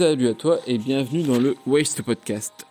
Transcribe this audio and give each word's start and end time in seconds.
Salut 0.00 0.28
à 0.28 0.34
toi 0.34 0.60
et 0.66 0.78
bienvenue 0.78 1.22
dans 1.24 1.38
le 1.38 1.56
Waste 1.66 2.00
Podcast. 2.00 2.66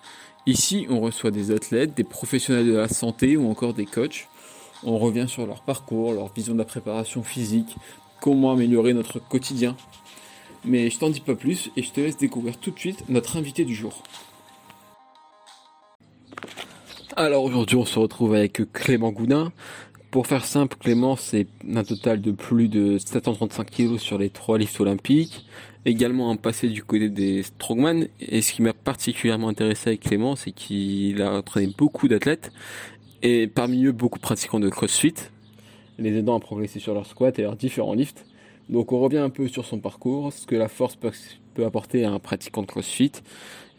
Ici, 0.48 0.88
on 0.90 1.00
reçoit 1.00 1.30
des 1.30 1.52
athlètes, 1.52 1.96
des 1.96 2.04
professionnels 2.04 2.66
de 2.66 2.76
la 2.76 2.88
santé 2.88 3.38
ou 3.38 3.48
encore 3.52 3.76
des 3.76 3.86
coachs. 3.86 4.28
On 4.84 4.98
revient 4.98 5.28
sur 5.28 5.46
leur 5.46 5.62
parcours, 5.62 6.14
leur 6.14 6.34
vision 6.34 6.54
de 6.54 6.58
la 6.58 6.66
préparation 6.66 7.22
physique, 7.22 7.76
comment 8.20 8.52
améliorer 8.52 8.94
notre 8.94 9.20
quotidien. 9.20 9.78
Mais 10.66 10.90
je 10.90 10.98
t'en 10.98 11.12
dis 11.12 11.20
pas 11.20 11.36
plus 11.36 11.70
et 11.78 11.84
je 11.84 11.92
te 11.92 12.02
laisse 12.02 12.18
découvrir 12.18 12.58
tout 12.58 12.72
de 12.72 12.80
suite 12.80 13.08
notre 13.10 13.38
invité 13.38 13.64
du 13.64 13.76
jour. 13.76 14.02
Alors 17.16 17.44
aujourd'hui, 17.44 17.78
on 17.78 17.86
se 17.86 18.00
retrouve 18.00 18.34
avec 18.34 18.60
Clément 18.74 19.12
Goudin. 19.12 19.52
Pour 20.10 20.26
faire 20.26 20.46
simple, 20.46 20.78
Clément, 20.80 21.16
c'est 21.16 21.46
un 21.76 21.84
total 21.84 22.22
de 22.22 22.32
plus 22.32 22.70
de 22.70 22.98
735 22.98 23.70
kg 23.70 23.98
sur 24.00 24.18
les 24.18 24.32
trois 24.32 24.58
lifts 24.58 24.80
olympiques. 24.80 25.46
Également 25.86 26.30
un 26.30 26.36
passé 26.36 26.68
du 26.68 26.84
côté 26.84 27.10
des 27.10 27.44
strongman. 27.44 28.08
Et 28.20 28.42
ce 28.42 28.54
qui 28.54 28.62
m'a 28.62 28.74
particulièrement 28.74 29.48
intéressé 29.48 29.90
avec 29.90 30.02
Clément, 30.02 30.36
c'est 30.36 30.52
qu'il 30.52 31.22
a 31.22 31.34
entraîné 31.34 31.74
beaucoup 31.78 32.08
d'athlètes. 32.08 32.52
Et 33.22 33.48
parmi 33.48 33.86
eux, 33.86 33.92
beaucoup 33.92 34.18
de 34.18 34.24
pratiquants 34.24 34.60
de 34.60 34.70
CrossFit, 34.70 35.16
les 35.98 36.18
aidant 36.18 36.38
à 36.38 36.40
progresser 36.40 36.80
sur 36.80 36.94
leur 36.94 37.06
squat 37.06 37.38
et 37.40 37.44
leurs 37.44 37.56
différents 37.56 37.94
lifts. 37.94 38.26
Donc 38.70 38.92
on 38.92 39.00
revient 39.00 39.18
un 39.18 39.30
peu 39.30 39.48
sur 39.48 39.66
son 39.66 39.80
parcours, 39.80 40.32
ce 40.32 40.46
que 40.46 40.56
la 40.56 40.68
force 40.68 40.96
peut, 40.96 41.12
apporter 41.66 42.06
à 42.06 42.12
un 42.12 42.20
pratiquant 42.20 42.62
de 42.62 42.68
CrossFit, 42.68 43.12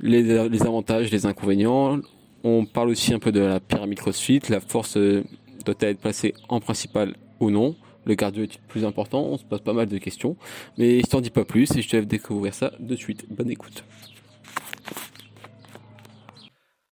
les, 0.00 0.48
les 0.48 0.62
avantages, 0.62 1.10
les 1.10 1.24
inconvénients. 1.24 1.98
On 2.44 2.66
parle 2.66 2.90
aussi 2.90 3.14
un 3.14 3.18
peu 3.18 3.32
de 3.32 3.40
la 3.40 3.60
pyramide 3.60 3.98
CrossFit, 3.98 4.40
la 4.50 4.60
force 4.60 4.98
doit-elle 5.64 5.90
être 5.90 6.00
placée 6.00 6.34
en 6.48 6.60
principal 6.60 7.16
ou 7.38 7.50
non? 7.50 7.76
Le 8.10 8.16
cardio 8.16 8.42
est 8.42 8.60
plus 8.62 8.84
important? 8.84 9.22
On 9.22 9.38
se 9.38 9.44
pose 9.44 9.60
pas 9.60 9.72
mal 9.72 9.86
de 9.86 9.96
questions. 9.96 10.36
Mais 10.76 10.98
je 10.98 11.06
t'en 11.06 11.20
dis 11.20 11.30
pas 11.30 11.44
plus 11.44 11.76
et 11.76 11.80
je 11.80 11.88
te 11.88 11.94
laisse 11.94 12.08
découvrir 12.08 12.52
ça 12.52 12.72
de 12.80 12.96
suite. 12.96 13.32
Bonne 13.32 13.48
écoute. 13.48 13.84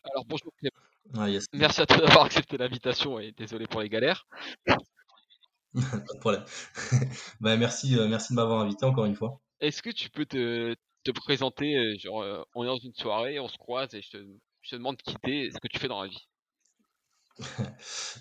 Alors 0.03 0.25
bonjour 0.27 0.51
Clément. 0.59 0.75
Ah, 1.17 1.27
merci 1.53 1.79
à 1.79 1.85
toi 1.85 1.99
d'avoir 1.99 2.25
accepté 2.25 2.57
l'invitation 2.57 3.17
et 3.17 3.31
désolé 3.31 3.65
pour 3.65 3.79
les 3.79 3.87
galères. 3.87 4.27
pas 4.65 6.13
de 6.13 6.19
problème. 6.19 6.43
bah, 7.39 7.55
merci, 7.55 7.97
euh, 7.97 8.09
merci 8.09 8.33
de 8.33 8.35
m'avoir 8.35 8.59
invité 8.59 8.83
encore 8.83 9.05
une 9.05 9.15
fois. 9.15 9.39
Est-ce 9.61 9.81
que 9.81 9.91
tu 9.91 10.09
peux 10.09 10.25
te, 10.25 10.75
te 11.05 11.11
présenter 11.11 11.77
euh, 11.77 11.97
genre, 11.97 12.23
euh, 12.23 12.43
On 12.55 12.65
est 12.65 12.67
dans 12.67 12.77
une 12.77 12.93
soirée, 12.93 13.39
on 13.39 13.47
se 13.47 13.57
croise 13.57 13.93
et 13.93 14.01
je 14.01 14.09
te, 14.09 14.17
je 14.63 14.71
te 14.71 14.75
demande 14.75 14.97
de 14.97 15.01
quitter 15.01 15.49
ce 15.49 15.59
que 15.59 15.69
tu 15.69 15.79
fais 15.79 15.87
dans 15.87 16.01
la 16.01 16.09
vie? 16.09 16.27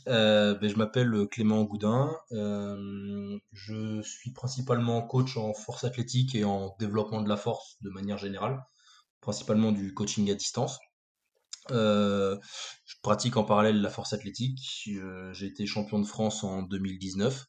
Euh, 0.07 0.55
ben, 0.57 0.69
je 0.69 0.77
m'appelle 0.77 1.27
Clément 1.31 1.65
Goudin. 1.65 2.15
Euh, 2.33 3.39
je 3.53 4.03
suis 4.03 4.33
principalement 4.33 5.01
coach 5.01 5.39
en 5.39 5.55
force 5.55 5.85
athlétique 5.85 6.35
et 6.35 6.45
en 6.45 6.77
développement 6.79 7.23
de 7.23 7.29
la 7.29 7.39
force 7.39 7.77
de 7.81 7.89
manière 7.89 8.19
générale, 8.19 8.63
principalement 9.23 9.73
du 9.73 9.95
coaching 9.95 10.31
à 10.31 10.35
distance. 10.35 10.79
Euh, 11.71 12.37
je 12.85 12.97
pratique 13.03 13.39
en 13.39 13.45
parallèle 13.45 13.81
la 13.81 13.89
force 13.89 14.13
athlétique. 14.13 14.61
J'ai 15.33 15.47
été 15.47 15.65
champion 15.65 16.01
de 16.01 16.07
France 16.07 16.45
en 16.45 16.63
2019. 16.63 17.47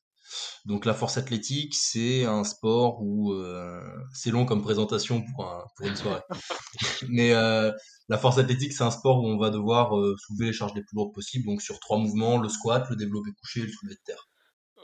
Donc 0.66 0.86
la 0.86 0.94
force 0.94 1.18
athlétique, 1.18 1.76
c'est 1.76 2.26
un 2.26 2.44
sport 2.44 3.02
où 3.02 3.34
euh, 3.34 3.82
c'est 4.14 4.32
long 4.32 4.46
comme 4.46 4.64
présentation 4.64 5.24
pour, 5.24 5.64
pour 5.76 5.88
une 5.88 5.96
soirée. 5.96 6.22
Mais 7.10 7.34
euh, 7.34 7.72
la 8.10 8.18
force 8.18 8.40
athlétique, 8.40 8.74
c'est 8.74 8.84
un 8.84 8.92
sport 8.92 9.20
où 9.20 9.28
on 9.28 9.38
va 9.38 9.52
devoir 9.52 9.98
euh, 9.98 10.16
soulever 10.18 10.48
les 10.48 10.54
charges 10.54 10.74
les 10.74 10.82
plus 10.82 10.96
lourdes 10.96 11.14
possibles. 11.14 11.46
Donc 11.46 11.62
sur 11.62 11.80
trois 11.80 11.98
mouvements, 11.98 12.40
le 12.40 12.50
squat, 12.50 12.90
le 12.90 12.96
développé 12.96 13.30
couché 13.40 13.62
et 13.62 13.64
le 13.64 13.72
soulevé 13.72 13.96
de 13.96 14.02
terre. 14.06 14.28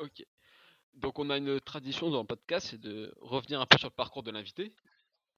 Ok. 0.01 0.23
Donc 0.93 1.17
on 1.17 1.29
a 1.31 1.37
une 1.37 1.59
tradition 1.61 2.11
dans 2.11 2.21
le 2.21 2.27
podcast, 2.27 2.67
c'est 2.69 2.79
de 2.79 3.13
revenir 3.21 3.59
un 3.59 3.65
peu 3.65 3.77
sur 3.77 3.87
le 3.87 3.95
parcours 3.95 4.21
de 4.21 4.29
l'invité. 4.31 4.75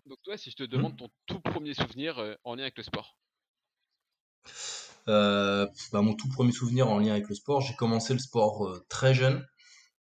Donc 0.06 0.18
toi, 0.24 0.38
si 0.38 0.52
je 0.52 0.58
te 0.58 0.64
demande 0.64 0.94
mmh. 0.94 0.98
ton 0.98 1.10
tout 1.26 1.40
premier 1.40 1.74
souvenir 1.74 2.22
en 2.44 2.56
lien 2.56 2.64
avec 2.64 2.78
le 2.78 2.84
sport. 2.84 3.18
bah, 5.08 6.02
mon 6.02 6.16
tout 6.16 6.28
premier 6.28 6.52
souvenir 6.52 6.90
en 6.90 7.00
lien 7.00 7.12
avec 7.12 7.30
le 7.30 7.36
sport, 7.36 7.62
j'ai 7.62 7.76
commencé 7.76 8.12
le 8.12 8.20
sport 8.20 8.82
très 8.90 9.14
jeune. 9.14 9.46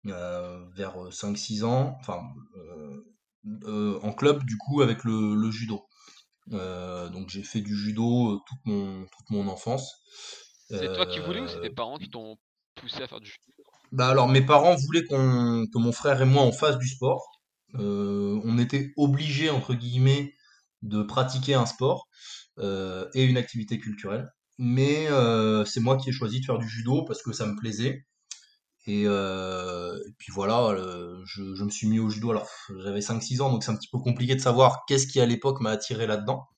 Euh, 0.06 0.64
vers 0.74 0.94
5-6 1.10 1.62
ans, 1.64 1.98
enfin 2.00 2.22
euh, 3.66 3.98
en 4.02 4.12
club 4.14 4.42
du 4.44 4.56
coup 4.56 4.80
avec 4.80 5.04
le, 5.04 5.50
judo. 5.50 5.84
donc 6.46 7.28
j'ai 7.28 7.42
fait 7.42 7.60
du 7.60 7.76
judo 7.76 8.40
toute 8.46 8.58
mon, 8.64 9.02
toute 9.02 9.28
mon 9.28 9.46
enfance. 9.48 9.92
C'est 10.70 10.90
toi 10.94 11.04
qui 11.04 11.18
voulais 11.18 11.40
ou 11.40 11.48
c'est 11.48 11.60
tes 11.60 11.70
parents 11.70 11.98
qui 11.98 12.08
t'ont 12.08 12.38
poussé 12.76 13.02
à 13.02 13.08
faire 13.08 13.20
du 13.20 13.26
judo? 13.26 13.62
Bah 13.92 14.08
alors 14.08 14.28
mes 14.28 14.40
parents 14.40 14.74
voulaient 14.74 15.04
qu'on 15.04 15.66
que 15.66 15.78
mon 15.78 15.92
frère 15.92 16.22
et 16.22 16.26
moi 16.26 16.44
on 16.44 16.52
fasse 16.52 16.78
du 16.78 16.88
sport. 16.88 17.22
on 17.74 18.58
était 18.58 18.94
obligés 18.96 19.50
entre 19.50 19.74
guillemets 19.74 20.32
de 20.80 21.02
pratiquer 21.02 21.52
un 21.52 21.66
sport 21.66 22.08
et 22.58 23.24
une 23.24 23.36
activité 23.36 23.78
culturelle. 23.78 24.30
Mais 24.56 25.08
c'est 25.66 25.80
moi 25.80 25.98
qui 25.98 26.08
ai 26.08 26.12
choisi 26.12 26.40
de 26.40 26.46
faire 26.46 26.58
du 26.58 26.68
judo 26.68 27.04
parce 27.04 27.20
que 27.22 27.32
ça 27.32 27.44
me 27.44 27.54
plaisait. 27.54 28.06
Euh, 28.88 29.98
et, 30.08 30.12
puis 30.18 30.32
voilà, 30.32 30.74
je, 31.24 31.64
me 31.64 31.70
suis 31.70 31.86
mis 31.88 31.98
au 31.98 32.10
judo. 32.10 32.30
Alors 32.30 32.48
j'avais 32.82 33.00
5-6 33.00 33.40
ans, 33.42 33.50
donc 33.50 33.64
c'est 33.64 33.70
un 33.70 33.76
petit 33.76 33.88
peu 33.90 33.98
compliqué 33.98 34.34
de 34.34 34.40
savoir 34.40 34.84
qu'est-ce 34.86 35.06
qui 35.06 35.20
à 35.20 35.26
l'époque 35.26 35.60
m'a 35.60 35.70
attiré 35.70 36.06
là-dedans. 36.06 36.48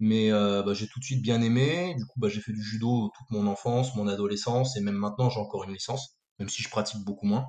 Mais 0.00 0.32
euh, 0.32 0.62
bah, 0.62 0.74
j'ai 0.74 0.88
tout 0.88 0.98
de 1.00 1.04
suite 1.04 1.22
bien 1.22 1.42
aimé. 1.42 1.94
Du 1.96 2.06
coup, 2.06 2.18
bah, 2.20 2.28
j'ai 2.28 2.40
fait 2.40 2.52
du 2.52 2.62
judo 2.62 3.10
toute 3.16 3.30
mon 3.30 3.46
enfance, 3.46 3.94
mon 3.96 4.08
adolescence, 4.08 4.76
et 4.76 4.80
même 4.80 4.94
maintenant 4.96 5.30
j'ai 5.30 5.40
encore 5.40 5.64
une 5.64 5.72
licence, 5.74 6.16
même 6.38 6.48
si 6.48 6.62
je 6.62 6.70
pratique 6.70 7.04
beaucoup 7.04 7.26
moins. 7.26 7.46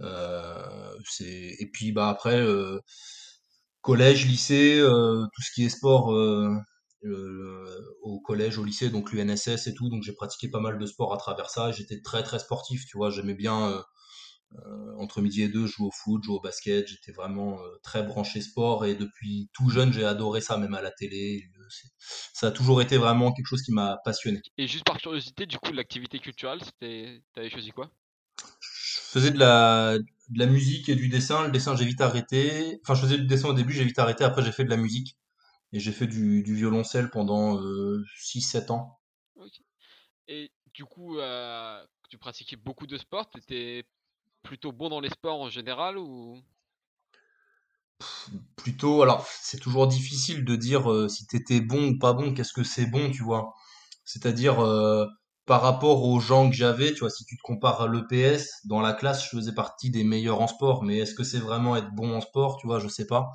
Euh, 0.00 0.98
et 1.20 1.70
puis 1.72 1.92
bah 1.92 2.08
après 2.08 2.44
collège, 3.82 4.26
lycée, 4.26 4.80
tout 4.82 5.42
ce 5.42 5.52
qui 5.54 5.64
est 5.64 5.68
sport 5.68 6.12
au 7.04 8.20
collège, 8.20 8.58
au 8.58 8.64
lycée, 8.64 8.90
donc 8.90 9.12
l'UNSS 9.12 9.66
et 9.66 9.74
tout. 9.74 9.88
Donc 9.88 10.02
j'ai 10.02 10.12
pratiqué 10.12 10.48
pas 10.48 10.60
mal 10.60 10.78
de 10.78 10.86
sport 10.86 11.12
à 11.12 11.16
travers 11.16 11.50
ça. 11.50 11.72
J'étais 11.72 12.00
très 12.00 12.22
très 12.22 12.38
sportif, 12.38 12.84
tu 12.86 12.96
vois. 12.96 13.10
J'aimais 13.10 13.34
bien 13.34 13.70
euh, 13.70 13.82
euh, 14.54 14.94
entre 14.98 15.20
midi 15.20 15.42
et 15.42 15.48
deux 15.48 15.66
jouer 15.66 15.86
au 15.86 15.90
foot, 15.90 16.22
jouer 16.22 16.36
au 16.36 16.40
basket. 16.40 16.86
J'étais 16.86 17.12
vraiment 17.12 17.60
euh, 17.60 17.66
très 17.82 18.02
branché 18.02 18.40
sport 18.40 18.84
et 18.84 18.94
depuis 18.94 19.50
tout 19.52 19.70
jeune 19.70 19.92
j'ai 19.92 20.04
adoré 20.04 20.40
ça, 20.40 20.56
même 20.58 20.74
à 20.74 20.82
la 20.82 20.90
télé. 20.90 21.42
Ça 22.34 22.48
a 22.48 22.50
toujours 22.50 22.82
été 22.82 22.96
vraiment 22.98 23.32
quelque 23.32 23.46
chose 23.46 23.62
qui 23.62 23.72
m'a 23.72 23.98
passionné. 24.04 24.40
Et 24.58 24.66
juste 24.66 24.84
par 24.84 24.98
curiosité, 24.98 25.46
du 25.46 25.58
coup, 25.58 25.72
l'activité 25.72 26.18
culturelle, 26.18 26.60
t'avais 26.80 27.50
choisi 27.50 27.70
quoi? 27.70 27.90
Je 28.60 29.18
faisais 29.18 29.30
de 29.30 29.38
la, 29.38 29.98
de 29.98 30.38
la 30.38 30.46
musique 30.46 30.88
et 30.88 30.94
du 30.94 31.08
dessin. 31.08 31.44
Le 31.44 31.50
dessin, 31.50 31.76
j'ai 31.76 31.84
vite 31.84 32.00
arrêté. 32.00 32.80
Enfin, 32.82 32.94
je 32.94 33.02
faisais 33.02 33.18
du 33.18 33.26
dessin 33.26 33.48
au 33.48 33.52
début, 33.52 33.72
j'ai 33.72 33.84
vite 33.84 33.98
arrêté. 33.98 34.24
Après, 34.24 34.42
j'ai 34.42 34.52
fait 34.52 34.64
de 34.64 34.70
la 34.70 34.76
musique. 34.76 35.16
Et 35.72 35.80
j'ai 35.80 35.92
fait 35.92 36.06
du, 36.06 36.42
violoncelle 36.42 37.10
pendant 37.10 37.58
6-7 38.16 38.70
euh, 38.70 38.74
ans. 38.74 39.00
Et 40.28 40.50
du 40.74 40.84
coup, 40.84 41.18
euh, 41.18 41.84
tu 42.10 42.18
pratiquais 42.18 42.56
beaucoup 42.56 42.86
de 42.86 42.98
sports, 42.98 43.28
tu 43.30 43.38
étais 43.38 43.84
plutôt 44.42 44.72
bon 44.72 44.88
dans 44.88 45.00
les 45.00 45.08
sports 45.08 45.40
en 45.40 45.48
général 45.48 45.98
ou? 45.98 46.38
Plutôt, 48.56 49.02
alors 49.02 49.26
c'est 49.26 49.60
toujours 49.60 49.86
difficile 49.86 50.44
de 50.44 50.56
dire 50.56 50.90
euh, 50.90 51.08
si 51.08 51.26
tu 51.26 51.36
étais 51.36 51.60
bon 51.60 51.90
ou 51.90 51.98
pas 51.98 52.12
bon, 52.12 52.34
qu'est-ce 52.34 52.52
que 52.52 52.64
c'est 52.64 52.86
bon, 52.86 53.10
tu 53.10 53.22
vois. 53.22 53.54
C'est-à-dire, 54.04 54.58
par 55.46 55.62
rapport 55.62 56.04
aux 56.04 56.20
gens 56.20 56.48
que 56.48 56.56
j'avais, 56.56 56.92
tu 56.92 57.00
vois, 57.00 57.10
si 57.10 57.24
tu 57.24 57.36
te 57.36 57.42
compares 57.42 57.80
à 57.80 57.88
l'EPS, 57.88 58.66
dans 58.66 58.80
la 58.80 58.92
classe, 58.92 59.24
je 59.24 59.36
faisais 59.36 59.54
partie 59.54 59.90
des 59.90 60.04
meilleurs 60.04 60.40
en 60.40 60.46
sport, 60.46 60.84
mais 60.84 60.98
est-ce 60.98 61.14
que 61.14 61.24
c'est 61.24 61.38
vraiment 61.38 61.76
être 61.76 61.90
bon 61.92 62.14
en 62.16 62.20
sport, 62.20 62.58
tu 62.58 62.66
vois, 62.66 62.78
je 62.78 62.88
sais 62.88 63.06
pas. 63.06 63.30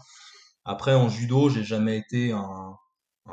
Après, 0.67 0.93
en 0.93 1.07
judo, 1.07 1.49
j'ai 1.49 1.63
jamais 1.63 1.97
été 1.97 2.33
un, 2.33 2.75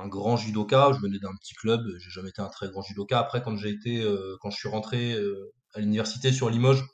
grand 0.06 0.37
judoka. 0.37 0.93
Je 0.95 1.00
venais 1.00 1.19
d'un 1.19 1.34
petit 1.34 1.55
club, 1.55 1.84
j'ai 1.99 2.11
jamais 2.11 2.28
été 2.28 2.41
un 2.41 2.49
très 2.49 2.69
grand 2.69 2.83
judoka. 2.83 3.19
Après, 3.19 3.43
quand 3.43 3.56
j'ai 3.56 3.71
été, 3.71 4.03
euh, 4.03 4.37
quand 4.41 4.50
je 4.50 4.56
suis 4.56 4.69
rentré 4.69 5.15
euh, 5.15 5.53
à 5.75 5.81
l'université 5.81 6.31
sur 6.31 6.49
Limoges, 6.49 6.84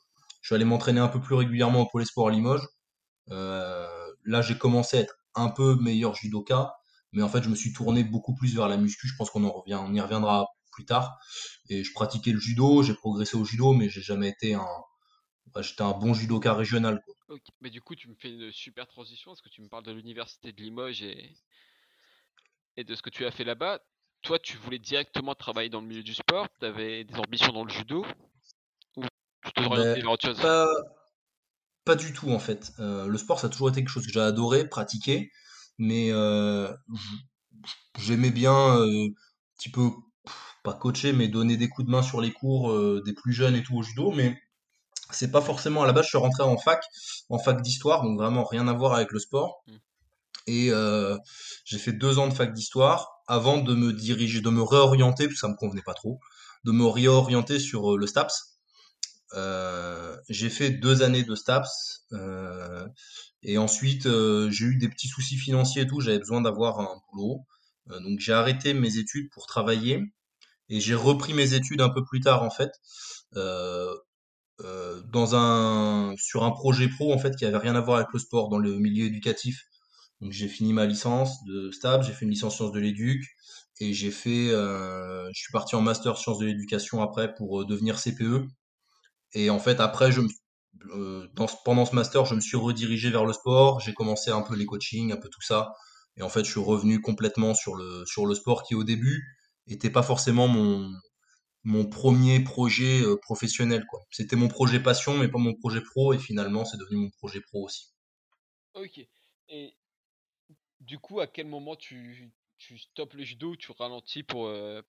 je 0.40 0.46
suis 0.48 0.54
allé 0.54 0.64
m'entraîner 0.64 1.00
un 1.00 1.08
peu 1.08 1.20
plus 1.20 1.34
régulièrement 1.34 1.82
au 1.82 1.86
Pôle 1.86 2.06
Sport 2.06 2.28
à 2.28 2.30
Limoges. 2.30 2.66
Euh, 3.30 3.86
là, 4.24 4.40
j'ai 4.40 4.56
commencé 4.56 4.96
à 4.96 5.00
être 5.00 5.14
un 5.34 5.50
peu 5.50 5.76
meilleur 5.76 6.14
judoka, 6.14 6.72
mais 7.12 7.22
en 7.22 7.28
fait, 7.28 7.42
je 7.42 7.50
me 7.50 7.54
suis 7.54 7.74
tourné 7.74 8.02
beaucoup 8.02 8.34
plus 8.34 8.54
vers 8.54 8.68
la 8.68 8.78
muscu. 8.78 9.08
Je 9.08 9.16
pense 9.16 9.28
qu'on 9.28 9.44
en 9.44 9.52
revient, 9.52 9.78
on 9.78 9.92
y 9.92 10.00
reviendra 10.00 10.46
plus 10.72 10.86
tard. 10.86 11.18
Et 11.68 11.84
je 11.84 11.92
pratiquais 11.92 12.32
le 12.32 12.40
judo, 12.40 12.82
j'ai 12.82 12.94
progressé 12.94 13.36
au 13.36 13.44
judo, 13.44 13.74
mais 13.74 13.90
j'ai 13.90 14.00
jamais 14.00 14.30
été 14.30 14.54
un, 14.54 14.66
j'étais 15.60 15.82
un 15.82 15.92
bon 15.92 16.14
judoka 16.14 16.54
régional. 16.54 17.02
Mais 17.60 17.70
du 17.70 17.80
coup, 17.80 17.94
tu 17.94 18.08
me 18.08 18.14
fais 18.14 18.30
une 18.30 18.52
super 18.52 18.86
transition 18.86 19.30
parce 19.30 19.40
que 19.40 19.48
tu 19.48 19.62
me 19.62 19.68
parles 19.68 19.84
de 19.84 19.92
l'université 19.92 20.52
de 20.52 20.62
Limoges 20.62 21.02
et, 21.02 21.36
et 22.76 22.84
de 22.84 22.94
ce 22.94 23.02
que 23.02 23.10
tu 23.10 23.24
as 23.24 23.30
fait 23.30 23.44
là-bas. 23.44 23.80
Toi, 24.22 24.38
tu 24.38 24.56
voulais 24.56 24.78
directement 24.78 25.34
travailler 25.34 25.70
dans 25.70 25.80
le 25.80 25.86
milieu 25.86 26.02
du 26.02 26.14
sport? 26.14 26.46
Tu 26.60 26.66
avais 26.66 27.04
des 27.04 27.14
ambitions 27.16 27.52
dans 27.52 27.64
le 27.64 27.70
judo? 27.70 28.04
Ou 28.96 29.02
tu 29.44 29.52
te 29.52 29.60
ben, 29.60 30.06
autre 30.06 30.26
chose? 30.26 30.40
pas, 31.84 31.96
du 31.96 32.12
tout 32.12 32.30
en 32.30 32.38
fait. 32.38 32.72
Euh, 32.78 33.06
le 33.06 33.18
sport, 33.18 33.40
ça 33.40 33.46
a 33.46 33.50
toujours 33.50 33.70
été 33.70 33.80
quelque 33.80 33.90
chose 33.90 34.06
que 34.06 34.12
j'ai 34.12 34.20
adoré 34.20 34.68
pratiquer, 34.68 35.30
mais 35.78 36.12
euh, 36.12 36.72
j'aimais 37.98 38.30
bien 38.30 38.76
euh, 38.76 39.06
un 39.06 39.54
petit 39.56 39.70
peu, 39.70 39.90
pas 40.62 40.74
coacher, 40.74 41.12
mais 41.12 41.28
donner 41.28 41.56
des 41.56 41.68
coups 41.68 41.86
de 41.86 41.90
main 41.90 42.02
sur 42.02 42.20
les 42.20 42.32
cours 42.32 43.02
des 43.02 43.14
plus 43.14 43.32
jeunes 43.32 43.56
et 43.56 43.62
tout 43.62 43.76
au 43.76 43.82
judo, 43.82 44.12
mais 44.12 44.38
c'est 45.12 45.30
pas 45.30 45.40
forcément 45.40 45.82
à 45.82 45.86
la 45.86 45.92
base 45.92 46.04
je 46.04 46.10
suis 46.10 46.18
rentré 46.18 46.42
en 46.42 46.56
fac 46.56 46.82
en 47.28 47.38
fac 47.38 47.60
d'histoire 47.62 48.02
donc 48.02 48.18
vraiment 48.18 48.44
rien 48.44 48.68
à 48.68 48.72
voir 48.72 48.94
avec 48.94 49.12
le 49.12 49.18
sport 49.18 49.62
mmh. 49.66 49.72
Et 50.46 50.70
j'ai 51.64 51.78
fait 51.78 51.92
deux 51.92 52.18
ans 52.18 52.28
de 52.28 52.34
fac 52.34 52.52
d'histoire 52.52 53.22
avant 53.26 53.58
de 53.58 53.74
me 53.74 53.92
diriger, 53.92 54.40
de 54.40 54.50
me 54.50 54.62
réorienter, 54.62 55.24
parce 55.24 55.34
que 55.34 55.40
ça 55.40 55.48
me 55.48 55.54
convenait 55.54 55.82
pas 55.82 55.94
trop, 55.94 56.18
de 56.64 56.72
me 56.72 56.84
réorienter 56.86 57.58
sur 57.58 57.96
le 57.96 58.06
STAPS. 58.06 58.58
j'ai 60.28 60.50
fait 60.50 60.70
deux 60.70 61.02
années 61.02 61.22
de 61.22 61.34
STAPS 61.34 62.06
et 63.42 63.58
ensuite 63.58 64.04
j'ai 64.04 64.64
eu 64.64 64.76
des 64.76 64.88
petits 64.88 65.08
soucis 65.08 65.36
financiers 65.36 65.82
et 65.82 65.86
tout, 65.86 66.00
j'avais 66.00 66.18
besoin 66.18 66.40
d'avoir 66.40 66.80
un 66.80 67.00
boulot. 67.12 67.46
donc 67.86 68.18
j'ai 68.18 68.32
arrêté 68.32 68.74
mes 68.74 68.98
études 68.98 69.30
pour 69.30 69.46
travailler 69.46 70.02
et 70.68 70.80
j'ai 70.80 70.94
repris 70.94 71.34
mes 71.34 71.54
études 71.54 71.80
un 71.80 71.90
peu 71.90 72.04
plus 72.04 72.20
tard 72.20 72.42
en 72.42 72.50
fait. 72.50 72.72
Dans 75.12 75.34
un 75.34 76.14
sur 76.16 76.44
un 76.44 76.50
projet 76.50 76.88
pro 76.88 77.12
en 77.12 77.18
fait 77.18 77.34
qui 77.36 77.44
avait 77.44 77.56
rien 77.56 77.74
à 77.74 77.80
voir 77.80 77.98
avec 77.98 78.08
le 78.12 78.18
sport 78.18 78.48
dans 78.48 78.58
le 78.58 78.78
milieu 78.78 79.06
éducatif 79.06 79.64
donc 80.20 80.32
j'ai 80.32 80.48
fini 80.48 80.72
ma 80.72 80.86
licence 80.86 81.42
de 81.44 81.70
STAB, 81.70 82.02
j'ai 82.02 82.12
fait 82.12 82.24
une 82.24 82.30
licence 82.30 82.56
sciences 82.56 82.72
de 82.72 82.80
l'éduc 82.80 83.24
et 83.80 83.94
j'ai 83.94 84.10
fait, 84.10 84.50
euh, 84.50 85.26
je 85.32 85.40
suis 85.40 85.52
parti 85.52 85.74
en 85.76 85.80
master 85.80 86.18
sciences 86.18 86.38
de 86.38 86.46
l'éducation 86.46 87.02
après 87.02 87.34
pour 87.34 87.62
euh, 87.62 87.64
devenir 87.64 87.98
CPE. 87.98 88.46
Et 89.32 89.48
en 89.50 89.58
fait 89.58 89.80
après, 89.80 90.12
je 90.12 90.20
euh, 90.94 91.26
dans, 91.34 91.46
pendant 91.64 91.86
ce 91.86 91.94
master, 91.94 92.26
je 92.26 92.34
me 92.34 92.40
suis 92.40 92.56
redirigé 92.56 93.10
vers 93.10 93.24
le 93.24 93.32
sport. 93.32 93.80
J'ai 93.80 93.94
commencé 93.94 94.30
un 94.30 94.42
peu 94.42 94.56
les 94.56 94.66
coachings, 94.66 95.12
un 95.12 95.16
peu 95.16 95.28
tout 95.30 95.42
ça. 95.42 95.72
Et 96.16 96.22
en 96.22 96.28
fait, 96.28 96.44
je 96.44 96.50
suis 96.50 96.60
revenu 96.60 97.00
complètement 97.00 97.54
sur 97.54 97.74
le 97.76 98.04
sur 98.06 98.26
le 98.26 98.34
sport 98.34 98.62
qui 98.64 98.74
au 98.74 98.84
début 98.84 99.24
était 99.66 99.90
pas 99.90 100.02
forcément 100.02 100.48
mon 100.48 100.90
mon 101.64 101.86
premier 101.86 102.40
projet 102.40 103.02
professionnel 103.22 103.84
quoi. 103.88 104.00
C'était 104.10 104.36
mon 104.36 104.48
projet 104.48 104.80
passion 104.80 105.16
mais 105.18 105.28
pas 105.28 105.38
mon 105.38 105.54
projet 105.54 105.80
pro 105.82 106.12
et 106.12 106.18
finalement 106.18 106.64
c'est 106.64 106.78
devenu 106.78 106.96
mon 106.98 107.10
projet 107.10 107.40
pro 107.40 107.64
aussi. 107.64 107.92
Ok. 108.74 109.00
Et 109.48 109.76
du 110.80 110.98
coup, 110.98 111.20
à 111.20 111.26
quel 111.26 111.46
moment 111.46 111.76
tu, 111.76 112.32
tu 112.58 112.78
stoppes 112.78 113.14
le 113.14 113.24
judo, 113.24 113.56
tu 113.56 113.72
ralentis 113.72 114.22
pour, 114.22 114.46
euh, 114.46 114.82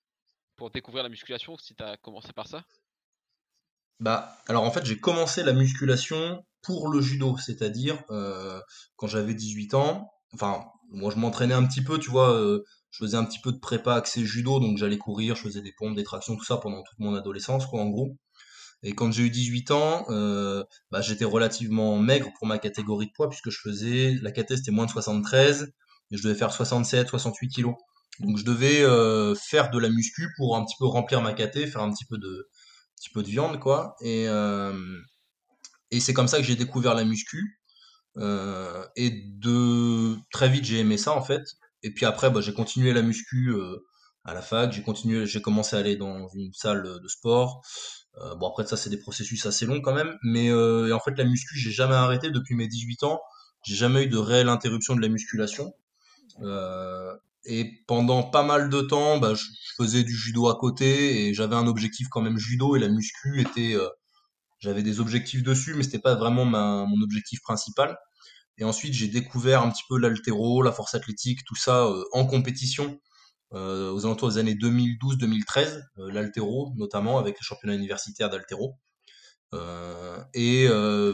pour 0.56 0.70
découvrir 0.70 1.02
la 1.02 1.08
musculation 1.08 1.56
si 1.58 1.74
tu 1.74 1.82
as 1.82 1.96
commencé 1.96 2.32
par 2.32 2.48
ça? 2.48 2.64
Bah, 4.00 4.36
alors 4.48 4.64
en 4.64 4.70
fait, 4.70 4.84
j'ai 4.84 4.98
commencé 4.98 5.42
la 5.42 5.52
musculation 5.52 6.44
pour 6.62 6.88
le 6.88 7.00
judo, 7.00 7.36
c'est-à-dire 7.38 8.02
euh, 8.10 8.60
quand 8.96 9.06
j'avais 9.06 9.34
18 9.34 9.74
ans. 9.74 10.10
Enfin, 10.34 10.64
moi 10.88 11.10
je 11.12 11.18
m'entraînais 11.18 11.54
un 11.54 11.66
petit 11.66 11.82
peu, 11.82 11.98
tu 11.98 12.10
vois, 12.10 12.32
euh, 12.32 12.64
je 12.92 13.04
faisais 13.04 13.16
un 13.16 13.24
petit 13.24 13.40
peu 13.40 13.50
de 13.50 13.58
prépa 13.58 13.94
accès 13.94 14.24
judo, 14.24 14.60
donc 14.60 14.78
j'allais 14.78 14.98
courir, 14.98 15.34
je 15.34 15.42
faisais 15.42 15.62
des 15.62 15.72
pompes, 15.76 15.96
des 15.96 16.04
tractions, 16.04 16.36
tout 16.36 16.44
ça 16.44 16.58
pendant 16.58 16.82
toute 16.82 16.98
mon 17.00 17.14
adolescence, 17.14 17.66
quoi, 17.66 17.80
en 17.80 17.88
gros. 17.88 18.16
Et 18.84 18.94
quand 18.94 19.10
j'ai 19.10 19.24
eu 19.24 19.30
18 19.30 19.70
ans, 19.72 20.06
bah, 20.90 21.00
j'étais 21.00 21.24
relativement 21.24 21.98
maigre 21.98 22.30
pour 22.38 22.46
ma 22.46 22.58
catégorie 22.58 23.06
de 23.06 23.12
poids, 23.12 23.28
puisque 23.28 23.50
je 23.50 23.58
faisais, 23.58 24.18
la 24.22 24.30
caté 24.30 24.56
c'était 24.56 24.72
moins 24.72 24.86
de 24.86 24.90
73, 24.90 25.72
je 26.12 26.22
devais 26.22 26.34
faire 26.34 26.52
67, 26.52 27.08
68 27.08 27.48
kilos. 27.48 27.74
Donc 28.20 28.36
je 28.36 28.44
devais 28.44 28.82
euh, 28.82 29.34
faire 29.34 29.70
de 29.70 29.78
la 29.78 29.88
muscu 29.88 30.28
pour 30.36 30.56
un 30.56 30.64
petit 30.64 30.76
peu 30.78 30.86
remplir 30.86 31.22
ma 31.22 31.32
caté, 31.32 31.66
faire 31.66 31.82
un 31.82 31.90
petit 31.90 32.04
peu 32.04 32.18
de, 32.18 32.48
petit 32.96 33.10
peu 33.10 33.22
de 33.22 33.28
viande, 33.28 33.58
quoi. 33.58 33.96
Et, 34.02 34.28
euh, 34.28 34.72
et 35.90 36.00
c'est 36.00 36.12
comme 36.12 36.28
ça 36.28 36.38
que 36.38 36.44
j'ai 36.44 36.56
découvert 36.56 36.94
la 36.94 37.04
muscu. 37.04 37.58
Euh, 38.18 38.84
et 38.94 39.10
de 39.38 40.16
très 40.30 40.50
vite 40.50 40.64
j'ai 40.64 40.80
aimé 40.80 40.98
ça 40.98 41.12
en 41.12 41.22
fait. 41.22 41.42
Et 41.82 41.92
puis 41.92 42.06
après, 42.06 42.30
bah, 42.30 42.40
j'ai 42.40 42.54
continué 42.54 42.92
la 42.92 43.02
muscu 43.02 43.54
à 44.24 44.34
la 44.34 44.42
fac. 44.42 44.72
J'ai 44.72 44.82
continué, 44.82 45.26
j'ai 45.26 45.42
commencé 45.42 45.76
à 45.76 45.80
aller 45.80 45.96
dans 45.96 46.28
une 46.34 46.52
salle 46.52 46.82
de 46.82 47.08
sport. 47.08 47.62
bon 48.38 48.48
après 48.48 48.66
ça 48.66 48.76
c'est 48.76 48.90
des 48.90 48.98
processus 48.98 49.46
assez 49.46 49.66
longs 49.66 49.80
quand 49.80 49.94
même. 49.94 50.16
Mais 50.22 50.52
en 50.52 51.00
fait 51.00 51.16
la 51.16 51.24
muscu 51.24 51.58
j'ai 51.58 51.70
jamais 51.72 51.94
arrêté 51.94 52.30
depuis 52.30 52.54
mes 52.54 52.68
18 52.68 53.02
ans. 53.04 53.20
J'ai 53.64 53.76
jamais 53.76 54.04
eu 54.04 54.08
de 54.08 54.18
réelle 54.18 54.48
interruption 54.48 54.96
de 54.96 55.00
la 55.00 55.08
musculation. 55.08 55.72
Euh, 56.40 57.14
et 57.44 57.82
pendant 57.86 58.22
pas 58.22 58.42
mal 58.42 58.68
de 58.70 58.80
temps, 58.80 59.18
bah, 59.18 59.34
je, 59.34 59.44
faisais 59.76 60.04
du 60.04 60.14
judo 60.14 60.48
à 60.48 60.56
côté 60.58 61.26
et 61.26 61.34
j'avais 61.34 61.56
un 61.56 61.66
objectif 61.66 62.08
quand 62.08 62.20
même 62.20 62.38
judo 62.38 62.76
et 62.76 62.78
la 62.78 62.88
muscu 62.88 63.40
était, 63.40 63.74
euh, 63.74 63.88
j'avais 64.58 64.82
des 64.82 65.00
objectifs 65.00 65.42
dessus, 65.42 65.74
mais 65.74 65.82
c'était 65.82 65.98
pas 65.98 66.14
vraiment 66.14 66.44
mon 66.44 67.02
objectif 67.02 67.40
principal. 67.40 67.96
Et 68.58 68.64
ensuite, 68.64 68.94
j'ai 68.94 69.08
découvert 69.08 69.62
un 69.62 69.70
petit 69.70 69.82
peu 69.88 69.98
l'altéro, 69.98 70.62
la 70.62 70.72
force 70.72 70.94
athlétique, 70.94 71.40
tout 71.46 71.56
ça 71.56 71.86
euh, 71.86 72.04
en 72.12 72.26
compétition 72.26 73.00
aux 73.54 74.06
alentours 74.06 74.30
des 74.30 74.38
années 74.38 74.54
2012-2013, 74.54 75.82
l'altéro 76.10 76.72
notamment 76.76 77.18
avec 77.18 77.34
les 77.34 77.42
championnats 77.42 77.74
universitaires 77.74 78.30
d'altéro. 78.30 78.78
et 80.32 80.68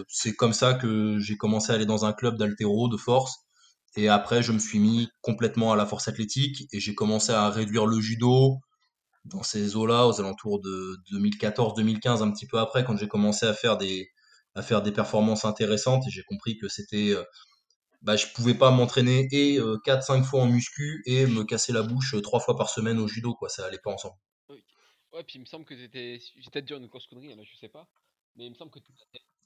c'est 0.06 0.36
comme 0.36 0.52
ça 0.52 0.74
que 0.74 1.18
j'ai 1.18 1.36
commencé 1.36 1.72
à 1.72 1.74
aller 1.74 1.84
dans 1.84 2.04
un 2.04 2.12
club 2.12 2.38
d'altéro 2.38 2.88
de 2.88 2.96
force 2.96 3.48
et 3.96 4.08
après, 4.08 4.42
je 4.42 4.52
me 4.52 4.58
suis 4.58 4.78
mis 4.78 5.08
complètement 5.22 5.72
à 5.72 5.76
la 5.76 5.86
force 5.86 6.06
athlétique 6.08 6.68
et 6.72 6.80
j'ai 6.80 6.94
commencé 6.94 7.32
à 7.32 7.48
réduire 7.50 7.86
le 7.86 8.00
judo 8.00 8.60
dans 9.24 9.42
ces 9.42 9.76
eaux-là, 9.76 10.06
aux 10.06 10.20
alentours 10.20 10.60
de 10.60 10.96
2014-2015, 11.12 12.22
un 12.22 12.30
petit 12.30 12.46
peu 12.46 12.58
après, 12.58 12.84
quand 12.84 12.96
j'ai 12.96 13.08
commencé 13.08 13.46
à 13.46 13.54
faire 13.54 13.76
des, 13.76 14.08
à 14.58 14.62
faire 14.62 14.82
des 14.82 14.90
performances 14.90 15.44
intéressantes 15.44 16.04
et 16.08 16.10
j'ai 16.10 16.24
compris 16.24 16.58
que 16.58 16.68
c'était, 16.68 17.12
euh, 17.12 17.22
bah, 18.02 18.16
je 18.16 18.26
pouvais 18.34 18.54
pas 18.54 18.72
m'entraîner 18.72 19.28
et 19.30 19.58
4-5 19.58 20.20
euh, 20.20 20.22
fois 20.24 20.40
en 20.42 20.46
muscu 20.46 21.02
et 21.06 21.26
me 21.26 21.44
casser 21.44 21.72
la 21.72 21.82
bouche 21.82 22.20
3 22.20 22.40
euh, 22.40 22.42
fois 22.42 22.56
par 22.56 22.68
semaine 22.68 22.98
au 22.98 23.06
judo, 23.06 23.34
quoi, 23.34 23.48
ça 23.48 23.64
allait 23.64 23.78
pas 23.78 23.92
ensemble. 23.92 24.16
Ouais, 24.50 25.24
puis 25.24 25.36
il 25.36 25.40
me 25.40 25.46
semble 25.46 25.64
que 25.64 25.76
c'était, 25.76 26.20
j'ai 26.36 26.50
peut-être 26.50 26.66
dit 26.66 26.74
une 26.74 26.86
grosse 26.86 27.06
connerie, 27.06 27.34
là, 27.34 27.42
je 27.42 27.56
sais 27.56 27.68
pas, 27.68 27.88
mais 28.36 28.46
il 28.46 28.50
me 28.50 28.54
semble 28.56 28.70
que 28.72 28.80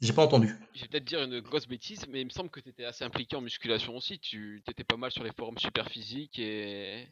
j'ai 0.01 0.13
pas 0.15 0.25
entendu. 0.25 0.57
Je 0.75 0.81
vais 0.81 0.89
peut-être 0.89 1.05
dire 1.05 1.23
une 1.23 1.41
grosse 1.41 1.69
bêtise, 1.69 2.07
mais 2.09 2.23
il 2.23 2.25
me 2.25 2.31
semble 2.31 2.51
que 2.51 2.59
tu 2.59 2.71
étais 2.71 2.85
assez 2.85 3.05
impliqué 3.05 3.37
en 3.37 3.41
musculation 3.41 3.95
aussi. 3.95 4.19
Tu 4.19 4.61
étais 4.69 4.83
pas 4.83 4.97
mal 4.97 5.13
sur 5.13 5.23
les 5.23 5.31
forums 5.31 5.59
super 5.59 5.89
physiques 5.89 6.41
et. 6.41 7.07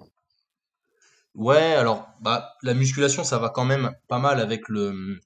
Ouais, 1.36 1.74
alors 1.74 2.08
bah 2.20 2.56
la 2.62 2.74
musculation 2.74 3.22
ça 3.22 3.38
va 3.38 3.50
quand 3.50 3.64
même 3.64 3.92
pas 4.08 4.18
mal 4.18 4.40
avec 4.40 4.68
le 4.68 5.20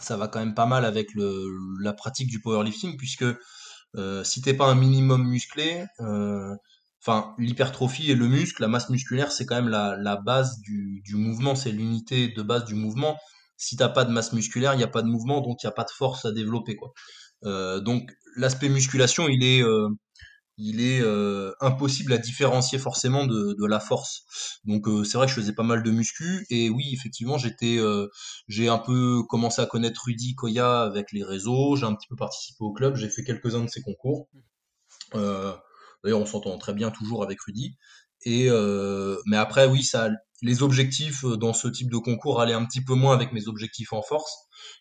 ça 0.00 0.16
va 0.16 0.28
quand 0.28 0.38
même 0.40 0.54
pas 0.54 0.66
mal 0.66 0.84
avec 0.84 1.14
le 1.14 1.46
la 1.80 1.92
pratique 1.92 2.28
du 2.28 2.40
powerlifting 2.40 2.96
puisque 2.96 3.24
euh, 3.96 4.24
si 4.24 4.42
t'es 4.42 4.54
pas 4.54 4.66
un 4.66 4.74
minimum 4.74 5.26
musclé, 5.26 5.84
euh, 6.00 6.54
enfin 7.02 7.34
l'hypertrophie 7.38 8.10
et 8.10 8.14
le 8.14 8.28
muscle, 8.28 8.62
la 8.62 8.68
masse 8.68 8.90
musculaire 8.90 9.32
c'est 9.32 9.46
quand 9.46 9.56
même 9.56 9.68
la, 9.68 9.96
la 9.96 10.16
base 10.16 10.60
du, 10.60 11.00
du 11.04 11.16
mouvement, 11.16 11.54
c'est 11.54 11.72
l'unité 11.72 12.28
de 12.28 12.42
base 12.42 12.64
du 12.64 12.74
mouvement 12.74 13.16
si 13.58 13.76
t'as 13.76 13.88
pas 13.88 14.04
de 14.04 14.12
masse 14.12 14.32
musculaire, 14.32 14.72
il 14.72 14.78
n'y 14.78 14.84
a 14.84 14.88
pas 14.88 15.02
de 15.02 15.08
mouvement, 15.08 15.40
donc 15.42 15.62
il 15.62 15.66
n'y 15.66 15.68
a 15.68 15.72
pas 15.72 15.84
de 15.84 15.90
force 15.90 16.24
à 16.24 16.32
développer. 16.32 16.76
Quoi. 16.76 16.92
Euh, 17.44 17.80
donc 17.80 18.10
l'aspect 18.36 18.68
musculation, 18.68 19.28
il 19.28 19.44
est, 19.44 19.62
euh, 19.62 19.88
il 20.58 20.80
est 20.80 21.00
euh, 21.00 21.52
impossible 21.60 22.12
à 22.12 22.18
différencier 22.18 22.78
forcément 22.78 23.26
de, 23.26 23.54
de 23.58 23.66
la 23.66 23.80
force. 23.80 24.24
Donc 24.64 24.86
c'est 25.06 25.16
vrai 25.16 25.26
que 25.26 25.32
je 25.32 25.40
faisais 25.40 25.54
pas 25.54 25.62
mal 25.62 25.82
de 25.82 25.90
muscu 25.90 26.46
et 26.50 26.68
oui, 26.68 26.90
effectivement, 26.92 27.38
j'étais, 27.38 27.78
j'ai 28.48 28.68
un 28.68 28.78
peu 28.78 29.22
commencé 29.28 29.62
à 29.62 29.66
connaître 29.66 30.02
Rudy 30.04 30.34
Koya 30.34 30.82
avec 30.82 31.12
les 31.12 31.24
réseaux, 31.24 31.76
j'ai 31.76 31.86
un 31.86 31.94
petit 31.94 32.08
peu 32.08 32.16
participé 32.16 32.58
au 32.60 32.72
club, 32.72 32.96
j'ai 32.96 33.08
fait 33.08 33.24
quelques-uns 33.24 33.64
de 33.64 33.70
ses 33.70 33.82
concours. 33.82 34.28
D'ailleurs, 35.14 36.20
on 36.20 36.26
s'entend 36.26 36.58
très 36.58 36.74
bien 36.74 36.90
toujours 36.90 37.22
avec 37.22 37.40
Rudy. 37.40 37.76
Et 38.24 38.50
mais 39.26 39.36
après, 39.36 39.66
oui, 39.66 39.82
ça, 39.82 40.10
les 40.42 40.62
objectifs 40.62 41.24
euh, 41.24 41.36
dans 41.36 41.52
ce 41.52 41.68
type 41.68 41.90
de 41.90 41.98
concours 41.98 42.40
allaient 42.40 42.54
un 42.54 42.64
petit 42.64 42.82
peu 42.82 42.94
moins 42.94 43.14
avec 43.14 43.32
mes 43.32 43.48
objectifs 43.48 43.92
en 43.92 44.02
force, 44.02 44.32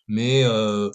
mais 0.08 0.44
euh, 0.44 0.90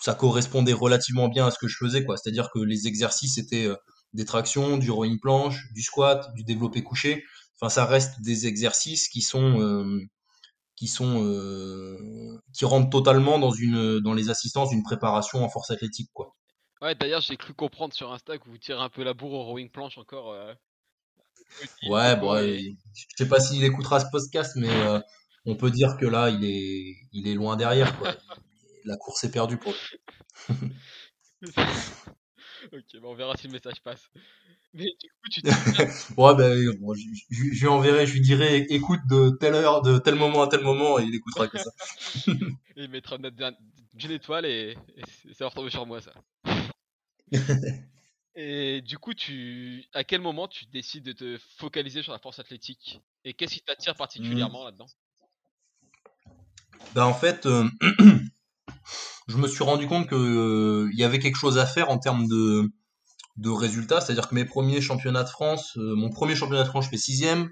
ça 0.00 0.14
correspondait 0.14 0.72
relativement 0.72 1.28
bien 1.28 1.46
à 1.46 1.50
ce 1.50 1.58
que 1.58 1.68
je 1.68 1.76
faisais, 1.78 2.04
quoi. 2.04 2.16
C'est-à-dire 2.16 2.50
que 2.52 2.58
les 2.60 2.86
exercices 2.86 3.38
étaient 3.38 3.66
euh, 3.66 3.76
des 4.14 4.24
tractions, 4.24 4.78
du 4.78 4.90
rowing 4.90 5.20
planche, 5.20 5.72
du 5.72 5.82
squat, 5.82 6.32
du 6.34 6.44
développé 6.44 6.82
couché. 6.82 7.24
Enfin, 7.56 7.68
ça 7.68 7.84
reste 7.84 8.22
des 8.22 8.46
exercices 8.46 9.08
qui 9.08 9.20
sont 9.20 10.00
qui 10.76 10.88
sont 10.88 12.40
qui 12.52 12.64
rentrent 12.64 12.90
totalement 12.90 13.38
dans 13.38 13.52
une 13.52 14.00
dans 14.00 14.14
les 14.14 14.30
assistances 14.30 14.70
d'une 14.70 14.82
préparation 14.82 15.44
en 15.44 15.48
force 15.48 15.70
athlétique, 15.70 16.10
quoi. 16.12 16.34
Ouais, 16.80 16.94
d'ailleurs, 16.94 17.20
j'ai 17.20 17.36
cru 17.36 17.54
comprendre 17.54 17.94
sur 17.94 18.12
Insta 18.12 18.38
que 18.38 18.48
vous 18.48 18.58
tirez 18.58 18.82
un 18.82 18.90
peu 18.90 19.04
la 19.04 19.14
bourre 19.14 19.32
au 19.32 19.44
rowing 19.44 19.70
planche 19.70 19.98
encore. 19.98 20.34
Ouais, 21.86 22.16
bon, 22.16 22.36
je 22.36 23.04
sais 23.16 23.28
pas 23.28 23.40
s'il 23.40 23.62
écoutera 23.64 24.00
ce 24.00 24.06
podcast, 24.10 24.54
mais 24.56 24.70
euh, 24.70 25.00
on 25.44 25.56
peut 25.56 25.70
dire 25.70 25.96
que 25.98 26.06
là, 26.06 26.30
il 26.30 26.44
est, 26.44 26.96
il 27.12 27.28
est 27.28 27.34
loin 27.34 27.56
derrière. 27.56 27.96
Quoi. 27.98 28.14
La 28.84 28.96
course 28.96 29.24
est 29.24 29.30
perdue 29.30 29.56
pour 29.56 29.72
lui. 29.72 30.58
ok, 32.72 33.00
on 33.02 33.14
verra 33.14 33.36
si 33.36 33.46
le 33.46 33.52
message 33.52 33.80
passe. 33.82 34.10
Mais 34.72 34.84
du 34.84 35.08
coup, 35.08 35.28
tu 35.30 35.40
Ouais, 36.16 36.34
ben, 36.34 36.52
je, 37.30 37.60
lui 37.60 37.66
enverrai, 37.68 38.06
je 38.06 38.12
lui 38.14 38.20
dirai 38.20 38.66
écoute 38.70 39.00
de 39.08 39.30
telle 39.38 39.54
heure, 39.54 39.82
de 39.82 39.98
tel 39.98 40.16
moment 40.16 40.42
à 40.42 40.48
tel 40.48 40.62
moment, 40.62 40.98
et 40.98 41.04
il 41.04 41.14
écoutera 41.14 41.46
que 41.48 41.58
ça. 41.58 41.70
il 42.76 42.88
mettra 42.88 43.16
une 43.16 44.10
étoile 44.10 44.46
et, 44.46 44.76
et 44.96 45.34
ça 45.34 45.44
va 45.44 45.48
retomber 45.50 45.70
sur 45.70 45.86
moi, 45.86 46.00
ça. 46.00 46.12
Et 48.36 48.82
du 48.82 48.98
coup, 48.98 49.14
tu, 49.14 49.84
à 49.92 50.02
quel 50.02 50.20
moment 50.20 50.48
tu 50.48 50.66
décides 50.66 51.04
de 51.04 51.12
te 51.12 51.38
focaliser 51.56 52.02
sur 52.02 52.12
la 52.12 52.18
force 52.18 52.40
athlétique? 52.40 53.00
Et 53.24 53.32
qu'est-ce 53.32 53.54
qui 53.54 53.60
t'attire 53.60 53.94
particulièrement 53.94 54.62
mmh. 54.62 54.66
là-dedans? 54.66 54.86
Ben, 56.94 57.04
En 57.04 57.14
fait, 57.14 57.46
euh, 57.46 57.68
je 59.28 59.36
me 59.36 59.48
suis 59.48 59.64
rendu 59.64 59.86
compte 59.86 60.08
qu'il 60.08 60.18
euh, 60.18 60.90
y 60.94 61.04
avait 61.04 61.18
quelque 61.18 61.36
chose 61.36 61.58
à 61.58 61.66
faire 61.66 61.90
en 61.90 61.98
termes 61.98 62.26
de, 62.26 62.70
de 63.36 63.50
résultats. 63.50 64.00
C'est-à-dire 64.00 64.28
que 64.28 64.34
mes 64.34 64.44
premiers 64.44 64.80
championnats 64.80 65.24
de 65.24 65.28
France, 65.28 65.76
euh, 65.76 65.94
mon 65.96 66.10
premier 66.10 66.36
championnat 66.36 66.64
de 66.64 66.68
France, 66.68 66.86
je 66.86 66.90
fais 66.90 66.96
sixième. 66.96 67.50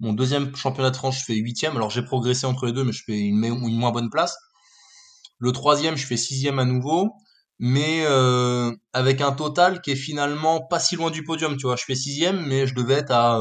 Mon 0.00 0.12
deuxième 0.14 0.54
championnat 0.56 0.90
de 0.90 0.96
France, 0.96 1.18
je 1.18 1.24
fais 1.24 1.34
huitième. 1.34 1.76
Alors 1.76 1.90
j'ai 1.90 2.02
progressé 2.02 2.46
entre 2.46 2.66
les 2.66 2.72
deux, 2.72 2.84
mais 2.84 2.92
je 2.92 3.02
fais 3.04 3.18
une, 3.18 3.38
moins 3.38 3.90
bonne 3.90 4.10
place. 4.10 4.36
Le 5.38 5.52
troisième, 5.52 5.96
je 5.96 6.06
fais 6.06 6.16
sixième 6.16 6.58
à 6.58 6.64
nouveau, 6.64 7.12
mais 7.58 8.04
euh, 8.06 8.72
avec 8.92 9.20
un 9.20 9.32
total 9.32 9.80
qui 9.82 9.92
est 9.92 9.96
finalement 9.96 10.66
pas 10.66 10.78
si 10.78 10.96
loin 10.96 11.10
du 11.10 11.22
podium. 11.22 11.56
Tu 11.56 11.66
vois, 11.66 11.76
je 11.76 11.84
fais 11.84 11.94
sixième, 11.94 12.44
mais 12.46 12.66
je 12.66 12.74
devais 12.74 12.94
être 12.94 13.10
à 13.10 13.40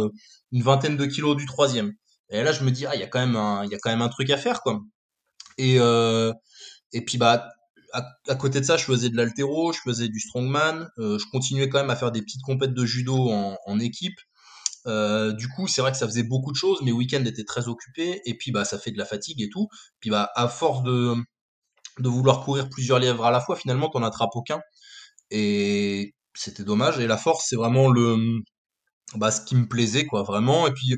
une 0.51 0.63
vingtaine 0.63 0.98
de 0.98 1.05
kilos 1.05 1.38
du 1.38 1.46
troisième. 1.46 1.93
Et 2.29 2.43
là, 2.43 2.51
je 2.51 2.63
me 2.63 2.72
dis, 2.72 2.86
ah, 2.86 2.96
il 2.96 3.01
y 3.01 3.03
a 3.03 3.08
quand 3.08 3.19
même 3.19 3.36
un, 3.36 3.63
il 3.63 3.72
y 3.72 3.75
a 3.75 3.79
quand 3.79 3.89
même 3.89 4.01
un 4.01 4.10
truc 4.10 4.29
à 4.29 4.38
faire, 4.38 4.62
quoi. 4.62 4.81
Et 5.58 5.77
et 6.93 7.03
puis 7.05 7.17
bah 7.17 7.50
à, 7.93 8.36
côté 8.36 8.60
de 8.60 8.65
ça, 8.65 8.77
je 8.77 8.84
faisais 8.84 9.10
de 9.10 9.17
l'altéro, 9.17 9.74
je 9.74 9.79
faisais 9.79 10.08
du 10.10 10.19
strongman, 10.19 10.89
euh, 11.00 11.17
je 11.17 11.25
continuais 11.31 11.69
quand 11.69 11.79
même 11.79 11.89
à 11.89 11.96
faire 11.96 12.12
des 12.12 12.22
petites 12.22 12.41
compètes 12.43 12.74
de 12.74 12.86
judo 12.86 13.15
en, 13.29 13.79
équipe. 13.79 14.19
Euh, 14.88 15.34
du 15.34 15.48
coup, 15.50 15.67
c'est 15.67 15.81
vrai 15.81 15.91
que 15.91 15.98
ça 15.98 16.08
faisait 16.08 16.24
beaucoup 16.24 16.51
de 16.51 16.58
choses, 16.58 16.81
mes 16.81 16.91
week-ends 16.91 17.24
étaient 17.25 17.43
très 17.43 17.67
occupés, 17.67 18.22
et 18.25 18.38
puis 18.38 18.51
bah 18.51 18.65
ça 18.65 18.79
fait 18.79 18.91
de 18.91 18.98
la 18.98 19.05
fatigue 19.05 19.41
et 19.41 19.50
tout. 19.50 19.67
Puis 20.00 20.10
bah 20.10 20.29
à 20.36 20.48
force 20.48 20.84
de 20.84 21.15
de 22.00 22.10
vouloir 22.10 22.41
courir 22.46 22.69
plusieurs 22.69 23.00
lièvres 23.00 23.25
à 23.25 23.31
la 23.31 23.41
fois, 23.41 23.55
finalement 23.55 23.89
t'en 23.89 24.03
attrapes 24.03 24.36
aucun, 24.36 24.62
et 25.31 26.15
c'était 26.36 26.63
dommage. 26.63 27.00
Et 27.00 27.08
la 27.08 27.17
force, 27.17 27.46
c'est 27.50 27.55
vraiment 27.55 27.89
le 27.89 28.41
bah 29.15 29.31
ce 29.31 29.41
qui 29.41 29.55
me 29.55 29.67
plaisait 29.67 30.05
quoi, 30.05 30.24
vraiment. 30.24 30.67
Et 30.67 30.74
puis 30.74 30.96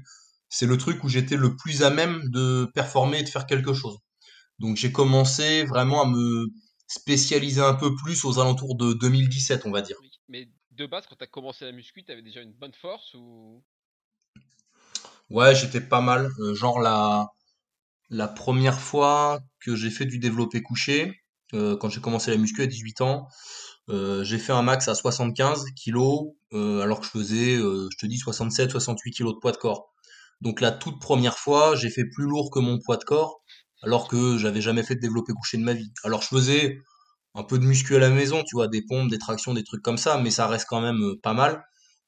c'est 0.50 0.66
le 0.68 0.78
truc 0.78 1.04
où 1.04 1.10
j'étais 1.10 1.38
le 1.38 1.56
plus 1.56 1.84
à 1.84 1.90
même 1.90 2.22
de 2.30 2.70
performer 2.76 3.20
et 3.20 3.24
de 3.24 3.30
faire 3.30 3.48
quelque 3.48 3.74
chose. 3.74 3.98
Donc 4.62 4.78
j'ai 4.78 4.92
commencé 4.92 5.64
vraiment 5.66 6.04
à 6.04 6.06
me 6.06 6.46
spécialisé 6.88 7.62
un 7.62 7.74
peu 7.74 7.96
plus 7.96 8.24
aux 8.26 8.40
alentours 8.40 8.76
de 8.76 8.94
2017, 8.94 9.66
on 9.66 9.72
va 9.72 9.82
dire. 9.82 9.98
mais 10.30 10.48
de 10.70 10.86
base, 10.86 11.06
quand 11.08 11.16
tu 11.16 11.24
as 11.24 11.28
commencé 11.28 11.66
la 11.66 11.72
muscu, 11.72 12.04
tu 12.04 12.12
avais 12.12 12.22
déjà 12.22 12.42
une 12.42 12.54
bonne 12.54 12.74
force 12.74 13.16
ou? 13.16 13.64
Ouais, 15.32 15.56
j'étais 15.56 15.82
pas 15.82 16.02
mal. 16.02 16.30
Euh, 16.40 16.54
genre 16.54 16.80
la, 16.80 17.28
la 18.12 18.28
première 18.28 18.80
fois 18.80 19.40
que 19.60 19.76
j'ai 19.76 19.90
fait 19.90 20.06
du 20.06 20.20
développé 20.20 20.62
couché, 20.62 21.22
euh, 21.54 21.76
quand 21.76 21.90
j'ai 21.90 22.02
commencé 22.02 22.30
la 22.30 22.38
muscu 22.38 22.62
à 22.62 22.68
18 22.68 23.02
ans, 23.02 23.28
euh, 23.90 24.24
j'ai 24.24 24.38
fait 24.38 24.54
un 24.54 24.62
max 24.62 24.88
à 24.88 24.94
75 24.96 25.66
kilos, 25.76 26.34
alors 26.54 27.00
que 27.00 27.06
je 27.08 27.12
faisais, 27.12 27.56
je 27.58 27.98
te 27.98 28.06
dis, 28.06 28.18
67, 28.18 28.70
68 28.72 29.12
kilos 29.12 29.34
de 29.34 29.40
poids 29.40 29.54
de 29.54 29.58
corps. 29.58 29.92
Donc 30.42 30.62
la 30.62 30.72
toute 30.72 31.00
première 31.00 31.38
fois, 31.40 31.76
j'ai 31.76 31.90
fait 31.90 32.06
plus 32.06 32.26
lourd 32.26 32.52
que 32.52 32.60
mon 32.60 32.80
poids 32.80 32.98
de 32.98 33.04
corps 33.06 33.41
alors 33.82 34.08
que 34.08 34.38
j'avais 34.38 34.62
jamais 34.62 34.84
fait 34.84 34.96
de 34.96 35.02
développé 35.02 35.34
couché 35.34 35.58
de 35.58 35.64
ma 35.64 35.74
vie. 35.74 35.92
Alors 36.04 36.22
je 36.22 36.28
faisais 36.28 36.78
un 37.36 37.44
peu 37.44 37.60
de 37.60 37.66
muscu 37.66 37.96
à 37.96 38.00
la 38.00 38.10
maison, 38.10 38.44
tu 38.44 38.56
vois, 38.56 38.68
des 38.68 38.82
pompes, 38.82 39.10
des 39.10 39.20
tractions, 39.20 39.54
des 39.54 39.64
trucs 39.64 39.82
comme 39.82 39.98
ça, 39.98 40.18
mais 40.18 40.32
ça 40.32 40.48
reste 40.48 40.66
quand 40.68 40.82
même 40.82 41.02
euh, 41.02 41.20
pas 41.22 41.34
mal. 41.34 41.64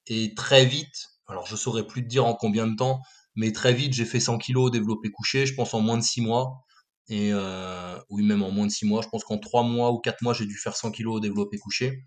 Et 0.08 0.34
très 0.36 0.66
vite, 0.66 1.08
alors 1.28 1.46
je 1.48 1.56
saurais 1.56 1.88
plus 1.88 2.04
te 2.04 2.08
dire 2.08 2.26
en 2.26 2.36
combien 2.36 2.68
de 2.68 2.76
temps, 2.76 3.02
mais 3.36 3.52
très 3.52 3.74
vite 3.74 3.94
j'ai 3.94 4.06
fait 4.06 4.20
100 4.20 4.38
kilos 4.38 4.72
développé 4.72 5.10
couché, 5.12 5.46
je 5.46 5.54
pense 5.56 5.74
en 5.74 5.82
moins 5.82 5.98
de 5.98 6.04
6 6.04 6.22
mois. 6.22 6.64
Et 7.10 7.32
euh, 7.34 8.00
oui, 8.10 8.24
même 8.24 8.44
en 8.44 8.52
moins 8.52 8.66
de 8.68 8.72
6 8.72 8.86
mois, 8.86 9.02
je 9.02 9.10
pense 9.10 9.24
qu'en 9.24 9.38
3 9.38 9.64
mois 9.64 9.92
ou 9.92 10.00
4 10.00 10.22
mois, 10.22 10.34
j'ai 10.34 10.46
dû 10.46 10.58
faire 10.58 10.76
100 10.76 10.92
kilos 10.92 11.22
développé 11.22 11.58
couché. 11.58 12.06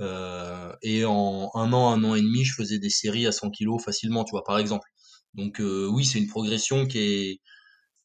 Euh, 0.00 0.72
et 0.82 1.04
en 1.04 1.50
un 1.54 1.72
an, 1.72 1.90
un 1.92 2.04
an 2.04 2.14
et 2.16 2.22
demi, 2.22 2.44
je 2.44 2.54
faisais 2.54 2.78
des 2.78 2.90
séries 2.90 3.26
à 3.26 3.32
100 3.32 3.50
kilos 3.50 3.82
facilement, 3.84 4.24
tu 4.24 4.32
vois, 4.32 4.44
par 4.44 4.58
exemple. 4.58 4.88
Donc 5.34 5.60
oui, 5.60 6.04
c'est 6.04 6.18
une 6.18 6.28
progression 6.28 6.86
qui 6.86 6.98
est, 6.98 7.40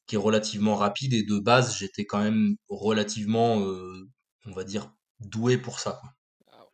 qui 0.09 0.15
est 0.15 0.17
relativement 0.17 0.75
rapide 0.75 1.13
et 1.13 1.21
de 1.21 1.37
base 1.37 1.77
j'étais 1.77 2.03
quand 2.03 2.23
même 2.23 2.55
relativement 2.67 3.61
euh, 3.61 4.09
on 4.45 4.51
va 4.51 4.63
dire 4.63 4.91
doué 5.19 5.59
pour 5.59 5.79
ça 5.79 5.99
quoi. 6.01 6.09
Ah 6.51 6.65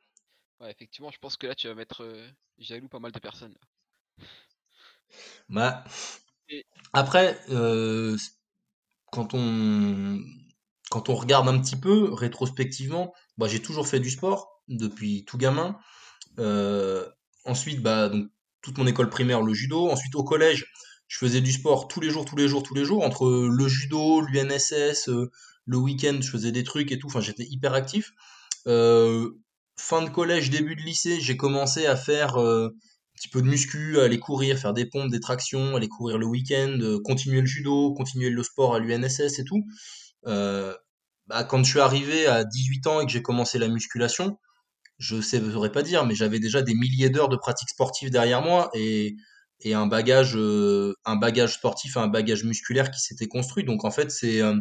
ouais, 0.61 0.71
effectivement 0.71 1.11
je 1.11 1.19
pense 1.19 1.35
que 1.35 1.45
là 1.45 1.53
tu 1.53 1.67
vas 1.67 1.75
mettre 1.75 2.03
euh, 2.03 2.25
jaloux 2.59 2.87
pas 2.87 2.99
mal 2.99 3.11
de 3.11 3.19
personnes. 3.19 3.53
Bah, 5.49 5.83
après 6.93 7.37
euh, 7.49 8.15
quand 9.11 9.33
on 9.33 10.23
quand 10.89 11.09
on 11.09 11.15
regarde 11.15 11.49
un 11.49 11.59
petit 11.59 11.75
peu 11.75 12.13
rétrospectivement 12.13 13.13
bah, 13.37 13.49
j'ai 13.49 13.61
toujours 13.61 13.85
fait 13.85 13.99
du 13.99 14.11
sport 14.11 14.63
depuis 14.69 15.25
tout 15.25 15.37
gamin. 15.37 15.77
Ensuite 17.43 17.81
bah 17.81 18.07
donc 18.07 18.31
toute 18.61 18.77
mon 18.77 18.87
école 18.87 19.09
primaire 19.09 19.41
le 19.41 19.53
judo. 19.53 19.89
Ensuite 19.89 20.15
au 20.15 20.23
collège 20.23 20.71
je 21.07 21.17
faisais 21.17 21.41
du 21.41 21.51
sport 21.51 21.87
tous 21.87 22.01
les 22.01 22.09
jours, 22.09 22.25
tous 22.25 22.35
les 22.35 22.47
jours, 22.47 22.63
tous 22.63 22.73
les 22.73 22.85
jours, 22.85 23.03
entre 23.03 23.29
le 23.29 23.67
judo, 23.67 24.21
l'UNSS, 24.21 25.09
euh, 25.09 25.31
le 25.65 25.77
week-end, 25.77 26.17
je 26.21 26.29
faisais 26.29 26.51
des 26.51 26.63
trucs 26.63 26.91
et 26.91 26.99
tout, 26.99 27.07
enfin 27.07 27.21
j'étais 27.21 27.45
hyper 27.45 27.73
actif. 27.73 28.11
Euh, 28.67 29.31
fin 29.77 30.01
de 30.01 30.09
collège, 30.09 30.49
début 30.49 30.75
de 30.75 30.81
lycée, 30.81 31.19
j'ai 31.19 31.37
commencé 31.37 31.85
à 31.85 31.95
faire 31.95 32.37
euh, 32.37 32.67
un 32.67 33.15
petit 33.15 33.29
peu 33.29 33.41
de 33.41 33.47
muscu, 33.47 33.99
aller 33.99 34.19
courir, 34.19 34.57
faire 34.57 34.73
des 34.73 34.85
pompes, 34.85 35.11
des 35.11 35.19
tractions, 35.19 35.75
aller 35.75 35.87
courir 35.87 36.17
le 36.17 36.25
week-end, 36.25 36.79
continuer 37.03 37.41
le 37.41 37.47
judo, 37.47 37.93
continuer 37.93 38.29
le 38.29 38.43
sport 38.43 38.75
à 38.75 38.79
l'UNSS 38.79 39.39
et 39.39 39.43
tout. 39.45 39.63
bah, 41.27 41.43
quand 41.43 41.63
je 41.63 41.69
suis 41.69 41.79
arrivé 41.79 42.27
à 42.27 42.43
18 42.43 42.87
ans 42.87 43.01
et 43.01 43.05
que 43.05 43.11
j'ai 43.11 43.21
commencé 43.21 43.57
la 43.57 43.67
musculation, 43.67 44.37
je 44.97 45.15
ne 45.17 45.21
saurais 45.21 45.71
pas 45.71 45.83
dire, 45.83 46.05
mais 46.05 46.15
j'avais 46.15 46.39
déjà 46.39 46.61
des 46.61 46.73
milliers 46.73 47.09
d'heures 47.09 47.29
de 47.29 47.35
pratique 47.35 47.69
sportive 47.69 48.11
derrière 48.11 48.41
moi 48.41 48.69
et 48.73 49.15
et 49.61 49.73
un 49.73 49.87
bagage, 49.87 50.35
euh, 50.35 50.93
un 51.05 51.15
bagage 51.15 51.55
sportif, 51.55 51.97
un 51.97 52.07
bagage 52.07 52.43
musculaire 52.43 52.91
qui 52.91 52.99
s'était 52.99 53.27
construit. 53.27 53.63
Donc 53.63 53.85
en 53.85 53.91
fait, 53.91 54.11
c'est 54.11 54.41
euh, 54.41 54.55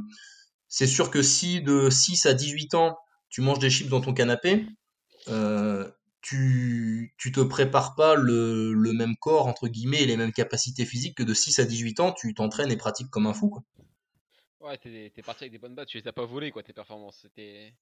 c'est 0.69 0.87
sûr 0.87 1.11
que 1.11 1.23
si 1.23 1.63
de 1.63 1.91
6 1.91 2.27
à 2.27 2.35
18 2.35 2.75
ans, 2.75 2.97
tu 3.29 3.41
manges 3.41 3.59
des 3.59 3.71
chips 3.71 3.89
dans 3.89 4.01
ton 4.01 4.15
canapé, 4.15 4.67
euh, 5.29 5.89
tu, 6.21 7.15
tu 7.19 7.33
te 7.33 7.41
prépares 7.41 7.95
pas 7.95 8.15
le, 8.15 8.73
le, 8.73 8.93
même 8.93 9.15
corps, 9.17 9.47
entre 9.47 9.69
guillemets, 9.69 10.03
et 10.03 10.07
les 10.07 10.17
mêmes 10.17 10.33
capacités 10.33 10.87
physiques 10.87 11.17
que 11.19 11.23
de 11.23 11.35
6 11.35 11.59
à 11.59 11.65
18 11.65 12.01
ans, 12.01 12.13
tu 12.13 12.33
t'entraînes 12.35 12.73
et 12.73 12.77
pratiques 12.77 13.11
comme 13.11 13.27
un 13.27 13.35
fou. 13.35 13.51
Quoi. 13.51 13.63
Ouais, 14.61 14.79
t'es, 14.79 15.11
parti 15.23 15.45
avec 15.45 15.53
des 15.53 15.59
bonnes 15.59 15.75
bases, 15.75 15.87
tu 15.89 15.99
les 15.99 16.09
as 16.09 16.13
pas 16.13 16.25
volées, 16.25 16.51
quoi, 16.51 16.63
tes 16.63 16.73
performances. 16.73 17.19
C'était... 17.21 17.75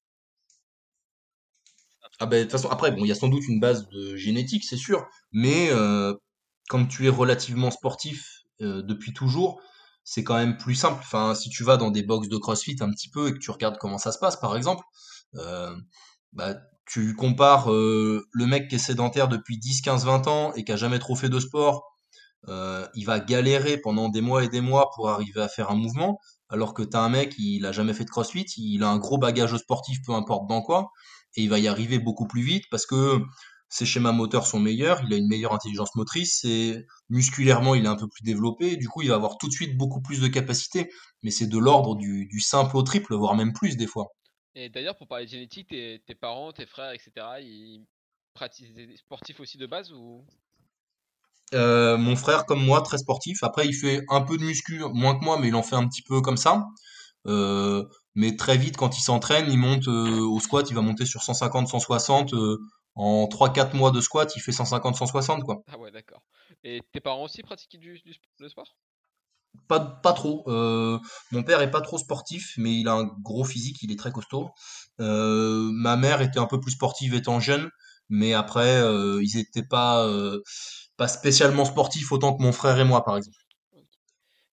Ah 2.18 2.26
ben, 2.26 2.38
de 2.38 2.42
toute 2.42 2.52
façon, 2.52 2.68
après, 2.68 2.90
bon, 2.90 3.04
il 3.04 3.08
y 3.08 3.12
a 3.12 3.14
sans 3.14 3.28
doute 3.28 3.46
une 3.46 3.60
base 3.60 3.88
de 3.88 4.16
génétique, 4.16 4.64
c'est 4.64 4.76
sûr, 4.76 5.08
mais 5.30 5.70
quand 6.68 6.86
tu 6.86 7.06
es 7.06 7.08
relativement 7.08 7.70
sportif 7.70 8.42
euh, 8.60 8.82
depuis 8.82 9.12
toujours, 9.12 9.60
c'est 10.04 10.24
quand 10.24 10.36
même 10.36 10.56
plus 10.56 10.74
simple. 10.74 11.00
Enfin, 11.00 11.34
si 11.34 11.48
tu 11.50 11.64
vas 11.64 11.76
dans 11.76 11.90
des 11.90 12.02
box 12.02 12.28
de 12.28 12.36
CrossFit 12.36 12.76
un 12.80 12.90
petit 12.90 13.08
peu 13.08 13.28
et 13.28 13.32
que 13.32 13.38
tu 13.38 13.50
regardes 13.50 13.78
comment 13.78 13.98
ça 13.98 14.12
se 14.12 14.18
passe, 14.18 14.36
par 14.36 14.56
exemple, 14.56 14.84
euh, 15.36 15.74
bah, 16.32 16.56
tu 16.86 17.14
compares 17.14 17.72
euh, 17.72 18.26
le 18.32 18.46
mec 18.46 18.68
qui 18.68 18.76
est 18.76 18.78
sédentaire 18.78 19.28
depuis 19.28 19.58
10, 19.58 19.82
15, 19.82 20.04
20 20.04 20.26
ans 20.26 20.52
et 20.54 20.64
qui 20.64 20.72
a 20.72 20.76
jamais 20.76 20.98
trop 20.98 21.14
fait 21.14 21.28
de 21.28 21.40
sport, 21.40 21.88
il 22.94 23.04
va 23.04 23.20
galérer 23.20 23.78
pendant 23.78 24.08
des 24.08 24.20
mois 24.20 24.42
et 24.42 24.48
des 24.48 24.60
mois 24.60 24.90
pour 24.96 25.08
arriver 25.08 25.40
à 25.40 25.48
faire 25.48 25.70
un 25.70 25.76
mouvement, 25.76 26.18
alors 26.48 26.74
que 26.74 26.82
tu 26.82 26.96
as 26.96 27.00
un 27.00 27.08
mec, 27.08 27.34
il 27.38 27.64
a 27.66 27.70
jamais 27.70 27.94
fait 27.94 28.04
de 28.04 28.10
CrossFit, 28.10 28.46
il 28.56 28.82
a 28.82 28.88
un 28.88 28.98
gros 28.98 29.16
bagage 29.16 29.56
sportif, 29.56 29.98
peu 30.04 30.12
importe 30.12 30.48
dans 30.48 30.60
quoi, 30.60 30.90
et 31.36 31.42
il 31.42 31.48
va 31.48 31.60
y 31.60 31.68
arriver 31.68 32.00
beaucoup 32.00 32.26
plus 32.26 32.42
vite 32.42 32.64
parce 32.70 32.84
que 32.84 33.20
ses 33.72 33.86
schémas 33.86 34.12
moteurs 34.12 34.46
sont 34.46 34.60
meilleurs, 34.60 35.00
il 35.02 35.14
a 35.14 35.16
une 35.16 35.28
meilleure 35.28 35.54
intelligence 35.54 35.94
motrice, 35.94 36.44
et 36.44 36.84
musculairement 37.08 37.74
il 37.74 37.86
est 37.86 37.88
un 37.88 37.96
peu 37.96 38.06
plus 38.06 38.22
développé, 38.22 38.76
du 38.76 38.86
coup 38.86 39.00
il 39.00 39.08
va 39.08 39.14
avoir 39.14 39.38
tout 39.38 39.48
de 39.48 39.52
suite 39.52 39.78
beaucoup 39.78 40.02
plus 40.02 40.20
de 40.20 40.28
capacité, 40.28 40.90
mais 41.22 41.30
c'est 41.30 41.46
de 41.46 41.56
l'ordre 41.56 41.96
du, 41.96 42.40
simple 42.40 42.76
au 42.76 42.82
triple, 42.82 43.14
voire 43.14 43.34
même 43.34 43.54
plus 43.54 43.78
des 43.78 43.86
fois. 43.86 44.08
Et 44.54 44.68
d'ailleurs 44.68 44.98
pour 44.98 45.08
parler 45.08 45.24
de 45.24 45.30
génétique, 45.30 45.68
tes, 45.68 46.14
parents, 46.20 46.52
tes 46.52 46.66
frères, 46.66 46.92
etc., 46.92 47.12
ils 47.40 47.86
pratiquent 48.34 48.74
des 48.74 48.94
sportifs 48.98 49.40
aussi 49.40 49.56
de 49.56 49.64
base 49.64 49.90
ou? 49.90 50.22
Euh, 51.54 51.96
mon 51.96 52.14
frère 52.14 52.44
comme 52.44 52.64
moi 52.64 52.80
très 52.80 52.96
sportif 52.96 53.42
après 53.42 53.66
il 53.66 53.74
fait 53.74 54.02
un 54.08 54.22
peu 54.22 54.38
de 54.38 54.42
muscu 54.42 54.80
moins 54.94 55.18
que 55.18 55.22
moi 55.22 55.38
mais 55.38 55.48
il 55.48 55.54
en 55.54 55.62
fait 55.62 55.76
un 55.76 55.86
petit 55.86 56.00
peu 56.00 56.22
comme 56.22 56.38
ça 56.38 56.64
euh, 57.26 57.84
mais 58.14 58.36
très 58.36 58.56
vite 58.56 58.78
quand 58.78 58.96
il 58.96 59.02
s'entraîne 59.02 59.50
il 59.50 59.58
monte 59.58 59.86
euh, 59.86 60.20
au 60.20 60.40
squat 60.40 60.70
il 60.70 60.74
va 60.74 60.80
monter 60.80 61.04
sur 61.04 61.22
150 61.22 61.68
160 61.68 62.32
en 62.94 63.26
3-4 63.26 63.74
mois 63.74 63.90
de 63.90 64.00
squat, 64.00 64.34
il 64.36 64.40
fait 64.40 64.52
150-160 64.52 65.42
quoi. 65.42 65.62
Ah 65.70 65.78
ouais, 65.78 65.90
d'accord. 65.90 66.22
Et 66.64 66.80
tes 66.92 67.00
parents 67.00 67.24
aussi 67.24 67.42
pratiquaient 67.42 67.78
du, 67.78 68.00
sport? 68.48 68.76
Pas, 69.68 69.80
pas 69.80 70.12
trop. 70.12 70.44
Euh, 70.46 70.98
mon 71.30 71.42
père 71.42 71.60
est 71.60 71.70
pas 71.70 71.80
trop 71.80 71.98
sportif, 71.98 72.54
mais 72.56 72.80
il 72.80 72.88
a 72.88 72.92
un 72.94 73.04
gros 73.04 73.44
physique, 73.44 73.82
il 73.82 73.92
est 73.92 73.98
très 73.98 74.12
costaud. 74.12 74.50
Euh, 75.00 75.70
ma 75.72 75.96
mère 75.96 76.22
était 76.22 76.38
un 76.38 76.46
peu 76.46 76.60
plus 76.60 76.72
sportive 76.72 77.14
étant 77.14 77.40
jeune, 77.40 77.70
mais 78.08 78.34
après, 78.34 78.80
euh, 78.80 79.20
ils 79.22 79.38
étaient 79.38 79.66
pas, 79.66 80.08
pas 80.96 81.08
spécialement 81.08 81.64
sportifs 81.64 82.12
autant 82.12 82.36
que 82.36 82.42
mon 82.42 82.52
frère 82.52 82.78
et 82.78 82.84
moi, 82.84 83.04
par 83.04 83.16
exemple. 83.16 83.36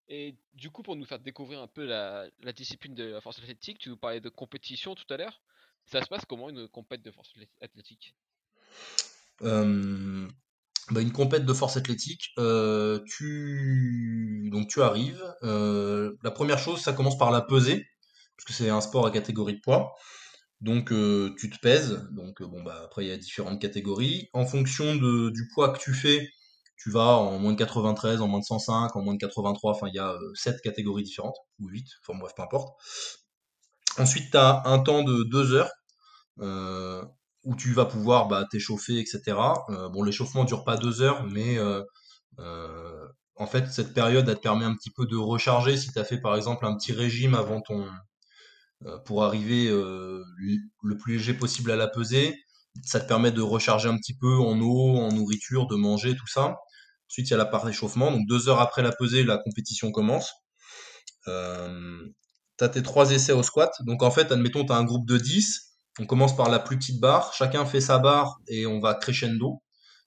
Et 0.08 0.36
du 0.54 0.70
coup, 0.70 0.82
pour 0.82 0.96
nous 0.96 1.04
faire 1.04 1.18
découvrir 1.18 1.60
un 1.60 1.66
peu 1.66 1.84
la, 1.84 2.26
la 2.42 2.52
discipline 2.52 2.94
de 2.94 3.04
la 3.04 3.20
force 3.20 3.38
athlétique, 3.38 3.78
tu 3.78 3.90
nous 3.90 3.96
parlais 3.96 4.20
de 4.20 4.30
compétition 4.30 4.94
tout 4.94 5.12
à 5.12 5.16
l'heure. 5.16 5.42
Ça 5.90 6.02
se 6.02 6.08
passe 6.08 6.24
comment 6.26 6.50
une 6.50 6.68
compète 6.68 7.02
de 7.02 7.10
force 7.10 7.32
athlétique? 7.60 8.14
Bah, 9.40 11.02
une 11.02 11.12
compète 11.12 11.44
de 11.44 11.52
force 11.52 11.76
athlétique, 11.76 12.30
tu 13.06 14.48
donc 14.52 14.68
tu 14.68 14.82
arrives. 14.82 15.22
La 15.42 16.30
première 16.30 16.58
chose, 16.58 16.80
ça 16.80 16.92
commence 16.92 17.18
par 17.18 17.30
la 17.30 17.40
pesée, 17.40 17.86
parce 18.36 18.44
que 18.46 18.52
c'est 18.52 18.70
un 18.70 18.80
sport 18.80 19.06
à 19.06 19.10
catégorie 19.10 19.54
de 19.54 19.60
poids. 19.60 19.94
Donc 20.60 20.88
tu 20.88 21.50
te 21.50 21.58
pèses, 21.60 22.06
donc 22.10 22.42
bon 22.42 22.62
bah 22.62 22.82
après 22.84 23.04
il 23.04 23.08
y 23.08 23.12
a 23.12 23.16
différentes 23.16 23.60
catégories. 23.60 24.28
En 24.32 24.44
fonction 24.46 24.96
de, 24.96 25.30
du 25.30 25.48
poids 25.54 25.70
que 25.70 25.78
tu 25.78 25.94
fais, 25.94 26.28
tu 26.76 26.90
vas 26.90 27.16
en 27.18 27.38
moins 27.38 27.52
de 27.52 27.58
93, 27.58 28.20
en 28.20 28.28
moins 28.28 28.40
de 28.40 28.44
105, 28.44 28.94
en 28.94 29.02
moins 29.02 29.14
de 29.14 29.18
83, 29.18 29.72
enfin 29.72 29.88
il 29.88 29.94
y 29.94 29.98
a 29.98 30.12
euh, 30.12 30.34
7 30.34 30.60
catégories 30.62 31.02
différentes, 31.02 31.36
ou 31.58 31.68
8, 31.68 31.86
enfin 32.02 32.18
bref, 32.18 32.32
peu 32.36 32.42
importe. 32.42 32.76
Ensuite, 33.98 34.30
tu 34.30 34.36
as 34.36 34.62
un 34.64 34.78
temps 34.78 35.02
de 35.02 35.24
2 35.24 35.52
heures 35.54 35.70
où 36.40 37.56
tu 37.56 37.72
vas 37.72 37.86
pouvoir 37.86 38.28
bah, 38.28 38.44
t'échauffer, 38.50 38.98
etc. 38.98 39.36
Euh, 39.70 39.88
bon, 39.88 40.02
l'échauffement 40.02 40.44
dure 40.44 40.64
pas 40.64 40.76
2 40.76 41.02
heures, 41.02 41.24
mais 41.24 41.58
euh, 41.58 41.82
euh, 42.40 43.06
en 43.36 43.46
fait, 43.46 43.68
cette 43.68 43.94
période, 43.94 44.28
elle 44.28 44.36
te 44.36 44.40
permet 44.40 44.64
un 44.64 44.74
petit 44.74 44.90
peu 44.90 45.06
de 45.06 45.16
recharger 45.16 45.76
si 45.76 45.92
tu 45.92 45.98
as 45.98 46.04
fait 46.04 46.20
par 46.20 46.36
exemple 46.36 46.66
un 46.66 46.76
petit 46.76 46.92
régime 46.92 47.34
avant 47.34 47.60
ton, 47.60 47.86
euh, 48.86 48.98
pour 48.98 49.24
arriver 49.24 49.68
euh, 49.68 50.22
le 50.82 50.96
plus 50.96 51.14
léger 51.14 51.34
possible 51.34 51.70
à 51.70 51.76
la 51.76 51.88
pesée. 51.88 52.36
Ça 52.84 53.00
te 53.00 53.08
permet 53.08 53.32
de 53.32 53.42
recharger 53.42 53.88
un 53.88 53.96
petit 53.96 54.16
peu 54.16 54.36
en 54.36 54.60
eau, 54.60 54.98
en 54.98 55.12
nourriture, 55.12 55.66
de 55.66 55.76
manger, 55.76 56.16
tout 56.16 56.26
ça. 56.26 56.56
Ensuite, 57.10 57.28
il 57.28 57.30
y 57.30 57.34
a 57.34 57.38
la 57.38 57.46
part 57.46 57.64
d'échauffement. 57.64 58.12
Donc, 58.12 58.26
deux 58.28 58.48
heures 58.48 58.60
après 58.60 58.82
la 58.82 58.92
pesée, 58.92 59.24
la 59.24 59.38
compétition 59.38 59.90
commence. 59.90 60.32
Euh, 61.26 61.98
tu 62.58 62.64
as 62.64 62.68
tes 62.68 62.82
trois 62.82 63.10
essais 63.10 63.32
au 63.32 63.42
squat. 63.42 63.72
Donc, 63.80 64.02
en 64.02 64.10
fait, 64.10 64.30
admettons, 64.32 64.64
tu 64.64 64.72
as 64.72 64.76
un 64.76 64.84
groupe 64.84 65.06
de 65.06 65.16
10. 65.16 65.67
On 65.98 66.06
commence 66.06 66.36
par 66.36 66.48
la 66.48 66.58
plus 66.58 66.78
petite 66.78 67.00
barre. 67.00 67.32
Chacun 67.32 67.64
fait 67.64 67.80
sa 67.80 67.98
barre 67.98 68.38
et 68.46 68.66
on 68.66 68.80
va 68.80 68.94
crescendo. 68.94 69.62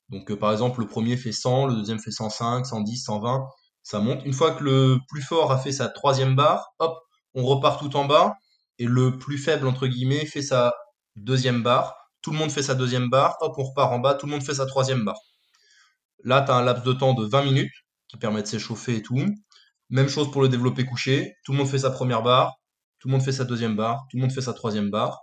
Donc, 0.10 0.32
euh, 0.32 0.38
par 0.38 0.52
exemple, 0.52 0.82
le 0.82 0.88
premier 0.88 1.18
fait 1.18 1.32
100, 1.32 1.68
le 1.68 1.76
deuxième 1.76 2.00
fait 2.00 2.12
105, 2.12 2.66
110, 2.66 2.98
120. 2.98 3.48
Ça 3.84 4.00
monte. 4.00 4.24
Une 4.26 4.34
fois 4.34 4.52
que 4.52 4.64
le 4.64 4.98
plus 5.10 5.22
fort 5.22 5.52
a 5.52 5.58
fait 5.58 5.72
sa 5.72 5.90
troisième 5.90 6.36
barre, 6.36 6.74
hop, 6.80 6.98
on 7.34 7.44
repart 7.44 7.80
tout 7.80 7.96
en 7.98 8.06
bas 8.06 8.36
et 8.78 8.86
le 8.86 9.18
plus 9.18 9.38
faible, 9.38 9.68
entre 9.68 9.88
guillemets, 9.88 10.26
fait 10.26 10.42
sa 10.42 10.74
deuxième 11.16 11.64
barre. 11.64 11.96
Tout 12.22 12.32
le 12.32 12.38
monde 12.38 12.52
fait 12.52 12.64
sa 12.64 12.76
deuxième 12.76 13.10
barre, 13.10 13.38
hop, 13.42 13.54
on 13.58 13.64
repart 13.64 13.92
en 13.92 14.00
bas, 14.00 14.14
tout 14.14 14.28
le 14.28 14.32
monde 14.32 14.44
fait 14.44 14.56
sa 14.56 14.66
troisième 14.66 15.04
barre. 15.04 15.20
Là, 16.24 16.42
tu 16.42 16.52
as 16.52 16.56
un 16.56 16.64
laps 16.64 16.84
de 16.86 16.94
temps 16.94 17.14
de 17.14 17.26
20 17.26 17.44
minutes 17.44 17.74
qui 18.08 18.18
permet 18.18 18.42
de 18.42 18.48
s'échauffer 18.48 18.98
et 18.98 19.02
tout. 19.02 19.26
Même 19.90 20.08
chose 20.08 20.32
pour 20.32 20.42
le 20.42 20.50
développé 20.50 20.86
couché. 20.86 21.36
Tout 21.44 21.52
le 21.52 21.58
monde 21.58 21.68
fait 21.68 21.80
sa 21.80 21.92
première 21.92 22.22
barre, 22.22 22.54
tout 23.00 23.08
le 23.08 23.14
monde 23.14 23.24
fait 23.24 23.32
sa 23.32 23.46
deuxième 23.46 23.76
barre, 23.76 24.06
tout 24.10 24.18
le 24.18 24.22
monde 24.22 24.32
fait 24.32 24.42
sa 24.42 24.54
troisième 24.54 24.90
barre. 24.90 25.22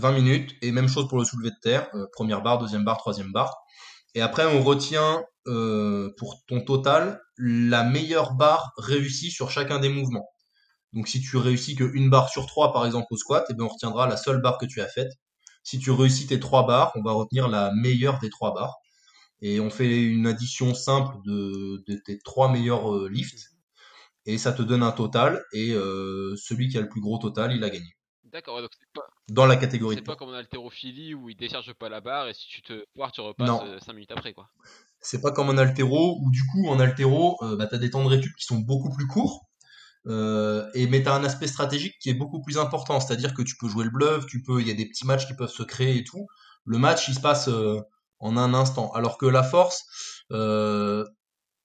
20 0.00 0.12
minutes. 0.12 0.56
Et 0.62 0.72
même 0.72 0.88
chose 0.88 1.08
pour 1.08 1.18
le 1.18 1.24
soulevé 1.24 1.50
de 1.50 1.60
terre. 1.62 1.88
euh, 1.94 2.06
première 2.12 2.42
barre, 2.42 2.58
deuxième 2.58 2.84
barre, 2.84 2.98
troisième 2.98 3.32
barre. 3.32 3.56
Et 4.14 4.22
après, 4.22 4.46
on 4.46 4.62
retient 4.62 5.22
euh, 5.46 6.10
pour 6.18 6.44
ton 6.48 6.60
total 6.60 7.20
la 7.38 7.84
meilleure 7.84 8.34
barre 8.34 8.72
réussie 8.76 9.30
sur 9.30 9.50
chacun 9.50 9.78
des 9.78 9.88
mouvements. 9.88 10.28
Donc 10.92 11.06
si 11.06 11.20
tu 11.20 11.36
réussis 11.36 11.76
qu'une 11.76 12.10
barre 12.10 12.28
sur 12.28 12.46
trois, 12.46 12.72
par 12.72 12.84
exemple, 12.84 13.06
au 13.10 13.16
squat, 13.16 13.46
eh 13.48 13.54
bien, 13.54 13.66
on 13.66 13.68
retiendra 13.68 14.08
la 14.08 14.16
seule 14.16 14.42
barre 14.42 14.58
que 14.58 14.66
tu 14.66 14.80
as 14.80 14.88
faite. 14.88 15.12
Si 15.62 15.78
tu 15.78 15.90
réussis 15.92 16.26
tes 16.26 16.40
trois 16.40 16.66
barres, 16.66 16.92
on 16.96 17.02
va 17.02 17.12
retenir 17.12 17.48
la 17.48 17.72
meilleure 17.74 18.18
des 18.18 18.30
trois 18.30 18.52
barres. 18.54 18.76
Et 19.42 19.60
on 19.60 19.70
fait 19.70 20.02
une 20.02 20.26
addition 20.26 20.74
simple 20.74 21.16
de, 21.24 21.82
tes 22.04 22.18
trois 22.18 22.50
meilleurs 22.50 22.92
euh, 22.92 23.08
lifts. 23.08 23.50
Et 24.26 24.38
ça 24.38 24.52
te 24.52 24.62
donne 24.62 24.82
un 24.82 24.92
total. 24.92 25.44
Et 25.52 25.70
celui 26.36 26.68
qui 26.68 26.76
a 26.78 26.80
le 26.80 26.88
plus 26.88 27.00
gros 27.00 27.18
total, 27.18 27.52
il 27.54 27.64
a 27.64 27.70
gagné. 27.70 27.96
D'accord, 28.24 28.60
donc 28.60 28.70
c'est 28.78 28.92
pas, 28.92 29.08
Dans 29.30 29.46
la 29.46 29.56
catégorie 29.56 29.96
c'est 29.96 30.02
pas 30.02 30.16
comme 30.16 30.30
en 30.30 30.34
haltérophilie 30.34 31.14
où 31.14 31.28
il 31.28 31.36
décharge 31.36 31.72
pas 31.74 31.88
la 31.88 32.00
barre 32.00 32.28
et 32.28 32.34
si 32.34 32.48
tu 32.48 32.62
te 32.62 32.84
foires, 32.94 33.12
tu 33.12 33.20
repasses 33.20 33.48
Non. 33.48 33.78
5 33.80 33.92
minutes 33.92 34.12
après, 34.12 34.32
quoi. 34.32 34.48
C'est 35.00 35.20
pas 35.20 35.30
comme 35.30 35.48
en 35.48 35.56
altéro, 35.56 36.18
où 36.20 36.30
du 36.30 36.42
coup, 36.46 36.68
en 36.68 36.78
altéro, 36.80 37.38
euh, 37.42 37.56
bah, 37.56 37.66
tu 37.66 37.74
as 37.74 37.78
des 37.78 37.90
temps 37.90 38.02
de 38.02 38.08
récup 38.08 38.34
qui 38.36 38.44
sont 38.44 38.58
beaucoup 38.58 38.90
plus 38.90 39.06
courts. 39.06 39.46
Euh, 40.06 40.68
et 40.74 40.86
mais 40.86 41.02
t'as 41.02 41.14
un 41.14 41.24
aspect 41.24 41.46
stratégique 41.46 41.94
qui 42.00 42.10
est 42.10 42.14
beaucoup 42.14 42.40
plus 42.40 42.58
important, 42.58 43.00
c'est-à-dire 43.00 43.34
que 43.34 43.42
tu 43.42 43.56
peux 43.56 43.68
jouer 43.68 43.84
le 43.84 43.90
bluff, 43.90 44.26
tu 44.26 44.42
peux, 44.42 44.60
il 44.60 44.66
y 44.66 44.70
a 44.70 44.74
des 44.74 44.86
petits 44.86 45.06
matchs 45.06 45.26
qui 45.26 45.34
peuvent 45.34 45.50
se 45.50 45.62
créer 45.62 45.96
et 45.98 46.04
tout. 46.04 46.26
Le 46.64 46.78
match, 46.78 47.08
il 47.08 47.14
se 47.14 47.20
passe 47.20 47.48
euh, 47.48 47.80
en 48.18 48.36
un 48.36 48.54
instant, 48.54 48.90
alors 48.92 49.18
que 49.18 49.26
la 49.26 49.42
force, 49.42 49.84
euh, 50.32 51.04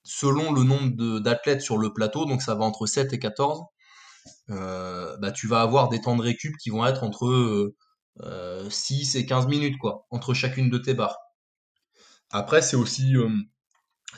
selon 0.03 0.51
le 0.51 0.63
nombre 0.63 1.19
d'athlètes 1.19 1.61
sur 1.61 1.77
le 1.77 1.93
plateau, 1.93 2.25
donc 2.25 2.41
ça 2.41 2.55
va 2.55 2.65
entre 2.65 2.85
7 2.85 3.13
et 3.13 3.19
14, 3.19 3.59
euh, 3.59 3.63
bah 4.47 5.31
tu 5.31 5.47
vas 5.47 5.61
avoir 5.61 5.89
des 5.89 6.01
temps 6.01 6.15
de 6.15 6.21
récup 6.21 6.55
qui 6.57 6.69
vont 6.69 6.85
être 6.85 7.03
entre 7.03 7.27
euh, 7.27 7.75
euh, 8.21 8.69
6 8.69 9.15
et 9.15 9.25
15 9.25 9.47
minutes 9.47 9.77
quoi, 9.79 10.05
entre 10.11 10.33
chacune 10.33 10.69
de 10.69 10.77
tes 10.77 10.93
barres. 10.93 11.17
Après, 12.31 12.61
c'est 12.61 12.75
aussi 12.75 13.15
euh, 13.15 13.29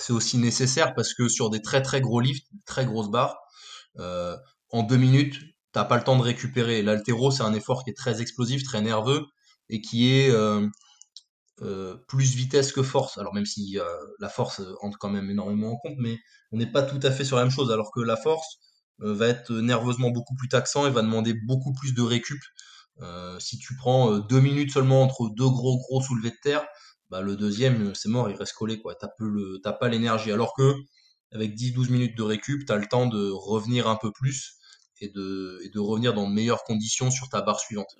aussi 0.10 0.38
nécessaire 0.38 0.93
parce 0.96 1.13
que 1.13 1.28
sur 1.28 1.50
des 1.50 1.62
très 1.62 1.82
très 1.82 2.02
gros 2.02 2.20
lifts, 2.22 2.48
très 2.65 2.86
grosses 2.86 3.10
barres, 3.10 3.38
euh, 4.00 4.38
en 4.72 4.84
deux 4.84 4.98
minutes, 4.98 5.39
t'as 5.72 5.86
pas 5.86 5.98
le 5.98 6.04
temps 6.04 6.17
de 6.17 6.24
récupérer. 6.24 6.82
L'haltéro, 6.84 7.32
c'est 7.32 7.43
un 7.43 7.54
effort 7.54 7.84
qui 7.84 7.91
est 7.91 7.98
très 7.98 8.22
explosif, 8.22 8.63
très 8.63 8.82
nerveux 8.82 9.26
et 9.70 9.82
qui 9.82 10.12
est 10.13 10.30
euh, 10.32 10.67
euh, 11.62 11.98
plus 12.08 12.36
vitesse 12.36 12.72
que 12.72 12.84
force. 12.84 13.17
Alors 13.17 13.34
même 13.34 13.46
si 13.46 13.80
euh, 13.80 13.86
la 14.20 14.30
force 14.30 14.60
euh, 14.62 14.76
entre 14.82 14.98
quand 15.00 15.10
même 15.10 15.30
énormément 15.30 15.74
en 15.74 15.78
compte, 15.78 15.96
mais 15.98 16.20
on 16.52 16.58
n'est 16.58 16.72
pas 16.72 16.84
tout 16.84 17.00
à 17.04 17.12
fait 17.12 17.26
sur 17.26 17.36
la 17.38 17.43
même 17.43 17.52
chose. 17.52 17.72
Alors 17.72 17.91
que 17.91 18.02
la 18.02 18.17
force 18.17 18.60
euh, 18.60 18.66
va 18.99 19.27
être 19.27 19.51
nerveusement 19.53 20.10
beaucoup 20.10 20.36
plus 20.36 20.49
taxant 20.49 20.88
et 20.88 20.91
va 20.91 21.01
demander 21.01 21.33
beaucoup 21.33 21.73
plus 21.73 21.93
de 21.93 22.01
récup. 22.01 22.41
Euh, 23.01 23.39
si 23.39 23.60
tu 23.60 23.75
prends 23.75 24.12
euh, 24.12 24.19
deux 24.21 24.39
minutes 24.39 24.71
seulement 24.71 25.03
entre 25.03 25.29
deux 25.29 25.49
gros 25.49 25.77
gros 25.77 26.01
soulevés 26.01 26.31
de 26.31 26.38
terre, 26.41 26.65
bah 27.10 27.21
le 27.21 27.36
deuxième 27.36 27.89
euh, 27.89 27.93
c'est 27.93 28.10
mort, 28.10 28.29
il 28.29 28.36
reste 28.36 28.53
collé 28.53 28.81
le, 29.19 29.60
t'as 29.63 29.73
pas 29.73 29.88
l'énergie. 29.88 30.31
Alors 30.31 30.53
que 30.55 30.73
avec 31.31 31.53
10-12 31.53 31.89
minutes 31.89 32.17
de 32.17 32.23
récup, 32.23 32.65
t'as 32.65 32.77
le 32.77 32.88
temps 32.88 33.05
de 33.05 33.29
revenir 33.29 33.88
un 33.88 33.97
peu 33.97 34.12
plus 34.12 34.57
et 34.99 35.10
de, 35.10 35.79
revenir 35.79 36.13
dans 36.13 36.27
de 36.27 36.33
meilleures 36.33 36.63
conditions 36.63 37.12
sur 37.12 37.29
ta 37.29 37.41
barre 37.41 37.60
suivante. 37.60 37.95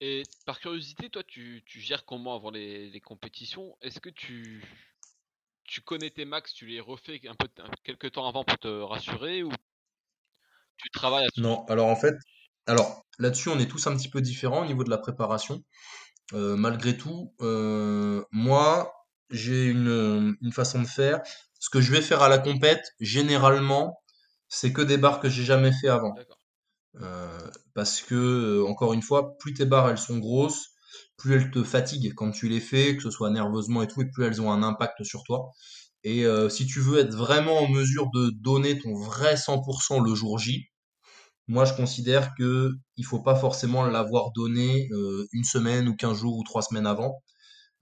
Et 0.00 0.24
par 0.44 0.58
curiosité, 0.58 1.08
toi, 1.08 1.22
tu, 1.22 1.62
tu 1.64 1.80
gères 1.80 2.04
comment 2.04 2.34
avant 2.34 2.50
les, 2.50 3.00
compétitions? 3.00 3.76
Est-ce 3.80 4.00
que 4.00 4.10
tu, 4.10 4.64
tu 5.64 5.80
connais 5.80 6.10
tes 6.10 6.24
max, 6.24 6.52
tu 6.52 6.66
les 6.66 6.80
refais 6.80 7.20
un- 7.28 7.70
quelques 7.84 8.12
temps 8.12 8.26
avant 8.26 8.44
pour 8.44 8.58
te 8.58 8.68
rassurer 8.68 9.42
ou 9.42 9.50
tu 10.76 10.90
travailles 10.90 11.24
là-dessus 11.24 11.40
Non, 11.40 11.64
alors 11.66 11.88
en 11.88 11.96
fait, 11.96 12.14
alors 12.66 13.04
là-dessus 13.18 13.48
on 13.48 13.58
est 13.58 13.66
tous 13.68 13.86
un 13.86 13.96
petit 13.96 14.08
peu 14.08 14.20
différents 14.20 14.62
au 14.62 14.66
niveau 14.66 14.84
de 14.84 14.90
la 14.90 14.98
préparation. 14.98 15.62
Euh, 16.34 16.56
malgré 16.56 16.96
tout, 16.96 17.32
euh, 17.40 18.24
moi 18.32 18.92
j'ai 19.30 19.66
une, 19.66 20.36
une 20.40 20.52
façon 20.52 20.82
de 20.82 20.86
faire. 20.86 21.20
Ce 21.58 21.70
que 21.70 21.80
je 21.80 21.92
vais 21.92 22.02
faire 22.02 22.22
à 22.22 22.28
la 22.28 22.38
compète, 22.38 22.92
généralement, 23.00 24.00
c'est 24.48 24.72
que 24.72 24.82
des 24.82 24.98
barres 24.98 25.20
que 25.20 25.28
j'ai 25.28 25.44
jamais 25.44 25.72
fait 25.72 25.88
avant. 25.88 26.14
Euh, 27.02 27.50
parce 27.74 28.00
que, 28.00 28.64
encore 28.68 28.92
une 28.92 29.02
fois, 29.02 29.36
plus 29.38 29.54
tes 29.54 29.66
barres 29.66 29.90
elles 29.90 29.98
sont 29.98 30.18
grosses, 30.18 30.70
plus 31.16 31.34
elles 31.34 31.50
te 31.50 31.62
fatiguent 31.62 32.14
quand 32.14 32.30
tu 32.30 32.48
les 32.48 32.60
fais, 32.60 32.96
que 32.96 33.02
ce 33.02 33.10
soit 33.10 33.30
nerveusement 33.30 33.82
et 33.82 33.88
tout, 33.88 34.02
et 34.02 34.10
plus 34.10 34.24
elles 34.24 34.40
ont 34.40 34.50
un 34.52 34.62
impact 34.62 35.02
sur 35.04 35.22
toi. 35.24 35.50
Et 36.06 36.24
euh, 36.24 36.48
si 36.48 36.66
tu 36.66 36.78
veux 36.78 37.00
être 37.00 37.12
vraiment 37.12 37.58
en 37.58 37.68
mesure 37.68 38.08
de 38.14 38.30
donner 38.30 38.78
ton 38.78 38.94
vrai 38.94 39.34
100% 39.34 40.04
le 40.04 40.14
jour 40.14 40.38
J, 40.38 40.68
moi 41.48 41.64
je 41.64 41.74
considère 41.74 42.32
que 42.36 42.70
il 42.96 43.04
faut 43.04 43.20
pas 43.20 43.34
forcément 43.34 43.84
l'avoir 43.84 44.30
donné 44.30 44.88
euh, 44.92 45.26
une 45.32 45.42
semaine 45.42 45.88
ou 45.88 45.96
15 45.96 46.16
jours 46.16 46.36
ou 46.36 46.44
trois 46.44 46.62
semaines 46.62 46.86
avant, 46.86 47.24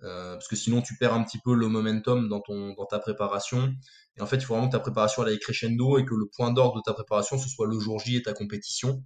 euh, 0.05 0.37
parce 0.37 0.49
que 0.49 0.57
sinon 0.57 0.81
tu 0.81 0.97
perds 0.97 1.13
un 1.13 1.23
petit 1.23 1.39
peu 1.45 1.55
le 1.55 1.69
momentum 1.69 2.31
dans 2.31 2.41
ton 2.41 2.73
dans 2.79 2.87
ta 2.87 2.99
préparation. 2.99 3.75
Et 4.17 4.23
en 4.23 4.27
fait, 4.27 4.37
il 4.37 4.45
faut 4.47 4.55
vraiment 4.55 4.69
que 4.69 4.77
ta 4.77 4.81
préparation 4.81 5.23
aille 5.23 5.39
crescendo 5.39 5.99
et 5.99 6.07
que 6.07 6.15
le 6.15 6.25
point 6.35 6.51
d'ordre 6.51 6.77
de 6.77 6.83
ta 6.83 6.95
préparation 6.95 7.37
ce 7.39 7.51
soit 7.51 7.67
le 7.67 7.79
jour 7.79 8.01
J 8.01 8.17
et 8.17 8.23
ta 8.23 8.33
compétition 8.33 9.03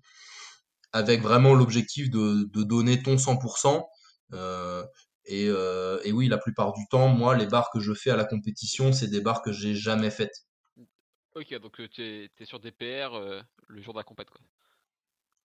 avec 0.92 1.22
vraiment 1.22 1.54
l'objectif 1.54 2.09
de, 2.09 2.48
de 2.52 2.62
donner 2.62 3.02
ton 3.02 3.16
100%. 3.16 3.83
Euh, 4.35 4.85
et, 5.29 5.47
euh, 5.49 6.01
et 6.05 6.12
oui, 6.12 6.27
la 6.27 6.38
plupart 6.38 6.73
du 6.73 6.88
temps, 6.88 7.09
moi, 7.09 7.37
les 7.37 7.47
barres 7.47 7.71
que 7.71 7.81
je 7.81 7.93
fais 7.93 8.11
à 8.11 8.17
la 8.17 8.25
compétition, 8.25 8.93
c'est 8.93 9.09
des 9.09 9.21
barres 9.21 9.43
que 9.43 9.53
j'ai 9.53 9.75
jamais 9.75 10.11
faites. 10.11 10.47
Ok, 11.35 11.55
donc 11.61 11.79
euh, 11.81 11.88
t'es 11.95 12.31
es 12.41 12.45
sur 12.47 12.59
des 12.61 12.73
PR 12.73 13.14
euh, 13.14 13.43
le 13.69 13.83
jour 13.83 13.93
de 13.93 13.99
la 13.99 14.05
compète, 14.05 14.31
quoi. 14.31 14.41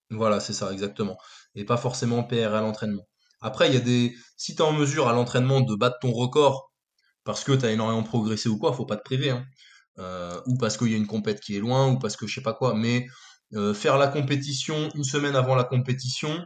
Voilà, 0.10 0.40
c'est 0.40 0.54
ça, 0.54 0.72
exactement. 0.72 1.18
Et 1.56 1.66
pas 1.66 1.76
forcément 1.76 2.24
PR 2.24 2.54
à 2.54 2.62
l'entraînement. 2.62 3.08
Après, 3.42 3.68
il 3.68 3.74
y 3.74 3.78
a 3.78 3.82
des. 3.82 4.16
Si 4.38 4.56
tu 4.56 4.62
es 4.62 4.66
en 4.66 4.72
mesure 4.72 5.10
à 5.10 5.14
l'entraînement 5.14 5.60
de 5.60 5.76
battre 5.76 5.98
ton 6.00 6.12
record 6.14 6.72
parce 7.26 7.44
que 7.44 7.52
tu 7.52 7.66
as 7.66 7.72
énormément 7.72 8.04
progressé 8.04 8.48
ou 8.48 8.58
quoi, 8.58 8.72
faut 8.74 8.86
pas 8.86 8.96
te 8.96 9.04
priver. 9.04 9.32
Hein. 9.32 9.46
Euh, 10.00 10.40
ou 10.48 10.58
parce 10.58 10.78
qu'il 10.78 10.92
y 10.92 10.94
a 10.94 10.98
une 10.98 11.08
compète 11.08 11.42
qui 11.42 11.58
est 11.58 11.60
loin, 11.60 11.92
ou 11.92 12.00
parce 12.00 12.16
que 12.16 12.26
je 12.26 12.36
sais 12.36 12.42
pas 12.42 12.54
quoi. 12.54 12.74
Mais 12.74 13.06
faire 13.76 13.98
la 14.00 14.08
compétition 14.08 14.90
une 14.96 15.04
semaine 15.04 15.36
avant 15.36 15.56
la 15.56 15.64
compétition, 15.64 16.44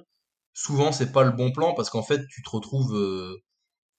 souvent 0.58 0.92
c'est 0.92 1.12
pas 1.12 1.24
le 1.24 1.32
bon 1.32 1.52
plan 1.52 1.76
parce 1.76 1.92
qu'en 1.92 2.02
fait 2.02 2.28
tu 2.30 2.42
te 2.42 2.50
retrouves 2.50 2.96
euh, 2.96 3.44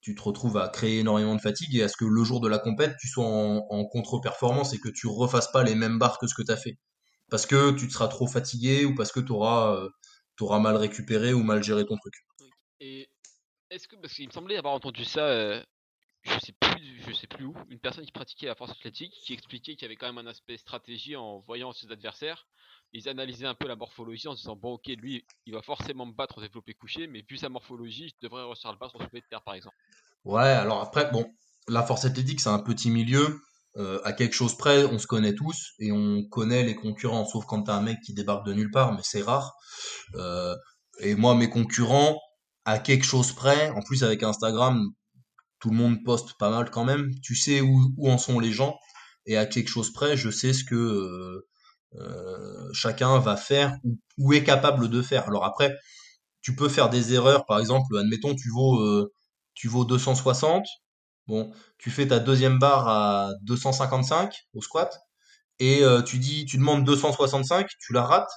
tu 0.00 0.16
te 0.16 0.22
retrouves 0.22 0.58
à 0.58 0.68
créer 0.68 0.98
énormément 0.98 1.36
de 1.36 1.40
fatigue 1.40 1.76
et 1.76 1.84
à 1.84 1.88
ce 1.88 1.96
que 1.96 2.04
le 2.04 2.24
jour 2.24 2.40
de 2.40 2.48
la 2.48 2.58
compète 2.58 2.96
tu 3.00 3.06
sois 3.06 3.24
en, 3.24 3.84
contre-performance 3.84 4.74
et 4.74 4.80
que 4.80 4.88
tu 4.88 5.06
refasses 5.06 5.52
pas 5.52 5.62
les 5.62 5.76
mêmes 5.76 6.00
barres 6.00 6.18
que 6.18 6.26
ce 6.26 6.34
que 6.34 6.42
tu 6.42 6.50
as 6.50 6.56
fait. 6.56 6.76
Parce 7.30 7.46
que 7.46 7.72
tu 7.72 7.86
te 7.86 7.92
seras 7.92 8.08
trop 8.08 8.26
fatigué 8.26 8.84
ou 8.84 8.94
parce 8.94 9.12
que 9.12 9.20
tu 9.20 9.32
auras 9.32 10.58
mal 10.58 10.76
récupéré 10.76 11.32
ou 11.32 11.42
mal 11.42 11.62
géré 11.62 11.84
ton 11.84 11.96
truc. 11.96 12.14
Et 12.80 13.08
est-ce 13.70 13.86
que, 13.86 13.96
parce 13.96 14.14
qu'il 14.14 14.26
me 14.26 14.32
semblait 14.32 14.56
avoir 14.56 14.74
entendu 14.74 15.04
ça, 15.04 15.26
euh, 15.26 15.62
je 16.22 16.38
sais 16.38 16.54
plus, 16.58 17.02
je 17.06 17.12
sais 17.12 17.26
plus 17.26 17.44
où, 17.44 17.54
une 17.68 17.78
personne 17.78 18.04
qui 18.04 18.12
pratiquait 18.12 18.46
la 18.46 18.54
force 18.54 18.70
athlétique 18.70 19.12
qui 19.24 19.32
expliquait 19.32 19.74
qu'il 19.74 19.82
y 19.82 19.84
avait 19.84 19.96
quand 19.96 20.12
même 20.12 20.26
un 20.26 20.30
aspect 20.30 20.56
stratégie 20.56 21.16
en 21.16 21.40
voyant 21.40 21.72
ses 21.72 21.90
adversaires, 21.92 22.46
ils 22.92 23.08
analysaient 23.08 23.46
un 23.46 23.54
peu 23.54 23.68
la 23.68 23.76
morphologie 23.76 24.28
en 24.28 24.32
se 24.32 24.42
disant 24.42 24.56
bon 24.56 24.74
ok 24.74 24.86
lui 24.86 25.24
il 25.46 25.52
va 25.54 25.62
forcément 25.62 26.06
me 26.06 26.12
battre 26.12 26.38
au 26.38 26.40
développé 26.40 26.74
couché, 26.74 27.06
mais 27.06 27.24
vu 27.28 27.36
sa 27.36 27.48
morphologie, 27.48 28.08
je 28.08 28.26
devrais 28.26 28.44
réussir 28.44 28.70
à 28.70 28.72
le 28.72 28.78
battre 28.78 28.96
au 28.96 28.98
soulevé 29.00 29.20
de 29.20 29.26
terre 29.28 29.42
par 29.42 29.54
exemple. 29.54 29.76
Ouais, 30.24 30.42
alors 30.42 30.80
après, 30.82 31.10
bon, 31.10 31.26
la 31.68 31.82
force 31.82 32.04
athlétique, 32.04 32.40
c'est 32.40 32.48
un 32.48 32.58
petit 32.58 32.90
milieu. 32.90 33.40
Euh, 33.76 34.00
à 34.04 34.12
quelque 34.12 34.34
chose 34.34 34.56
près, 34.56 34.84
on 34.84 34.98
se 34.98 35.06
connaît 35.06 35.34
tous 35.34 35.72
et 35.78 35.92
on 35.92 36.24
connaît 36.24 36.64
les 36.64 36.74
concurrents, 36.74 37.24
sauf 37.26 37.44
quand 37.46 37.62
t'as 37.62 37.74
un 37.74 37.82
mec 37.82 37.98
qui 38.04 38.12
débarque 38.12 38.44
de 38.46 38.52
nulle 38.52 38.70
part, 38.70 38.92
mais 38.92 39.02
c'est 39.04 39.22
rare. 39.22 39.54
Euh, 40.14 40.54
et 41.00 41.14
moi, 41.14 41.34
mes 41.34 41.48
concurrents, 41.48 42.20
à 42.64 42.78
quelque 42.78 43.04
chose 43.04 43.32
près, 43.32 43.70
en 43.70 43.82
plus 43.82 44.02
avec 44.02 44.22
Instagram, 44.22 44.84
tout 45.60 45.70
le 45.70 45.76
monde 45.76 46.02
poste 46.04 46.36
pas 46.38 46.50
mal 46.50 46.70
quand 46.70 46.84
même. 46.84 47.10
Tu 47.22 47.36
sais 47.36 47.60
où, 47.60 47.92
où 47.96 48.10
en 48.10 48.18
sont 48.18 48.40
les 48.40 48.52
gens 48.52 48.76
et 49.26 49.36
à 49.36 49.46
quelque 49.46 49.68
chose 49.68 49.92
près, 49.92 50.16
je 50.16 50.30
sais 50.30 50.52
ce 50.52 50.64
que 50.64 50.74
euh, 50.74 51.46
euh, 51.96 52.68
chacun 52.72 53.18
va 53.18 53.36
faire 53.36 53.76
ou, 54.18 54.32
est 54.32 54.44
capable 54.44 54.88
de 54.88 55.02
faire. 55.02 55.28
Alors 55.28 55.44
après, 55.44 55.76
tu 56.42 56.54
peux 56.54 56.68
faire 56.68 56.90
des 56.90 57.14
erreurs. 57.14 57.46
Par 57.46 57.58
exemple, 57.58 57.96
admettons, 57.98 58.34
tu 58.34 58.50
vaux, 58.50 58.80
euh, 58.80 59.12
tu 59.54 59.68
vaux 59.68 59.84
260. 59.84 60.66
Bon, 61.26 61.52
tu 61.78 61.90
fais 61.90 62.08
ta 62.08 62.18
deuxième 62.20 62.58
barre 62.58 62.88
à 62.88 63.30
255 63.42 64.34
au 64.54 64.62
squat 64.62 64.98
et 65.58 65.82
euh, 65.84 66.02
tu 66.02 66.18
dis, 66.18 66.46
tu 66.46 66.56
demandes 66.58 66.84
265, 66.84 67.68
tu 67.80 67.92
la 67.92 68.02
rates. 68.02 68.30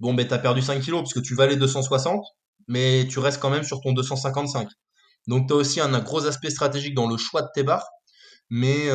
Bon, 0.00 0.14
ben 0.14 0.26
t'as 0.26 0.38
perdu 0.38 0.62
5 0.62 0.80
kilos 0.82 1.02
parce 1.02 1.14
que 1.14 1.20
tu 1.20 1.34
valais 1.34 1.56
260, 1.56 2.24
mais 2.68 3.06
tu 3.08 3.18
restes 3.18 3.40
quand 3.40 3.50
même 3.50 3.64
sur 3.64 3.80
ton 3.80 3.92
255. 3.92 4.68
Donc 5.28 5.48
tu 5.48 5.54
as 5.54 5.56
aussi 5.56 5.80
un, 5.80 5.94
un, 5.94 6.00
gros 6.00 6.26
aspect 6.26 6.50
stratégique 6.50 6.94
dans 6.94 7.08
le 7.08 7.16
choix 7.16 7.42
de 7.42 7.48
tes 7.54 7.62
barres, 7.62 7.88
mais 8.50 8.88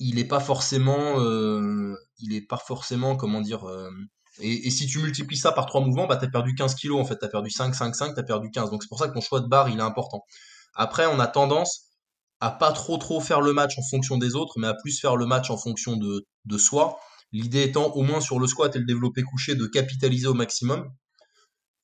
il 0.00 0.16
n'est 0.16 0.24
pas 0.24 0.40
forcément, 0.40 1.20
euh, 1.20 1.94
il 2.18 2.34
est 2.34 2.46
pas 2.46 2.58
forcément, 2.58 3.16
comment 3.16 3.40
dire, 3.40 3.68
euh, 3.68 3.90
et, 4.40 4.70
si 4.70 4.86
tu 4.86 4.98
multiplies 4.98 5.36
ça 5.36 5.52
par 5.52 5.66
trois 5.66 5.80
mouvements, 5.80 6.06
bah, 6.06 6.16
tu 6.16 6.24
as 6.24 6.28
perdu 6.28 6.54
15 6.54 6.74
kilos 6.74 7.00
en 7.00 7.04
fait, 7.04 7.18
tu 7.18 7.24
as 7.24 7.28
perdu 7.28 7.50
5, 7.50 7.74
5, 7.74 7.94
5, 7.94 8.14
tu 8.14 8.20
as 8.20 8.22
perdu 8.22 8.50
15. 8.50 8.70
Donc 8.70 8.82
c'est 8.82 8.88
pour 8.88 8.98
ça 8.98 9.08
que 9.08 9.14
ton 9.14 9.20
choix 9.20 9.40
de 9.40 9.46
barre, 9.46 9.68
il 9.68 9.78
est 9.78 9.82
important. 9.82 10.24
Après, 10.74 11.06
on 11.06 11.18
a 11.20 11.26
tendance 11.26 11.86
à 12.40 12.50
pas 12.50 12.72
trop 12.72 12.98
trop 12.98 13.20
faire 13.20 13.40
le 13.40 13.52
match 13.54 13.78
en 13.78 13.82
fonction 13.82 14.18
des 14.18 14.34
autres, 14.34 14.58
mais 14.58 14.66
à 14.66 14.74
plus 14.74 15.00
faire 15.00 15.16
le 15.16 15.26
match 15.26 15.50
en 15.50 15.56
fonction 15.56 15.96
de, 15.96 16.58
soi. 16.58 16.98
L'idée 17.32 17.62
étant, 17.62 17.86
au 17.92 18.02
moins 18.02 18.20
sur 18.20 18.38
le 18.38 18.46
squat 18.46 18.74
et 18.76 18.78
le 18.78 18.84
développé 18.84 19.22
couché, 19.22 19.54
de 19.54 19.66
capitaliser 19.66 20.26
au 20.26 20.34
maximum 20.34 20.90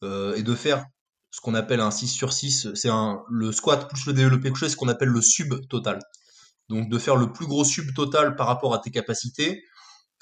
euh, 0.04 0.34
et 0.34 0.42
de 0.42 0.54
faire 0.54 0.84
ce 1.30 1.40
qu'on 1.40 1.54
appelle 1.54 1.80
un 1.80 1.90
6 1.90 2.08
sur 2.08 2.32
6. 2.32 2.74
C'est 2.74 2.90
le 3.30 3.52
squat 3.52 3.88
plus 3.88 4.06
le 4.06 4.12
développé 4.12 4.50
couché, 4.50 4.68
ce 4.68 4.76
qu'on 4.76 4.88
appelle 4.88 5.08
le 5.08 5.22
sub 5.22 5.54
total. 5.68 6.00
Donc 6.72 6.88
de 6.88 6.98
faire 6.98 7.16
le 7.16 7.32
plus 7.32 7.46
gros 7.46 7.64
sub 7.64 7.94
total 7.94 8.34
par 8.34 8.46
rapport 8.46 8.74
à 8.74 8.78
tes 8.78 8.90
capacités. 8.90 9.62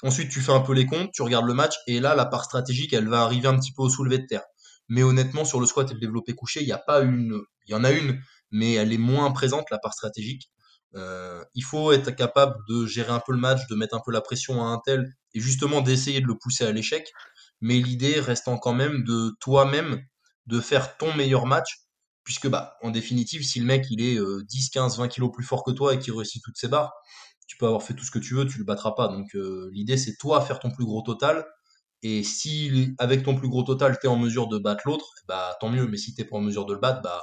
Ensuite, 0.03 0.29
tu 0.29 0.41
fais 0.41 0.51
un 0.51 0.59
peu 0.59 0.73
les 0.73 0.85
comptes, 0.85 1.11
tu 1.13 1.21
regardes 1.21 1.45
le 1.45 1.53
match, 1.53 1.75
et 1.87 1.99
là, 1.99 2.13
la 2.15 2.25
part 2.25 2.43
stratégique, 2.43 2.91
elle 2.91 3.07
va 3.07 3.21
arriver 3.21 3.47
un 3.47 3.57
petit 3.57 3.71
peu 3.71 3.83
au 3.83 3.89
soulevé 3.89 4.17
de 4.17 4.25
terre. 4.25 4.43
Mais 4.89 5.03
honnêtement, 5.03 5.45
sur 5.45 5.61
le 5.61 5.65
squat 5.65 5.89
et 5.89 5.93
le 5.93 5.99
développé 5.99 6.33
couché, 6.33 6.61
il 6.61 6.67
y 6.67 6.73
a 6.73 6.77
pas 6.77 7.01
une, 7.01 7.39
il 7.67 7.71
y 7.71 7.75
en 7.75 7.83
a 7.83 7.91
une, 7.91 8.19
mais 8.49 8.73
elle 8.73 8.91
est 8.91 8.97
moins 8.97 9.31
présente, 9.31 9.69
la 9.71 9.79
part 9.79 9.93
stratégique. 9.93 10.51
Euh, 10.95 11.43
il 11.53 11.63
faut 11.63 11.93
être 11.93 12.11
capable 12.11 12.55
de 12.67 12.85
gérer 12.85 13.11
un 13.11 13.21
peu 13.25 13.31
le 13.31 13.37
match, 13.37 13.61
de 13.69 13.75
mettre 13.75 13.95
un 13.95 14.01
peu 14.03 14.11
la 14.11 14.21
pression 14.21 14.61
à 14.61 14.67
un 14.67 14.81
tel, 14.83 15.13
et 15.33 15.39
justement 15.39 15.81
d'essayer 15.81 16.19
de 16.19 16.27
le 16.27 16.37
pousser 16.37 16.65
à 16.65 16.71
l'échec. 16.71 17.07
Mais 17.61 17.75
l'idée 17.75 18.19
restant 18.19 18.57
quand 18.57 18.73
même 18.73 19.03
de 19.03 19.31
toi-même 19.39 20.01
de 20.47 20.59
faire 20.59 20.97
ton 20.97 21.13
meilleur 21.13 21.45
match 21.45 21.81
puisque 22.23 22.47
bah 22.47 22.77
en 22.81 22.91
définitive 22.91 23.43
si 23.43 23.59
le 23.59 23.65
mec 23.65 23.85
il 23.89 24.01
est 24.01 24.17
euh, 24.17 24.43
10 24.43 24.69
15 24.69 24.97
20 24.97 25.07
kilos 25.07 25.31
plus 25.33 25.43
fort 25.43 25.63
que 25.63 25.71
toi 25.71 25.93
et 25.93 25.99
qu'il 25.99 26.13
réussit 26.13 26.43
toutes 26.43 26.57
ses 26.57 26.67
barres 26.67 26.93
tu 27.51 27.57
peux 27.57 27.65
avoir 27.65 27.83
fait 27.83 27.93
tout 27.93 28.05
ce 28.05 28.11
que 28.11 28.19
tu 28.19 28.33
veux 28.33 28.47
tu 28.47 28.59
le 28.59 28.63
battras 28.63 28.93
pas. 28.93 29.09
Donc 29.09 29.35
euh, 29.35 29.69
l'idée 29.73 29.97
c'est 29.97 30.15
toi 30.15 30.39
faire 30.39 30.59
ton 30.59 30.71
plus 30.71 30.85
gros 30.85 31.01
total. 31.01 31.45
Et 32.01 32.23
si 32.23 32.95
avec 32.97 33.23
ton 33.23 33.35
plus 33.35 33.49
gros 33.49 33.63
total 33.63 33.99
tu 33.99 34.07
es 34.07 34.09
en 34.09 34.15
mesure 34.15 34.47
de 34.47 34.57
battre 34.57 34.83
l'autre 34.85 35.13
bah 35.27 35.57
tant 35.59 35.69
mieux. 35.69 35.85
Mais 35.85 35.97
si 35.97 36.15
t'es 36.15 36.23
pas 36.23 36.37
en 36.37 36.41
mesure 36.41 36.65
de 36.65 36.73
le 36.73 36.79
battre 36.79 37.01
bah 37.01 37.21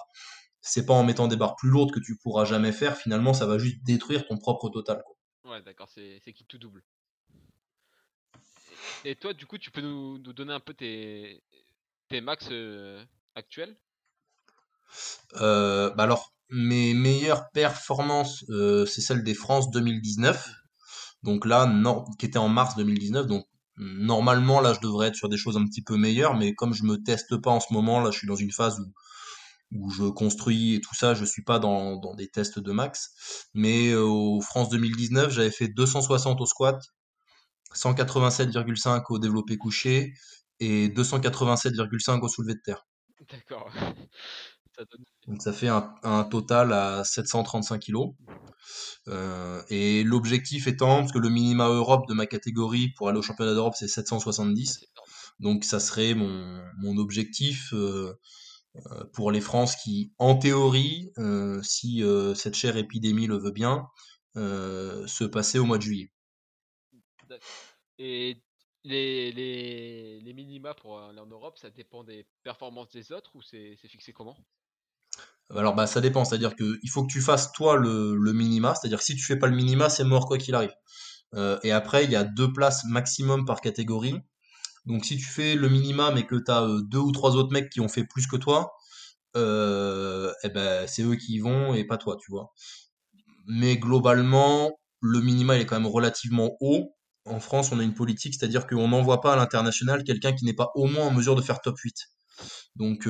c'est 0.60 0.84
pas 0.84 0.92
en 0.92 1.02
mettant 1.02 1.28
des 1.28 1.36
barres 1.36 1.56
plus 1.56 1.70
lourdes 1.70 1.92
que 1.92 1.98
tu 1.98 2.18
pourras 2.18 2.44
jamais 2.44 2.72
faire. 2.72 2.98
Finalement 2.98 3.32
ça 3.32 3.46
va 3.46 3.56
juste 3.56 3.82
détruire 3.84 4.26
ton 4.26 4.36
propre 4.36 4.68
total 4.68 5.02
quoi. 5.02 5.52
ouais 5.52 5.62
d'accord. 5.62 5.88
C'est 5.88 6.20
qui 6.34 6.44
tout 6.44 6.58
double. 6.58 6.84
Et 9.06 9.16
toi 9.16 9.32
du 9.32 9.46
coup 9.46 9.56
tu 9.56 9.70
peux 9.70 9.80
nous, 9.80 10.18
donner 10.18 10.52
un 10.52 10.60
peu 10.60 10.74
tes 10.74 11.42
max 12.20 12.48
euh, 12.50 13.02
actuels? 13.34 13.74
Bah 15.34 15.92
alors, 15.98 16.32
mes 16.50 16.94
meilleures 16.94 17.50
performances, 17.50 18.44
euh, 18.50 18.86
c'est 18.86 19.00
celle 19.00 19.22
des 19.22 19.34
France 19.34 19.70
2019. 19.70 20.50
Donc 21.22 21.44
là, 21.46 21.70
qui 22.18 22.26
était 22.26 22.38
en 22.38 22.48
mars 22.48 22.76
2019. 22.76 23.26
Donc 23.26 23.46
normalement, 23.76 24.60
là, 24.60 24.72
je 24.72 24.80
devrais 24.80 25.08
être 25.08 25.16
sur 25.16 25.28
des 25.28 25.36
choses 25.36 25.56
un 25.56 25.64
petit 25.64 25.82
peu 25.82 25.96
meilleures. 25.96 26.36
Mais 26.36 26.54
comme 26.54 26.72
je 26.74 26.84
me 26.84 26.96
teste 26.96 27.36
pas 27.36 27.50
en 27.50 27.60
ce 27.60 27.72
moment, 27.72 28.00
là, 28.00 28.10
je 28.10 28.18
suis 28.18 28.26
dans 28.26 28.36
une 28.36 28.52
phase 28.52 28.80
où, 29.72 29.90
je 29.90 30.04
construis 30.04 30.76
et 30.76 30.80
tout 30.80 30.94
ça. 30.94 31.14
Je 31.14 31.24
suis 31.24 31.42
pas 31.42 31.58
dans, 31.58 31.96
dans 31.96 32.14
des 32.14 32.28
tests 32.28 32.58
de 32.58 32.72
max. 32.72 33.46
Mais 33.54 33.90
euh, 33.90 34.02
au 34.02 34.40
France 34.40 34.70
2019, 34.70 35.30
j'avais 35.30 35.50
fait 35.50 35.68
260 35.68 36.40
au 36.40 36.46
squat, 36.46 36.80
187,5 37.74 39.04
au 39.10 39.18
développé 39.18 39.58
couché 39.58 40.14
et 40.60 40.88
287,5 40.88 42.20
au 42.20 42.28
soulevé 42.28 42.54
de 42.54 42.60
terre. 42.64 42.86
D'accord. 43.30 43.70
Ça 44.78 44.84
donne... 44.84 45.04
Donc 45.26 45.42
ça 45.42 45.52
fait 45.52 45.68
un, 45.68 45.92
un, 46.04 46.22
total 46.24 46.72
à 46.72 47.02
735 47.02 47.80
kilos. 47.80 48.14
Euh, 49.08 49.60
et 49.70 50.04
l'objectif 50.04 50.68
étant, 50.68 51.00
parce 51.00 51.12
que 51.12 51.18
le 51.18 51.30
minima 51.30 51.68
Europe 51.68 52.06
de 52.08 52.14
ma 52.14 52.26
catégorie 52.26 52.90
pour 52.96 53.08
aller 53.08 53.18
au 53.18 53.22
championnat 53.22 53.54
d'Europe 53.54 53.74
c'est 53.76 53.88
770. 53.88 54.84
Donc 55.40 55.64
ça 55.64 55.80
serait 55.80 56.14
mon, 56.14 56.62
mon 56.78 56.96
objectif 56.96 57.72
euh, 57.72 58.14
pour 59.12 59.32
les 59.32 59.40
France 59.40 59.74
qui, 59.76 60.12
en 60.18 60.36
théorie, 60.36 61.10
euh, 61.18 61.60
si 61.62 62.04
cette 62.36 62.54
chère 62.54 62.76
épidémie 62.76 63.26
le 63.26 63.38
veut 63.38 63.50
bien, 63.50 63.88
se 64.36 65.24
passer 65.24 65.58
au 65.58 65.64
mois 65.64 65.78
de 65.78 65.82
juillet. 65.82 66.12
Et 67.98 68.40
les, 68.84 69.32
les, 69.32 70.20
les 70.20 70.32
minima 70.32 70.74
pour 70.74 71.00
aller 71.00 71.18
en 71.18 71.26
Europe, 71.26 71.58
ça 71.58 71.70
dépend 71.70 72.04
des 72.04 72.26
performances 72.44 72.90
des 72.90 73.10
autres 73.10 73.34
ou 73.34 73.42
c'est 73.42 73.76
fixé 73.88 74.12
comment? 74.12 74.36
Alors 75.56 75.74
bah 75.74 75.86
ça 75.86 76.00
dépend, 76.00 76.24
c'est-à-dire 76.24 76.56
que 76.56 76.78
il 76.82 76.90
faut 76.90 77.02
que 77.04 77.12
tu 77.12 77.20
fasses 77.22 77.52
toi 77.52 77.76
le, 77.76 78.16
le 78.16 78.32
minima, 78.32 78.74
c'est-à-dire 78.74 78.98
que 78.98 79.04
si 79.04 79.16
tu 79.16 79.24
fais 79.24 79.36
pas 79.36 79.46
le 79.46 79.56
minima, 79.56 79.88
c'est 79.88 80.04
mort 80.04 80.26
quoi 80.26 80.38
qu'il 80.38 80.54
arrive. 80.54 80.74
Euh, 81.34 81.58
et 81.62 81.72
après, 81.72 82.04
il 82.04 82.10
y 82.10 82.16
a 82.16 82.24
deux 82.24 82.52
places 82.52 82.84
maximum 82.84 83.44
par 83.46 83.60
catégorie. 83.60 84.16
Donc 84.86 85.04
si 85.04 85.16
tu 85.18 85.24
fais 85.24 85.54
le 85.54 85.68
minima 85.68 86.10
mais 86.12 86.26
que 86.26 86.36
tu 86.36 86.50
as 86.50 86.62
euh, 86.62 86.82
deux 86.82 86.98
ou 86.98 87.12
trois 87.12 87.36
autres 87.36 87.52
mecs 87.52 87.70
qui 87.70 87.80
ont 87.80 87.88
fait 87.88 88.04
plus 88.04 88.26
que 88.26 88.36
toi, 88.36 88.72
euh, 89.36 90.32
eh 90.44 90.48
ben 90.50 90.86
c'est 90.88 91.02
eux 91.02 91.16
qui 91.16 91.34
y 91.34 91.38
vont 91.40 91.74
et 91.74 91.84
pas 91.84 91.98
toi, 91.98 92.16
tu 92.20 92.30
vois. 92.30 92.52
Mais 93.46 93.76
globalement, 93.78 94.78
le 95.00 95.20
minima 95.20 95.56
il 95.56 95.62
est 95.62 95.66
quand 95.66 95.80
même 95.80 95.90
relativement 95.90 96.56
haut. 96.60 96.94
En 97.24 97.40
France, 97.40 97.72
on 97.72 97.78
a 97.80 97.82
une 97.84 97.94
politique, 97.94 98.34
c'est-à-dire 98.34 98.66
qu'on 98.66 98.88
n'envoie 98.88 99.20
pas 99.20 99.34
à 99.34 99.36
l'international 99.36 100.04
quelqu'un 100.04 100.32
qui 100.34 100.44
n'est 100.46 100.54
pas 100.54 100.70
au 100.74 100.86
moins 100.86 101.06
en 101.06 101.10
mesure 101.12 101.36
de 101.36 101.42
faire 101.42 101.60
top 101.60 101.78
8. 101.78 101.94
Donc 102.76 103.06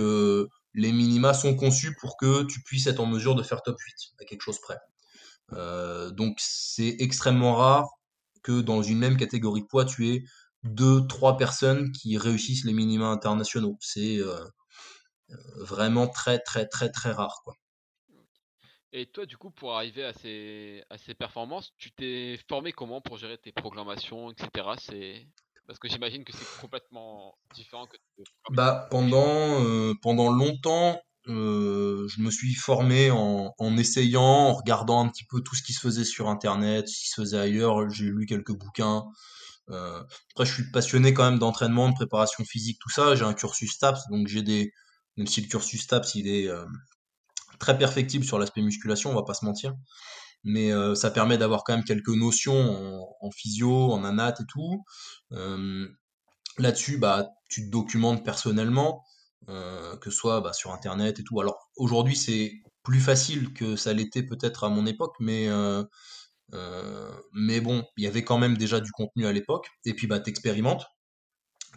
les 0.79 0.93
minima 0.93 1.35
sont 1.35 1.57
conçus 1.57 1.95
pour 2.01 2.17
que 2.17 2.45
tu 2.45 2.63
puisses 2.63 2.87
être 2.87 3.01
en 3.01 3.07
mesure 3.07 3.35
de 3.35 3.43
faire 3.43 3.63
top 3.63 3.79
8 3.81 3.95
à 4.21 4.25
quelque 4.25 4.43
chose 4.43 4.61
près. 4.61 4.79
Euh, 5.53 6.11
donc 6.11 6.37
c'est 6.39 6.97
extrêmement 7.01 7.57
rare 7.57 7.89
que 8.45 8.61
dans 8.61 8.83
une 8.83 8.99
même 8.99 9.17
catégorie 9.17 9.63
de 9.63 9.67
poids, 9.67 9.85
tu 9.85 10.09
aies 10.09 10.23
deux, 10.63 11.05
trois 11.09 11.37
personnes 11.37 11.91
qui 11.91 12.17
réussissent 12.17 12.65
les 12.65 12.73
minima 12.73 13.07
internationaux. 13.07 13.77
C'est 13.81 14.19
euh, 14.19 14.45
vraiment 15.57 16.07
très, 16.07 16.39
très, 16.39 16.67
très, 16.67 16.91
très 16.91 17.11
rare. 17.11 17.43
Et 18.93 19.07
toi, 19.07 19.27
du 19.27 19.37
coup, 19.37 19.51
pour 19.51 19.75
arriver 19.77 20.05
à 20.05 20.13
ces, 20.13 20.85
à 20.91 20.97
ces 20.97 21.15
performances, 21.15 21.73
tu 21.77 21.91
t'es 21.91 22.39
formé 22.49 22.73
comment 22.73 23.01
pour 23.01 23.19
gérer 23.19 23.37
tes 23.37 23.53
programmations, 23.53 24.31
etc. 24.31 24.69
Parce 25.69 25.79
que 25.79 25.89
j'imagine 25.89 26.25
que 26.25 26.33
c'est 26.33 26.61
complètement 26.61 27.37
différent 27.55 27.87
que. 27.87 27.99
Bah 28.51 28.89
pendant 28.91 29.63
euh, 29.63 29.93
pendant 30.01 30.31
longtemps, 30.31 30.99
euh, 31.29 32.09
je 32.09 32.23
me 32.23 32.31
suis 32.31 32.55
formé 32.55 33.11
en, 33.11 33.55
en, 33.59 33.77
essayant, 33.77 34.23
en 34.23 34.55
regardant 34.55 35.05
un 35.05 35.09
petit 35.09 35.25
peu 35.25 35.43
tout 35.43 35.55
ce 35.55 35.63
qui 35.63 35.75
se 35.75 35.81
faisait 35.81 36.07
sur 36.07 36.31
Internet, 36.31 36.89
ce 36.89 36.99
qui 36.99 37.09
se 37.09 37.21
faisait 37.21 37.39
ailleurs. 37.39 37.91
J'ai 37.91 38.07
lu 38.07 38.25
quelques 38.25 38.57
bouquins. 38.57 39.05
Euh, 39.69 40.03
après, 40.33 40.47
je 40.47 40.55
suis 40.55 40.71
passionné 40.71 41.13
quand 41.13 41.29
même 41.31 41.39
d'entraînement, 41.39 41.91
de 41.91 41.95
préparation 41.95 42.45
physique, 42.45 42.79
tout 42.81 42.91
ça. 42.91 43.15
J'ai 43.15 43.25
un 43.25 43.35
cursus 43.35 43.79
TAPS, 43.79 44.09
donc 44.11 44.27
j'ai 44.27 44.43
des, 44.43 44.73
même 45.19 45.27
si 45.27 45.43
le 45.43 45.49
cursus 45.49 45.87
TAPS 45.87 46.15
il 46.15 46.29
est 46.29 46.49
euh, 46.49 46.65
très 47.59 47.77
perfectible 47.77 48.25
sur 48.25 48.39
l'aspect 48.39 48.63
musculation, 48.63 49.11
on 49.11 49.15
va 49.15 49.23
pas 49.23 49.35
se 49.35 49.45
mentir 49.45 49.75
mais 50.45 50.73
euh, 50.73 50.95
ça 50.95 51.11
permet 51.11 51.39
d'avoir 51.39 51.65
quand 51.65 51.75
même 51.75 51.85
quelques 51.85 52.09
notions 52.09 53.07
en, 53.21 53.31
physio, 53.31 53.93
en 53.93 54.05
anat 54.05 54.35
et 54.41 54.47
tout. 54.49 54.85
Euh, 55.33 55.89
Là-dessus, 56.59 56.99
bah, 56.99 57.29
tu 57.49 57.67
te 57.67 57.71
documentes 57.71 58.25
personnellement, 58.25 59.05
euh, 59.49 59.97
que 59.99 60.11
ce 60.11 60.17
soit 60.17 60.41
bah, 60.41 60.53
sur 60.53 60.73
Internet 60.73 61.21
et 61.21 61.23
tout. 61.23 61.39
Alors 61.41 61.71
aujourd'hui, 61.77 62.17
c'est 62.17 62.53
plus 62.83 63.01
facile 63.01 63.53
que 63.53 63.77
ça 63.77 63.93
l'était 63.93 64.25
peut-être 64.25 64.65
à 64.65 64.69
mon 64.69 64.85
époque, 64.87 65.15
mais 65.21 65.49
mais 67.33 67.61
bon, 67.61 67.85
il 67.97 68.05
y 68.05 68.07
avait 68.07 68.25
quand 68.25 68.39
même 68.39 68.57
déjà 68.57 68.81
du 68.81 68.91
contenu 68.91 69.27
à 69.27 69.33
l'époque. 69.33 69.69
Et 69.85 69.95
puis 69.95 70.07
bah 70.09 70.19
t'expérimentes, 70.19 70.85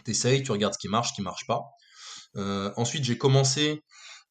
t'essayes, 0.03 0.41
tu 0.41 0.51
regardes 0.51 0.73
ce 0.73 0.79
qui 0.79 0.87
marche, 0.87 1.09
ce 1.09 1.13
qui 1.13 1.21
marche 1.21 1.45
pas. 1.45 1.61
ensuite, 2.75 3.03
j'ai 3.03 3.17
commencé 3.17 3.83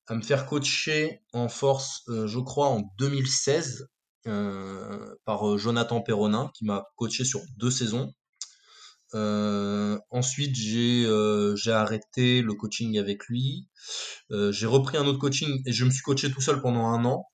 à 0.08 0.14
me 0.16 0.22
faire 0.22 0.46
coacher 0.46 1.22
en 1.32 1.48
force, 1.48 2.02
je 2.08 2.38
crois, 2.40 2.68
en 2.68 2.82
2016 2.98 3.86
par 4.24 5.58
Jonathan 5.58 6.00
Perronin, 6.02 6.50
qui 6.54 6.64
m'a 6.64 6.84
coaché 6.96 7.24
sur 7.24 7.40
deux 7.56 7.70
saisons. 7.70 8.12
ensuite, 9.12 10.54
j'ai 10.54 11.72
arrêté 11.72 12.42
le 12.42 12.54
coaching 12.54 12.98
avec 12.98 13.26
lui. 13.26 13.68
j'ai 14.30 14.66
repris 14.66 14.96
un 14.96 15.06
autre 15.06 15.18
coaching 15.18 15.62
et 15.66 15.72
je 15.72 15.84
me 15.84 15.90
suis 15.90 16.02
coaché 16.02 16.30
tout 16.30 16.40
seul 16.40 16.60
pendant 16.60 16.86
un 16.86 17.04
an. 17.04 17.26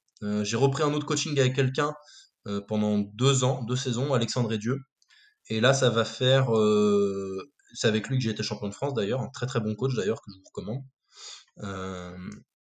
j'ai 0.42 0.56
repris 0.56 0.82
un 0.82 0.92
autre 0.92 1.06
coaching 1.06 1.38
avec 1.38 1.54
quelqu'un 1.54 1.94
pendant 2.68 2.98
deux 2.98 3.44
ans, 3.44 3.64
deux 3.64 3.76
saisons, 3.76 4.14
Alexandre 4.14 4.52
et 4.52 4.58
Dieu. 4.58 4.80
Et 5.48 5.60
là, 5.60 5.74
ça 5.74 5.90
va 5.90 6.04
faire. 6.04 6.48
c'est 7.74 7.88
avec 7.88 8.08
lui 8.08 8.18
que 8.18 8.24
j'ai 8.24 8.30
été 8.30 8.42
champion 8.42 8.68
de 8.68 8.74
France 8.74 8.94
d'ailleurs, 8.94 9.20
un 9.20 9.28
très 9.28 9.46
très 9.46 9.60
bon 9.60 9.74
coach 9.74 9.94
d'ailleurs 9.94 10.20
que 10.22 10.30
je 10.32 10.38
vous 10.38 10.44
recommande. 10.54 10.84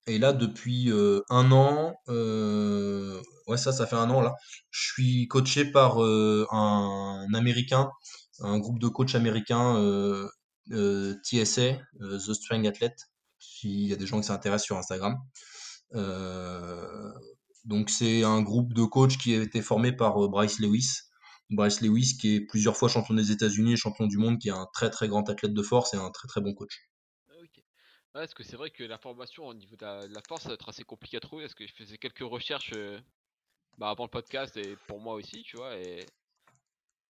et 0.08 0.20
là, 0.20 0.34
depuis 0.34 0.92
un 1.30 1.52
an, 1.52 1.96
ouais, 3.52 3.58
ça, 3.58 3.72
ça 3.72 3.86
fait 3.86 3.96
un 3.96 4.10
an 4.10 4.22
là, 4.22 4.34
je 4.70 4.92
suis 4.94 5.28
coaché 5.28 5.66
par 5.66 6.00
un, 6.00 7.28
Américain, 7.34 7.90
un 8.40 8.58
groupe 8.60 8.80
de 8.80 8.88
coachs 8.88 9.16
américains 9.16 9.76
TSA, 10.70 11.74
The 12.00 12.34
Strength 12.34 12.68
Athlete, 12.68 12.98
s'il 13.40 13.88
y 13.88 13.94
a 13.94 13.96
des 13.96 14.08
gens 14.08 14.20
qui 14.20 14.28
s'intéressent 14.28 14.66
sur 14.66 14.78
Instagram. 14.78 15.18
donc 17.66 17.90
c'est 17.90 18.24
un 18.24 18.42
groupe 18.42 18.74
de 18.74 18.84
coachs 18.84 19.18
qui 19.18 19.36
a 19.36 19.42
été 19.42 19.62
formé 19.62 19.92
par 19.92 20.18
Bryce 20.30 20.60
Lewis. 20.60 21.02
Bryce 21.52 21.82
Lewis 21.82 22.18
qui 22.20 22.36
est 22.36 22.42
plusieurs 22.42 22.78
fois 22.78 22.88
champion 22.88 23.14
des 23.14 23.32
États-Unis 23.32 23.74
et 23.74 23.76
champion 23.76 24.08
du 24.08 24.18
monde, 24.18 24.40
qui 24.40 24.48
est 24.48 24.54
un 24.54 24.68
très 24.74 24.90
très 24.90 25.08
grand 25.08 25.30
athlète 25.30 25.54
de 25.54 25.62
force 25.62 25.94
et 25.94 25.98
un 25.98 26.10
très 26.10 26.28
très 26.28 26.42
bon 26.42 26.54
coach. 26.54 26.90
Ah, 28.14 28.20
ouais, 28.20 28.26
parce 28.26 28.34
que 28.34 28.44
c'est 28.44 28.56
vrai 28.56 28.72
que 28.72 28.84
l'information 28.84 29.48
au 29.48 29.54
niveau 29.54 29.76
de 29.76 29.86
la, 29.86 30.22
force, 30.28 30.44
ça 30.44 30.50
va 30.50 30.56
être 30.56 30.70
assez 30.70 30.84
compliqué 30.84 31.18
à 31.18 31.20
trouver. 31.20 31.44
Parce 31.44 31.54
que 31.54 31.68
je 31.68 31.74
faisais 31.74 31.98
quelques 31.98 32.20
recherches 32.20 32.74
bah, 33.78 33.90
avant 33.90 34.06
le 34.06 34.10
podcast 34.10 34.56
et 34.58 34.78
pour 34.88 35.00
moi 35.00 35.16
aussi, 35.16 35.44
tu 35.44 35.58
vois. 35.58 35.76
Et 35.78 36.06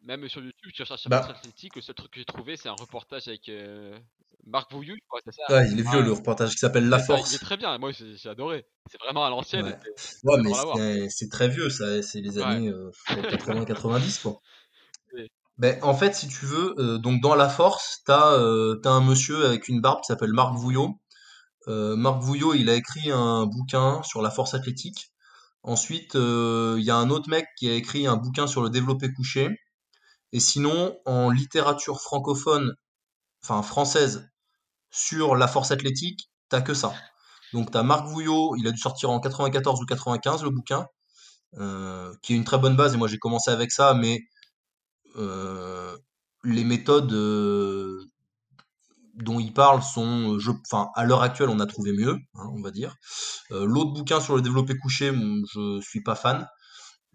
même 0.02 0.28
sur 0.30 0.42
YouTube, 0.42 0.72
tu 0.74 0.82
recherches 0.82 1.08
bah. 1.08 1.26
athlétique, 1.30 1.76
le 1.76 1.82
seul 1.82 1.96
truc 1.96 2.12
que 2.12 2.20
j'ai 2.20 2.26
trouvé, 2.26 2.56
c'est 2.58 2.70
un 2.70 2.76
reportage 2.80 3.28
avec 3.28 3.50
Marc 4.46 4.72
Vouillou. 4.72 4.96
c'est 5.26 5.34
ça? 5.34 5.54
Ouais, 5.54 5.70
il 5.72 5.80
est 5.80 5.90
vieux 5.90 6.02
le 6.02 6.14
reportage 6.14 6.52
qui 6.52 6.58
s'appelle 6.58 6.88
La 6.88 7.00
Force. 7.00 7.32
il 7.32 7.36
est 7.36 7.40
très 7.40 7.58
bien, 7.58 7.78
moi 7.78 7.92
j'ai 7.92 8.30
adoré. 8.30 8.66
C'est 8.90 9.00
vraiment 9.00 9.26
à 9.26 9.30
l'ancienne. 9.30 9.78
Ouais, 10.24 10.38
mais 10.78 11.10
c'est 11.10 11.30
très 11.30 11.50
vieux, 11.50 11.70
ça, 11.70 12.02
c'est 12.02 12.22
les 12.22 12.40
années 12.40 12.72
80-90 13.08 14.22
quoi. 14.22 14.40
Ben, 15.58 15.78
en 15.84 15.94
fait, 15.94 16.16
si 16.16 16.30
tu 16.30 16.46
veux, 16.46 17.00
donc 17.00 17.20
dans 17.20 17.36
La 17.36 17.50
Force, 17.50 18.02
t'as 18.06 18.32
as 18.32 18.90
un 18.90 19.02
monsieur 19.02 19.46
avec 19.46 19.68
une 19.68 19.82
barbe 19.82 20.00
qui 20.00 20.06
s'appelle 20.06 20.32
Marc 20.32 20.56
Vouillot. 20.56 20.98
Marc 21.68 22.22
Vouillot, 22.22 22.54
il 22.54 22.70
a 22.70 22.76
écrit 22.76 23.12
un 23.12 23.46
bouquin 23.46 24.02
sur 24.04 24.22
la 24.22 24.32
force 24.32 24.54
athlétique. 24.54 25.12
Ensuite, 25.64 26.16
il 26.16 26.84
y 26.84 26.92
a 26.92 26.96
un 26.96 27.10
autre 27.10 27.30
mec 27.30 27.46
qui 27.58 27.70
a 27.70 27.74
écrit 27.74 28.08
un 28.08 28.16
bouquin 28.18 28.48
sur 28.48 28.62
le 28.62 28.70
développé 28.70 29.12
couché. 29.14 29.50
Et 30.32 30.40
sinon, 30.40 30.98
en 31.06 31.32
littérature 31.32 32.02
francophone, 32.02 32.74
enfin 33.44 33.62
française, 33.64 34.30
sur 34.92 35.36
la 35.36 35.48
force 35.48 35.72
athlétique, 35.72 36.30
t'as 36.50 36.62
que 36.62 36.74
ça. 36.74 36.94
Donc 37.54 37.72
t'as 37.72 37.84
Marc 37.84 38.08
Vouillot, 38.08 38.56
il 38.58 38.68
a 38.68 38.72
dû 38.72 38.78
sortir 38.78 39.10
en 39.10 39.20
94 39.20 39.82
ou 39.82 39.86
95 39.86 40.44
le 40.44 40.50
bouquin, 40.52 40.86
euh, 41.58 42.14
qui 42.22 42.34
est 42.34 42.36
une 42.38 42.44
très 42.44 42.60
bonne 42.60 42.76
base. 42.76 42.94
Et 42.94 42.98
moi 42.98 43.08
j'ai 43.08 43.18
commencé 43.18 43.52
avec 43.52 43.72
ça, 43.72 43.94
mais 43.94 44.20
euh, 45.18 45.98
les 46.44 46.64
méthodes 46.64 47.12
euh, 47.14 48.06
dont 49.20 49.40
il 49.40 49.54
parle 49.54 49.82
sont, 49.82 50.40
je, 50.40 50.52
enfin 50.52 50.90
à 50.96 51.04
l'heure 51.06 51.22
actuelle 51.22 51.50
on 51.50 51.60
a 51.60 51.66
trouvé 51.66 51.92
mieux, 51.94 52.18
hein, 52.36 52.50
on 52.56 52.62
va 52.62 52.72
dire. 52.72 52.96
L'autre 53.52 53.94
bouquin 53.94 54.20
sur 54.20 54.36
le 54.36 54.42
développé 54.42 54.78
couché, 54.78 55.12
je 55.12 55.82
suis 55.82 56.02
pas 56.02 56.16
fan. 56.16 56.48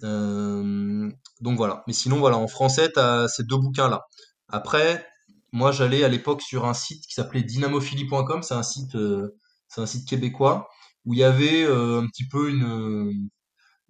donc 0.01 1.57
voilà. 1.57 1.83
Mais 1.87 1.93
sinon 1.93 2.19
voilà, 2.19 2.37
en 2.37 2.49
français 2.49 2.90
t'as 2.93 3.29
ces 3.29 3.45
deux 3.45 3.59
bouquins 3.59 3.88
là. 3.88 4.03
Après, 4.49 5.07
moi, 5.55 5.71
j'allais 5.71 6.03
à 6.03 6.09
l'époque 6.09 6.43
sur 6.43 6.64
un 6.64 6.75
site 6.75 7.07
qui 7.07 7.14
s'appelait 7.14 7.45
dynamophilie.com, 7.45 8.43
c'est 8.43 8.55
un 8.55 8.64
site, 8.64 8.97
euh, 8.97 9.37
c'est 9.69 9.81
un 9.81 9.87
site 9.87 10.09
québécois 10.09 10.69
où 11.05 11.14
il 11.14 11.21
y 11.21 11.25
avait 11.25 11.62
euh, 11.64 12.01
un 12.01 12.09
petit 12.09 12.27
peu 12.27 12.51
une, 12.51 13.31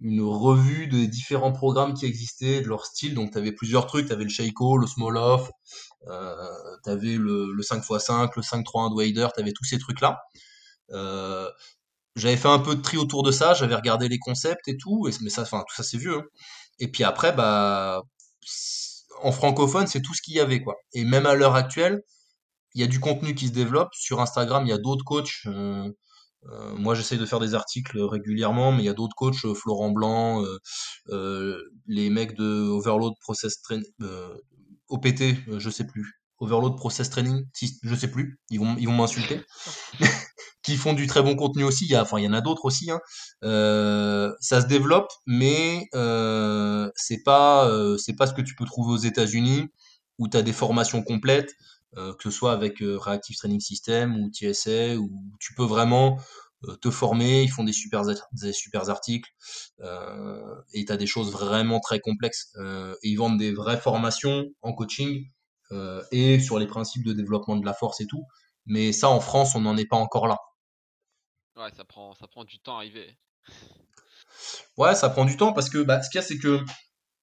une 0.01 0.21
revue 0.21 0.87
des 0.87 1.07
différents 1.07 1.51
programmes 1.51 1.93
qui 1.93 2.05
existaient, 2.05 2.61
de 2.61 2.67
leur 2.67 2.85
style. 2.85 3.13
Donc, 3.15 3.31
tu 3.31 3.37
avais 3.37 3.51
plusieurs 3.51 3.87
trucs, 3.87 4.07
tu 4.07 4.13
avais 4.13 4.23
le 4.23 4.29
Sheiko, 4.29 4.77
le 4.77 4.87
Small 4.87 5.17
Off, 5.17 5.49
euh, 6.07 6.35
le, 6.85 7.51
le 7.53 7.63
5x5, 7.63 8.31
le 8.35 8.41
5-3-1 8.41 8.89
de 8.89 8.95
Wader, 8.95 9.27
tu 9.37 9.53
tous 9.53 9.63
ces 9.63 9.79
trucs-là. 9.79 10.19
Euh, 10.91 11.49
j'avais 12.15 12.37
fait 12.37 12.47
un 12.47 12.59
peu 12.59 12.75
de 12.75 12.81
tri 12.81 12.97
autour 12.97 13.23
de 13.23 13.31
ça, 13.31 13.53
j'avais 13.53 13.75
regardé 13.75 14.07
les 14.07 14.19
concepts 14.19 14.67
et 14.67 14.77
tout, 14.77 15.07
et, 15.07 15.11
mais 15.21 15.29
ça, 15.29 15.41
enfin, 15.41 15.63
tout 15.67 15.75
ça 15.75 15.83
c'est 15.83 15.97
vieux. 15.97 16.17
Hein. 16.19 16.23
Et 16.79 16.89
puis 16.89 17.03
après, 17.03 17.33
bah, 17.33 18.03
en 19.23 19.31
francophone, 19.31 19.87
c'est 19.87 20.01
tout 20.01 20.13
ce 20.13 20.21
qu'il 20.21 20.35
y 20.35 20.39
avait, 20.39 20.61
quoi. 20.61 20.75
Et 20.93 21.03
même 21.03 21.25
à 21.25 21.35
l'heure 21.35 21.55
actuelle, 21.55 22.03
il 22.75 22.81
y 22.81 22.83
a 22.83 22.87
du 22.87 22.99
contenu 22.99 23.35
qui 23.35 23.47
se 23.47 23.53
développe. 23.53 23.89
Sur 23.93 24.21
Instagram, 24.21 24.65
il 24.65 24.69
y 24.69 24.73
a 24.73 24.77
d'autres 24.77 25.05
coachs. 25.05 25.45
Euh, 25.47 25.89
moi, 26.77 26.95
j'essaie 26.95 27.17
de 27.17 27.25
faire 27.25 27.39
des 27.39 27.55
articles 27.55 27.99
régulièrement, 27.99 28.71
mais 28.71 28.83
il 28.83 28.85
y 28.85 28.89
a 28.89 28.93
d'autres 28.93 29.15
coachs, 29.15 29.45
euh, 29.45 29.53
Florent 29.53 29.91
Blanc, 29.91 30.43
les 31.87 32.09
mecs 32.09 32.35
de 32.35 32.67
Overload 32.69 33.13
Process 33.21 33.61
Training, 33.61 33.85
OPT, 34.89 35.35
je 35.57 35.69
sais 35.69 35.85
plus. 35.85 36.21
Overload 36.39 36.75
Process 36.75 37.09
Training, 37.09 37.45
je 37.83 37.95
sais 37.95 38.09
plus. 38.09 38.39
Ils 38.49 38.59
vont, 38.59 38.75
ils 38.77 38.87
vont 38.87 38.95
m'insulter. 38.95 39.41
qui 40.65 40.77
font 40.77 40.93
du 40.93 41.05
très 41.07 41.21
bon 41.21 41.35
contenu 41.35 41.63
aussi. 41.63 41.85
Il 41.85 41.91
y, 41.91 41.95
a, 41.95 42.01
enfin, 42.01 42.17
il 42.19 42.25
y 42.25 42.27
en 42.27 42.33
a 42.33 42.41
d'autres 42.41 42.65
aussi. 42.65 42.89
Hein. 42.89 42.99
Euh, 43.43 44.33
ça 44.39 44.61
se 44.61 44.67
développe, 44.67 45.11
mais 45.27 45.87
euh, 45.93 46.89
c'est 46.95 47.21
pas 47.23 47.69
euh, 47.69 47.97
c'est 47.97 48.15
pas 48.15 48.25
ce 48.25 48.33
que 48.33 48.41
tu 48.41 48.55
peux 48.55 48.65
trouver 48.65 48.93
aux 48.93 48.97
États-Unis 48.97 49.67
où 50.17 50.27
tu 50.27 50.37
as 50.37 50.41
des 50.41 50.53
formations 50.53 51.03
complètes, 51.03 51.51
euh, 51.51 51.53
que 51.95 52.23
ce 52.23 52.31
soit 52.31 52.51
avec 52.51 52.81
euh, 52.81 52.97
Reactive 52.97 53.35
Training 53.35 53.59
System 53.59 54.17
ou 54.17 54.29
TSA, 54.31 54.95
où 54.97 55.09
tu 55.39 55.53
peux 55.53 55.63
vraiment 55.63 56.19
te 56.81 56.89
former. 56.89 57.43
Ils 57.43 57.49
font 57.49 57.63
des 57.63 57.73
super 57.73 58.03
des 58.31 58.53
super 58.53 58.89
articles 58.89 59.29
et 60.73 60.85
tu 60.85 60.91
as 60.91 60.97
des 60.97 61.05
choses 61.05 61.31
vraiment 61.31 61.79
très 61.79 61.99
complexes. 61.99 62.55
et 63.03 63.09
ils 63.09 63.15
vendent 63.17 63.37
des 63.37 63.53
vraies 63.53 63.79
formations 63.79 64.45
en 64.63 64.73
coaching 64.73 65.29
et 66.11 66.39
sur 66.39 66.57
les 66.57 66.65
principes 66.65 67.05
de 67.05 67.13
développement 67.13 67.57
de 67.57 67.65
la 67.65 67.73
force 67.73 68.01
et 68.01 68.07
tout. 68.07 68.23
Mais 68.65 68.93
ça, 68.93 69.09
en 69.09 69.19
France, 69.19 69.53
on 69.55 69.61
n'en 69.61 69.77
est 69.77 69.85
pas 69.85 69.97
encore 69.97 70.27
là. 70.27 70.37
Ouais, 71.55 71.69
ça 71.71 71.85
prend, 71.85 72.13
ça 72.15 72.27
prend 72.27 72.43
du 72.43 72.59
temps 72.59 72.75
à 72.75 72.77
arriver. 72.77 73.17
Ouais, 74.77 74.95
ça 74.95 75.09
prend 75.09 75.25
du 75.25 75.37
temps 75.37 75.53
parce 75.53 75.69
que 75.69 75.77
bah, 75.77 76.01
ce 76.01 76.09
qu'il 76.09 76.19
y 76.19 76.23
a, 76.23 76.27
c'est 76.27 76.37
que 76.37 76.63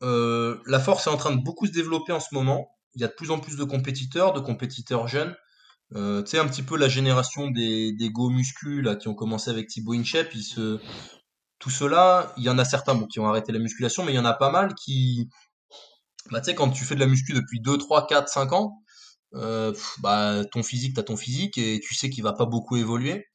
euh, 0.02 0.60
la 0.66 0.80
force 0.80 1.06
est 1.06 1.10
en 1.10 1.16
train 1.16 1.34
de 1.34 1.42
beaucoup 1.42 1.66
se 1.66 1.72
développer 1.72 2.12
en 2.12 2.20
ce 2.20 2.34
moment. 2.34 2.68
Il 2.94 3.00
y 3.00 3.04
a 3.04 3.08
de 3.08 3.12
plus 3.12 3.30
en 3.30 3.38
plus 3.40 3.56
de 3.56 3.64
compétiteurs, 3.64 4.32
de 4.32 4.40
compétiteurs 4.40 5.08
jeunes. 5.08 5.34
Euh, 5.94 6.22
tu 6.22 6.30
sais, 6.30 6.38
un 6.38 6.46
petit 6.46 6.62
peu 6.62 6.76
la 6.76 6.88
génération 6.88 7.50
des, 7.50 7.92
des 7.92 8.10
go 8.10 8.30
muscu 8.30 8.86
qui 9.00 9.08
ont 9.08 9.14
commencé 9.14 9.50
avec 9.50 9.68
Thibaut 9.68 9.94
Inchep. 9.94 10.34
Ils. 10.34 10.80
Tout 11.58 11.70
cela, 11.70 12.32
il 12.36 12.42
y 12.42 12.48
en 12.48 12.58
a 12.58 12.64
certains 12.64 13.00
qui 13.06 13.20
ont 13.20 13.28
arrêté 13.28 13.52
la 13.52 13.60
musculation, 13.60 14.04
mais 14.04 14.12
il 14.12 14.16
y 14.16 14.18
en 14.18 14.24
a 14.24 14.34
pas 14.34 14.50
mal 14.50 14.74
qui. 14.74 15.28
Bah, 16.30 16.40
tu 16.40 16.46
sais, 16.46 16.54
quand 16.54 16.70
tu 16.70 16.84
fais 16.84 16.94
de 16.94 17.00
la 17.00 17.06
muscu 17.06 17.32
depuis 17.34 17.60
2, 17.60 17.78
3, 17.78 18.06
4, 18.06 18.28
5 18.28 18.52
ans, 18.52 18.82
euh, 19.34 19.72
bah, 20.00 20.44
ton 20.50 20.62
physique, 20.62 20.94
t'as 20.94 21.02
ton 21.02 21.16
physique 21.16 21.58
et 21.58 21.80
tu 21.80 21.94
sais 21.94 22.10
qu'il 22.10 22.24
va 22.24 22.32
pas 22.32 22.46
beaucoup 22.46 22.76
évoluer. 22.76 23.26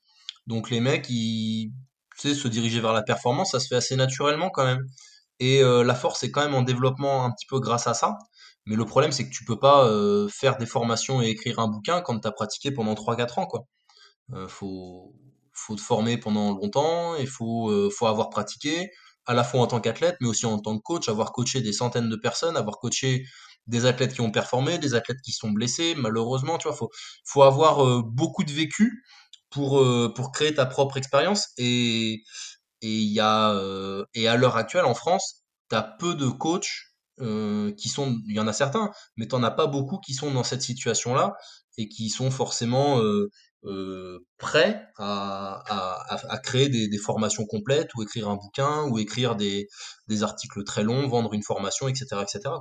Donc 0.47 0.69
les 0.69 0.79
mecs, 0.81 1.09
ils, 1.09 1.71
tu 2.19 2.29
sais, 2.29 2.35
se 2.35 2.47
diriger 2.47 2.79
vers 2.81 2.93
la 2.93 3.03
performance, 3.03 3.51
ça 3.51 3.59
se 3.59 3.67
fait 3.67 3.75
assez 3.75 3.95
naturellement 3.95 4.49
quand 4.49 4.65
même. 4.65 4.85
Et 5.39 5.63
euh, 5.63 5.83
la 5.83 5.95
force 5.95 6.23
est 6.23 6.31
quand 6.31 6.43
même 6.43 6.55
en 6.55 6.63
développement 6.63 7.25
un 7.25 7.31
petit 7.31 7.45
peu 7.47 7.59
grâce 7.59 7.87
à 7.87 7.93
ça. 7.93 8.17
Mais 8.67 8.75
le 8.75 8.85
problème, 8.85 9.11
c'est 9.11 9.27
que 9.27 9.33
tu 9.33 9.45
peux 9.45 9.59
pas 9.59 9.87
euh, 9.87 10.27
faire 10.29 10.57
des 10.57 10.65
formations 10.65 11.21
et 11.21 11.27
écrire 11.29 11.59
un 11.59 11.67
bouquin 11.67 12.01
quand 12.01 12.19
tu 12.19 12.27
as 12.27 12.31
pratiqué 12.31 12.71
pendant 12.71 12.93
3-4 12.93 13.39
ans. 13.39 13.45
Quoi. 13.45 13.65
Euh, 14.33 14.47
faut, 14.47 15.15
faut 15.53 15.75
te 15.75 15.81
former 15.81 16.17
pendant 16.17 16.51
longtemps, 16.53 17.15
il 17.15 17.27
faut, 17.27 17.71
euh, 17.71 17.89
faut 17.89 18.07
avoir 18.07 18.29
pratiqué, 18.29 18.91
à 19.25 19.33
la 19.33 19.43
fois 19.43 19.61
en 19.61 19.67
tant 19.67 19.81
qu'athlète, 19.81 20.17
mais 20.21 20.27
aussi 20.27 20.45
en 20.45 20.59
tant 20.59 20.77
que 20.77 20.83
coach, 20.83 21.09
avoir 21.09 21.31
coaché 21.31 21.61
des 21.61 21.73
centaines 21.73 22.09
de 22.09 22.15
personnes, 22.15 22.57
avoir 22.57 22.77
coaché 22.79 23.25
des 23.67 23.85
athlètes 23.85 24.13
qui 24.13 24.21
ont 24.21 24.31
performé, 24.31 24.77
des 24.77 24.95
athlètes 24.95 25.21
qui 25.23 25.33
sont 25.33 25.49
blessés, 25.51 25.95
malheureusement, 25.97 26.57
tu 26.57 26.67
vois, 26.67 26.77
faut, 26.77 26.89
faut 27.25 27.43
avoir 27.43 28.03
beaucoup 28.03 28.43
de 28.43 28.51
vécu 28.51 29.03
pour, 29.49 29.79
euh, 29.79 30.13
pour 30.13 30.31
créer 30.31 30.53
ta 30.53 30.65
propre 30.65 30.97
expérience. 30.97 31.49
Et, 31.57 32.23
et, 32.81 32.99
y 33.01 33.19
euh, 33.21 34.05
et 34.13 34.27
à 34.27 34.35
l'heure 34.37 34.57
actuelle, 34.57 34.85
en 34.85 34.93
France, 34.93 35.43
tu 35.69 35.75
as 35.75 35.83
peu 35.83 36.15
de 36.15 36.27
coachs 36.27 36.86
euh, 37.19 37.73
qui 37.73 37.89
sont, 37.89 38.19
il 38.27 38.33
y 38.35 38.39
en 38.39 38.47
a 38.47 38.53
certains, 38.53 38.91
mais 39.15 39.27
tu 39.27 39.35
n'en 39.35 39.43
as 39.43 39.51
pas 39.51 39.67
beaucoup 39.67 39.99
qui 39.99 40.13
sont 40.13 40.31
dans 40.31 40.43
cette 40.43 40.61
situation-là 40.61 41.35
et 41.77 41.87
qui 41.87 42.09
sont 42.09 42.31
forcément 42.31 43.01
euh, 43.01 44.25
prêt 44.37 44.87
à, 44.97 45.63
à, 45.67 46.33
à, 46.33 46.37
créer 46.37 46.69
des, 46.69 46.97
formations 46.97 47.45
complètes 47.45 47.93
ou 47.95 48.03
écrire 48.03 48.29
un 48.29 48.35
bouquin 48.35 48.83
ou 48.89 48.97
écrire 48.99 49.35
des, 49.35 49.67
des 50.07 50.23
articles 50.23 50.63
très 50.63 50.83
longs, 50.83 51.07
vendre 51.07 51.33
une 51.33 51.43
formation, 51.43 51.87
etc. 51.87 52.21
etc. 52.21 52.55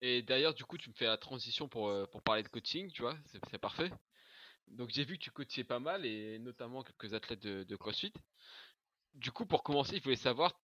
Et 0.00 0.22
d'ailleurs, 0.22 0.54
du 0.54 0.64
coup, 0.64 0.78
tu 0.78 0.88
me 0.88 0.94
fais 0.94 1.06
la 1.06 1.16
transition 1.16 1.68
pour, 1.68 1.88
euh, 1.88 2.06
pour 2.06 2.22
parler 2.22 2.42
de 2.42 2.48
coaching, 2.48 2.90
tu 2.92 3.02
vois, 3.02 3.16
c'est 3.50 3.58
parfait. 3.58 3.90
Donc 4.68 4.90
j'ai 4.90 5.04
vu 5.04 5.18
que 5.18 5.24
tu 5.24 5.30
coachais 5.30 5.64
pas 5.64 5.80
mal 5.80 6.04
et 6.04 6.38
notamment 6.38 6.82
quelques 6.82 7.14
athlètes 7.14 7.40
de, 7.40 7.76
CrossFit. 7.76 8.12
Du 9.14 9.32
coup, 9.32 9.46
pour 9.46 9.62
commencer, 9.62 9.96
il 9.96 10.02
voulait 10.02 10.16
savoir, 10.16 10.60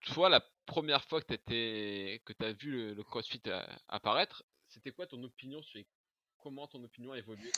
toi, 0.00 0.28
la 0.28 0.42
première 0.66 1.04
fois 1.04 1.20
que 1.20 1.34
tu 1.34 2.44
as 2.44 2.52
vu 2.52 2.94
le, 2.94 3.02
CrossFit 3.04 3.42
euh, 3.46 3.62
apparaître, 3.88 4.44
c'était 4.68 4.92
quoi 4.92 5.06
ton 5.06 5.22
opinion 5.22 5.62
sur 5.62 5.80
comment 6.38 6.66
ton 6.66 6.82
opinion 6.84 7.12
a 7.12 7.18
évolué 7.18 7.50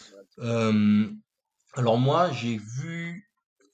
Alors 1.75 1.99
moi, 1.99 2.31
j'ai 2.33 2.57
vu 2.59 3.29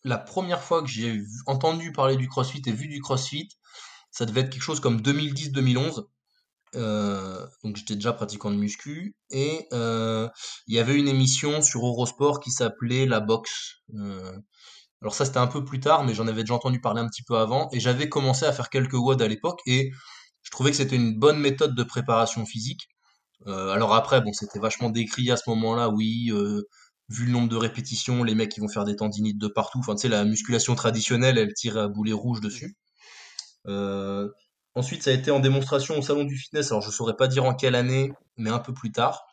la 0.04 0.18
première 0.18 0.62
fois 0.62 0.82
que 0.82 0.88
j'ai 0.88 1.22
entendu 1.46 1.92
parler 1.92 2.16
du 2.16 2.28
CrossFit 2.28 2.62
et 2.66 2.72
vu 2.72 2.88
du 2.88 3.00
CrossFit, 3.00 3.48
ça 4.10 4.26
devait 4.26 4.42
être 4.42 4.50
quelque 4.50 4.62
chose 4.62 4.80
comme 4.80 5.00
2010-2011. 5.00 6.06
Euh, 6.76 7.46
donc 7.62 7.76
j'étais 7.76 7.94
déjà 7.94 8.12
pratiquant 8.12 8.50
de 8.50 8.56
muscu 8.56 9.14
et 9.30 9.68
euh, 9.72 10.28
il 10.66 10.74
y 10.74 10.80
avait 10.80 10.96
une 10.96 11.06
émission 11.06 11.62
sur 11.62 11.86
Eurosport 11.86 12.40
qui 12.40 12.50
s'appelait 12.50 13.06
La 13.06 13.20
Boxe. 13.20 13.76
Euh, 15.04 15.08
alors 15.08 15.14
ça 15.14 15.24
c'était 15.24 15.38
un 15.38 15.46
peu 15.46 15.64
plus 15.64 15.80
tard, 15.80 16.04
mais 16.04 16.14
j'en 16.14 16.26
avais 16.28 16.42
déjà 16.42 16.54
entendu 16.54 16.80
parler 16.80 17.00
un 17.00 17.08
petit 17.08 17.22
peu 17.22 17.36
avant 17.36 17.68
et 17.72 17.80
j'avais 17.80 18.08
commencé 18.08 18.46
à 18.46 18.52
faire 18.52 18.70
quelques 18.70 18.94
WOD 18.94 19.22
à 19.22 19.28
l'époque 19.28 19.60
et 19.66 19.92
je 20.42 20.50
trouvais 20.50 20.70
que 20.70 20.76
c'était 20.76 20.96
une 20.96 21.18
bonne 21.18 21.38
méthode 21.38 21.74
de 21.74 21.82
préparation 21.84 22.46
physique. 22.46 22.88
alors 23.46 23.94
après 23.94 24.20
bon 24.20 24.32
c'était 24.32 24.58
vachement 24.58 24.90
décrit 24.90 25.30
à 25.30 25.36
ce 25.36 25.48
moment-là, 25.50 25.90
oui. 25.90 26.32
Vu 27.10 27.26
le 27.26 27.32
nombre 27.32 27.50
de 27.50 27.56
répétitions, 27.56 28.24
les 28.24 28.34
mecs 28.34 28.50
qui 28.50 28.60
vont 28.60 28.68
faire 28.68 28.86
des 28.86 28.96
tendinites 28.96 29.36
de 29.38 29.46
partout. 29.46 29.78
Enfin, 29.78 29.94
tu 29.94 30.02
sais, 30.02 30.08
la 30.08 30.24
musculation 30.24 30.74
traditionnelle, 30.74 31.36
elle 31.36 31.52
tire 31.52 31.76
à 31.76 31.86
boulet 31.88 32.14
rouge 32.14 32.40
dessus. 32.40 32.78
Euh, 33.68 34.30
Ensuite, 34.76 35.04
ça 35.04 35.10
a 35.10 35.12
été 35.12 35.30
en 35.30 35.38
démonstration 35.38 35.96
au 35.98 36.02
salon 36.02 36.24
du 36.24 36.36
fitness. 36.36 36.72
Alors, 36.72 36.82
je 36.82 36.90
saurais 36.90 37.14
pas 37.14 37.28
dire 37.28 37.44
en 37.44 37.54
quelle 37.54 37.76
année, 37.76 38.12
mais 38.36 38.50
un 38.50 38.58
peu 38.58 38.74
plus 38.74 38.90
tard. 38.90 39.24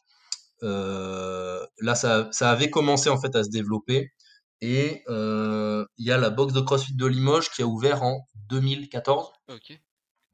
Euh, 0.63 1.65
là, 1.79 1.95
ça, 1.95 2.29
ça, 2.31 2.51
avait 2.51 2.69
commencé 2.69 3.09
en 3.09 3.19
fait 3.19 3.35
à 3.35 3.43
se 3.43 3.49
développer. 3.49 4.11
Et 4.61 5.03
euh, 5.09 5.85
il 5.97 6.05
y 6.05 6.11
a 6.11 6.17
la 6.17 6.29
box 6.29 6.53
de 6.53 6.61
CrossFit 6.61 6.93
de 6.93 7.05
Limoges 7.05 7.49
qui 7.49 7.61
a 7.61 7.65
ouvert 7.65 8.03
en 8.03 8.27
2014. 8.49 9.29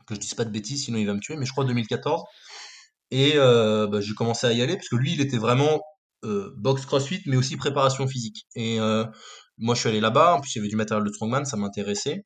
Que 0.05 0.15
je 0.15 0.19
dise 0.19 0.33
pas 0.33 0.45
de 0.45 0.51
bêtises, 0.51 0.85
sinon 0.85 0.97
il 0.97 1.05
va 1.05 1.13
me 1.13 1.19
tuer, 1.19 1.35
mais 1.35 1.45
je 1.45 1.51
crois 1.51 1.65
2014. 1.65 2.23
Et 3.11 3.33
euh, 3.35 3.87
bah, 3.87 4.01
j'ai 4.01 4.13
commencé 4.13 4.47
à 4.47 4.53
y 4.53 4.61
aller 4.61 4.75
parce 4.75 4.89
que 4.89 4.95
lui, 4.95 5.13
il 5.13 5.21
était 5.21 5.37
vraiment 5.37 5.81
euh, 6.25 6.53
box 6.57 6.85
CrossFit, 6.85 7.21
mais 7.25 7.37
aussi 7.37 7.57
préparation 7.57 8.07
physique. 8.07 8.45
Et 8.55 8.79
moi, 9.59 9.73
je 9.73 9.79
suis 9.79 9.89
allé 9.89 9.99
là-bas. 9.99 10.35
En 10.35 10.41
plus, 10.41 10.55
il 10.55 10.59
y 10.59 10.61
avait 10.61 10.69
du 10.69 10.75
matériel 10.75 11.05
de 11.05 11.11
strongman, 11.11 11.45
ça 11.45 11.57
m'intéressait. 11.57 12.25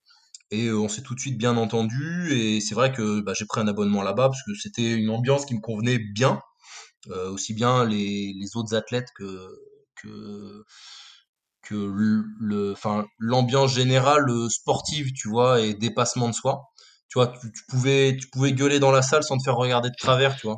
Et 0.50 0.70
on 0.72 0.90
s'est 0.90 1.02
tout 1.02 1.16
de 1.16 1.20
suite 1.20 1.38
bien 1.38 1.56
entendu. 1.56 2.34
Et 2.34 2.60
c'est 2.62 2.76
vrai 2.76 2.92
que 2.92 3.22
bah, 3.22 3.34
j'ai 3.36 3.46
pris 3.46 3.62
un 3.62 3.68
abonnement 3.68 4.04
là-bas 4.04 4.30
parce 4.30 4.44
que 4.44 4.54
c'était 4.54 4.92
une 4.92 5.10
ambiance 5.10 5.46
qui 5.46 5.56
me 5.56 5.62
convenait 5.62 6.00
bien. 6.00 6.40
Euh, 7.10 7.32
aussi 7.32 7.54
bien 7.56 7.84
les, 7.84 8.34
les, 8.40 8.56
autres 8.56 8.76
athlètes 8.76 9.10
que, 9.16 9.50
que, 9.96 10.64
que 11.64 11.76
le, 11.76 12.72
enfin, 12.72 13.06
l'ambiance 13.20 13.74
générale 13.74 14.26
sportive, 14.50 15.12
tu 15.14 15.30
vois, 15.30 15.62
et 15.62 15.74
dépassement 15.74 16.30
de 16.30 16.34
soi. 16.34 16.64
Tu 17.10 17.20
vois, 17.20 17.28
tu, 17.28 17.52
tu, 17.52 17.64
pouvais, 17.68 18.18
tu 18.20 18.28
pouvais 18.30 18.54
gueuler 18.54 18.80
dans 18.80 18.92
la 18.92 19.02
salle 19.02 19.24
sans 19.24 19.38
te 19.38 19.44
faire 19.44 19.56
regarder 19.58 19.90
de 19.90 19.96
travers, 19.98 20.36
tu 20.38 20.48
vois. 20.48 20.58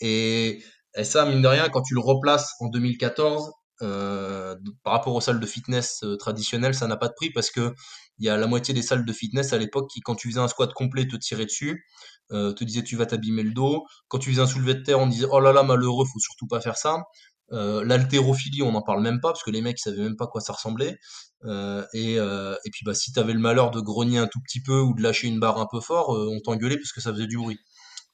Et, 0.00 0.62
et 0.96 1.04
ça, 1.04 1.24
mine 1.26 1.42
de 1.42 1.48
rien, 1.48 1.68
quand 1.68 1.82
tu 1.82 1.94
le 1.94 2.00
replaces 2.00 2.54
en 2.60 2.68
2014, 2.68 3.50
euh, 3.82 4.56
par 4.84 4.92
rapport 4.92 5.14
aux 5.14 5.20
salles 5.20 5.40
de 5.40 5.46
fitness 5.46 6.00
euh, 6.04 6.16
traditionnelles, 6.16 6.74
ça 6.74 6.86
n'a 6.86 6.96
pas 6.96 7.08
de 7.08 7.14
prix 7.14 7.30
parce 7.30 7.50
que 7.50 7.74
il 8.18 8.24
y 8.24 8.28
a 8.28 8.36
la 8.36 8.46
moitié 8.46 8.72
des 8.72 8.82
salles 8.82 9.04
de 9.04 9.12
fitness 9.12 9.52
à 9.52 9.58
l'époque 9.58 9.90
qui, 9.90 10.00
quand 10.00 10.14
tu 10.14 10.28
faisais 10.28 10.40
un 10.40 10.46
squat 10.46 10.72
complet, 10.72 11.08
te 11.08 11.16
tiraient 11.16 11.46
dessus, 11.46 11.84
euh, 12.30 12.52
te 12.52 12.62
disaient 12.62 12.84
tu 12.84 12.96
vas 12.96 13.06
t'abîmer 13.06 13.42
le 13.42 13.52
dos. 13.52 13.84
Quand 14.08 14.18
tu 14.18 14.30
faisais 14.30 14.42
un 14.42 14.46
soulevé 14.46 14.74
de 14.74 14.82
terre, 14.82 15.00
on 15.00 15.08
disait 15.08 15.26
oh 15.30 15.40
là 15.40 15.52
là 15.52 15.64
malheureux, 15.64 16.04
faut 16.06 16.20
surtout 16.20 16.46
pas 16.46 16.60
faire 16.60 16.76
ça. 16.76 17.02
Euh, 17.52 17.84
L'haltérophilie, 17.84 18.62
on 18.62 18.72
n'en 18.72 18.82
parle 18.82 19.02
même 19.02 19.20
pas 19.20 19.30
parce 19.30 19.42
que 19.42 19.50
les 19.50 19.60
mecs 19.60 19.78
ils 19.78 19.82
savaient 19.82 20.02
même 20.02 20.16
pas 20.16 20.26
quoi 20.26 20.40
ça 20.40 20.52
ressemblait. 20.52 20.98
Euh, 21.44 21.84
et, 21.92 22.18
euh, 22.18 22.56
et 22.64 22.70
puis 22.70 22.84
bah 22.84 22.94
si 22.94 23.12
t'avais 23.12 23.34
le 23.34 23.38
malheur 23.38 23.70
de 23.70 23.80
grogner 23.80 24.18
un 24.18 24.26
tout 24.26 24.40
petit 24.40 24.62
peu 24.62 24.80
ou 24.80 24.94
de 24.94 25.02
lâcher 25.02 25.28
une 25.28 25.40
barre 25.40 25.58
un 25.60 25.66
peu 25.70 25.80
fort, 25.80 26.10
on 26.10 26.40
t'engueulait 26.40 26.76
parce 26.76 26.92
que 26.92 27.00
ça 27.00 27.12
faisait 27.12 27.26
du 27.26 27.36
bruit. 27.36 27.58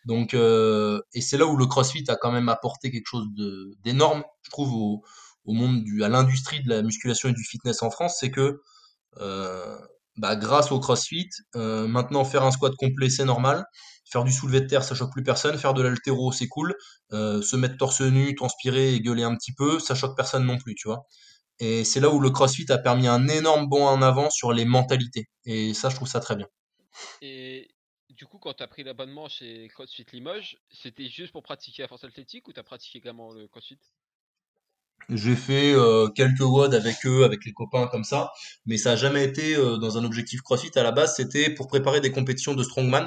Donc 0.07 0.35
et 0.35 1.21
c'est 1.21 1.37
là 1.39 1.47
où 1.47 1.57
le 1.57 1.67
CrossFit 1.67 2.05
a 2.09 2.17
quand 2.17 2.33
même 2.33 2.49
apporté 2.49 2.91
quelque 2.91 3.07
chose 3.07 3.27
d'énorme, 3.85 4.25
je 4.43 4.51
trouve 4.51 4.73
au, 4.75 5.03
au 5.45 5.53
monde 5.53 5.85
du, 5.85 6.03
à 6.03 6.09
l'industrie 6.09 6.63
de 6.63 6.69
la 6.69 6.83
musculation 6.83 7.29
et 7.29 7.33
du 7.33 7.45
fitness 7.45 7.83
en 7.83 7.91
France, 7.91 8.17
c'est 8.19 8.31
que 8.31 8.61
bah, 10.17 10.37
grâce 10.37 10.73
au 10.73 10.81
CrossFit, 10.81 11.29
maintenant 11.55 12.25
faire 12.25 12.43
un 12.45 12.51
squat 12.51 12.75
complet 12.77 13.11
c'est 13.11 13.25
normal, 13.25 13.65
faire 14.11 14.25
du 14.25 14.33
soulevé 14.33 14.61
de 14.61 14.67
terre 14.67 14.85
ça 14.85 14.95
choque 14.95 15.13
plus 15.13 15.23
personne, 15.23 15.57
faire 15.59 15.75
de 15.75 15.83
l'altéro 15.83 16.33
c'est 16.33 16.49
cool, 16.49 16.75
euh, 17.13 17.43
se 17.43 17.57
mettre 17.57 17.77
torse 17.77 18.01
nu, 18.01 18.35
transpirer 18.35 18.95
et 18.95 19.01
gueuler 19.01 19.23
un 19.23 19.37
petit 19.37 19.53
peu, 19.53 19.79
ça 19.79 19.95
choque 19.95 20.17
personne 20.17 20.45
non 20.45 20.59
plus, 20.59 20.75
tu 20.75 20.89
vois. 20.89 21.07
Et 21.61 21.85
c'est 21.85 22.01
là 22.01 22.09
où 22.09 22.21
le 22.21 22.31
CrossFit 22.31 22.73
a 22.73 22.79
permis 22.79 23.07
un 23.07 23.29
énorme 23.29 23.69
bond 23.69 23.87
en 23.87 24.01
avant 24.01 24.31
sur 24.31 24.53
les 24.53 24.65
mentalités. 24.65 25.29
Et 25.45 25.75
ça, 25.75 25.91
je 25.91 25.97
trouve 25.97 26.09
ça 26.09 26.19
très 26.19 26.35
bien. 26.35 26.47
Et 27.21 27.69
du 28.09 28.25
coup, 28.25 28.39
quand 28.39 28.55
tu 28.55 28.63
as 28.63 28.67
pris 28.67 28.83
l'abonnement 28.83 29.29
chez 29.29 29.69
CrossFit 29.69 30.07
Limoges, 30.13 30.57
c'était 30.71 31.09
juste 31.09 31.33
pour 31.33 31.43
pratiquer 31.43 31.83
la 31.83 31.89
force 31.89 32.05
athlétique 32.05 32.49
ou 32.49 32.55
tu 32.55 32.61
as 32.61 32.63
pratiqué 32.63 32.99
également 32.99 33.33
le 33.33 33.47
CrossFit? 33.47 33.79
J'ai 35.11 35.37
fait 35.37 35.73
euh, 35.73 36.09
quelques 36.09 36.41
WOD 36.41 36.75
avec 36.75 37.05
eux, 37.05 37.25
avec 37.25 37.45
les 37.45 37.53
copains 37.53 37.89
comme 37.89 38.05
ça, 38.05 38.31
mais 38.65 38.77
ça 38.77 38.93
a 38.93 38.97
jamais 38.97 39.25
été 39.25 39.55
euh, 39.57 39.77
dans 39.77 39.99
un 39.99 40.05
objectif 40.05 40.41
CrossFit. 40.41 40.71
À 40.77 40.83
la 40.83 40.93
base, 40.93 41.17
c'était 41.17 41.51
pour 41.51 41.69
préparer 41.69 42.01
des 42.01 42.13
compétitions 42.13 42.55
de 42.55 42.63
strongman 42.63 43.07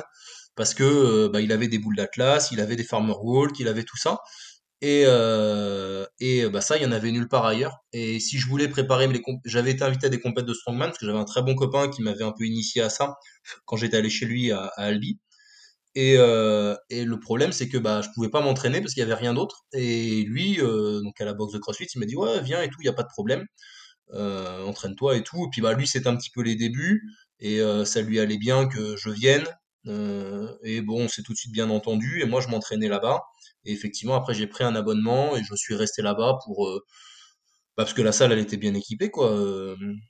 parce 0.55 0.73
que 0.73 0.83
euh, 0.83 1.29
bah, 1.29 1.41
il 1.41 1.51
avait 1.51 1.67
des 1.67 1.79
boules 1.79 1.95
d'atlas, 1.95 2.51
il 2.51 2.59
avait 2.61 2.75
des 2.75 2.83
farmer 2.83 3.15
walk, 3.21 3.59
il 3.59 3.67
avait 3.67 3.83
tout 3.83 3.97
ça. 3.97 4.19
Et, 4.81 5.03
et 6.19 6.49
bah, 6.49 6.61
ça, 6.61 6.77
il 6.77 6.83
y 6.83 6.85
en 6.85 6.91
avait 6.91 7.11
nulle 7.11 7.27
part 7.29 7.45
ailleurs. 7.45 7.77
Et 7.93 8.19
si 8.19 8.37
je 8.37 8.47
voulais 8.47 8.67
préparer 8.67 9.07
les 9.07 9.21
j'avais 9.45 9.71
été 9.71 9.83
invité 9.83 10.07
à 10.07 10.09
des 10.09 10.19
compétitions 10.19 10.49
de 10.49 10.53
strongman 10.53 10.87
parce 10.89 10.97
que 10.99 11.05
j'avais 11.05 11.17
un 11.17 11.25
très 11.25 11.41
bon 11.41 11.55
copain 11.55 11.89
qui 11.89 12.01
m'avait 12.01 12.23
un 12.25 12.33
peu 12.33 12.43
initié 12.45 12.81
à 12.81 12.89
ça 12.89 13.15
quand 13.65 13.77
j'étais 13.77 13.97
allé 13.97 14.09
chez 14.09 14.25
lui 14.25 14.51
à, 14.51 14.65
à 14.75 14.83
Albi. 14.85 15.19
Et, 15.95 16.15
euh, 16.17 16.75
et 16.89 17.05
le 17.05 17.19
problème, 17.19 17.51
c'est 17.51 17.69
que 17.69 17.77
bah, 17.77 18.01
je 18.01 18.09
pouvais 18.15 18.29
pas 18.29 18.41
m'entraîner 18.41 18.81
parce 18.81 18.93
qu'il 18.93 19.01
y 19.01 19.03
avait 19.03 19.13
rien 19.13 19.33
d'autre. 19.33 19.65
Et 19.73 20.23
lui, 20.23 20.59
euh, 20.59 21.01
donc 21.01 21.19
à 21.21 21.25
la 21.25 21.33
boxe 21.33 21.53
de 21.53 21.59
CrossFit, 21.59 21.85
il 21.93 21.99
m'a 21.99 22.05
dit 22.05 22.15
ouais, 22.15 22.41
viens 22.41 22.61
et 22.63 22.69
tout, 22.69 22.77
il 22.81 22.85
y 22.85 22.89
a 22.89 22.93
pas 22.93 23.03
de 23.03 23.09
problème, 23.09 23.45
euh, 24.13 24.63
entraîne-toi 24.65 25.17
et 25.17 25.23
tout. 25.23 25.45
Et 25.45 25.49
puis 25.51 25.61
bah 25.61 25.73
lui, 25.73 25.87
c'était 25.87 26.07
un 26.09 26.17
petit 26.17 26.31
peu 26.31 26.41
les 26.43 26.55
débuts 26.55 27.03
et 27.39 27.61
euh, 27.61 27.85
ça 27.85 28.01
lui 28.01 28.19
allait 28.19 28.37
bien 28.37 28.67
que 28.67 28.95
je 28.97 29.09
vienne. 29.11 29.45
Euh, 29.87 30.47
et 30.63 30.81
bon, 30.81 31.03
on 31.03 31.07
s'est 31.07 31.23
tout 31.23 31.33
de 31.33 31.37
suite 31.37 31.53
bien 31.53 31.69
entendu. 31.69 32.21
Et 32.21 32.25
moi, 32.25 32.41
je 32.41 32.47
m'entraînais 32.49 32.87
là-bas. 32.87 33.23
Et 33.65 33.73
effectivement, 33.73 34.15
après, 34.15 34.33
j'ai 34.33 34.47
pris 34.47 34.63
un 34.63 34.75
abonnement 34.75 35.35
et 35.37 35.43
je 35.43 35.55
suis 35.55 35.75
resté 35.75 36.01
là-bas 36.01 36.39
pour 36.45 36.67
euh, 36.67 36.79
bah, 37.77 37.83
parce 37.85 37.93
que 37.93 38.01
la 38.01 38.11
salle, 38.11 38.31
elle 38.31 38.39
était 38.39 38.57
bien 38.57 38.73
équipée, 38.75 39.09
quoi, 39.09 39.35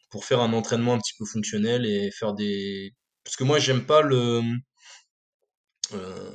pour 0.10 0.26
faire 0.26 0.42
un 0.42 0.54
entraînement 0.54 0.94
un 0.94 1.00
petit 1.00 1.14
peu 1.18 1.26
fonctionnel 1.26 1.86
et 1.86 2.12
faire 2.12 2.34
des. 2.34 2.94
Parce 3.24 3.38
que 3.38 3.44
moi, 3.46 3.60
j'aime 3.60 3.86
pas 3.86 4.02
le 4.02 4.42
euh, 5.94 6.32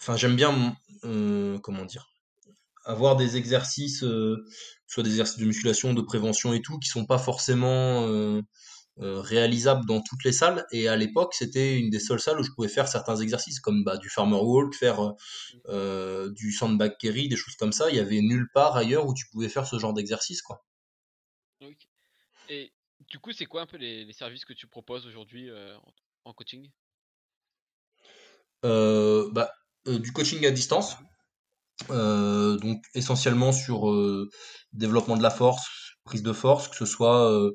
enfin, 0.00 0.16
j'aime 0.16 0.36
bien, 0.36 0.76
euh, 1.04 1.58
comment 1.60 1.84
dire, 1.84 2.10
avoir 2.84 3.16
des 3.16 3.36
exercices, 3.36 4.02
euh, 4.04 4.44
soit 4.86 5.02
des 5.02 5.10
exercices 5.10 5.38
de 5.38 5.44
musculation, 5.44 5.94
de 5.94 6.00
prévention 6.00 6.52
et 6.52 6.62
tout, 6.62 6.78
qui 6.78 6.88
sont 6.88 7.06
pas 7.06 7.18
forcément 7.18 8.06
réalisables 8.98 9.86
dans 9.86 10.00
toutes 10.00 10.24
les 10.24 10.32
salles. 10.32 10.66
Et 10.72 10.88
à 10.88 10.96
l'époque, 10.96 11.34
c'était 11.34 11.78
une 11.78 11.90
des 11.90 12.00
seules 12.00 12.20
salles 12.20 12.40
où 12.40 12.42
je 12.42 12.50
pouvais 12.50 12.68
faire 12.68 12.88
certains 12.88 13.16
exercices, 13.16 13.60
comme 13.60 13.84
bah, 13.84 13.96
du 13.96 14.08
farmer 14.08 14.40
walk, 14.40 14.74
faire 14.74 15.14
du 15.68 16.52
sandbag 16.52 16.96
carry, 16.98 17.28
des 17.28 17.36
choses 17.36 17.54
comme 17.56 17.72
ça. 17.72 17.90
Il 17.90 17.96
y 17.96 18.00
avait 18.00 18.20
nulle 18.20 18.48
part 18.52 18.76
ailleurs 18.76 19.06
où 19.06 19.14
tu 19.14 19.26
pouvais 19.30 19.48
faire 19.48 19.66
ce 19.66 19.78
genre 19.78 19.94
d'exercice, 19.94 20.42
quoi. 20.42 20.64
Et 22.48 22.72
du 23.08 23.18
coup, 23.18 23.32
c'est 23.32 23.46
quoi 23.46 23.62
un 23.62 23.66
peu 23.66 23.76
les, 23.76 24.12
services 24.12 24.44
que 24.44 24.52
tu 24.52 24.66
proposes 24.66 25.06
aujourd'hui 25.06 25.50
en 26.24 26.32
coaching? 26.32 26.70
Euh, 28.64 29.30
bah, 29.32 29.52
euh, 29.86 29.98
du 29.98 30.12
coaching 30.12 30.44
à 30.46 30.50
distance. 30.50 30.96
Euh, 31.90 32.56
donc 32.56 32.82
essentiellement 32.94 33.52
sur 33.52 33.94
développement 34.72 35.16
de 35.16 35.22
la 35.22 35.30
force, 35.30 35.94
prise 36.04 36.22
de 36.22 36.32
force, 36.32 36.68
que 36.68 36.76
ce 36.76 36.86
soit 36.86 37.52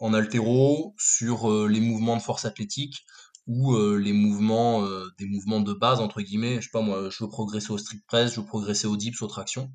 en 0.00 0.14
altéro, 0.14 0.94
sur 0.98 1.66
les 1.68 1.80
mouvements 1.80 2.16
de 2.16 2.22
force 2.22 2.44
athlétique 2.44 3.04
ou 3.46 3.76
les 3.96 4.12
mouvements 4.12 4.86
des 5.18 5.26
mouvements 5.26 5.60
de 5.60 5.72
base 5.72 6.00
entre 6.00 6.20
guillemets 6.20 6.56
je 6.56 6.66
sais 6.66 6.70
pas 6.70 6.82
moi 6.82 7.08
je 7.10 7.24
veux 7.24 7.30
progresser 7.30 7.70
au 7.70 7.78
strict 7.78 8.04
press 8.06 8.34
je 8.34 8.40
veux 8.40 8.46
progresser 8.46 8.86
au 8.86 8.96
dips 8.96 9.22
aux 9.22 9.26
tractions 9.26 9.70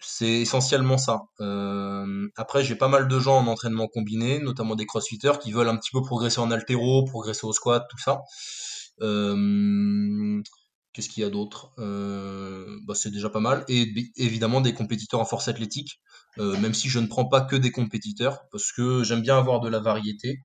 c'est 0.00 0.40
essentiellement 0.40 0.98
ça. 0.98 1.22
Euh, 1.40 2.28
après, 2.36 2.64
j'ai 2.64 2.74
pas 2.74 2.88
mal 2.88 3.08
de 3.08 3.18
gens 3.20 3.38
en 3.38 3.46
entraînement 3.46 3.86
combiné, 3.86 4.38
notamment 4.38 4.74
des 4.74 4.86
crossfitters 4.86 5.38
qui 5.40 5.52
veulent 5.52 5.68
un 5.68 5.76
petit 5.76 5.90
peu 5.92 6.02
progresser 6.02 6.40
en 6.40 6.50
altéro, 6.50 7.04
progresser 7.04 7.46
au 7.46 7.52
squat, 7.52 7.86
tout 7.88 7.98
ça. 7.98 8.22
Euh, 10.90 10.92
Qu'est-ce 10.92 11.08
qu'il 11.08 11.22
y 11.22 11.26
a 11.26 11.30
d'autre? 11.30 11.72
Bah, 12.86 12.94
C'est 12.94 13.10
déjà 13.10 13.30
pas 13.30 13.40
mal. 13.40 13.64
Et 13.68 13.92
évidemment 14.16 14.60
des 14.60 14.74
compétiteurs 14.74 15.20
en 15.20 15.24
force 15.24 15.48
athlétique, 15.48 16.00
même 16.38 16.74
si 16.74 16.88
je 16.88 16.98
ne 16.98 17.06
prends 17.06 17.26
pas 17.26 17.40
que 17.42 17.56
des 17.56 17.70
compétiteurs, 17.70 18.40
parce 18.50 18.72
que 18.72 19.02
j'aime 19.04 19.22
bien 19.22 19.38
avoir 19.38 19.60
de 19.60 19.68
la 19.68 19.80
variété 19.80 20.40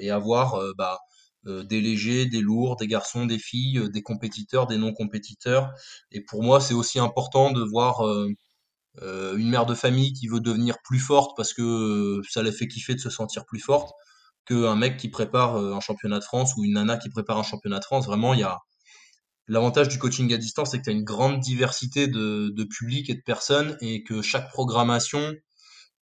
et 0.00 0.10
avoir 0.10 0.60
bah, 0.76 0.98
des 1.44 1.80
légers, 1.80 2.26
des 2.26 2.40
lourds, 2.40 2.76
des 2.76 2.86
garçons, 2.86 3.26
des 3.26 3.38
filles, 3.38 3.88
des 3.90 4.02
compétiteurs, 4.02 4.66
des 4.66 4.78
non-compétiteurs. 4.78 5.70
Et 6.12 6.20
pour 6.22 6.42
moi, 6.42 6.60
c'est 6.60 6.74
aussi 6.74 6.98
important 6.98 7.52
de 7.52 7.62
voir 7.62 8.02
une 9.02 9.48
mère 9.48 9.66
de 9.66 9.74
famille 9.74 10.12
qui 10.12 10.28
veut 10.28 10.40
devenir 10.40 10.76
plus 10.84 11.00
forte 11.00 11.36
parce 11.36 11.52
que 11.54 12.20
ça 12.28 12.42
la 12.42 12.52
fait 12.52 12.68
kiffer 12.68 12.94
de 12.94 13.00
se 13.00 13.10
sentir 13.10 13.44
plus 13.46 13.60
forte 13.60 13.92
qu'un 14.46 14.76
mec 14.76 14.96
qui 14.96 15.08
prépare 15.08 15.56
un 15.56 15.80
championnat 15.80 16.18
de 16.20 16.24
France 16.24 16.52
ou 16.56 16.64
une 16.64 16.74
nana 16.74 16.96
qui 16.98 17.08
prépare 17.10 17.38
un 17.38 17.42
championnat 17.42 17.80
de 17.80 17.84
France. 17.84 18.06
Vraiment, 18.06 18.32
il 18.34 18.40
y 18.40 18.44
a, 18.44 18.58
L'avantage 19.48 19.88
du 19.88 19.98
coaching 19.98 20.32
à 20.34 20.38
distance, 20.38 20.72
c'est 20.72 20.78
que 20.78 20.84
tu 20.84 20.90
as 20.90 20.92
une 20.92 21.04
grande 21.04 21.40
diversité 21.40 22.08
de, 22.08 22.50
de 22.54 22.64
publics 22.64 23.10
et 23.10 23.14
de 23.14 23.22
personnes 23.22 23.76
et 23.80 24.02
que 24.02 24.22
chaque 24.22 24.50
programmation 24.50 25.32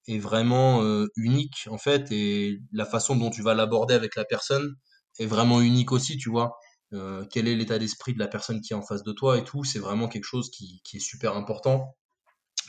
est 0.07 0.19
vraiment 0.19 0.83
euh, 0.83 1.07
unique 1.17 1.67
en 1.71 1.79
fait 1.79 2.11
et 2.13 2.59
la 2.73 2.85
façon 2.87 3.17
dont 3.17 3.31
tu 3.31 3.43
vas 3.43 3.55
l'aborder 3.55 3.95
avec 3.95 4.17
la 4.17 4.25
personne 4.25 4.77
est 5.19 5.27
vraiment 5.27 5.61
unique 5.61 5.93
aussi, 5.93 6.17
tu 6.19 6.31
vois. 6.31 6.57
Euh, 6.93 7.25
quel 7.31 7.49
est 7.49 7.55
l'état 7.57 7.79
d'esprit 7.79 8.15
de 8.15 8.19
la 8.19 8.29
personne 8.29 8.61
qui 8.61 8.73
est 8.73 8.77
en 8.77 8.83
face 8.83 9.03
de 9.03 9.13
toi 9.13 9.39
et 9.39 9.45
tout, 9.45 9.65
c'est 9.65 9.79
vraiment 9.79 10.09
quelque 10.09 10.25
chose 10.25 10.51
qui, 10.51 10.81
qui 10.85 10.99
est 10.99 11.01
super 11.01 11.37
important. 11.37 11.97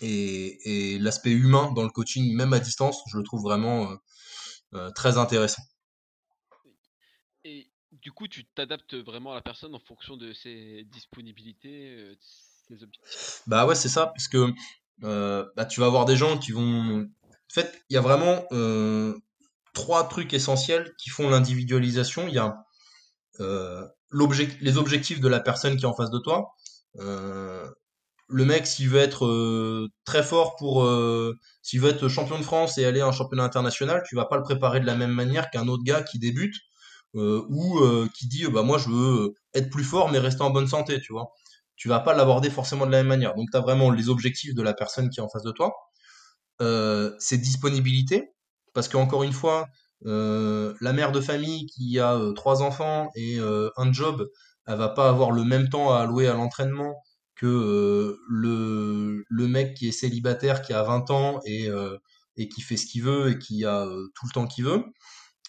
Et, 0.02 0.96
et 0.96 1.00
l'aspect 1.00 1.32
humain 1.32 1.72
dans 1.74 1.84
le 1.84 1.90
coaching, 1.90 2.36
même 2.36 2.54
à 2.54 2.60
distance, 2.60 3.02
je 3.12 3.18
le 3.18 3.24
trouve 3.24 3.42
vraiment 3.44 3.92
euh, 4.74 4.92
très 4.92 5.18
intéressant. 5.18 5.64
Du 8.06 8.12
coup, 8.12 8.28
tu 8.28 8.46
t'adaptes 8.46 8.94
vraiment 8.94 9.32
à 9.32 9.36
la 9.36 9.42
personne 9.42 9.74
en 9.74 9.80
fonction 9.80 10.16
de 10.16 10.32
ses 10.32 10.84
disponibilités, 10.92 11.90
euh, 11.90 12.16
ses 12.68 12.84
objectifs? 12.84 13.42
Bah 13.48 13.66
ouais, 13.66 13.74
c'est 13.74 13.90
ça, 13.90 14.06
parce 14.06 14.28
que 14.28 14.54
euh, 15.04 15.44
bah, 15.56 15.66
tu 15.66 15.80
vas 15.80 15.88
avoir 15.88 16.06
des 16.06 16.16
gens 16.16 16.38
qui 16.38 16.52
vont. 16.52 17.02
En 17.02 17.52
fait, 17.52 17.84
il 17.90 17.96
y 17.96 17.98
a 17.98 18.02
vraiment 18.02 18.46
euh, 18.52 19.18
trois 19.74 20.08
trucs 20.08 20.36
essentiels 20.36 20.94
qui 21.00 21.10
font 21.10 21.32
l'individualisation. 21.32 22.28
Il 22.28 22.36
y 22.36 22.38
a 22.38 22.64
les 24.62 24.78
objectifs 24.78 25.20
de 25.20 25.28
la 25.28 25.40
personne 25.40 25.76
qui 25.76 25.86
est 25.86 25.88
en 25.88 25.96
face 25.96 26.12
de 26.12 26.20
toi. 26.20 26.54
le 26.94 28.46
mec, 28.46 28.68
s'il 28.68 28.88
veut 28.88 29.00
être 29.00 29.90
très 30.04 30.22
fort 30.22 30.58
pour, 30.58 30.88
s'il 31.64 31.82
veut 31.82 31.90
être 31.90 32.08
champion 32.08 32.38
de 32.38 32.44
France 32.44 32.78
et 32.78 32.86
aller 32.86 33.02
à 33.02 33.08
un 33.08 33.12
championnat 33.12 33.46
international, 33.46 34.04
tu 34.08 34.16
vas 34.16 34.26
pas 34.26 34.38
le 34.38 34.44
préparer 34.44 34.80
de 34.80 34.86
la 34.86 34.96
même 34.96 35.10
manière 35.12 35.50
qu'un 35.50 35.68
autre 35.68 35.84
gars 35.84 36.04
qui 36.04 36.20
débute 36.20 36.54
ou 37.16 37.80
euh, 37.80 38.08
qui 38.14 38.28
dit 38.28 38.46
bah 38.48 38.64
moi 38.64 38.78
je 38.78 38.90
veux 38.90 39.34
être 39.54 39.70
plus 39.70 39.84
fort 39.84 40.12
mais 40.12 40.20
rester 40.20 40.42
en 40.44 40.50
bonne 40.52 40.68
santé, 40.68 41.00
tu 41.02 41.14
vois. 41.14 41.32
Tu 41.76 41.90
vas 41.90 42.00
pas 42.00 42.14
l'aborder 42.14 42.50
forcément 42.50 42.86
de 42.86 42.92
la 42.92 43.00
même 43.00 43.08
manière. 43.08 43.36
Donc 43.36 43.50
tu 43.52 43.58
as 43.58 43.62
vraiment 43.62 43.92
les 43.92 44.10
objectifs 44.10 44.54
de 44.54 44.62
la 44.62 44.74
personne 44.74 45.10
qui 45.10 45.20
est 45.20 45.24
en 45.24 45.30
face 45.30 45.44
de 45.44 45.52
toi, 45.52 45.74
euh, 46.62 47.14
ses 47.20 47.38
disponibilités, 47.38 48.34
parce 48.74 48.88
qu'encore 48.88 49.24
une 49.24 49.34
fois, 49.34 49.68
la 50.02 50.94
mère 50.94 51.12
de 51.12 51.22
famille 51.22 51.66
qui 51.68 52.00
a 52.00 52.20
trois 52.36 52.62
enfants 52.62 53.10
et 53.16 53.40
un 53.40 53.92
job, 53.94 54.28
elle 54.68 54.78
va 54.78 54.90
pas 54.90 55.10
avoir 55.10 55.32
le 55.32 55.44
même 55.44 55.70
temps 55.70 55.94
à 55.94 56.02
allouer 56.02 56.28
à 56.28 56.34
l'entraînement 56.34 56.96
que 57.36 58.18
le, 58.30 59.26
le 59.28 59.48
mec 59.48 59.74
qui 59.76 59.88
est 59.88 59.92
célibataire, 59.92 60.62
qui 60.62 60.74
a 60.74 60.84
20 60.84 61.10
ans 61.12 61.40
et, 61.46 61.70
et 62.38 62.50
qui 62.50 62.62
fait 62.62 62.78
ce 62.78 62.86
qu'il 62.86 63.04
veut 63.04 63.32
et 63.32 63.40
qui 63.40 63.66
a 63.66 63.86
tout 64.16 64.26
le 64.28 64.32
temps 64.34 64.48
qu'il 64.48 64.66
veut. 64.66 64.84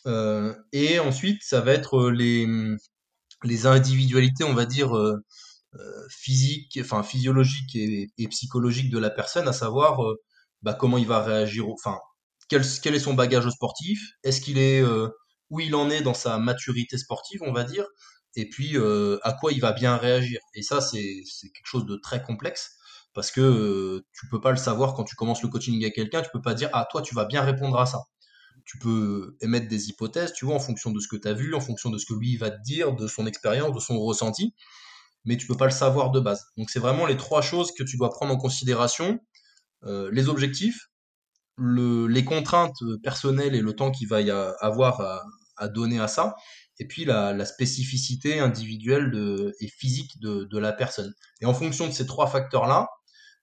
Euh, 0.07 0.55
et 0.73 0.99
ensuite, 0.99 1.43
ça 1.43 1.61
va 1.61 1.73
être 1.73 1.99
euh, 1.99 2.11
les, 2.11 2.47
les 3.45 3.67
individualités, 3.67 4.45
on 4.45 4.55
va 4.55 4.67
dire, 4.67 4.97
euh, 4.97 5.17
physiques, 6.11 6.79
enfin 6.81 7.03
physiologiques 7.03 7.77
et, 7.77 8.09
psychologiques 8.31 8.91
de 8.91 8.99
la 8.99 9.11
personne, 9.11 9.49
à 9.49 9.53
savoir 9.53 10.01
bah, 10.63 10.75
comment 10.75 10.99
il 10.99 11.07
va 11.07 11.23
réagir, 11.23 11.69
enfin 11.69 11.99
quel, 12.49 12.63
quel, 12.83 12.95
est 12.95 13.01
son 13.01 13.15
bagage 13.15 13.49
sportif, 13.51 14.01
est-ce 14.23 14.41
qu'il 14.41 14.59
est, 14.59 14.83
où 15.51 15.61
il 15.61 15.75
en 15.75 15.91
est 15.91 16.01
dans 16.03 16.15
sa 16.15 16.39
maturité 16.39 16.97
sportive, 16.99 17.43
on 17.43 17.53
va 17.53 17.65
dire, 17.65 17.85
et 18.37 18.49
puis 18.49 18.77
à 19.23 19.33
quoi 19.39 19.53
il 19.53 19.61
va 19.61 19.73
bien 19.73 19.97
réagir. 19.99 20.41
Et 20.55 20.63
ça, 20.63 20.81
c'est 20.81 21.01
quelque 21.03 21.67
chose 21.67 21.87
de 21.87 21.97
très 21.97 22.23
complexe 22.23 22.77
parce 23.13 23.31
que 23.31 24.03
tu 24.13 24.29
peux 24.29 24.41
pas 24.41 24.53
le 24.53 24.57
savoir 24.59 24.95
quand 24.95 25.05
tu 25.05 25.17
commences 25.17 25.43
le 25.43 25.49
coaching 25.49 25.85
à 25.85 25.91
quelqu'un, 25.91 26.23
tu 26.23 26.31
peux 26.33 26.43
pas 26.43 26.55
dire 26.55 26.71
ah 26.73 26.87
toi 26.91 27.03
tu 27.03 27.15
vas 27.15 27.27
bien 27.27 27.43
répondre 27.43 27.79
à 27.79 27.87
ça 27.87 28.01
tu 28.67 28.79
peux 28.79 29.37
émettre 29.41 29.69
des 29.69 29.89
hypothèses, 29.89 30.33
tu 30.33 30.45
vois, 30.45 30.57
en 30.57 30.61
fonction 30.61 30.91
de 30.91 30.99
ce 31.01 31.09
que 31.09 31.17
tu 31.17 31.29
as 31.29 31.33
vu, 31.33 31.55
en 31.55 31.61
fonction 31.61 31.89
de 31.89 31.99
ce 31.99 32.05
que 32.05 32.15
lui 32.15 32.37
va 32.37 32.51
te 32.51 32.61
dire, 32.63 32.95
de 32.95 33.07
son 33.07 33.27
expérience, 33.27 33.73
de 33.73 33.81
son 33.81 33.99
ressenti, 34.01 34.55
mais 35.25 35.37
tu 35.37 35.47
peux 35.47 35.57
pas 35.57 35.67
le 35.67 35.71
savoir 35.71 36.11
de 36.11 36.21
base. 36.21 36.47
Donc 36.57 36.69
c'est 36.69 36.81
vraiment 36.81 37.07
les 37.07 37.17
trois 37.17 37.43
choses 37.43 37.73
que 37.73 37.85
tu 37.85 37.97
dois 37.97 38.11
prendre 38.11 38.35
en 38.35 38.37
considération 38.37 39.21
euh, 39.85 40.11
les 40.13 40.29
objectifs, 40.29 40.91
le, 41.57 42.07
les 42.09 42.25
contraintes 42.25 42.77
personnelles 43.03 43.55
et 43.55 43.63
le 43.63 43.73
temps 43.75 43.93
qu'il 43.93 44.09
va 44.09 44.21
y 44.21 44.31
avoir 44.31 45.01
à, 45.57 45.69
donner 45.69 46.01
à 46.01 46.09
ça, 46.09 46.35
et 46.79 46.87
puis 46.87 47.05
la, 47.05 47.45
spécificité 47.47 48.41
individuelle 48.41 49.53
et 49.61 49.69
physique 49.69 50.21
de 50.21 50.59
la 50.59 50.73
personne. 50.73 51.15
Et 51.41 51.47
en 51.47 51.55
fonction 51.55 51.87
de 51.87 51.93
ces 51.93 52.05
trois 52.05 52.27
facteurs-là, 52.27 52.89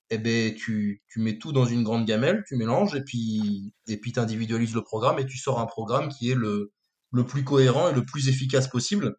eh 0.10 0.18
ben, 0.18 0.54
tu, 0.56 1.02
mets 1.18 1.38
tout 1.38 1.52
dans 1.52 1.66
une 1.66 1.84
grande 1.84 2.06
gamelle, 2.06 2.44
tu 2.48 2.56
mélanges, 2.56 2.96
et 2.96 3.04
puis 3.04 3.74
et 3.88 3.98
puis 3.98 4.14
individualises 4.18 4.74
le 4.74 4.84
programme, 4.84 5.20
et 5.20 5.26
tu 5.26 5.38
sors 5.38 5.60
un 5.60 5.66
programme 5.66 6.10
qui 6.10 6.32
est 6.32 6.36
le, 6.36 6.72
plus 7.28 7.44
cohérent 7.44 7.90
et 7.90 7.94
le 7.94 8.06
plus 8.06 8.30
efficace 8.30 8.68
possible. 8.68 9.16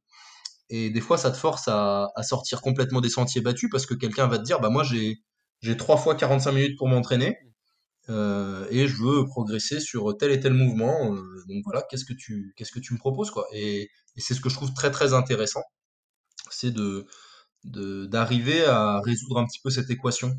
Et 0.70 0.90
des 0.90 1.00
fois, 1.00 1.18
ça 1.18 1.30
te 1.30 1.36
force 1.36 1.68
à, 1.68 2.10
sortir 2.22 2.62
complètement 2.62 3.00
des 3.00 3.10
sentiers 3.10 3.40
battus, 3.42 3.70
parce 3.70 3.86
que 3.86 3.94
quelqu'un 3.94 4.26
va 4.28 4.38
te 4.38 4.44
dire, 4.44 4.60
bah 4.60 4.70
moi 4.70 4.84
j'ai 4.84 5.18
j'ai 5.62 5.76
trois 5.76 5.96
fois 5.96 6.14
45 6.14 6.52
minutes 6.52 6.78
pour 6.78 6.88
m'entraîner, 6.88 7.38
euh, 8.10 8.66
et 8.70 8.86
je 8.88 8.96
veux 9.02 9.26
progresser 9.26 9.80
sur 9.80 10.16
tel 10.18 10.30
et 10.32 10.40
tel 10.40 10.52
mouvement. 10.54 11.14
Euh, 11.14 11.44
donc 11.48 11.62
voilà, 11.64 11.82
qu'est-ce 11.90 12.04
que 12.04 12.14
tu 12.14 12.54
me 12.92 12.98
proposes 12.98 13.30
quoi 13.30 13.46
Et, 13.52 13.90
et 14.16 14.20
c'est 14.20 14.34
ce 14.34 14.40
que 14.40 14.48
je 14.50 14.54
trouve 14.56 14.74
très 14.74 14.90
très 14.90 15.14
intéressant, 15.14 15.62
c'est 16.50 16.72
de 16.72 17.06
d'arriver 17.64 18.64
à 18.66 19.00
résoudre 19.00 19.38
un 19.38 19.46
petit 19.46 19.60
peu 19.62 19.70
cette 19.70 19.90
équation 19.90 20.34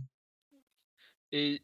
et 1.35 1.61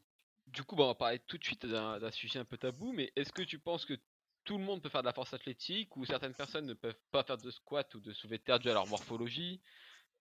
du 0.47 0.63
coup, 0.63 0.75
bah, 0.75 0.83
on 0.83 0.87
va 0.87 0.95
parler 0.95 1.19
tout 1.19 1.37
de 1.37 1.43
suite 1.45 1.65
d'un 1.65 2.11
sujet 2.11 2.39
un 2.39 2.43
peu 2.43 2.57
tabou, 2.57 2.91
mais 2.91 3.13
est-ce 3.15 3.31
que 3.31 3.41
tu 3.41 3.57
penses 3.57 3.85
que 3.85 3.97
tout 4.43 4.57
le 4.57 4.63
monde 4.65 4.81
peut 4.81 4.89
faire 4.89 5.01
de 5.01 5.07
la 5.07 5.13
force 5.13 5.33
athlétique 5.33 5.95
ou 5.95 6.03
certaines 6.05 6.33
personnes 6.33 6.65
ne 6.65 6.73
peuvent 6.73 6.99
pas 7.11 7.23
faire 7.23 7.37
de 7.37 7.49
squat 7.49 7.95
ou 7.95 8.01
de 8.01 8.11
soulevé 8.11 8.37
de 8.37 8.43
terre 8.43 8.59
dû 8.59 8.69
à 8.69 8.73
leur 8.73 8.85
morphologie? 8.87 9.61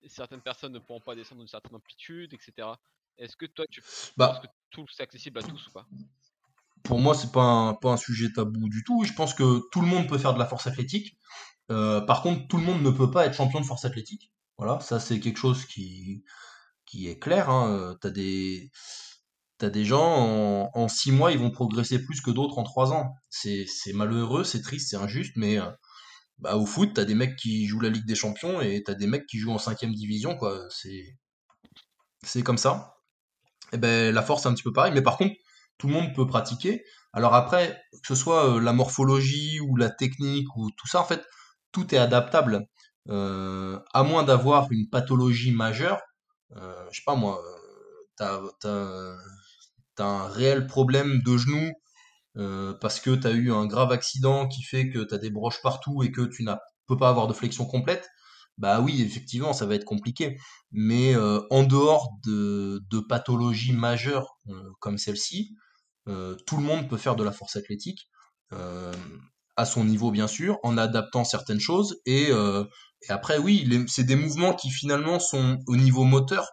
Certaines 0.07 0.41
personnes 0.41 0.73
ne 0.73 0.79
pourront 0.79 1.01
pas 1.01 1.17
descendre 1.17 1.41
d'une 1.41 1.49
certaine 1.49 1.75
amplitude, 1.75 2.33
etc. 2.33 2.69
Est-ce 3.19 3.37
que 3.37 3.47
toi, 3.47 3.65
tu 3.69 3.83
bah 4.17 4.29
penses 4.29 4.39
que 4.39 4.47
tout 4.71 4.87
c'est 4.89 5.03
accessible 5.03 5.41
à 5.41 5.43
tous 5.43 5.67
ou 5.67 5.73
pas? 5.73 5.87
Pour 6.85 7.01
moi, 7.01 7.17
c'est 7.17 7.33
pas 7.33 7.43
un, 7.43 7.75
pas 7.75 7.91
un 7.91 7.97
sujet 7.97 8.31
tabou 8.33 8.69
du 8.69 8.85
tout. 8.85 9.03
Je 9.03 9.15
pense 9.15 9.35
que 9.35 9.69
tout 9.73 9.81
le 9.81 9.89
monde 9.89 10.09
peut 10.09 10.17
faire 10.17 10.33
de 10.33 10.39
la 10.39 10.47
force 10.47 10.69
athlétique. 10.69 11.19
Euh, 11.73 12.01
par 12.03 12.23
contre, 12.23 12.47
tout 12.47 12.57
le 12.57 12.63
monde 12.63 12.83
ne 12.83 12.91
peut 12.91 13.11
pas 13.11 13.27
être 13.27 13.35
champion 13.35 13.61
de 13.61 13.67
force 13.67 13.85
athlétique. 13.85 14.33
Voilà, 14.59 14.79
ça 14.79 15.01
c'est 15.01 15.19
quelque 15.19 15.39
chose 15.39 15.67
qui, 15.67 16.25
qui 16.87 17.09
est 17.09 17.19
clair. 17.19 17.51
Hein. 17.51 17.69
Euh, 17.73 17.95
t'as 17.95 18.11
des 18.11 18.71
T'as 19.61 19.69
des 19.69 19.85
gens, 19.85 20.71
en, 20.73 20.89
six 20.89 21.13
mois, 21.13 21.33
ils 21.33 21.39
vont 21.39 21.51
progresser 21.51 22.03
plus 22.03 22.23
que 22.23 22.31
d'autres 22.31 22.57
en 22.59 22.63
trois 22.63 22.95
ans. 22.95 23.15
C'est 23.29 23.67
malheureux, 23.93 24.43
c'est 24.43 24.63
triste, 24.63 24.89
c'est 24.89 24.97
injuste, 24.97 25.35
mais 25.37 25.59
euh, 25.59 25.71
bah, 26.39 26.57
au 26.57 26.65
foot, 26.65 26.93
t'as 26.95 27.05
des 27.05 27.15
mecs 27.15 27.37
qui 27.37 27.67
jouent 27.67 27.81
la 27.81 27.91
Ligue 27.91 28.07
des 28.07 28.15
Champions 28.15 28.63
et 28.63 28.83
t'as 28.83 28.95
des 28.95 29.07
mecs 29.07 29.27
qui 29.27 29.39
jouent 29.39 29.53
en 29.53 29.59
cinquième 29.59 29.93
division, 29.93 30.35
quoi. 30.39 30.59
C'est 32.23 32.43
comme 32.43 32.57
ça. 32.57 32.95
Et 33.75 33.77
ben 33.77 34.15
la 34.15 34.23
force, 34.23 34.45
c'est 34.45 34.49
un 34.49 34.55
petit 34.55 34.63
peu 34.63 34.73
pareil, 34.73 34.93
mais 34.95 35.03
par 35.03 35.19
contre, 35.19 35.35
tout 35.77 35.89
le 35.89 35.93
monde 35.93 36.15
peut 36.15 36.27
pratiquer. 36.27 36.83
Alors 37.13 37.35
après, 37.35 37.83
que 37.93 38.09
ce 38.09 38.15
soit 38.15 38.57
euh, 38.57 38.61
la 38.63 38.73
morphologie 38.73 39.61
ou 39.61 39.77
la 39.77 39.91
technique 39.91 40.49
ou 40.57 40.71
tout 40.71 40.87
ça, 40.87 41.03
en 41.03 41.05
fait, 41.05 41.23
tout 41.71 41.95
est 41.95 41.99
adaptable. 41.99 42.67
Euh, 43.11 43.79
à 43.93 44.05
moins 44.05 44.23
d'avoir 44.23 44.73
une 44.73 44.89
pathologie 44.89 45.53
majeure, 45.53 46.01
je 46.57 46.97
sais 46.97 47.03
pas 47.05 47.15
moi, 47.15 47.43
t'as 48.17 48.41
un 50.03 50.27
réel 50.29 50.67
problème 50.67 51.21
de 51.25 51.37
genou 51.37 51.73
euh, 52.37 52.75
parce 52.81 53.01
que 53.01 53.15
tu 53.15 53.27
as 53.27 53.33
eu 53.33 53.53
un 53.53 53.67
grave 53.67 53.93
accident 53.93 54.47
qui 54.49 54.63
fait 54.63 54.89
que 54.89 55.01
tu 55.01 55.15
as 55.15 55.19
des 55.19 55.31
broches 55.31 55.63
partout 55.63 56.03
et 56.03 56.13
que 56.13 56.23
tu 56.23 56.45
ne 56.45 56.53
peux 56.87 56.97
pas 56.97 57.09
avoir 57.09 57.27
de 57.27 57.33
flexion 57.33 57.67
complète, 57.67 58.09
bah 58.59 58.81
oui, 58.81 59.03
effectivement, 59.03 59.53
ça 59.53 59.67
va 59.67 59.75
être 59.75 59.85
compliqué. 59.85 60.39
Mais 60.71 61.15
euh, 61.15 61.41
en 61.51 61.65
dehors 61.65 62.11
de, 62.25 62.81
de 62.91 63.01
pathologies 63.01 63.73
majeures 63.73 64.39
euh, 64.49 64.71
comme 64.81 64.99
celle-ci, 64.99 65.57
tout 66.45 66.57
le 66.57 66.63
monde 66.65 66.89
peut 66.89 66.97
faire 66.97 67.15
de 67.15 67.23
la 67.23 67.31
force 67.31 67.55
athlétique, 67.55 68.09
à 68.51 69.65
son 69.65 69.85
niveau 69.85 70.11
bien 70.11 70.27
sûr, 70.27 70.59
en 70.65 70.77
adaptant 70.77 71.23
certaines 71.23 71.61
choses. 71.61 72.01
Et, 72.05 72.31
et 72.31 73.11
après, 73.11 73.39
oui, 73.39 73.87
c'est 73.87 74.03
des 74.03 74.17
mouvements 74.17 74.55
qui 74.55 74.71
finalement 74.71 75.21
sont 75.21 75.59
au 75.69 75.77
niveau 75.77 76.03
moteur 76.03 76.49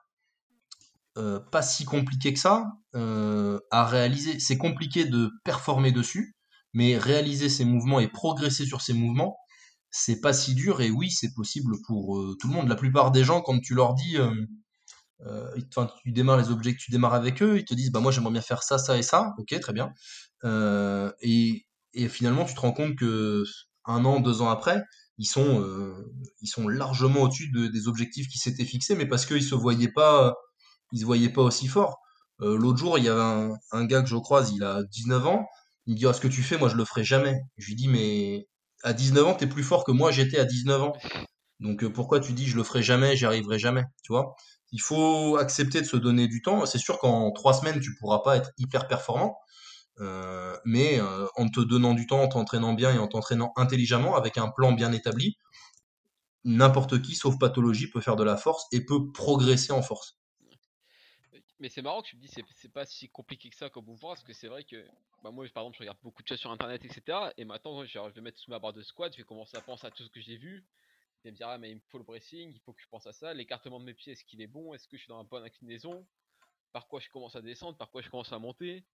euh, 1.18 1.40
pas 1.52 1.62
si 1.62 1.86
compliqué 1.86 2.34
que 2.34 2.40
ça 2.40 2.66
euh, 2.96 3.60
à 3.72 3.86
réaliser. 3.86 4.40
C'est 4.40 4.58
compliqué 4.58 5.06
de 5.06 5.32
performer 5.44 5.92
dessus, 5.92 6.36
mais 6.74 6.98
réaliser 6.98 7.50
ces 7.50 7.66
mouvements 7.66 8.00
et 8.00 8.08
progresser 8.08 8.66
sur 8.66 8.82
ces 8.82 8.94
mouvements, 8.94 9.38
c'est 9.92 10.22
pas 10.22 10.34
si 10.34 10.54
dur 10.56 10.82
et 10.82 10.92
oui, 10.92 11.10
c'est 11.12 11.34
possible 11.34 11.76
pour 11.88 12.20
euh, 12.20 12.36
tout 12.40 12.48
le 12.48 12.54
monde. 12.54 12.68
La 12.70 12.76
plupart 12.76 13.12
des 13.12 13.24
gens, 13.24 13.42
quand 13.42 13.60
tu 13.60 13.74
leur 13.74 13.94
dis, 13.96 14.18
enfin, 15.70 15.90
tu 16.04 16.12
démarres 16.12 16.38
les 16.38 16.50
objets 16.52 16.76
tu 16.76 16.92
démarres 16.92 17.14
avec 17.14 17.42
eux, 17.42 17.58
ils 17.58 17.66
te 17.66 17.74
disent, 17.74 17.92
bah 17.92 18.00
moi 18.00 18.12
j'aimerais 18.12 18.32
bien 18.34 18.42
faire 18.42 18.64
ça, 18.64 18.78
ça 18.78 18.98
et 18.98 19.04
ça. 19.04 19.34
Ok, 19.38 19.60
très 19.60 19.74
bien. 19.74 19.94
Et, 21.22 21.66
et 21.94 22.10
finalement, 22.10 22.46
tu 22.46 22.54
te 22.54 22.60
rends 22.60 22.72
compte 22.74 22.96
que 22.96 23.44
un 23.86 24.06
an, 24.06 24.20
deux 24.20 24.42
ans 24.42 24.50
après, 24.50 24.82
ils 25.18 25.26
sont, 25.26 25.64
ils 26.42 26.48
sont 26.48 26.68
largement 26.68 27.22
au-dessus 27.24 27.50
de- 27.52 27.68
des 27.68 27.88
objectifs 27.88 28.28
qui 28.28 28.38
s'étaient 28.38 28.66
fixés, 28.66 28.96
mais 28.96 29.06
parce 29.08 29.26
qu'ils 29.26 29.44
se 29.44 29.56
voyaient 29.56 29.92
pas, 29.92 30.36
ils 30.92 31.00
se 31.00 31.06
voyaient 31.06 31.30
pas 31.30 31.42
aussi 31.42 31.68
forts. 31.68 32.00
Euh, 32.42 32.58
l'autre 32.58 32.78
jour, 32.78 32.98
il 32.98 33.06
y 33.06 33.10
avait 33.10 33.54
un, 33.72 33.86
gars 33.86 34.02
que 34.02 34.10
je 34.10 34.16
croise, 34.16 34.52
il 34.52 34.64
a 34.64 34.84
19 34.84 35.26
ans. 35.28 35.48
Il 35.86 35.94
me 35.94 35.98
dit, 35.98 36.06
ah, 36.08 36.14
ce 36.14 36.22
que 36.22 36.28
tu 36.28 36.44
fais, 36.44 36.58
moi 36.58 36.70
je 36.70 36.76
le 36.76 36.86
ferai 36.86 37.04
jamais. 37.04 37.40
Je 37.58 37.68
lui 37.68 37.76
dis, 37.76 37.88
mais 37.88 38.48
à 38.84 38.94
19 38.94 39.28
ans, 39.28 39.34
t'es 39.36 39.48
plus 39.48 39.64
fort 39.64 39.84
que 39.84 39.92
moi, 39.92 40.12
j'étais 40.12 40.40
à 40.40 40.46
19 40.46 40.82
ans. 40.84 40.94
Donc 41.60 41.84
euh, 41.84 41.92
pourquoi 41.92 42.20
tu 42.20 42.34
dis 42.34 42.46
je 42.46 42.56
le 42.56 42.64
ferai 42.64 42.84
jamais, 42.84 43.16
j'y 43.16 43.26
arriverai 43.26 43.60
jamais, 43.60 43.84
tu 44.04 44.12
vois? 44.12 44.36
Il 44.72 44.82
faut 44.82 45.38
accepter 45.38 45.82
de 45.82 45.88
se 45.88 45.98
donner 45.98 46.28
du 46.28 46.42
temps. 46.42 46.66
C'est 46.66 46.78
sûr 46.78 47.00
qu'en 47.00 47.32
trois 47.32 47.54
semaines, 47.54 47.80
tu 47.80 47.96
pourras 47.96 48.20
pas 48.20 48.38
être 48.38 48.52
hyper 48.58 48.88
performant, 48.88 49.38
euh, 50.02 50.56
mais 50.66 51.00
en 51.38 51.50
te 51.50 51.62
donnant 51.62 51.94
du 51.94 52.06
temps, 52.08 52.22
en 52.22 52.28
t'entraînant 52.28 52.74
bien 52.74 52.94
et 52.94 53.00
en 53.00 53.08
t'entraînant 53.08 53.54
intelligemment, 53.56 54.16
avec 54.16 54.38
un 54.38 54.50
plan 54.50 54.74
bien 54.74 54.92
établi, 54.92 55.38
n'importe 56.44 57.02
qui, 57.02 57.16
sauf 57.16 57.38
pathologie, 57.40 57.90
peut 57.90 58.02
faire 58.02 58.16
de 58.16 58.24
la 58.24 58.38
force 58.38 58.66
et 58.72 58.86
peut 58.86 59.12
progresser 59.12 59.72
en 59.74 59.82
force. 59.82 60.17
Mais 61.60 61.70
c'est 61.70 61.82
marrant 61.82 62.02
que 62.02 62.08
tu 62.08 62.16
me 62.16 62.22
dis 62.22 62.28
c'est 62.28 62.44
c'est 62.56 62.72
pas 62.72 62.86
si 62.86 63.10
compliqué 63.10 63.50
que 63.50 63.56
ça 63.56 63.70
comme 63.70 63.86
mouvement 63.86 64.10
parce 64.10 64.24
que 64.24 64.34
c'est 64.34 64.48
vrai 64.48 64.64
que 64.64 64.86
bah 65.24 65.32
moi 65.32 65.46
par 65.54 65.64
exemple 65.64 65.78
je 65.78 65.84
regarde 65.84 65.98
beaucoup 66.04 66.22
de 66.22 66.28
choses 66.28 66.40
sur 66.40 66.52
internet 66.52 66.86
etc 66.86 67.18
et 67.38 67.46
maintenant 67.46 67.84
genre, 67.86 68.10
je 68.10 68.16
vais 68.16 68.22
mettre 68.22 68.38
sous 68.38 68.52
ma 68.52 68.60
barre 68.60 68.74
de 68.74 68.84
squat 68.84 69.12
je 69.12 69.18
vais 69.18 69.24
commencer 69.24 69.58
à 69.58 69.62
penser 69.62 69.88
à 69.88 69.92
tout 69.92 70.04
ce 70.04 70.10
que 70.10 70.22
j'ai 70.22 70.38
vu 70.38 70.64
et 71.26 71.32
me 71.32 71.36
dire 71.36 71.48
ah 71.50 71.58
mais 71.58 71.72
il 71.72 71.76
me 71.78 71.82
faut 71.90 71.98
le 71.98 72.04
bracing 72.04 72.52
il 72.54 72.60
faut 72.60 72.74
que 72.74 72.82
je 72.82 72.88
pense 72.90 73.08
à 73.08 73.14
ça 73.14 73.34
l'écartement 73.34 73.80
de 73.80 73.86
mes 73.86 73.96
pieds 73.96 74.14
est-ce 74.14 74.24
qu'il 74.24 74.40
est 74.42 74.48
bon 74.48 74.76
est-ce 74.76 74.88
que 74.88 74.98
je 74.98 75.02
suis 75.02 75.10
dans 75.10 75.18
la 75.18 75.24
bonne 75.24 75.44
inclinaison 75.44 76.06
par 76.74 76.88
quoi 76.88 77.00
je 77.00 77.10
commence 77.10 77.36
à 77.36 77.42
descendre 77.42 77.76
par 77.76 77.90
quoi 77.90 78.04
je 78.04 78.10
commence 78.10 78.32
à 78.32 78.38
monter 78.38 78.86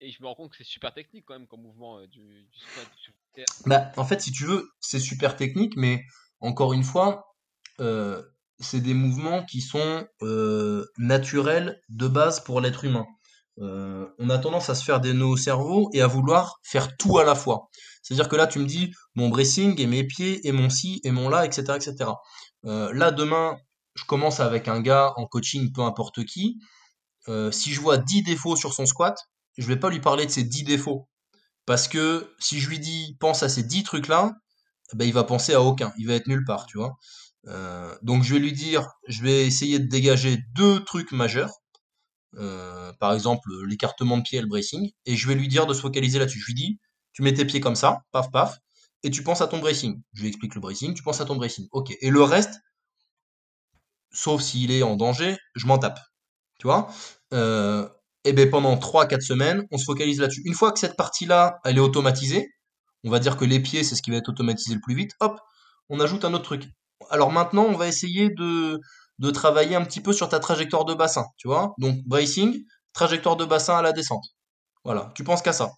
et 0.00 0.10
je 0.10 0.22
me 0.22 0.26
rends 0.26 0.34
compte 0.34 0.50
que 0.50 0.56
c'est 0.56 0.64
super 0.64 0.92
technique 0.92 1.24
quand 1.26 1.34
même 1.34 1.46
comme 1.46 1.62
mouvement 1.62 1.98
euh, 1.98 2.06
du, 2.06 2.46
squat. 2.52 3.46
Bah, 3.66 3.92
en 3.96 4.04
fait, 4.04 4.20
si 4.20 4.32
tu 4.32 4.44
veux, 4.44 4.70
c'est 4.80 5.00
super 5.00 5.36
technique, 5.36 5.76
mais 5.76 6.04
encore 6.40 6.72
une 6.72 6.82
fois, 6.82 7.34
euh, 7.80 8.22
c'est 8.60 8.80
des 8.80 8.94
mouvements 8.94 9.44
qui 9.44 9.60
sont 9.60 10.06
euh, 10.22 10.86
naturels 10.98 11.80
de 11.88 12.08
base 12.08 12.40
pour 12.40 12.60
l'être 12.60 12.84
humain. 12.84 13.06
Euh, 13.58 14.06
on 14.18 14.28
a 14.30 14.38
tendance 14.38 14.68
à 14.70 14.74
se 14.74 14.84
faire 14.84 15.00
des 15.00 15.12
nœuds 15.12 15.26
au 15.26 15.36
cerveau 15.36 15.90
et 15.92 16.02
à 16.02 16.06
vouloir 16.06 16.58
faire 16.62 16.96
tout 16.96 17.18
à 17.18 17.24
la 17.24 17.34
fois. 17.34 17.68
C'est-à-dire 18.02 18.28
que 18.28 18.36
là, 18.36 18.46
tu 18.46 18.58
me 18.58 18.66
dis 18.66 18.92
mon 19.14 19.28
bracing 19.28 19.80
et 19.80 19.86
mes 19.86 20.04
pieds 20.04 20.46
et 20.46 20.52
mon 20.52 20.70
ci 20.70 21.00
et 21.04 21.10
mon 21.10 21.28
là, 21.28 21.44
etc., 21.44 21.64
etc. 21.74 22.10
Euh, 22.66 22.92
là, 22.92 23.10
demain, 23.10 23.56
je 23.94 24.04
commence 24.04 24.40
avec 24.40 24.68
un 24.68 24.80
gars 24.80 25.12
en 25.16 25.26
coaching, 25.26 25.72
peu 25.72 25.82
importe 25.82 26.24
qui. 26.24 26.58
Si 27.50 27.72
je 27.72 27.80
vois 27.80 27.98
10 27.98 28.22
défauts 28.22 28.54
sur 28.54 28.72
son 28.72 28.86
squat, 28.86 29.18
je 29.58 29.66
vais 29.66 29.80
pas 29.80 29.90
lui 29.90 30.00
parler 30.00 30.26
de 30.26 30.30
ces 30.30 30.44
10 30.44 30.62
défauts. 30.62 31.08
Parce 31.66 31.88
que 31.88 32.32
si 32.38 32.60
je 32.60 32.68
lui 32.68 32.78
dis 32.78 33.16
pense 33.18 33.42
à 33.42 33.48
ces 33.48 33.64
10 33.64 33.82
trucs-là, 33.82 34.32
ben, 34.94 35.04
il 35.04 35.12
va 35.12 35.24
penser 35.24 35.52
à 35.52 35.62
aucun. 35.62 35.92
Il 35.98 36.06
va 36.06 36.14
être 36.14 36.28
nulle 36.28 36.44
part, 36.44 36.66
tu 36.66 36.78
vois. 36.78 36.96
Euh, 37.48 37.94
donc 38.02 38.22
je 38.24 38.34
vais 38.34 38.40
lui 38.40 38.52
dire, 38.52 38.88
je 39.08 39.22
vais 39.22 39.46
essayer 39.46 39.78
de 39.78 39.86
dégager 39.88 40.38
deux 40.54 40.84
trucs 40.84 41.12
majeurs. 41.12 41.52
Euh, 42.36 42.92
par 43.00 43.14
exemple, 43.14 43.48
l'écartement 43.66 44.18
de 44.18 44.22
pied 44.22 44.38
et 44.38 44.42
le 44.42 44.48
bracing. 44.48 44.90
Et 45.06 45.16
je 45.16 45.28
vais 45.28 45.34
lui 45.34 45.48
dire 45.48 45.66
de 45.66 45.74
se 45.74 45.80
focaliser 45.80 46.18
là-dessus. 46.18 46.40
Je 46.40 46.46
lui 46.46 46.54
dis, 46.54 46.78
tu 47.12 47.22
mets 47.22 47.34
tes 47.34 47.44
pieds 47.44 47.60
comme 47.60 47.76
ça, 47.76 48.00
paf, 48.12 48.30
paf, 48.30 48.58
et 49.02 49.10
tu 49.10 49.22
penses 49.22 49.40
à 49.40 49.46
ton 49.48 49.58
bracing. 49.58 50.00
Je 50.14 50.22
lui 50.22 50.28
explique 50.28 50.54
le 50.54 50.60
bracing, 50.60 50.94
tu 50.94 51.02
penses 51.02 51.20
à 51.20 51.24
ton 51.24 51.36
bracing. 51.36 51.66
Ok. 51.72 51.96
Et 52.00 52.10
le 52.10 52.22
reste, 52.22 52.54
sauf 54.12 54.42
s'il 54.42 54.70
est 54.70 54.82
en 54.82 54.96
danger, 54.96 55.36
je 55.54 55.66
m'en 55.66 55.78
tape. 55.78 55.98
Tu 56.58 56.66
vois? 56.66 56.88
Euh, 57.34 57.88
Et 58.24 58.32
bien 58.32 58.48
pendant 58.48 58.76
3-4 58.76 59.22
semaines, 59.22 59.64
on 59.70 59.78
se 59.78 59.84
focalise 59.84 60.20
là-dessus. 60.20 60.42
Une 60.44 60.54
fois 60.54 60.72
que 60.72 60.78
cette 60.80 60.96
partie-là, 60.96 61.58
elle 61.64 61.76
est 61.78 61.80
automatisée, 61.80 62.48
on 63.04 63.10
va 63.10 63.20
dire 63.20 63.36
que 63.36 63.44
les 63.44 63.60
pieds, 63.60 63.84
c'est 63.84 63.94
ce 63.96 64.02
qui 64.02 64.10
va 64.10 64.18
être 64.18 64.28
automatisé 64.30 64.74
le 64.74 64.80
plus 64.80 64.94
vite, 64.96 65.12
hop, 65.20 65.38
on 65.90 66.00
ajoute 66.00 66.24
un 66.24 66.34
autre 66.34 66.44
truc. 66.44 66.64
Alors 67.10 67.32
maintenant, 67.32 67.64
on 67.64 67.76
va 67.76 67.88
essayer 67.88 68.30
de, 68.30 68.80
de 69.18 69.30
travailler 69.30 69.76
un 69.76 69.84
petit 69.84 70.00
peu 70.00 70.12
sur 70.12 70.28
ta 70.28 70.38
trajectoire 70.40 70.84
de 70.84 70.94
bassin, 70.94 71.24
tu 71.38 71.48
vois 71.48 71.74
Donc 71.78 71.98
bracing, 72.06 72.62
trajectoire 72.92 73.36
de 73.36 73.44
bassin 73.44 73.76
à 73.76 73.82
la 73.82 73.92
descente. 73.92 74.24
Voilà, 74.84 75.12
tu 75.14 75.24
penses 75.24 75.42
qu'à 75.42 75.52
ça. 75.52 75.70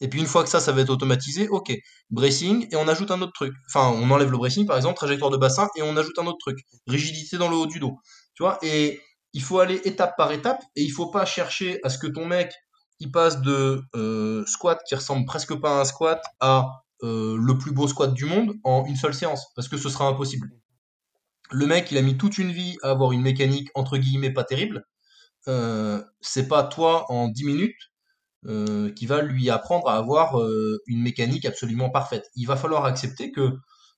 Et 0.00 0.08
puis 0.08 0.20
une 0.20 0.26
fois 0.26 0.42
que 0.42 0.50
ça, 0.50 0.60
ça 0.60 0.72
va 0.72 0.82
être 0.82 0.90
automatisé, 0.90 1.48
ok, 1.48 1.72
bracing, 2.10 2.66
et 2.70 2.76
on 2.76 2.88
ajoute 2.88 3.10
un 3.10 3.22
autre 3.22 3.32
truc. 3.32 3.54
Enfin, 3.68 3.88
on 3.90 4.10
enlève 4.10 4.30
le 4.30 4.36
bracing, 4.38 4.66
par 4.66 4.76
exemple, 4.76 4.96
trajectoire 4.96 5.30
de 5.30 5.36
bassin, 5.36 5.68
et 5.76 5.82
on 5.82 5.96
ajoute 5.96 6.18
un 6.18 6.26
autre 6.26 6.38
truc. 6.40 6.58
Rigidité 6.86 7.38
dans 7.38 7.48
le 7.48 7.56
haut 7.56 7.66
du 7.66 7.78
dos. 7.80 7.96
Tu 8.34 8.42
vois 8.42 8.58
Et 8.62 9.00
il 9.32 9.42
faut 9.42 9.60
aller 9.60 9.80
étape 9.84 10.16
par 10.16 10.32
étape, 10.32 10.62
et 10.76 10.82
il 10.82 10.90
faut 10.90 11.10
pas 11.10 11.24
chercher 11.24 11.80
à 11.84 11.88
ce 11.88 11.98
que 11.98 12.06
ton 12.06 12.26
mec, 12.26 12.52
il 13.00 13.10
passe 13.10 13.40
de 13.40 13.82
euh, 13.94 14.44
squat 14.46 14.80
qui 14.88 14.94
ressemble 14.94 15.26
presque 15.26 15.54
pas 15.54 15.78
à 15.78 15.80
un 15.80 15.84
squat 15.84 16.22
à 16.40 16.83
euh, 17.02 17.36
le 17.38 17.58
plus 17.58 17.72
beau 17.72 17.88
squat 17.88 18.14
du 18.14 18.24
monde 18.24 18.54
en 18.64 18.84
une 18.86 18.96
seule 18.96 19.14
séance, 19.14 19.46
parce 19.56 19.68
que 19.68 19.76
ce 19.76 19.88
sera 19.88 20.06
impossible. 20.06 20.50
Le 21.50 21.66
mec, 21.66 21.90
il 21.90 21.98
a 21.98 22.02
mis 22.02 22.16
toute 22.16 22.38
une 22.38 22.52
vie 22.52 22.76
à 22.82 22.90
avoir 22.90 23.12
une 23.12 23.22
mécanique 23.22 23.68
entre 23.74 23.98
guillemets 23.98 24.32
pas 24.32 24.44
terrible. 24.44 24.84
Euh, 25.48 26.02
c'est 26.20 26.48
pas 26.48 26.62
toi 26.64 27.04
en 27.10 27.28
10 27.28 27.44
minutes 27.44 27.90
euh, 28.46 28.90
qui 28.92 29.06
va 29.06 29.22
lui 29.22 29.50
apprendre 29.50 29.88
à 29.88 29.96
avoir 29.96 30.38
une 30.86 31.02
mécanique 31.02 31.44
absolument 31.44 31.90
parfaite. 31.90 32.30
Il 32.36 32.46
va 32.46 32.56
falloir 32.56 32.84
accepter 32.84 33.30
que 33.30 33.50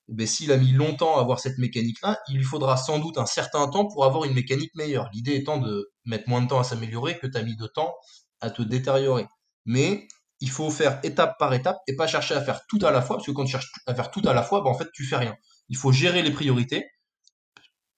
ben, 0.08 0.26
s'il 0.26 0.52
a 0.52 0.56
mis 0.56 0.72
longtemps 0.72 1.16
à 1.16 1.20
avoir 1.20 1.40
cette 1.40 1.58
mécanique-là, 1.58 2.18
il 2.28 2.36
lui 2.36 2.44
faudra 2.44 2.76
sans 2.76 2.98
doute 2.98 3.18
un 3.18 3.26
certain 3.26 3.68
temps 3.68 3.86
pour 3.86 4.04
avoir 4.04 4.24
une 4.24 4.34
mécanique 4.34 4.74
meilleure. 4.74 5.10
L'idée 5.12 5.34
étant 5.34 5.58
de 5.58 5.90
mettre 6.04 6.28
moins 6.28 6.42
de 6.42 6.48
temps 6.48 6.60
à 6.60 6.64
s'améliorer 6.64 7.18
que 7.18 7.26
tu 7.26 7.36
as 7.36 7.42
mis 7.42 7.56
de 7.56 7.66
temps 7.66 7.94
à 8.40 8.50
te 8.50 8.62
détériorer. 8.62 9.26
Mais 9.64 10.06
il 10.40 10.50
faut 10.50 10.70
faire 10.70 11.00
étape 11.04 11.38
par 11.38 11.54
étape 11.54 11.78
et 11.86 11.96
pas 11.96 12.06
chercher 12.06 12.34
à 12.34 12.42
faire 12.42 12.60
tout 12.68 12.78
à 12.84 12.90
la 12.90 13.02
fois, 13.02 13.16
parce 13.16 13.26
que 13.26 13.32
quand 13.32 13.44
tu 13.44 13.52
cherches 13.52 13.72
à 13.86 13.94
faire 13.94 14.10
tout 14.10 14.22
à 14.26 14.34
la 14.34 14.42
fois, 14.42 14.62
ben, 14.62 14.70
en 14.70 14.78
fait, 14.78 14.88
tu 14.92 15.04
fais 15.04 15.16
rien. 15.16 15.36
Il 15.68 15.76
faut 15.76 15.92
gérer 15.92 16.22
les 16.22 16.30
priorités, 16.32 16.86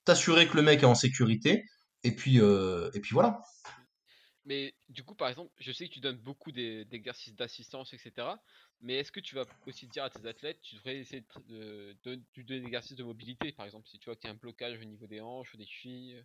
t'assurer 0.05 0.49
que 0.49 0.57
le 0.57 0.63
mec 0.63 0.83
est 0.83 0.87
en 0.87 0.95
sécurité, 0.97 1.65
et 2.03 2.15
puis, 2.15 2.41
euh, 2.41 2.91
et 2.95 3.01
puis 3.01 3.13
voilà. 3.15 3.41
Mais 4.45 4.75
du 4.89 5.05
coup, 5.05 5.15
par 5.15 5.29
exemple, 5.29 5.53
je 5.59 5.73
sais 5.73 5.89
que 5.89 5.93
tu 5.95 6.01
donnes 6.01 6.17
beaucoup 6.17 6.53
d'exercices 6.53 7.35
d'assistance, 7.35 7.93
etc. 7.93 8.43
Mais 8.81 8.95
est-ce 8.95 9.13
que 9.13 9.21
tu 9.21 9.35
vas 9.35 9.45
aussi 9.67 9.87
dire 9.89 10.05
à 10.05 10.11
tes 10.11 10.27
athlètes, 10.27 10.61
tu 10.63 10.77
devrais 10.77 10.97
essayer 10.99 11.21
de, 11.21 11.27
tr- 11.27 11.47
de, 11.47 11.97
de, 12.05 12.15
de 12.17 12.43
donner 12.43 12.61
des 12.61 12.67
exercices 12.67 12.97
de 12.97 13.05
mobilité, 13.05 13.53
par 13.53 13.67
exemple, 13.67 13.89
si 13.89 13.99
tu 13.99 14.07
vois 14.07 14.17
qu'il 14.17 14.29
y 14.29 14.31
a 14.31 14.35
un 14.35 14.39
blocage 14.39 14.81
au 14.81 14.85
niveau 14.85 15.07
des 15.07 15.21
hanches 15.21 15.53
ou 15.55 15.57
des 15.57 15.67
chevilles? 15.67 16.23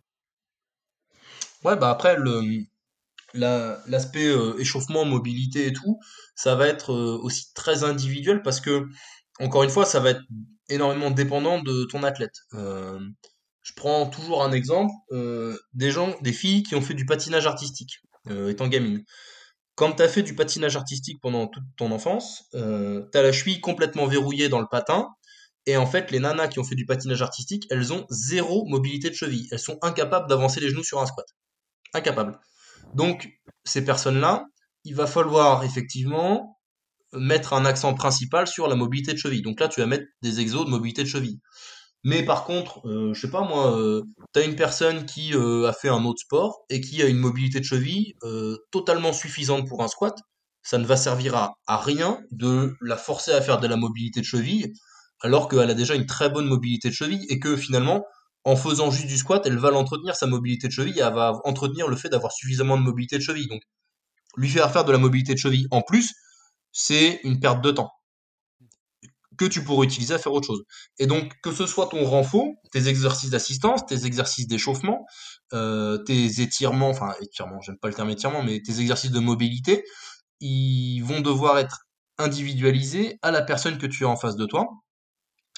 Ouais, 1.64 1.76
bah 1.76 1.90
après, 1.90 2.16
le, 2.16 2.64
l'aspect 3.34 4.26
euh, 4.26 4.58
échauffement, 4.58 5.04
mobilité 5.04 5.66
et 5.66 5.72
tout, 5.72 5.98
ça 6.34 6.54
va 6.54 6.66
être 6.68 6.92
euh, 6.92 7.18
aussi 7.22 7.52
très 7.54 7.84
individuel 7.84 8.42
parce 8.42 8.60
que, 8.60 8.86
encore 9.40 9.62
une 9.62 9.70
fois, 9.70 9.84
ça 9.84 10.00
va 10.00 10.10
être 10.10 10.22
énormément 10.68 11.10
dépendant 11.10 11.62
de 11.62 11.84
ton 11.84 12.02
athlète. 12.02 12.36
Euh, 12.54 12.98
je 13.62 13.72
prends 13.74 14.06
toujours 14.06 14.42
un 14.44 14.52
exemple, 14.52 14.92
des 15.72 15.90
gens, 15.90 16.14
des 16.20 16.34
filles 16.34 16.62
qui 16.62 16.74
ont 16.74 16.82
fait 16.82 16.92
du 16.92 17.06
patinage 17.06 17.46
artistique, 17.46 18.02
étant 18.28 18.68
gamine. 18.68 19.02
Quand 19.74 19.92
tu 19.92 20.02
as 20.02 20.08
fait 20.08 20.22
du 20.22 20.36
patinage 20.36 20.76
artistique 20.76 21.20
pendant 21.20 21.48
toute 21.48 21.64
ton 21.76 21.90
enfance, 21.90 22.44
euh, 22.54 23.08
tu 23.10 23.18
as 23.18 23.22
la 23.22 23.32
cheville 23.32 23.60
complètement 23.60 24.06
verrouillée 24.06 24.48
dans 24.48 24.60
le 24.60 24.68
patin, 24.70 25.08
et 25.66 25.76
en 25.76 25.86
fait, 25.86 26.10
les 26.10 26.20
nanas 26.20 26.48
qui 26.48 26.58
ont 26.60 26.64
fait 26.64 26.76
du 26.76 26.86
patinage 26.86 27.22
artistique, 27.22 27.66
elles 27.70 27.92
ont 27.92 28.06
zéro 28.10 28.66
mobilité 28.66 29.10
de 29.10 29.14
cheville. 29.14 29.48
Elles 29.50 29.58
sont 29.58 29.78
incapables 29.82 30.28
d'avancer 30.28 30.60
les 30.60 30.68
genoux 30.68 30.84
sur 30.84 31.00
un 31.00 31.06
squat. 31.06 31.26
Incapables. 31.94 32.38
Donc, 32.94 33.28
ces 33.64 33.84
personnes-là, 33.84 34.44
il 34.84 34.94
va 34.94 35.06
falloir 35.06 35.64
effectivement 35.64 36.58
mettre 37.12 37.52
un 37.52 37.64
accent 37.64 37.94
principal 37.94 38.46
sur 38.46 38.68
la 38.68 38.74
mobilité 38.74 39.12
de 39.12 39.18
cheville. 39.18 39.42
Donc 39.42 39.60
là, 39.60 39.68
tu 39.68 39.80
vas 39.80 39.86
mettre 39.86 40.04
des 40.22 40.40
exos 40.40 40.64
de 40.64 40.70
mobilité 40.70 41.02
de 41.02 41.08
cheville. 41.08 41.40
Mais 42.02 42.22
par 42.22 42.44
contre, 42.44 42.86
euh, 42.86 43.14
je 43.14 43.20
sais 43.20 43.30
pas 43.30 43.42
moi, 43.42 43.78
euh, 43.78 44.02
tu 44.34 44.40
as 44.40 44.44
une 44.44 44.56
personne 44.56 45.06
qui 45.06 45.34
euh, 45.34 45.66
a 45.66 45.72
fait 45.72 45.88
un 45.88 46.04
autre 46.04 46.20
sport 46.20 46.64
et 46.68 46.80
qui 46.80 47.02
a 47.02 47.06
une 47.06 47.16
mobilité 47.18 47.60
de 47.60 47.64
cheville 47.64 48.14
euh, 48.24 48.58
totalement 48.70 49.12
suffisante 49.14 49.66
pour 49.66 49.82
un 49.82 49.88
squat, 49.88 50.14
ça 50.62 50.76
ne 50.76 50.84
va 50.84 50.96
servir 50.96 51.34
à, 51.34 51.54
à 51.66 51.78
rien 51.78 52.20
de 52.30 52.76
la 52.82 52.98
forcer 52.98 53.32
à 53.32 53.40
faire 53.40 53.58
de 53.58 53.66
la 53.66 53.76
mobilité 53.76 54.20
de 54.20 54.26
cheville 54.26 54.72
alors 55.20 55.48
qu'elle 55.48 55.70
a 55.70 55.74
déjà 55.74 55.94
une 55.94 56.04
très 56.04 56.28
bonne 56.28 56.46
mobilité 56.46 56.90
de 56.90 56.94
cheville 56.94 57.24
et 57.30 57.38
que 57.38 57.56
finalement, 57.56 58.04
en 58.44 58.56
faisant 58.56 58.90
juste 58.90 59.06
du 59.08 59.18
squat, 59.18 59.42
elle 59.46 59.58
va 59.58 59.70
l'entretenir 59.70 60.16
sa 60.16 60.26
mobilité 60.26 60.68
de 60.68 60.72
cheville 60.72 60.98
elle 60.98 61.14
va 61.14 61.40
entretenir 61.44 61.88
le 61.88 61.96
fait 61.96 62.08
d'avoir 62.10 62.32
suffisamment 62.32 62.76
de 62.78 62.82
mobilité 62.82 63.16
de 63.18 63.22
cheville. 63.22 63.48
Donc, 63.48 63.62
lui 64.36 64.48
faire 64.50 64.72
faire 64.72 64.84
de 64.84 64.92
la 64.92 64.98
mobilité 64.98 65.34
de 65.34 65.38
cheville 65.38 65.68
en 65.70 65.82
plus, 65.82 66.14
c'est 66.72 67.20
une 67.24 67.40
perte 67.40 67.62
de 67.62 67.70
temps 67.72 67.92
que 69.36 69.44
tu 69.46 69.64
pourrais 69.64 69.86
utiliser 69.86 70.14
à 70.14 70.18
faire 70.18 70.32
autre 70.32 70.46
chose. 70.46 70.64
Et 70.98 71.06
donc, 71.06 71.32
que 71.42 71.52
ce 71.52 71.66
soit 71.66 71.88
ton 71.88 72.04
renfort, 72.04 72.46
tes 72.70 72.86
exercices 72.88 73.30
d'assistance, 73.30 73.84
tes 73.86 74.06
exercices 74.06 74.46
d'échauffement, 74.46 75.06
euh, 75.52 75.98
tes 75.98 76.40
étirements, 76.40 76.90
enfin 76.90 77.14
étirements, 77.20 77.60
j'aime 77.60 77.78
pas 77.78 77.88
le 77.88 77.94
terme 77.94 78.10
étirement, 78.10 78.42
mais 78.44 78.60
tes 78.62 78.80
exercices 78.80 79.10
de 79.10 79.18
mobilité, 79.18 79.84
ils 80.40 81.00
vont 81.02 81.20
devoir 81.20 81.58
être 81.58 81.80
individualisés 82.18 83.18
à 83.22 83.32
la 83.32 83.42
personne 83.42 83.78
que 83.78 83.86
tu 83.86 84.04
as 84.04 84.08
en 84.08 84.16
face 84.16 84.36
de 84.36 84.46
toi. 84.46 84.68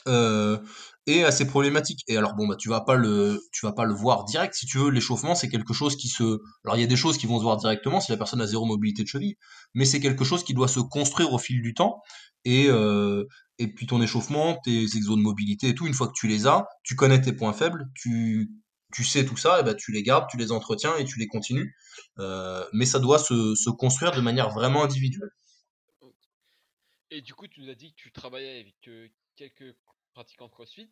euh, 0.08 0.58
est 1.06 1.24
assez 1.24 1.46
problématique. 1.46 2.02
Et 2.08 2.16
alors 2.16 2.34
bon 2.34 2.46
bah 2.46 2.56
tu 2.56 2.68
vas 2.68 2.80
pas 2.80 2.96
le 2.96 3.40
tu 3.52 3.66
vas 3.66 3.72
pas 3.72 3.84
le 3.84 3.94
voir 3.94 4.24
direct. 4.24 4.54
Si 4.54 4.66
tu 4.66 4.78
veux 4.78 4.90
l'échauffement 4.90 5.34
c'est 5.34 5.48
quelque 5.48 5.72
chose 5.74 5.96
qui 5.96 6.08
se 6.08 6.40
alors 6.64 6.76
il 6.76 6.80
y 6.80 6.84
a 6.84 6.86
des 6.86 6.96
choses 6.96 7.18
qui 7.18 7.26
vont 7.26 7.38
se 7.38 7.42
voir 7.42 7.56
directement 7.56 8.00
si 8.00 8.10
la 8.12 8.18
personne 8.18 8.40
a 8.40 8.46
zéro 8.46 8.64
mobilité 8.64 9.02
de 9.02 9.08
cheville 9.08 9.36
mais 9.74 9.84
c'est 9.84 10.00
quelque 10.00 10.24
chose 10.24 10.44
qui 10.44 10.54
doit 10.54 10.68
se 10.68 10.80
construire 10.80 11.32
au 11.32 11.38
fil 11.38 11.62
du 11.62 11.74
temps. 11.74 12.02
Et 12.44 12.66
euh, 12.68 13.24
et 13.58 13.68
puis 13.72 13.86
ton 13.86 14.00
échauffement 14.02 14.58
tes 14.64 14.84
exos 14.84 15.16
de 15.16 15.22
mobilité 15.22 15.68
et 15.68 15.74
tout 15.74 15.86
une 15.86 15.94
fois 15.94 16.08
que 16.08 16.14
tu 16.14 16.28
les 16.28 16.46
as 16.46 16.66
tu 16.84 16.96
connais 16.96 17.20
tes 17.20 17.32
points 17.32 17.52
faibles 17.52 17.86
tu 17.94 18.50
tu 18.92 19.04
sais 19.04 19.24
tout 19.24 19.36
ça 19.36 19.60
et 19.60 19.62
ben 19.62 19.74
tu 19.74 19.92
les 19.92 20.02
gardes 20.02 20.26
tu 20.30 20.36
les 20.36 20.52
entretiens 20.52 20.96
et 20.96 21.04
tu 21.04 21.18
les 21.18 21.26
continues. 21.26 21.74
Euh, 22.18 22.64
mais 22.72 22.86
ça 22.86 22.98
doit 22.98 23.18
se, 23.18 23.54
se 23.54 23.70
construire 23.70 24.12
de 24.12 24.20
manière 24.20 24.50
vraiment 24.50 24.84
individuelle. 24.84 25.30
Et 27.10 27.22
du 27.22 27.34
coup, 27.34 27.46
tu 27.46 27.60
nous 27.60 27.70
as 27.70 27.74
dit 27.74 27.92
que 27.92 28.02
tu 28.02 28.12
travaillais 28.12 28.60
avec 28.60 28.76
euh, 28.88 29.08
quelques 29.36 29.74
pratiquants 30.16 30.46
de 30.46 30.50
CrossFit. 30.50 30.88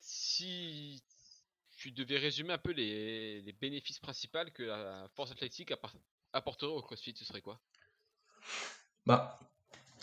Si 0.00 1.02
tu 1.76 1.92
devais 1.92 2.16
résumer 2.16 2.54
un 2.54 2.58
peu 2.58 2.72
les, 2.72 3.54
bénéfices 3.60 3.98
principaux 3.98 4.50
que 4.54 4.62
la 4.62 5.06
force 5.14 5.32
athlétique 5.32 5.70
apporterait 6.32 6.72
au 6.72 6.80
CrossFit, 6.80 7.14
ce 7.14 7.26
serait 7.26 7.42
quoi? 7.42 7.60
Bah 9.04 9.38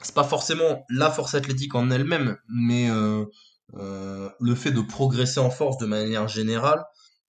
c'est 0.01 0.13
pas 0.13 0.23
forcément 0.23 0.85
la 0.89 1.09
force 1.09 1.33
athlétique 1.33 1.73
en 1.73 1.89
elle-même, 1.89 2.37
mais 2.47 2.89
euh, 2.91 3.25
euh, 3.73 4.29
le 4.39 4.55
fait 4.55 4.71
de 4.71 4.81
progresser 4.81 5.39
en 5.39 5.49
force 5.49 5.77
de 5.77 5.87
manière 5.87 6.27
générale, 6.27 6.85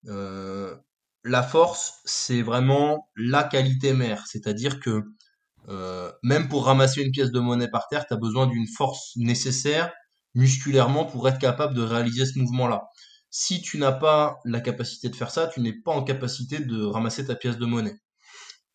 euh, 0.07 0.75
la 1.23 1.41
force, 1.41 1.95
c'est 2.05 2.43
vraiment 2.43 3.09
la 3.17 3.43
qualité 3.43 3.93
mère. 3.93 4.27
C'est-à-dire 4.27 4.79
que 4.79 5.03
même 6.23 6.47
pour 6.47 6.65
ramasser 6.65 7.01
une 7.01 7.11
pièce 7.11 7.31
de 7.31 7.39
monnaie 7.39 7.69
par 7.69 7.87
terre, 7.87 8.05
tu 8.05 8.13
as 8.13 8.17
besoin 8.17 8.45
d'une 8.45 8.67
force 8.67 9.13
nécessaire 9.15 9.91
musculairement 10.33 11.05
pour 11.05 11.27
être 11.27 11.39
capable 11.39 11.73
de 11.73 11.81
réaliser 11.81 12.25
ce 12.25 12.39
mouvement-là. 12.39 12.89
Si 13.29 13.61
tu 13.61 13.77
n'as 13.77 13.91
pas 13.91 14.39
la 14.45 14.59
capacité 14.59 15.09
de 15.09 15.15
faire 15.15 15.31
ça, 15.31 15.47
tu 15.47 15.61
n'es 15.61 15.73
pas 15.73 15.91
en 15.91 16.03
capacité 16.03 16.59
de 16.59 16.83
ramasser 16.83 17.25
ta 17.25 17.35
pièce 17.35 17.57
de 17.57 17.65
monnaie. 17.65 17.99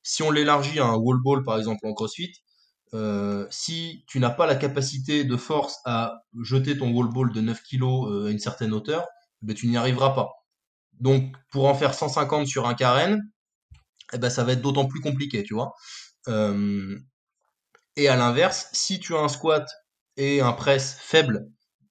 Si 0.02 0.22
on 0.22 0.30
l'élargit 0.30 0.78
à 0.78 0.86
un 0.86 0.94
wall 0.96 1.18
ball, 1.22 1.44
par 1.44 1.59
exemple, 1.59 1.86
en 1.86 1.92
CrossFit, 1.92 2.32
euh, 2.94 3.46
si 3.50 4.04
tu 4.07 4.20
n'as 4.20 4.30
pas 4.30 4.46
la 4.46 4.54
capacité 4.54 5.24
de 5.24 5.36
force 5.36 5.78
à 5.84 6.22
jeter 6.42 6.78
ton 6.78 6.90
wall 6.92 7.09
ball 7.12 7.32
de 7.32 7.40
9 7.40 7.61
kg 7.62 7.82
à 8.26 8.30
une 8.30 8.38
certaine 8.38 8.72
hauteur, 8.72 9.07
ben, 9.42 9.54
tu 9.54 9.66
n'y 9.66 9.76
arriveras 9.76 10.11
pas. 10.11 10.30
Donc, 11.00 11.34
pour 11.50 11.66
en 11.66 11.74
faire 11.74 11.94
150 11.94 12.46
sur 12.46 12.66
un 12.68 12.74
carène, 12.74 13.20
eh 14.12 14.18
ben, 14.18 14.30
ça 14.30 14.44
va 14.44 14.52
être 14.52 14.62
d'autant 14.62 14.86
plus 14.86 15.00
compliqué, 15.00 15.42
tu 15.42 15.54
vois. 15.54 15.74
Euh, 16.28 16.98
et 17.96 18.09
à 18.09 18.16
l'inverse, 18.16 18.68
si 18.72 19.00
tu 19.00 19.14
as 19.14 19.18
un 19.20 19.28
squat 19.28 19.66
et 20.16 20.40
un 20.40 20.52
press 20.52 20.96
faible, 21.00 21.46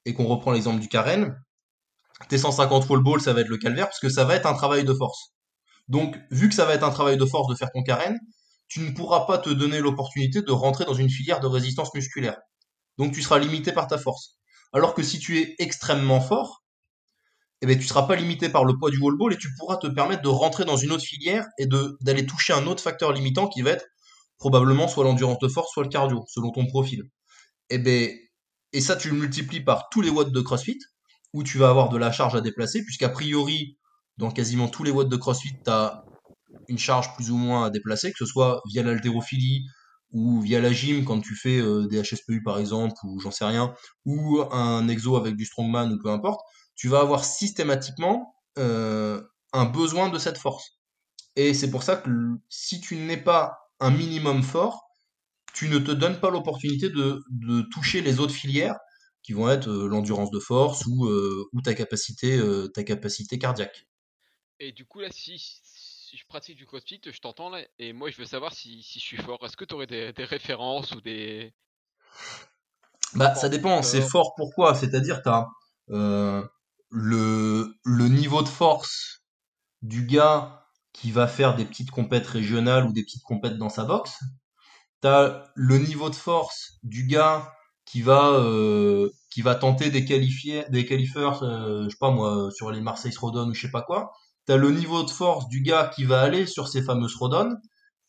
et 0.05 0.13
qu'on 0.13 0.26
reprend 0.26 0.51
l'exemple 0.51 0.80
du 0.80 0.88
carène, 0.88 1.36
tes 2.30 2.38
150 2.38 2.89
wall 2.89 3.03
ball, 3.03 3.21
ça 3.21 3.34
va 3.34 3.41
être 3.41 3.49
le 3.49 3.57
calvaire, 3.57 3.88
parce 3.88 3.99
que 3.99 4.09
ça 4.09 4.23
va 4.23 4.36
être 4.36 4.45
un 4.45 4.53
travail 4.53 4.84
de 4.84 4.93
force. 4.93 5.34
Donc, 5.88 6.17
vu 6.32 6.49
que 6.49 6.55
ça 6.55 6.65
va 6.65 6.73
être 6.73 6.84
un 6.84 6.91
travail 6.91 7.17
de 7.17 7.26
force 7.26 7.47
de 7.47 7.55
faire 7.55 7.69
ton 7.71 7.84
carène, 7.84 8.17
tu 8.67 8.80
ne 8.82 8.91
pourras 8.91 9.26
pas 9.26 9.38
te 9.38 9.49
donner 9.49 9.80
l'opportunité 9.80 10.41
de 10.41 10.51
rentrer 10.51 10.86
dans 10.86 10.93
une 10.93 11.09
filière 11.09 11.39
de 11.39 11.47
résistance 11.47 11.93
musculaire. 11.93 12.38
Donc 12.97 13.13
tu 13.13 13.21
seras 13.21 13.39
limité 13.39 13.71
par 13.71 13.88
ta 13.88 13.97
force. 13.97 14.38
Alors 14.73 14.93
que 14.93 15.03
si 15.03 15.19
tu 15.19 15.39
es 15.39 15.55
extrêmement 15.59 16.21
fort, 16.21 16.63
eh 17.61 17.67
ben, 17.67 17.78
tu 17.78 17.86
seras 17.86 18.03
pas 18.03 18.15
limité 18.15 18.49
par 18.49 18.65
le 18.65 18.78
poids 18.78 18.91
du 18.91 18.97
wall 18.99 19.17
ball 19.17 19.34
et 19.34 19.38
tu 19.38 19.49
pourras 19.57 19.78
te 19.78 19.88
permettre 19.88 20.21
de 20.21 20.28
rentrer 20.28 20.65
dans 20.65 20.78
une 20.78 20.91
autre 20.91 21.03
filière 21.03 21.45
et 21.57 21.67
d'aller 21.67 22.26
toucher 22.26 22.53
un 22.53 22.67
autre 22.67 22.84
facteur 22.84 23.13
limitant 23.13 23.47
qui 23.47 23.61
va 23.61 23.71
être 23.71 23.86
probablement 24.38 24.88
soit 24.88 25.03
l'endurance 25.03 25.39
de 25.39 25.47
force, 25.47 25.71
soit 25.71 25.84
le 25.84 25.89
cardio, 25.89 26.26
selon 26.28 26.51
ton 26.51 26.65
profil. 26.65 27.03
Et 27.70 27.78
ben, 27.78 28.09
et 28.74 28.82
ça 28.82 28.95
tu 28.95 29.09
le 29.09 29.16
multiplies 29.16 29.61
par 29.61 29.89
tous 29.89 30.01
les 30.01 30.09
watts 30.09 30.32
de 30.32 30.41
CrossFit, 30.41 30.80
où 31.34 31.43
tu 31.43 31.57
vas 31.57 31.70
avoir 31.70 31.89
de 31.89 31.97
la 31.97 32.11
charge 32.11 32.36
à 32.36 32.41
déplacer, 32.41 32.84
puisqu'a 32.84 33.09
priori, 33.09 33.78
dans 34.18 34.32
quasiment 34.32 34.68
tous 34.68 34.84
les 34.84 34.91
watts 34.91 35.09
de 35.09 35.18
CrossFit, 35.18 35.53
tu 35.63 35.70
as 35.70 36.05
une 36.68 36.78
charge 36.78 37.13
plus 37.16 37.32
ou 37.32 37.38
moins 37.38 37.66
à 37.66 37.70
déplacer, 37.70 38.11
que 38.11 38.18
ce 38.18 38.26
soit 38.26 38.61
via 38.68 38.84
l'haltérophilie 38.84 39.66
ou 40.11 40.39
via 40.39 40.61
la 40.61 40.72
gym 40.72 41.03
quand 41.03 41.20
tu 41.20 41.36
fais 41.36 41.59
euh, 41.59 41.88
des 41.88 42.01
HSPU 42.01 42.41
par 42.43 42.57
exemple, 42.59 42.95
ou 43.03 43.20
j'en 43.20 43.32
sais 43.32 43.45
rien, 43.45 43.74
ou 44.05 44.41
un 44.51 44.88
exo 44.88 45.18
avec 45.18 45.36
du 45.36 45.45
strongman 45.45 45.91
ou 45.91 45.99
peu 46.01 46.09
importe, 46.09 46.41
tu 46.76 46.88
vas 46.88 46.99
avoir 46.99 47.26
systématiquement 47.26 48.36
euh, 48.57 49.22
un 49.53 49.66
besoin 49.66 50.09
de 50.09 50.18
cette 50.20 50.38
force. 50.38 50.80
Et 51.36 51.53
c'est 51.53 51.70
pour 51.70 51.84
ça 51.84 51.97
que 51.97 52.09
si 52.49 52.80
tu 52.80 52.95
n'es 52.95 53.18
pas 53.18 53.57
un 53.80 53.91
minimum 53.91 54.41
fort, 54.41 54.84
tu 55.56 55.70
ne 55.70 55.80
te 55.80 55.91
donnes 55.91 56.20
pas 56.20 56.30
l'opportunité 56.30 56.89
de, 56.89 57.24
de 57.30 57.62
toucher 57.72 58.01
les 58.01 58.20
autres 58.20 58.34
filières 58.34 58.76
qui 59.24 59.34
vont 59.34 59.49
être 59.49 59.70
euh, 59.70 59.88
l'endurance 59.88 60.30
de 60.30 60.39
force 60.39 60.86
ou, 60.86 61.06
euh, 61.06 61.49
ou 61.53 61.62
ta 61.62 61.74
capacité 61.74 62.38
euh, 62.38 62.68
ta 62.68 62.84
capacité 62.84 63.39
cardiaque. 63.39 63.88
Et 64.60 64.72
du 64.72 64.86
coup, 64.86 64.99
là, 64.99 65.08
si, 65.12 65.39
si 65.39 66.18
je 66.18 66.26
pratique 66.28 66.58
du 66.58 66.66
CrossFit, 66.66 67.01
je 67.06 67.20
t'entends 67.20 67.49
là, 67.49 67.62
et 67.80 67.93
moi, 67.93 68.10
je 68.12 68.18
veux 68.18 68.26
savoir 68.26 68.53
si, 68.53 68.84
si 68.84 68.99
je 68.99 69.06
suis 69.06 69.18
fort. 69.18 69.39
Est-ce 69.43 69.58
que 69.58 69.66
tu 69.66 69.74
aurais 69.74 69.88
des, 69.88 70.14
des 70.14 70.26
références 70.26 70.91
ou 70.91 71.01
des. 71.01 71.53
Bah, 73.14 73.34
ça 73.34 73.49
dépend, 73.49 73.82
c'est 73.82 74.01
fort. 74.01 74.12
fort 74.12 74.34
pourquoi? 74.36 74.76
C'est-à-dire, 74.76 75.22
tu 75.24 75.30
as 75.30 75.47
le, 76.91 77.76
le 77.84 78.08
niveau 78.08 78.41
de 78.41 78.47
force 78.47 79.22
du 79.82 80.06
gars 80.06 80.68
qui 80.93 81.12
va 81.12 81.28
faire 81.28 81.56
des 81.56 81.66
petites 81.66 81.91
compètes 81.91 82.28
régionales 82.28 82.86
ou 82.86 82.93
des 82.93 83.03
petites 83.03 83.24
compètes 83.24 83.58
dans 83.58 83.70
sa 83.70 83.84
boxe. 83.84 84.20
As 85.06 85.51
le 85.56 85.78
niveau 85.78 86.10
de 86.10 86.16
force 86.16 86.80
du 86.84 87.06
gars 87.06 87.51
qui 87.86 88.01
va, 88.01 88.32
euh, 88.34 89.10
qui 89.30 89.41
va 89.41 89.56
tenter 89.56 89.89
des 89.89 90.06
qualifiés, 90.06 90.66
des 90.70 90.86
euh, 90.91 91.84
je 91.86 91.89
sais 91.89 91.97
pas 91.99 92.12
moi, 92.12 92.49
sur 92.51 92.72
les 92.72 92.82
Marseille 92.82 93.14
Rodon 93.16 93.49
ou 93.49 93.53
je 93.53 93.62
sais 93.62 93.72
pas 93.72 93.84
quoi. 93.84 94.12
Tu 94.47 94.53
as 94.53 94.58
le 94.58 94.72
niveau 94.72 95.03
de 95.03 95.10
force 95.10 95.47
du 95.47 95.62
gars 95.62 95.91
qui 95.95 96.03
va 96.03 96.22
aller 96.22 96.45
sur 96.47 96.68
ces 96.68 96.82
fameuses 96.82 97.16
Rodon. 97.16 97.56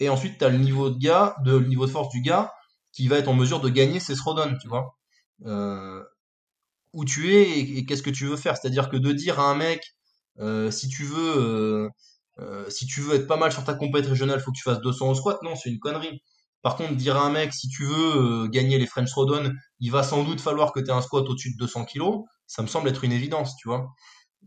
Et 0.01 0.09
ensuite, 0.09 0.39
tu 0.39 0.45
as 0.45 0.49
le 0.49 0.59
niveau 0.59 0.91
de 0.91 0.99
gars, 0.99 1.37
de, 1.45 1.57
le 1.57 1.67
niveau 1.67 1.87
de 1.87 1.91
force 1.91 2.09
du 2.11 2.21
gars 2.21 2.53
qui 2.93 3.09
va 3.09 3.19
être 3.19 3.29
en 3.29 3.35
mesure 3.35 3.61
de 3.61 3.69
gagner 3.69 4.01
ces 4.01 4.15
Rodon, 4.15 4.57
tu 4.61 4.69
vois. 4.69 4.97
Euh, 5.45 6.03
où 6.95 7.05
tu 7.05 7.35
es 7.35 7.61
et, 7.61 7.85
qu'est-ce 7.85 8.03
que 8.03 8.11
tu 8.11 8.27
veux 8.27 8.37
faire. 8.37 8.57
C'est-à-dire 8.57 8.89
que 8.89 8.97
de 8.97 9.13
dire 9.13 9.39
à 9.41 9.51
un 9.51 9.55
mec, 9.55 9.83
si 10.71 10.89
tu 10.89 11.05
veux, 11.05 11.91
si 12.69 12.87
tu 12.87 13.01
veux 13.03 13.15
être 13.17 13.27
pas 13.27 13.37
mal 13.37 13.53
sur 13.53 13.65
ta 13.65 13.75
compétition 13.75 14.13
régionale, 14.13 14.41
faut 14.41 14.51
que 14.53 14.57
tu 14.57 14.63
fasses 14.63 14.81
200 14.81 15.11
au 15.11 15.15
squat. 15.15 15.43
Non, 15.43 15.55
c'est 15.57 15.71
une 15.71 15.79
connerie. 15.79 16.23
Par 16.67 16.75
contre, 16.75 16.97
dire 16.97 17.17
à 17.17 17.25
un 17.25 17.31
mec, 17.31 17.53
si 17.53 17.69
tu 17.69 17.85
veux 17.85 18.17
euh, 18.17 18.49
gagner 18.49 18.77
les 18.77 18.89
French 18.89 19.13
Rodon, 19.13 19.55
il 19.79 19.93
va 19.93 20.03
sans 20.03 20.25
doute 20.25 20.41
falloir 20.41 20.73
que 20.73 20.81
tu 20.81 20.87
aies 20.87 20.93
un 20.93 21.01
squat 21.01 21.25
au-dessus 21.29 21.53
de 21.53 21.57
200 21.59 21.85
kilos. 21.85 22.25
Ça 22.49 22.61
me 22.61 22.67
semble 22.67 22.89
être 22.89 23.05
une 23.05 23.13
évidence, 23.13 23.55
tu 23.57 23.69
vois. 23.69 23.87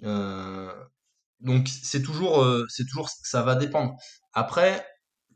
Euh, 0.03 0.69
donc 1.39 1.69
c'est 1.69 2.01
toujours, 2.01 2.43
euh, 2.43 2.67
toujours, 2.89 3.07
ça 3.07 3.41
va 3.43 3.55
dépendre. 3.55 3.93
Après, 4.33 4.85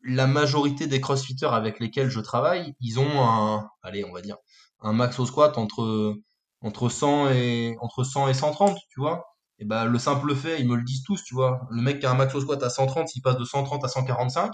la 0.03 0.27
majorité 0.27 0.85
des 0.87 0.99
crossfitters 0.99 1.53
avec 1.53 1.79
lesquels 1.79 2.09
je 2.09 2.19
travaille, 2.19 2.75
ils 2.81 2.99
ont 2.99 3.25
un, 3.25 3.65
allez, 3.81 4.03
on 4.03 4.11
va 4.11 4.19
dire, 4.19 4.35
un 4.81 4.91
max 4.91 5.17
au 5.19 5.25
squat 5.25 5.57
entre 5.57 6.17
entre 6.59 6.89
100 6.89 7.29
et 7.29 7.77
entre 7.79 8.03
100 8.03 8.27
et 8.27 8.33
130, 8.33 8.77
tu 8.89 8.99
vois. 8.99 9.23
Et 9.57 9.63
ben 9.63 9.85
le 9.85 9.99
simple 9.99 10.35
fait, 10.35 10.59
ils 10.59 10.67
me 10.67 10.75
le 10.75 10.83
disent 10.83 11.03
tous, 11.03 11.23
tu 11.23 11.33
vois. 11.33 11.61
Le 11.71 11.81
mec 11.81 12.01
qui 12.01 12.05
a 12.07 12.11
un 12.11 12.15
max 12.15 12.35
au 12.35 12.41
squat 12.41 12.61
à 12.61 12.69
130, 12.69 13.07
s'il 13.07 13.21
passe 13.21 13.37
de 13.37 13.45
130 13.45 13.85
à 13.85 13.87
145, 13.87 14.51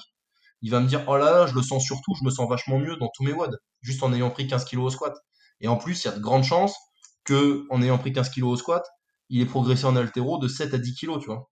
il 0.62 0.72
va 0.72 0.80
me 0.80 0.88
dire 0.88 1.03
"Oh 1.07 1.18
là 1.18 1.32
là, 1.32 1.47
je 1.47 1.55
le 1.55 1.62
sens 1.62 1.84
surtout, 1.84 2.14
je 2.20 2.24
me 2.26 2.30
sens 2.32 2.49
vachement 2.49 2.80
mieux 2.80 2.95
dans 2.97 3.10
tous 3.16 3.24
mes 3.24 3.34
WOD, 3.34 3.57
juste 3.82 4.03
en 4.03 4.14
ayant 4.14 4.30
pris 4.32 4.47
15 4.47 4.66
kilos 4.66 4.88
au 4.88 4.89
squat." 4.95 5.16
Et 5.62 5.68
en 5.68 5.78
plus, 5.78 6.03
il 6.03 6.07
y 6.07 6.12
a 6.12 6.14
de 6.16 6.22
grandes 6.22 6.43
chances 6.45 6.76
que 7.24 7.66
en 7.70 7.82
ayant 7.82 7.97
pris 7.97 8.14
15 8.14 8.30
kilos 8.30 8.53
au 8.53 8.55
squat, 8.57 8.86
il 9.30 9.41
ait 9.41 9.45
progressé 9.45 9.86
en 9.86 9.95
altéro 9.95 10.38
de 10.39 10.47
7 10.47 10.74
à 10.74 10.78
10 10.78 10.93
kilos, 10.95 11.20
tu 11.22 11.28
vois, 11.28 11.49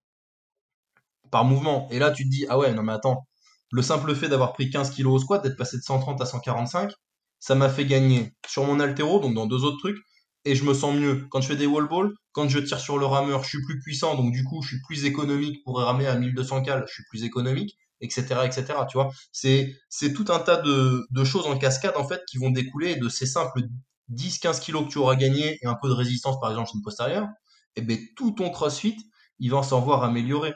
par 1.32 1.46
mouvement. 1.46 1.88
Et 1.92 2.00
là, 2.00 2.12
tu 2.12 2.24
te 2.26 2.30
dis 2.30 2.46
"Ah 2.50 2.58
ouais, 2.58 2.74
non 2.74 2.84
mais 2.84 2.94
attends, 2.94 3.28
le 3.72 3.82
simple 3.82 4.16
fait 4.16 4.30
d'avoir 4.30 4.54
pris 4.54 4.70
15 4.70 4.92
kilos 4.92 5.16
au 5.16 5.20
squat, 5.20 5.44
d'être 5.44 5.58
passé 5.58 5.78
de 5.78 5.84
130 5.84 6.22
à 6.22 6.26
145, 6.26 6.92
ça 7.40 7.56
m'a 7.56 7.70
fait 7.70 7.86
gagner 7.86 8.34
sur 8.48 8.64
mon 8.66 8.80
altéro, 8.80 9.20
donc 9.20 9.34
dans 9.36 9.46
deux 9.48 9.64
autres 9.64 9.78
trucs, 9.80 9.98
et 10.46 10.56
je 10.56 10.64
me 10.64 10.74
sens 10.74 10.96
mieux. 10.96 11.28
Quand 11.30 11.42
je 11.42 11.48
fais 11.50 11.56
des 11.58 11.66
wall 11.68 11.88
balls, 11.90 12.12
quand 12.32 12.48
je 12.50 12.60
tire 12.60 12.80
sur 12.80 12.98
le 12.98 13.06
rameur, 13.06 13.44
je 13.44 13.50
suis 13.50 13.64
plus 13.66 13.80
puissant, 13.82 14.16
donc 14.16 14.32
du 14.32 14.44
coup, 14.44 14.62
je 14.62 14.70
suis 14.70 14.82
plus 14.88 15.06
économique 15.06 15.64
pour 15.66 15.80
ramer 15.80 16.08
à 16.08 16.16
1200 16.16 16.62
cal, 16.64 16.86
je 16.88 16.94
suis 16.94 17.04
plus 17.10 17.24
économique, 17.24 17.78
etc., 18.02 18.42
etc., 18.46 18.66
tu 18.90 18.98
vois. 18.98 19.12
C'est, 19.32 19.76
c'est 19.90 20.14
tout 20.14 20.26
un 20.30 20.40
tas 20.40 20.58
de, 20.58 21.06
de 21.10 21.24
choses 21.24 21.48
en 21.48 21.58
cascade, 21.58 21.96
en 21.98 22.08
fait, 22.08 22.22
qui 22.30 22.38
vont 22.38 22.52
découler 22.52 22.96
de 22.96 23.10
ces 23.10 23.26
simples 23.26 23.62
10-15 24.14 24.60
kilos 24.62 24.86
que 24.86 24.90
tu 24.90 24.98
auras 24.98 25.16
gagné 25.16 25.60
et 25.62 25.68
un 25.68 25.76
peu 25.82 25.90
de 25.90 25.94
résistance, 25.94 26.40
par 26.40 26.50
exemple, 26.50 26.70
une 26.76 26.82
postérieure. 26.82 27.28
Et 27.76 27.82
ben, 27.82 27.98
tout 28.16 28.32
ton 28.32 28.50
crossfit, 28.50 28.98
il 29.40 29.52
va 29.52 29.64
s'en 29.64 29.82
voir 29.82 30.04
améliorer. 30.04 30.54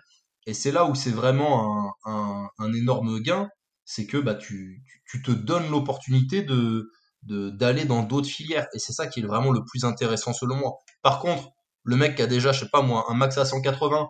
Et 0.47 0.53
c'est 0.53 0.71
là 0.71 0.85
où 0.85 0.95
c'est 0.95 1.11
vraiment 1.11 1.93
un, 2.05 2.47
un, 2.57 2.73
énorme 2.73 3.19
gain, 3.19 3.49
c'est 3.85 4.07
que 4.07 4.17
bah, 4.17 4.33
tu, 4.35 4.83
tu, 5.05 5.21
te 5.21 5.31
donnes 5.31 5.69
l'opportunité 5.69 6.41
de 6.41 6.89
d'aller 7.23 7.85
dans 7.85 8.01
d'autres 8.01 8.27
filières. 8.27 8.65
Et 8.73 8.79
c'est 8.79 8.93
ça 8.93 9.05
qui 9.05 9.19
est 9.19 9.23
vraiment 9.23 9.51
le 9.51 9.63
plus 9.63 9.85
intéressant 9.85 10.33
selon 10.33 10.55
moi. 10.55 10.79
Par 11.03 11.19
contre, 11.19 11.49
le 11.83 11.95
mec 11.95 12.15
qui 12.15 12.23
a 12.23 12.27
déjà, 12.27 12.51
je 12.51 12.61
sais 12.61 12.69
pas 12.69 12.81
moi, 12.81 13.05
un 13.09 13.13
max 13.13 13.37
à 13.37 13.45
180, 13.45 14.09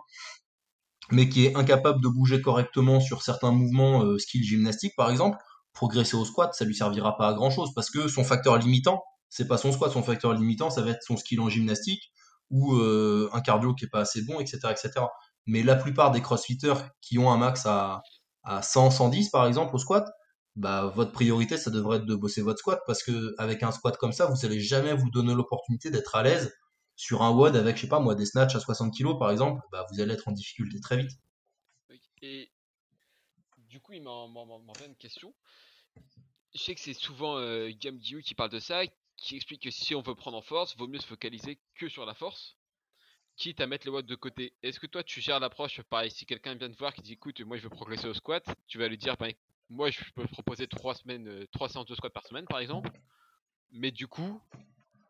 mais 1.12 1.28
qui 1.28 1.46
est 1.46 1.54
incapable 1.56 2.02
de 2.02 2.08
bouger 2.08 2.40
correctement 2.40 3.00
sur 3.00 3.22
certains 3.22 3.52
mouvements 3.52 4.02
euh, 4.02 4.18
skill 4.18 4.42
gymnastique 4.42 4.94
par 4.96 5.10
exemple, 5.10 5.38
progresser 5.72 6.16
au 6.16 6.24
squat, 6.24 6.54
ça 6.54 6.64
lui 6.64 6.74
servira 6.74 7.16
pas 7.16 7.28
à 7.28 7.34
grand 7.34 7.50
chose 7.50 7.72
parce 7.74 7.90
que 7.90 8.08
son 8.08 8.24
facteur 8.24 8.58
limitant, 8.58 9.02
c'est 9.28 9.46
pas 9.46 9.58
son 9.58 9.72
squat, 9.72 9.92
son 9.92 10.02
facteur 10.02 10.34
limitant, 10.34 10.70
ça 10.70 10.82
va 10.82 10.90
être 10.90 11.02
son 11.02 11.16
skill 11.16 11.40
en 11.40 11.48
gymnastique 11.48 12.12
ou 12.50 12.74
euh, 12.74 13.30
un 13.32 13.40
cardio 13.40 13.74
qui 13.74 13.86
est 13.86 13.88
pas 13.88 14.00
assez 14.00 14.22
bon, 14.22 14.40
etc., 14.40 14.58
etc. 14.70 14.90
Mais 15.46 15.62
la 15.62 15.76
plupart 15.76 16.10
des 16.10 16.20
crossfitters 16.20 16.74
qui 17.00 17.18
ont 17.18 17.30
un 17.30 17.38
max 17.38 17.64
à, 17.66 18.02
à 18.44 18.62
100, 18.62 18.90
110 18.90 19.30
par 19.30 19.46
exemple 19.46 19.74
au 19.74 19.78
squat, 19.78 20.06
bah 20.54 20.92
votre 20.94 21.12
priorité 21.12 21.56
ça 21.56 21.70
devrait 21.70 21.96
être 21.98 22.04
de 22.04 22.14
bosser 22.14 22.42
votre 22.42 22.58
squat 22.58 22.80
parce 22.86 23.02
que 23.02 23.34
avec 23.38 23.62
un 23.62 23.72
squat 23.72 23.96
comme 23.96 24.12
ça, 24.12 24.26
vous 24.26 24.44
allez 24.44 24.60
jamais 24.60 24.94
vous 24.94 25.10
donner 25.10 25.34
l'opportunité 25.34 25.90
d'être 25.90 26.14
à 26.14 26.22
l'aise 26.22 26.52
sur 26.96 27.22
un 27.22 27.30
WOD 27.30 27.56
avec 27.56 27.76
je 27.76 27.82
sais 27.82 27.88
pas 27.88 28.00
moi 28.00 28.14
des 28.14 28.26
snatchs 28.26 28.54
à 28.54 28.60
60 28.60 28.96
kg 28.96 29.18
par 29.18 29.30
exemple, 29.30 29.60
bah 29.72 29.86
vous 29.90 30.00
allez 30.00 30.14
être 30.14 30.28
en 30.28 30.32
difficulté 30.32 30.80
très 30.80 30.96
vite. 30.98 31.12
Et 32.22 32.50
du 33.56 33.80
coup, 33.80 33.92
il 33.94 34.02
m'en 34.02 34.28
vient 34.28 34.86
une 34.86 34.96
question. 34.96 35.34
Je 36.54 36.58
sais 36.58 36.74
que 36.74 36.80
c'est 36.80 36.94
souvent 36.94 37.38
euh, 37.38 37.70
Gam 37.80 37.98
qui 37.98 38.34
parle 38.34 38.50
de 38.50 38.60
ça, 38.60 38.82
qui 39.16 39.36
explique 39.36 39.62
que 39.62 39.70
si 39.70 39.94
on 39.94 40.02
veut 40.02 40.14
prendre 40.14 40.36
en 40.36 40.42
force, 40.42 40.76
vaut 40.76 40.86
mieux 40.86 40.98
se 40.98 41.06
focaliser 41.06 41.58
que 41.74 41.88
sur 41.88 42.04
la 42.04 42.14
force, 42.14 42.56
quitte 43.36 43.60
à 43.60 43.66
mettre 43.66 43.86
le 43.86 43.92
WOD 43.92 44.06
de 44.06 44.14
côté. 44.14 44.52
Est-ce 44.62 44.78
que 44.78 44.86
toi 44.86 45.02
tu 45.02 45.20
gères 45.20 45.40
l'approche 45.40 45.80
pareil 45.82 46.10
Si 46.10 46.26
quelqu'un 46.26 46.54
vient 46.54 46.70
te 46.70 46.76
voir 46.76 46.92
qui 46.92 47.02
dit 47.02 47.14
écoute, 47.14 47.40
moi 47.40 47.56
je 47.56 47.62
veux 47.62 47.70
progresser 47.70 48.06
au 48.06 48.14
squat, 48.14 48.44
tu 48.68 48.78
vas 48.78 48.88
lui 48.88 48.98
dire 48.98 49.16
bah, 49.16 49.28
moi 49.68 49.90
je 49.90 50.00
peux 50.14 50.26
proposer 50.26 50.68
3 50.68 50.94
semaines, 50.94 51.28
euh, 51.28 51.46
trois 51.50 51.68
séances 51.68 51.86
de 51.86 51.94
squat 51.94 52.12
par 52.12 52.26
semaine 52.26 52.46
par 52.46 52.58
exemple, 52.58 52.90
mais 53.70 53.90
du 53.90 54.06
coup, 54.06 54.40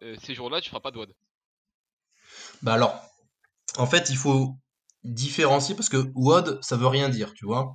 euh, 0.02 0.16
ces 0.22 0.34
jours-là 0.34 0.60
tu 0.60 0.70
feras 0.70 0.80
pas 0.80 0.92
de 0.92 0.98
WOD. 0.98 1.14
Bah 2.62 2.74
alors, 2.74 3.02
en 3.78 3.86
fait, 3.86 4.10
il 4.10 4.16
faut 4.16 4.56
différencier 5.04 5.74
parce 5.74 5.88
que 5.88 6.10
WOD 6.14 6.58
ça 6.62 6.76
veut 6.76 6.86
rien 6.86 7.08
dire, 7.08 7.32
tu 7.34 7.44
vois. 7.44 7.74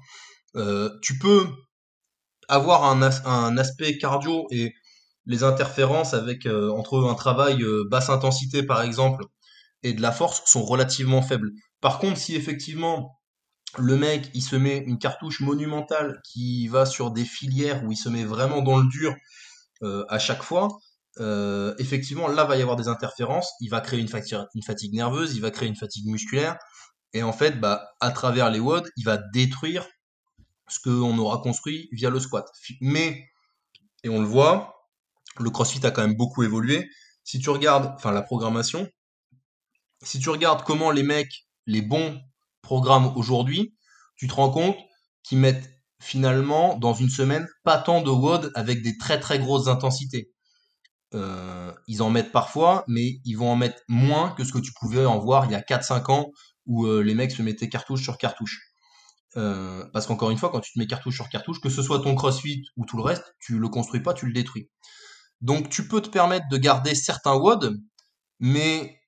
Euh, 0.55 0.89
tu 1.01 1.17
peux 1.19 1.47
avoir 2.47 2.85
un, 2.85 3.01
aspect 3.57 3.97
cardio 3.97 4.47
et 4.51 4.73
les 5.25 5.43
interférences 5.43 6.13
avec 6.13 6.45
euh, 6.45 6.71
entre 6.71 7.03
un 7.09 7.15
travail 7.15 7.61
euh, 7.61 7.83
basse 7.89 8.09
intensité 8.09 8.63
par 8.63 8.81
exemple 8.81 9.25
et 9.83 9.93
de 9.93 10.01
la 10.01 10.13
force 10.13 10.41
sont 10.45 10.63
relativement 10.63 11.21
faibles. 11.21 11.51
Par 11.81 11.99
contre, 11.99 12.17
si 12.17 12.35
effectivement 12.35 13.19
le 13.77 13.97
mec 13.97 14.31
il 14.33 14.41
se 14.41 14.55
met 14.55 14.77
une 14.77 14.97
cartouche 14.97 15.41
monumentale 15.41 16.21
qui 16.23 16.69
va 16.69 16.85
sur 16.85 17.11
des 17.11 17.25
filières 17.25 17.83
où 17.83 17.91
il 17.91 17.97
se 17.97 18.09
met 18.09 18.23
vraiment 18.23 18.61
dans 18.61 18.77
le 18.77 18.87
dur 18.87 19.13
à 20.09 20.17
chaque 20.17 20.41
fois, 20.41 20.69
effectivement 21.79 22.27
là 22.27 22.43
va 22.45 22.57
y 22.57 22.61
avoir 22.61 22.75
des 22.77 22.87
interférences, 22.87 23.51
il 23.61 23.69
va 23.69 23.81
créer 23.81 23.99
une 23.99 24.07
fatigue, 24.07 24.39
une 24.55 24.63
fatigue 24.63 24.93
nerveuse, 24.93 25.35
il 25.35 25.41
va 25.41 25.51
créer 25.51 25.67
une 25.67 25.75
fatigue 25.75 26.07
musculaire 26.07 26.57
et 27.13 27.23
en 27.23 27.33
fait 27.33 27.59
bah 27.59 27.89
à 27.99 28.11
travers 28.11 28.49
les 28.49 28.59
WOD 28.59 28.89
il 28.97 29.05
va 29.05 29.17
détruire 29.17 29.87
ce 30.67 30.79
qu'on 30.79 31.17
aura 31.17 31.39
construit 31.39 31.89
via 31.91 32.09
le 32.09 32.19
squat. 32.19 32.45
Mais, 32.81 33.29
et 34.03 34.09
on 34.09 34.19
le 34.19 34.27
voit, 34.27 34.75
le 35.39 35.49
CrossFit 35.49 35.85
a 35.85 35.91
quand 35.91 36.01
même 36.01 36.15
beaucoup 36.17 36.43
évolué. 36.43 36.87
Si 37.23 37.39
tu 37.39 37.49
regardes, 37.49 37.93
enfin 37.95 38.11
la 38.11 38.21
programmation, 38.21 38.87
si 40.03 40.19
tu 40.19 40.29
regardes 40.29 40.63
comment 40.63 40.91
les 40.91 41.03
mecs, 41.03 41.47
les 41.65 41.81
bons 41.81 42.19
programmes 42.61 43.13
aujourd'hui, 43.15 43.75
tu 44.15 44.27
te 44.27 44.33
rends 44.33 44.49
compte 44.49 44.77
qu'ils 45.23 45.39
mettent 45.39 45.69
finalement 45.99 46.77
dans 46.77 46.93
une 46.93 47.09
semaine 47.09 47.47
pas 47.63 47.77
tant 47.77 48.01
de 48.01 48.09
WOD 48.09 48.51
avec 48.55 48.81
des 48.81 48.97
très 48.97 49.19
très 49.19 49.39
grosses 49.39 49.67
intensités. 49.67 50.31
Euh, 51.13 51.71
ils 51.87 52.01
en 52.01 52.09
mettent 52.09 52.31
parfois, 52.31 52.83
mais 52.87 53.19
ils 53.23 53.35
vont 53.35 53.49
en 53.49 53.55
mettre 53.55 53.81
moins 53.87 54.31
que 54.31 54.43
ce 54.43 54.51
que 54.51 54.59
tu 54.59 54.71
pouvais 54.79 55.05
en 55.05 55.19
voir 55.19 55.45
il 55.45 55.51
y 55.51 55.55
a 55.55 55.61
4-5 55.61 56.11
ans 56.11 56.31
où 56.65 56.85
euh, 56.85 57.01
les 57.01 57.15
mecs 57.15 57.31
se 57.31 57.41
mettaient 57.41 57.69
cartouche 57.69 58.03
sur 58.03 58.17
cartouche. 58.17 58.59
Euh, 59.37 59.85
parce 59.93 60.07
qu'encore 60.07 60.31
une 60.31 60.37
fois, 60.37 60.49
quand 60.49 60.59
tu 60.59 60.73
te 60.73 60.79
mets 60.79 60.87
cartouche 60.87 61.15
sur 61.15 61.29
cartouche, 61.29 61.61
que 61.61 61.69
ce 61.69 61.81
soit 61.81 61.99
ton 62.01 62.15
crossfit 62.15 62.63
ou 62.75 62.85
tout 62.85 62.97
le 62.97 63.03
reste, 63.03 63.35
tu 63.39 63.57
le 63.57 63.69
construis 63.69 64.01
pas, 64.01 64.13
tu 64.13 64.25
le 64.25 64.33
détruis. 64.33 64.69
Donc 65.41 65.69
tu 65.69 65.87
peux 65.87 66.01
te 66.01 66.09
permettre 66.09 66.45
de 66.51 66.57
garder 66.57 66.95
certains 66.95 67.35
WOD, 67.35 67.77
mais 68.39 68.99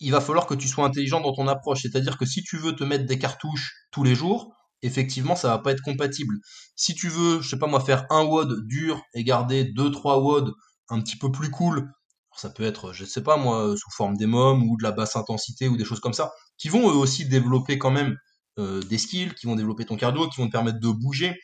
il 0.00 0.12
va 0.12 0.20
falloir 0.20 0.46
que 0.46 0.54
tu 0.54 0.68
sois 0.68 0.84
intelligent 0.84 1.20
dans 1.20 1.34
ton 1.34 1.48
approche. 1.48 1.82
C'est-à-dire 1.82 2.16
que 2.18 2.26
si 2.26 2.42
tu 2.42 2.56
veux 2.56 2.74
te 2.74 2.84
mettre 2.84 3.06
des 3.06 3.18
cartouches 3.18 3.74
tous 3.90 4.04
les 4.04 4.14
jours, 4.14 4.54
effectivement, 4.82 5.36
ça 5.36 5.48
va 5.48 5.58
pas 5.58 5.72
être 5.72 5.82
compatible. 5.82 6.36
Si 6.76 6.94
tu 6.94 7.08
veux, 7.08 7.40
je 7.40 7.48
sais 7.48 7.58
pas 7.58 7.66
moi, 7.66 7.80
faire 7.80 8.06
un 8.10 8.24
WOD 8.24 8.66
dur 8.66 9.02
et 9.14 9.24
garder 9.24 9.64
2-3 9.64 10.22
WOD 10.22 10.52
un 10.88 11.00
petit 11.00 11.16
peu 11.16 11.30
plus 11.32 11.50
cool, 11.50 11.92
ça 12.36 12.50
peut 12.50 12.64
être, 12.64 12.92
je 12.92 13.04
sais 13.04 13.22
pas 13.22 13.36
moi, 13.36 13.74
sous 13.76 13.90
forme 13.90 14.16
des 14.16 14.26
ou 14.26 14.76
de 14.76 14.82
la 14.82 14.92
basse 14.92 15.16
intensité 15.16 15.68
ou 15.68 15.76
des 15.76 15.84
choses 15.84 16.00
comme 16.00 16.12
ça, 16.12 16.32
qui 16.58 16.68
vont 16.68 16.90
eux 16.90 16.96
aussi 16.96 17.26
développer 17.26 17.78
quand 17.78 17.90
même 17.90 18.16
euh, 18.58 18.80
des 18.82 18.98
skills, 18.98 19.34
qui 19.34 19.46
vont 19.46 19.56
développer 19.56 19.84
ton 19.84 19.96
cardio, 19.96 20.28
qui 20.28 20.40
vont 20.40 20.46
te 20.46 20.52
permettre 20.52 20.78
de 20.78 20.88
bouger. 20.88 21.34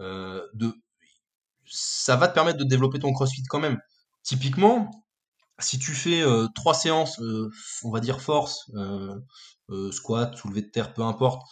Euh, 0.00 0.42
de... 0.54 0.72
Ça 1.64 2.16
va 2.16 2.28
te 2.28 2.34
permettre 2.34 2.58
de 2.58 2.64
développer 2.64 2.98
ton 2.98 3.12
crossfit 3.12 3.44
quand 3.44 3.60
même. 3.60 3.78
Typiquement, 4.22 4.90
si 5.60 5.78
tu 5.78 5.92
fais 5.92 6.22
euh, 6.22 6.48
trois 6.54 6.74
séances, 6.74 7.20
on 7.84 7.90
va 7.90 8.00
dire 8.00 8.20
force, 8.20 8.70
squat, 9.92 10.36
soulevé 10.36 10.62
de 10.62 10.70
terre, 10.70 10.92
peu 10.92 11.02
importe, 11.02 11.42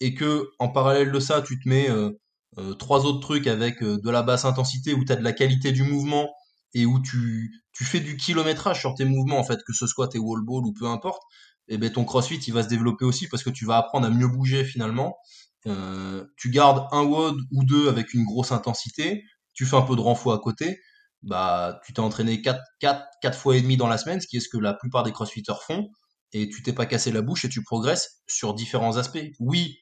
et 0.00 0.14
que 0.14 0.48
en 0.58 0.68
parallèle 0.68 1.12
de 1.12 1.20
ça, 1.20 1.42
tu 1.42 1.58
te 1.60 1.68
mets 1.68 1.88
trois 2.78 3.04
autres 3.04 3.20
trucs 3.20 3.46
avec 3.46 3.82
de 3.82 4.10
la 4.10 4.22
basse 4.22 4.44
intensité 4.44 4.94
où 4.94 5.04
tu 5.04 5.12
as 5.12 5.16
de 5.16 5.22
la 5.22 5.32
qualité 5.32 5.72
du 5.72 5.82
mouvement 5.82 6.30
et 6.74 6.86
où 6.86 7.00
tu, 7.00 7.62
fais 7.72 8.00
du 8.00 8.16
kilométrage 8.16 8.80
sur 8.80 8.94
tes 8.94 9.04
mouvements, 9.04 9.38
en 9.38 9.44
fait, 9.44 9.60
que 9.64 9.72
ce 9.72 9.86
soit 9.86 10.08
tes 10.08 10.18
wall 10.18 10.42
ball 10.44 10.64
ou 10.66 10.72
peu 10.72 10.86
importe, 10.86 11.22
et 11.68 11.78
ben 11.78 11.90
ton 11.90 12.04
crossfit 12.04 12.36
il 12.36 12.52
va 12.52 12.62
se 12.62 12.68
développer 12.68 13.04
aussi 13.04 13.26
parce 13.28 13.42
que 13.42 13.50
tu 13.50 13.64
vas 13.64 13.78
apprendre 13.78 14.06
à 14.06 14.10
mieux 14.10 14.28
bouger 14.28 14.64
finalement. 14.64 15.16
Euh, 15.66 16.26
tu 16.36 16.50
gardes 16.50 16.86
un 16.92 17.02
WOD 17.02 17.38
ou 17.52 17.64
deux 17.64 17.88
avec 17.88 18.12
une 18.12 18.24
grosse 18.24 18.52
intensité, 18.52 19.24
tu 19.54 19.64
fais 19.64 19.76
un 19.76 19.82
peu 19.82 19.96
de 19.96 20.00
renfort 20.00 20.34
à 20.34 20.38
côté, 20.38 20.78
bah 21.22 21.80
tu 21.86 21.94
t'es 21.94 22.00
entraîné 22.00 22.42
4, 22.42 22.60
4, 22.80 23.02
4 23.22 23.38
fois 23.38 23.56
et 23.56 23.62
demi 23.62 23.76
dans 23.78 23.88
la 23.88 23.96
semaine, 23.96 24.20
ce 24.20 24.26
qui 24.26 24.36
est 24.36 24.40
ce 24.40 24.48
que 24.50 24.58
la 24.58 24.74
plupart 24.74 25.04
des 25.04 25.12
crossfitters 25.12 25.54
font, 25.66 25.88
et 26.32 26.48
tu 26.50 26.62
t'es 26.62 26.74
pas 26.74 26.86
cassé 26.86 27.12
la 27.12 27.22
bouche 27.22 27.46
et 27.46 27.48
tu 27.48 27.62
progresses 27.62 28.22
sur 28.26 28.52
différents 28.54 28.98
aspects. 28.98 29.24
Oui, 29.38 29.78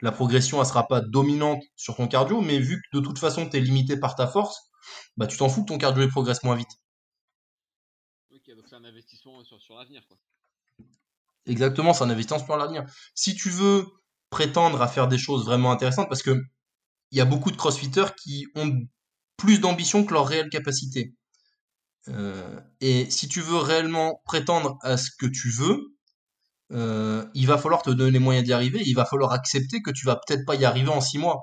la 0.00 0.12
progression 0.12 0.60
elle 0.60 0.66
sera 0.66 0.86
pas 0.88 1.02
dominante 1.02 1.62
sur 1.76 1.96
ton 1.96 2.08
cardio, 2.08 2.40
mais 2.40 2.58
vu 2.58 2.80
que 2.80 2.98
de 2.98 3.04
toute 3.04 3.18
façon 3.18 3.46
tu 3.48 3.58
es 3.58 3.60
limité 3.60 3.98
par 3.98 4.14
ta 4.14 4.26
force, 4.26 4.69
bah 5.16 5.26
tu 5.26 5.36
t'en 5.36 5.48
fous 5.48 5.62
que 5.62 5.68
ton 5.68 5.78
cardio 5.78 6.06
progresse 6.08 6.42
moins 6.42 6.56
vite. 6.56 6.70
Ok, 8.30 8.54
donc 8.54 8.66
c'est 8.68 8.76
un 8.76 8.84
investissement 8.84 9.42
sur, 9.44 9.60
sur 9.60 9.76
l'avenir 9.76 10.06
quoi. 10.06 10.18
Exactement, 11.46 11.92
c'est 11.94 12.04
un 12.04 12.10
investissement 12.10 12.44
pour 12.44 12.56
l'avenir. 12.56 12.84
Si 13.14 13.34
tu 13.34 13.50
veux 13.50 13.86
prétendre 14.30 14.80
à 14.82 14.88
faire 14.88 15.08
des 15.08 15.18
choses 15.18 15.44
vraiment 15.44 15.72
intéressantes, 15.72 16.08
parce 16.08 16.22
que 16.22 16.40
il 17.10 17.18
y 17.18 17.20
a 17.20 17.24
beaucoup 17.24 17.50
de 17.50 17.56
crossfitters 17.56 18.14
qui 18.22 18.46
ont 18.54 18.86
plus 19.36 19.60
d'ambition 19.60 20.04
que 20.04 20.14
leur 20.14 20.26
réelle 20.28 20.48
capacité. 20.48 21.14
Euh, 22.08 22.60
et 22.80 23.10
si 23.10 23.28
tu 23.28 23.40
veux 23.40 23.58
réellement 23.58 24.22
prétendre 24.24 24.78
à 24.82 24.96
ce 24.96 25.10
que 25.18 25.26
tu 25.26 25.50
veux, 25.50 25.96
euh, 26.72 27.26
il 27.34 27.46
va 27.46 27.58
falloir 27.58 27.82
te 27.82 27.90
donner 27.90 28.12
les 28.12 28.18
moyens 28.18 28.46
d'y 28.46 28.52
arriver. 28.52 28.80
Il 28.86 28.94
va 28.94 29.04
falloir 29.04 29.32
accepter 29.32 29.82
que 29.82 29.90
tu 29.90 30.06
vas 30.06 30.16
peut-être 30.16 30.44
pas 30.46 30.54
y 30.54 30.64
arriver 30.64 30.90
en 30.90 31.00
six 31.00 31.18
mois 31.18 31.42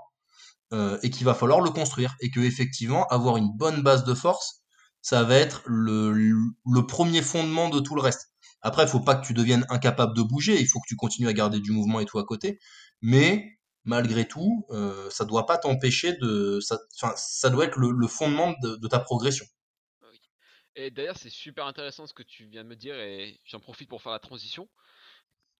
euh, 0.73 0.99
et 1.01 1.09
qu'il 1.09 1.25
va 1.25 1.33
falloir 1.33 1.61
le 1.61 1.69
construire 1.69 2.15
et 2.19 2.29
que 2.29 2.41
effectivement 2.41 3.07
avoir 3.07 3.37
une 3.37 3.49
bonne 3.55 3.81
base 3.83 4.03
de 4.03 4.13
force, 4.13 4.63
ça 5.01 5.23
va 5.23 5.35
être 5.35 5.61
le, 5.65 6.51
premier 6.85 7.21
fondement 7.21 7.69
de 7.69 7.79
tout 7.79 7.95
le 7.95 8.01
reste. 8.01 8.33
Après, 8.61 8.83
il 8.83 8.89
faut 8.89 8.99
pas 8.99 9.15
que 9.15 9.25
tu 9.25 9.33
deviennes 9.33 9.65
incapable 9.69 10.13
de 10.13 10.21
bouger, 10.21 10.59
il 10.59 10.67
faut 10.67 10.81
que 10.81 10.87
tu 10.87 10.97
continues 10.97 11.29
à 11.29 11.33
garder 11.33 11.61
du 11.61 11.71
mouvement 11.71 12.01
et 12.01 12.05
tout 12.05 12.19
à 12.19 12.25
côté. 12.25 12.59
Mais 13.01 13.57
malgré 13.85 14.27
tout, 14.27 14.65
euh, 14.71 15.09
ça 15.09 15.23
doit 15.23 15.45
pas 15.45 15.57
t'empêcher 15.57 16.17
de. 16.17 16.59
Ça, 16.59 16.77
ça 17.15 17.49
doit 17.49 17.63
être 17.63 17.79
le, 17.79 18.07
fondement 18.07 18.53
de, 18.61 18.87
ta 18.89 18.99
progression. 18.99 19.45
Ah 20.01 20.07
et 20.75 20.91
d'ailleurs, 20.91 21.17
c'est 21.17 21.29
super 21.29 21.65
intéressant 21.65 22.07
ce 22.07 22.13
que 22.13 22.23
tu 22.23 22.45
viens 22.47 22.65
de 22.65 22.69
me 22.69 22.75
dire, 22.75 22.99
et 22.99 23.39
j'en 23.45 23.61
profite 23.61 23.87
pour 23.87 24.01
faire 24.01 24.11
la 24.11 24.19
transition. 24.19 24.67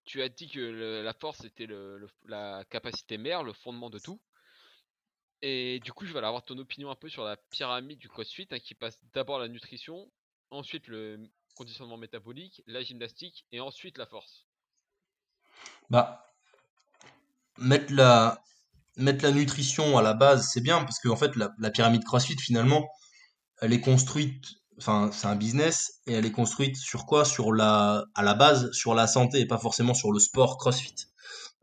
Tu 0.04 0.20
as 0.20 0.28
dit 0.28 0.48
que 0.48 0.60
la 1.02 1.14
force 1.14 1.44
était 1.44 1.68
la 2.26 2.62
capacité 2.68 3.16
mère, 3.16 3.42
le 3.42 3.54
fondement 3.54 3.88
de 3.88 3.98
tout. 3.98 4.20
Et 5.42 5.80
du 5.80 5.92
coup, 5.92 6.04
je 6.04 6.12
vais 6.12 6.18
avoir 6.18 6.44
ton 6.44 6.58
opinion 6.58 6.90
un 6.90 6.96
peu 6.96 7.08
sur 7.08 7.24
la 7.24 7.36
pyramide 7.36 7.98
du 7.98 8.08
CrossFit, 8.08 8.48
hein, 8.50 8.58
qui 8.58 8.74
passe 8.74 8.98
d'abord 9.12 9.38
la 9.38 9.48
nutrition, 9.48 10.10
ensuite 10.50 10.88
le 10.88 11.30
conditionnement 11.54 11.96
métabolique, 11.96 12.62
la 12.66 12.82
gymnastique 12.82 13.44
et 13.52 13.60
ensuite 13.60 13.98
la 13.98 14.06
force 14.06 14.46
Bah, 15.90 16.32
mettre 17.58 17.92
la, 17.92 18.42
mettre 18.96 19.24
la 19.24 19.32
nutrition 19.32 19.96
à 19.96 20.02
la 20.02 20.14
base, 20.14 20.48
c'est 20.52 20.60
bien 20.60 20.80
parce 20.80 20.98
que 20.98 21.08
en 21.08 21.16
fait, 21.16 21.32
la, 21.36 21.70
pyramide 21.70 22.04
CrossFit, 22.04 22.36
finalement, 22.38 22.88
elle 23.60 23.72
est 23.72 23.80
construite, 23.80 24.44
enfin, 24.78 25.10
c'est 25.12 25.26
un 25.26 25.36
business 25.36 26.00
et 26.06 26.14
elle 26.14 26.26
est 26.26 26.32
construite 26.32 26.76
sur 26.76 27.06
quoi? 27.06 27.24
Sur 27.24 27.52
la, 27.52 28.04
à 28.14 28.22
la 28.22 28.34
base, 28.34 28.70
sur 28.72 28.94
la 28.94 29.06
santé 29.06 29.40
et 29.40 29.46
pas 29.46 29.58
forcément 29.58 29.94
sur 29.94 30.12
le 30.12 30.18
sport 30.18 30.58
CrossFit. 30.58 30.94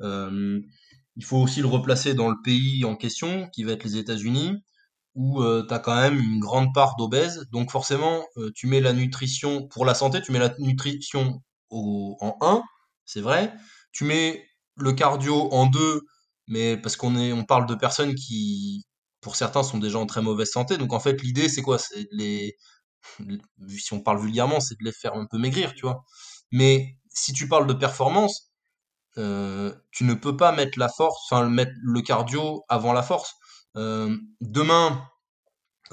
Euh, 0.01 0.61
il 1.16 1.24
faut 1.26 1.38
aussi 1.38 1.61
le 1.61 1.68
replacer 1.68 2.13
dans 2.13 2.30
le 2.30 2.36
pays 2.43 2.86
en 2.86 2.95
question, 2.95 3.49
qui 3.53 3.63
va 3.63 3.74
être 3.74 3.84
les 3.84 3.97
États-Unis 3.97 4.61
où 5.16 5.41
euh, 5.41 5.66
tu 5.68 5.74
as 5.74 5.80
quand 5.80 5.95
même 5.95 6.20
une 6.20 6.39
grande 6.39 6.74
part 6.74 6.95
d'obèses. 6.97 7.47
Donc 7.51 7.72
forcément, 7.72 8.26
euh, 8.38 8.51
tu 8.53 8.68
mets 8.68 8.82
la 8.82 8.93
nutrition, 8.93 9.68
pour 9.68 9.86
la 9.86 9.93
santé, 9.95 10.22
tu 10.22 10.32
mets 10.32 10.39
la 10.39 10.53
nutrition 10.59 11.41
en 11.72 12.38
1, 12.41 12.61
c'est 13.05 13.22
vrai. 13.22 13.53
Tu 13.91 14.03
mets 14.03 14.45
le 14.76 14.93
cardio 14.93 15.51
en 15.51 15.68
2, 15.68 16.01
mais 16.47 16.78
parce 16.78 16.97
qu'on 16.97 17.16
on 17.16 17.45
parle 17.45 17.66
de 17.66 17.76
personnes 17.76 18.16
qui, 18.16 18.86
pour 19.22 19.36
certains, 19.36 19.63
sont 19.63 19.78
déjà 19.80 19.99
en 19.99 20.05
très 20.05 20.22
mauvaise 20.22 20.51
santé. 20.51 20.78
Donc 20.78 20.93
en 20.93 20.99
fait, 20.99 21.22
l'idée, 21.24 21.49
c'est 21.49 21.61
quoi? 21.61 21.80
C'est 21.80 22.07
les, 22.11 22.55
si 23.78 23.93
on 23.93 24.01
parle 24.01 24.20
vulgairement, 24.22 24.59
c'est 24.59 24.76
de 24.80 24.86
les 24.86 24.91
faire 24.91 25.16
un 25.16 25.26
peu 25.30 25.38
maigrir, 25.38 25.74
tu 25.76 25.82
vois. 25.84 26.03
Mais 26.51 26.97
si 27.09 27.34
tu 27.34 27.47
parles 27.47 27.68
de 27.68 27.74
performance, 27.74 28.51
euh, 29.18 29.74
tu 29.91 30.03
ne 30.03 30.13
peux 30.13 30.36
pas 30.36 30.51
mettre 30.51 30.78
la 30.78 30.89
force, 30.89 31.32
enfin 31.32 31.47
mettre 31.49 31.72
le 31.82 32.01
cardio 32.01 32.63
avant 32.70 32.93
la 32.93 33.03
force. 33.03 33.36
Euh, 33.78 34.16
demain, 34.41 35.07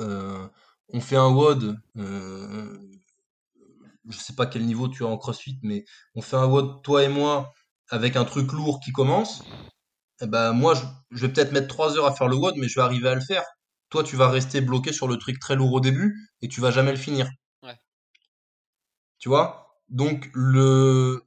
euh, 0.01 0.49
on 0.93 1.01
fait 1.01 1.17
un 1.17 1.29
WOD, 1.29 1.79
je 4.09 4.19
sais 4.19 4.35
pas 4.35 4.47
quel 4.47 4.65
niveau 4.67 4.89
tu 4.89 5.05
as 5.05 5.09
en 5.09 5.17
CrossFit, 5.17 5.59
mais 5.63 5.85
on 6.15 6.23
fait 6.23 6.37
un 6.37 6.47
WOD, 6.47 6.83
toi 6.83 7.05
et 7.05 7.09
moi, 7.09 7.53
avec 7.91 8.17
un 8.17 8.25
truc 8.25 8.53
lourd 8.53 8.81
qui 8.81 8.93
commence. 8.93 9.43
Et 10.21 10.27
ben 10.27 10.53
moi, 10.53 10.75
je, 10.75 10.83
je 11.11 11.27
vais 11.27 11.33
peut-être 11.33 11.53
mettre 11.53 11.69
3 11.69 11.97
heures 11.97 12.07
à 12.07 12.15
faire 12.15 12.29
le 12.29 12.37
WOD, 12.37 12.55
mais 12.57 12.69
je 12.69 12.77
vais 12.77 12.85
arriver 12.85 13.09
à 13.09 13.15
le 13.15 13.21
faire. 13.21 13.45
Toi, 13.91 14.03
tu 14.05 14.17
vas 14.17 14.31
rester 14.31 14.61
bloqué 14.61 14.93
sur 14.93 15.09
le 15.09 15.17
truc 15.19 15.39
très 15.39 15.57
lourd 15.57 15.73
au 15.73 15.81
début 15.81 16.17
et 16.41 16.49
tu 16.49 16.61
vas 16.61 16.71
jamais 16.71 16.93
le 16.93 16.97
finir. 16.97 17.29
Ouais. 17.63 17.77
Tu 19.19 19.29
vois? 19.29 19.79
Donc, 19.89 20.31
le, 20.33 21.23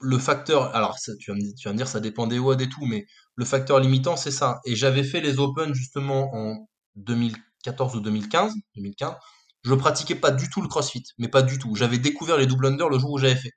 le 0.00 0.18
facteur, 0.18 0.74
alors 0.74 0.96
tu, 0.96 1.30
vas 1.30 1.36
me, 1.36 1.54
tu 1.56 1.68
vas 1.68 1.74
dire 1.74 1.88
ça 1.88 2.00
dépend 2.00 2.26
des 2.26 2.38
WOD 2.38 2.60
et 2.60 2.68
tout, 2.68 2.84
mais 2.86 3.06
le 3.34 3.44
facteur 3.44 3.80
limitant 3.80 4.16
c'est 4.16 4.30
ça. 4.30 4.60
Et 4.64 4.76
j'avais 4.76 5.04
fait 5.04 5.20
les 5.20 5.38
Open 5.38 5.74
justement 5.74 6.30
en 6.34 6.68
2014 6.96 7.96
ou 7.96 8.00
2015, 8.00 8.52
2015. 8.76 9.14
Je 9.64 9.74
pratiquais 9.74 10.14
pas 10.14 10.30
du 10.30 10.48
tout 10.48 10.62
le 10.62 10.68
CrossFit, 10.68 11.02
mais 11.18 11.28
pas 11.28 11.42
du 11.42 11.58
tout. 11.58 11.74
J'avais 11.74 11.98
découvert 11.98 12.36
les 12.36 12.46
double 12.46 12.66
under 12.66 12.88
le 12.88 12.98
jour 12.98 13.12
où 13.12 13.18
j'avais 13.18 13.36
fait. 13.36 13.52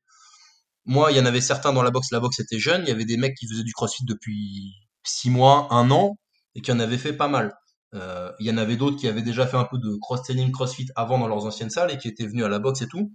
Moi, 0.86 1.12
il 1.12 1.18
y 1.18 1.22
en 1.22 1.26
avait 1.26 1.42
certains 1.42 1.74
dans 1.74 1.84
la 1.84 1.92
boxe. 1.92 2.12
La 2.12 2.20
boxe 2.20 2.40
était 2.40 2.60
jeune. 2.60 2.82
Il 2.84 2.90
y 2.90 2.92
avait 2.92 3.06
des 3.06 3.18
mecs 3.18 3.36
qui 3.36 3.48
faisaient 3.48 3.64
du 3.64 3.74
CrossFit 3.74 4.04
depuis 4.06 4.74
6 5.04 5.30
mois, 5.30 5.68
1 5.72 5.92
an, 5.92 6.18
et 6.56 6.62
qui 6.62 6.72
en 6.72 6.80
avaient 6.80 6.98
fait 6.98 7.14
pas 7.14 7.28
mal. 7.28 7.54
Euh, 7.94 8.32
il 8.40 8.48
y 8.48 8.52
en 8.52 8.58
avait 8.58 8.78
d'autres 8.78 8.98
qui 8.98 9.08
avaient 9.08 9.22
déjà 9.22 9.46
fait 9.46 9.58
un 9.58 9.66
peu 9.66 9.78
de 9.78 9.98
cross-training 10.02 10.52
CrossFit 10.52 10.88
avant 10.96 11.20
dans 11.20 11.28
leurs 11.28 11.46
anciennes 11.46 11.70
salles 11.70 11.92
et 11.92 11.98
qui 11.98 12.08
étaient 12.08 12.26
venus 12.26 12.46
à 12.46 12.50
la 12.50 12.60
boxe 12.60 12.82
et 12.82 12.88
tout. 12.88 13.12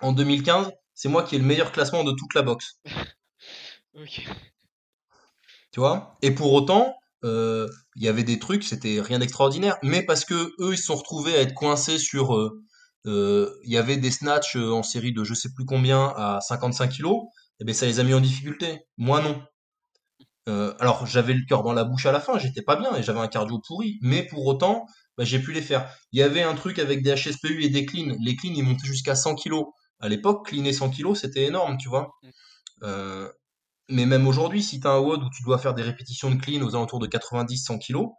En 0.00 0.12
2015, 0.12 0.70
c'est 0.94 1.08
moi 1.08 1.22
qui 1.22 1.36
ai 1.36 1.38
le 1.38 1.44
meilleur 1.44 1.72
classement 1.72 2.04
de 2.04 2.12
toute 2.12 2.34
la 2.34 2.42
boxe. 2.42 2.80
Ok. 3.94 4.22
Tu 5.72 5.80
vois? 5.80 6.16
Et 6.22 6.30
pour 6.32 6.52
autant, 6.52 6.94
euh, 7.24 7.68
il 7.96 8.02
y 8.04 8.08
avait 8.08 8.24
des 8.24 8.38
trucs, 8.38 8.64
c'était 8.64 9.00
rien 9.00 9.18
d'extraordinaire, 9.18 9.76
mais 9.82 10.02
parce 10.04 10.24
que 10.24 10.34
eux, 10.60 10.72
ils 10.72 10.78
se 10.78 10.84
sont 10.84 10.96
retrouvés 10.96 11.34
à 11.36 11.40
être 11.40 11.54
coincés 11.54 11.98
sur. 11.98 12.34
euh, 12.36 12.62
euh, 13.06 13.50
Il 13.64 13.72
y 13.72 13.78
avait 13.78 13.96
des 13.96 14.10
snatchs 14.10 14.56
en 14.56 14.82
série 14.82 15.12
de 15.12 15.24
je 15.24 15.34
sais 15.34 15.50
plus 15.54 15.64
combien 15.64 16.12
à 16.16 16.40
55 16.40 16.88
kilos, 16.90 17.22
et 17.60 17.64
ben 17.64 17.74
ça 17.74 17.86
les 17.86 18.00
a 18.00 18.04
mis 18.04 18.14
en 18.14 18.20
difficulté. 18.20 18.80
Moi 18.96 19.20
non. 19.22 19.42
Euh, 20.48 20.74
alors 20.80 21.06
j'avais 21.06 21.34
le 21.34 21.44
cœur 21.46 21.62
dans 21.62 21.72
la 21.72 21.84
bouche 21.84 22.06
à 22.06 22.12
la 22.12 22.20
fin, 22.20 22.38
j'étais 22.38 22.62
pas 22.62 22.76
bien 22.76 22.94
et 22.96 23.02
j'avais 23.02 23.20
un 23.20 23.28
cardio 23.28 23.60
pourri, 23.66 23.98
mais 24.02 24.24
pour 24.26 24.46
autant, 24.46 24.86
bah, 25.18 25.24
j'ai 25.24 25.38
pu 25.38 25.52
les 25.52 25.62
faire. 25.62 25.88
Il 26.12 26.18
y 26.18 26.22
avait 26.22 26.42
un 26.42 26.54
truc 26.54 26.78
avec 26.78 27.02
des 27.02 27.14
HSPU 27.14 27.62
et 27.62 27.68
des 27.68 27.84
cleans. 27.86 28.16
Les 28.24 28.36
cleans, 28.36 28.54
ils 28.56 28.62
montaient 28.64 28.86
jusqu'à 28.86 29.14
100 29.14 29.34
kilos. 29.34 29.66
À 30.00 30.08
l'époque, 30.08 30.46
cleaner 30.46 30.72
100 30.72 30.90
kilos, 30.90 31.20
c'était 31.20 31.44
énorme, 31.44 31.76
tu 31.78 31.88
vois. 31.88 32.12
Mm. 32.22 32.30
Euh, 32.84 33.30
mais 33.90 34.06
même 34.06 34.26
aujourd'hui, 34.28 34.62
si 34.62 34.80
tu 34.80 34.86
as 34.88 34.92
un 34.92 35.00
WOD 35.00 35.24
où 35.24 35.30
tu 35.30 35.42
dois 35.44 35.58
faire 35.58 35.74
des 35.74 35.82
répétitions 35.82 36.30
de 36.30 36.40
clean 36.40 36.62
aux 36.62 36.74
alentours 36.76 37.00
de 37.00 37.06
90-100 37.06 37.78
kilos, 37.78 38.10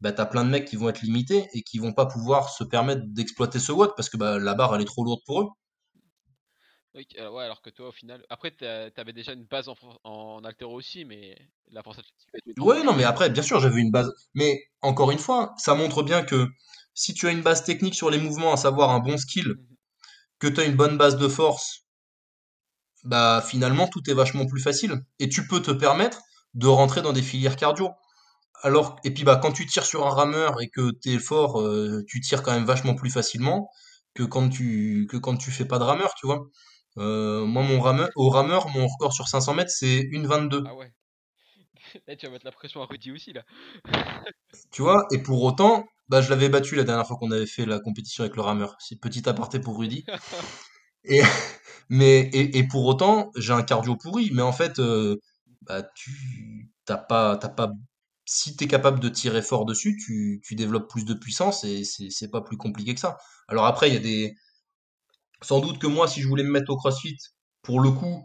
bah, 0.00 0.12
tu 0.12 0.20
as 0.20 0.26
plein 0.26 0.44
de 0.44 0.50
mecs 0.50 0.66
qui 0.66 0.76
vont 0.76 0.88
être 0.90 1.02
limités 1.02 1.48
et 1.54 1.62
qui 1.62 1.78
vont 1.78 1.92
pas 1.94 2.06
pouvoir 2.06 2.50
se 2.50 2.64
permettre 2.64 3.02
d'exploiter 3.06 3.58
ce 3.60 3.72
WOD 3.72 3.92
parce 3.96 4.08
que 4.10 4.16
bah, 4.18 4.38
la 4.38 4.54
barre, 4.54 4.74
elle 4.76 4.82
est 4.82 4.86
trop 4.86 5.04
lourde 5.04 5.20
pour 5.26 5.42
eux. 5.42 5.48
Ok, 6.94 7.16
euh, 7.18 7.30
ouais, 7.30 7.44
alors 7.44 7.60
que 7.60 7.70
toi, 7.70 7.88
au 7.88 7.92
final. 7.92 8.24
Après, 8.28 8.52
t'as- 8.52 8.90
t'avais 8.90 9.12
déjà 9.12 9.32
une 9.32 9.44
base 9.44 9.68
en, 9.68 9.74
en 10.04 10.44
altéro 10.44 10.74
aussi, 10.74 11.04
mais 11.04 11.36
la 11.70 11.82
force 11.82 11.98
athlétique 11.98 12.28
Ouais, 12.58 12.82
non, 12.84 12.94
mais 12.94 13.04
après, 13.04 13.30
bien 13.30 13.42
sûr, 13.42 13.60
j'avais 13.60 13.80
une 13.80 13.90
base. 13.90 14.12
Mais 14.34 14.62
encore 14.82 15.10
une 15.10 15.18
fois, 15.18 15.54
ça 15.58 15.74
montre 15.74 16.02
bien 16.02 16.22
que 16.22 16.46
si 16.94 17.12
tu 17.14 17.26
as 17.26 17.32
une 17.32 17.42
base 17.42 17.64
technique 17.64 17.94
sur 17.94 18.10
les 18.10 18.18
mouvements, 18.18 18.52
à 18.52 18.56
savoir 18.56 18.90
un 18.90 19.00
bon 19.00 19.16
skill, 19.18 19.54
Mhm. 19.56 19.73
Que 20.44 20.54
tu 20.54 20.60
as 20.60 20.64
une 20.64 20.76
bonne 20.76 20.98
base 20.98 21.16
de 21.16 21.26
force, 21.26 21.86
bah 23.04 23.42
finalement, 23.46 23.88
tout 23.88 24.02
est 24.10 24.14
vachement 24.14 24.46
plus 24.46 24.60
facile. 24.60 25.02
Et 25.18 25.28
tu 25.28 25.46
peux 25.46 25.62
te 25.62 25.70
permettre 25.70 26.20
de 26.54 26.66
rentrer 26.66 27.00
dans 27.02 27.12
des 27.12 27.22
filières 27.22 27.56
cardio. 27.56 27.90
Alors, 28.62 28.96
et 29.04 29.12
puis 29.12 29.24
bah 29.24 29.36
quand 29.42 29.52
tu 29.52 29.66
tires 29.66 29.86
sur 29.86 30.06
un 30.06 30.10
rameur 30.10 30.60
et 30.62 30.68
que 30.68 30.90
t'es 30.92 31.18
fort, 31.18 31.60
euh, 31.60 32.02
tu 32.08 32.20
tires 32.20 32.42
quand 32.42 32.52
même 32.52 32.64
vachement 32.64 32.94
plus 32.94 33.10
facilement 33.10 33.70
que 34.14 34.22
quand 34.22 34.48
tu 34.50 35.06
que 35.10 35.16
quand 35.16 35.36
tu 35.36 35.50
fais 35.50 35.64
pas 35.66 35.78
de 35.78 35.84
rameur, 35.84 36.14
tu 36.14 36.26
vois. 36.26 36.46
Euh, 36.98 37.44
moi, 37.44 37.62
mon 37.62 37.80
rameur, 37.80 38.08
au 38.16 38.28
rameur, 38.30 38.68
mon 38.68 38.86
record 38.86 39.12
sur 39.12 39.28
500 39.28 39.54
mètres, 39.54 39.70
c'est 39.70 40.00
1,22. 40.12 40.62
Ah 40.66 40.74
ouais. 40.74 40.92
Là, 42.06 42.16
tu 42.16 42.26
vas 42.26 42.32
mettre 42.32 42.44
la 42.44 42.52
pression 42.52 42.82
à 42.82 42.86
Rudy 42.86 43.10
aussi, 43.12 43.32
là. 43.32 43.44
Tu 44.70 44.82
vois, 44.82 45.06
et 45.10 45.18
pour 45.18 45.42
autant, 45.42 45.86
bah, 46.08 46.20
je 46.20 46.30
l'avais 46.30 46.48
battu 46.48 46.76
la 46.76 46.84
dernière 46.84 47.06
fois 47.06 47.16
qu'on 47.16 47.30
avait 47.30 47.46
fait 47.46 47.66
la 47.66 47.80
compétition 47.80 48.24
avec 48.24 48.36
le 48.36 48.42
rameur. 48.42 48.76
C'est 48.78 49.00
petit 49.00 49.28
aparté 49.28 49.58
pour 49.58 49.78
Rudy. 49.78 50.04
Et, 51.06 51.20
mais, 51.90 52.20
et, 52.20 52.56
et 52.56 52.66
pour 52.66 52.86
autant, 52.86 53.30
j'ai 53.36 53.52
un 53.52 53.62
cardio 53.62 53.94
pourri. 53.94 54.30
Mais 54.32 54.40
en 54.40 54.52
fait, 54.52 54.78
euh, 54.78 55.16
bah, 55.60 55.82
tu 55.94 56.70
t'as 56.86 56.96
pas, 56.96 57.36
t'as 57.36 57.48
pas, 57.48 57.72
si 58.24 58.56
t'es 58.56 58.66
capable 58.66 59.00
de 59.00 59.08
tirer 59.08 59.42
fort 59.42 59.64
dessus, 59.66 59.96
tu, 59.96 60.40
tu 60.44 60.54
développes 60.54 60.88
plus 60.88 61.04
de 61.04 61.14
puissance 61.14 61.64
et 61.64 61.84
c'est, 61.84 62.30
pas 62.30 62.40
plus 62.40 62.56
compliqué 62.56 62.94
que 62.94 63.00
ça. 63.00 63.18
Alors 63.48 63.66
après, 63.66 63.88
il 63.88 63.94
y 63.94 63.96
a 63.96 64.00
des, 64.00 64.34
sans 65.42 65.60
doute 65.60 65.78
que 65.78 65.86
moi, 65.86 66.08
si 66.08 66.20
je 66.22 66.28
voulais 66.28 66.44
me 66.44 66.50
mettre 66.50 66.70
au 66.70 66.76
CrossFit, 66.76 67.18
pour 67.62 67.80
le 67.80 67.90
coup, 67.90 68.24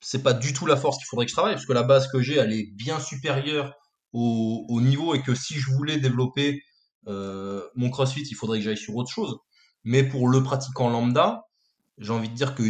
c'est 0.00 0.22
pas 0.22 0.32
du 0.32 0.52
tout 0.52 0.66
la 0.66 0.76
force 0.76 0.98
qu'il 0.98 1.06
faudrait 1.06 1.26
que 1.26 1.30
je 1.30 1.36
travaille, 1.36 1.54
parce 1.54 1.66
que 1.66 1.72
la 1.72 1.82
base 1.82 2.08
que 2.10 2.20
j'ai, 2.20 2.36
elle 2.36 2.52
est 2.52 2.70
bien 2.74 3.00
supérieure 3.00 3.74
au, 4.12 4.66
au 4.68 4.80
niveau, 4.80 5.14
et 5.14 5.22
que 5.22 5.34
si 5.34 5.54
je 5.54 5.70
voulais 5.72 5.98
développer 5.98 6.62
mon 7.06 7.90
CrossFit, 7.90 8.22
il 8.22 8.34
faudrait 8.34 8.58
que 8.58 8.64
j'aille 8.64 8.76
sur 8.76 8.94
autre 8.96 9.10
chose. 9.10 9.36
Mais 9.84 10.02
pour 10.02 10.28
le 10.28 10.42
pratiquant 10.42 10.88
lambda, 10.88 11.42
j'ai 11.98 12.12
envie 12.12 12.28
de 12.28 12.34
dire 12.34 12.54
que 12.54 12.62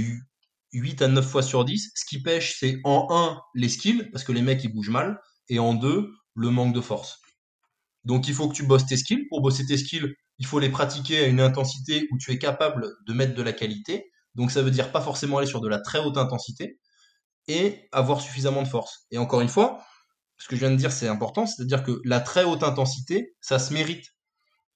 8 0.73 1.03
à 1.03 1.09
9 1.09 1.27
fois 1.27 1.43
sur 1.43 1.65
10, 1.65 1.93
ce 1.95 2.05
qui 2.05 2.21
pêche, 2.23 2.57
c'est 2.59 2.81
en 2.85 3.07
1 3.11 3.41
les 3.55 3.69
skills, 3.69 4.09
parce 4.11 4.25
que 4.25 4.33
les 4.33 4.43
mecs 4.43 4.63
ils 4.65 4.73
bougent 4.73 4.91
mal, 4.91 5.21
et 5.49 5.59
en 5.59 5.75
2 5.75 6.11
le 6.35 6.51
manque 6.51 6.75
de 6.75 6.81
force. 6.81 7.21
Donc 8.05 8.29
il 8.29 8.35
faut 8.35 8.49
que 8.49 8.55
tu 8.55 8.65
bosses 8.65 8.87
tes 8.87 8.97
skills. 8.97 9.27
Pour 9.29 9.41
bosser 9.41 9.65
tes 9.65 9.77
skills, 9.77 10.15
il 10.39 10.47
faut 10.47 10.59
les 10.59 10.69
pratiquer 10.69 11.25
à 11.25 11.27
une 11.27 11.41
intensité 11.41 12.09
où 12.11 12.19
tu 12.19 12.33
es 12.33 12.39
capable 12.39 12.89
de 13.07 13.13
mettre 13.13 13.35
de 13.35 13.43
la 13.43 13.53
qualité. 13.53 14.11
Donc 14.35 14.51
ça 14.51 14.63
veut 14.63 14.73
dire 14.73 14.91
pas 14.91 15.01
forcément 15.01 15.39
aller 15.39 15.47
sur 15.47 15.61
de 15.61 15.69
la 15.69 15.81
très 15.81 16.01
haute 16.01 16.19
intensité 16.19 16.81
et 17.47 17.89
avoir 17.93 18.21
suffisamment 18.21 18.63
de 18.63 18.69
force. 18.69 19.07
Et 19.13 19.19
encore 19.19 19.41
une 19.43 19.49
fois, 19.49 19.81
ce 20.39 20.49
que 20.49 20.57
je 20.57 20.61
viens 20.61 20.73
de 20.73 20.77
dire 20.77 20.91
c'est 20.91 21.09
important, 21.09 21.47
c'est-à-dire 21.47 21.85
que 21.85 22.01
la 22.05 22.21
très 22.21 22.43
haute 22.43 22.65
intensité, 22.65 23.37
ça 23.41 23.61
se 23.61 23.73
mérite. 23.73 24.07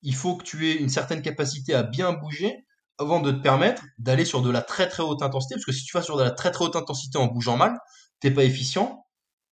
Il 0.03 0.15
faut 0.15 0.37
que 0.37 0.45
tu 0.45 0.69
aies 0.69 0.77
une 0.77 0.89
certaine 0.89 1.23
capacité 1.23 1.75
à 1.75 1.83
bien 1.83 2.13
bouger 2.13 2.65
avant 2.99 3.21
de 3.21 3.31
te 3.31 3.41
permettre 3.41 3.85
d'aller 3.99 4.25
sur 4.25 4.43
de 4.43 4.51
la 4.51 4.63
très 4.63 4.89
très 4.89 5.03
haute 5.03 5.23
intensité, 5.23 5.55
parce 5.55 5.65
que 5.65 5.73
si 5.73 5.85
tu 5.85 5.97
vas 5.97 6.03
sur 6.03 6.17
de 6.17 6.23
la 6.23 6.31
très 6.31 6.51
très 6.51 6.65
haute 6.65 6.77
intensité 6.77 7.19
en 7.19 7.27
bougeant 7.27 7.57
mal, 7.57 7.79
t'es 8.21 8.31
pas 8.31 8.45
efficient, 8.45 9.05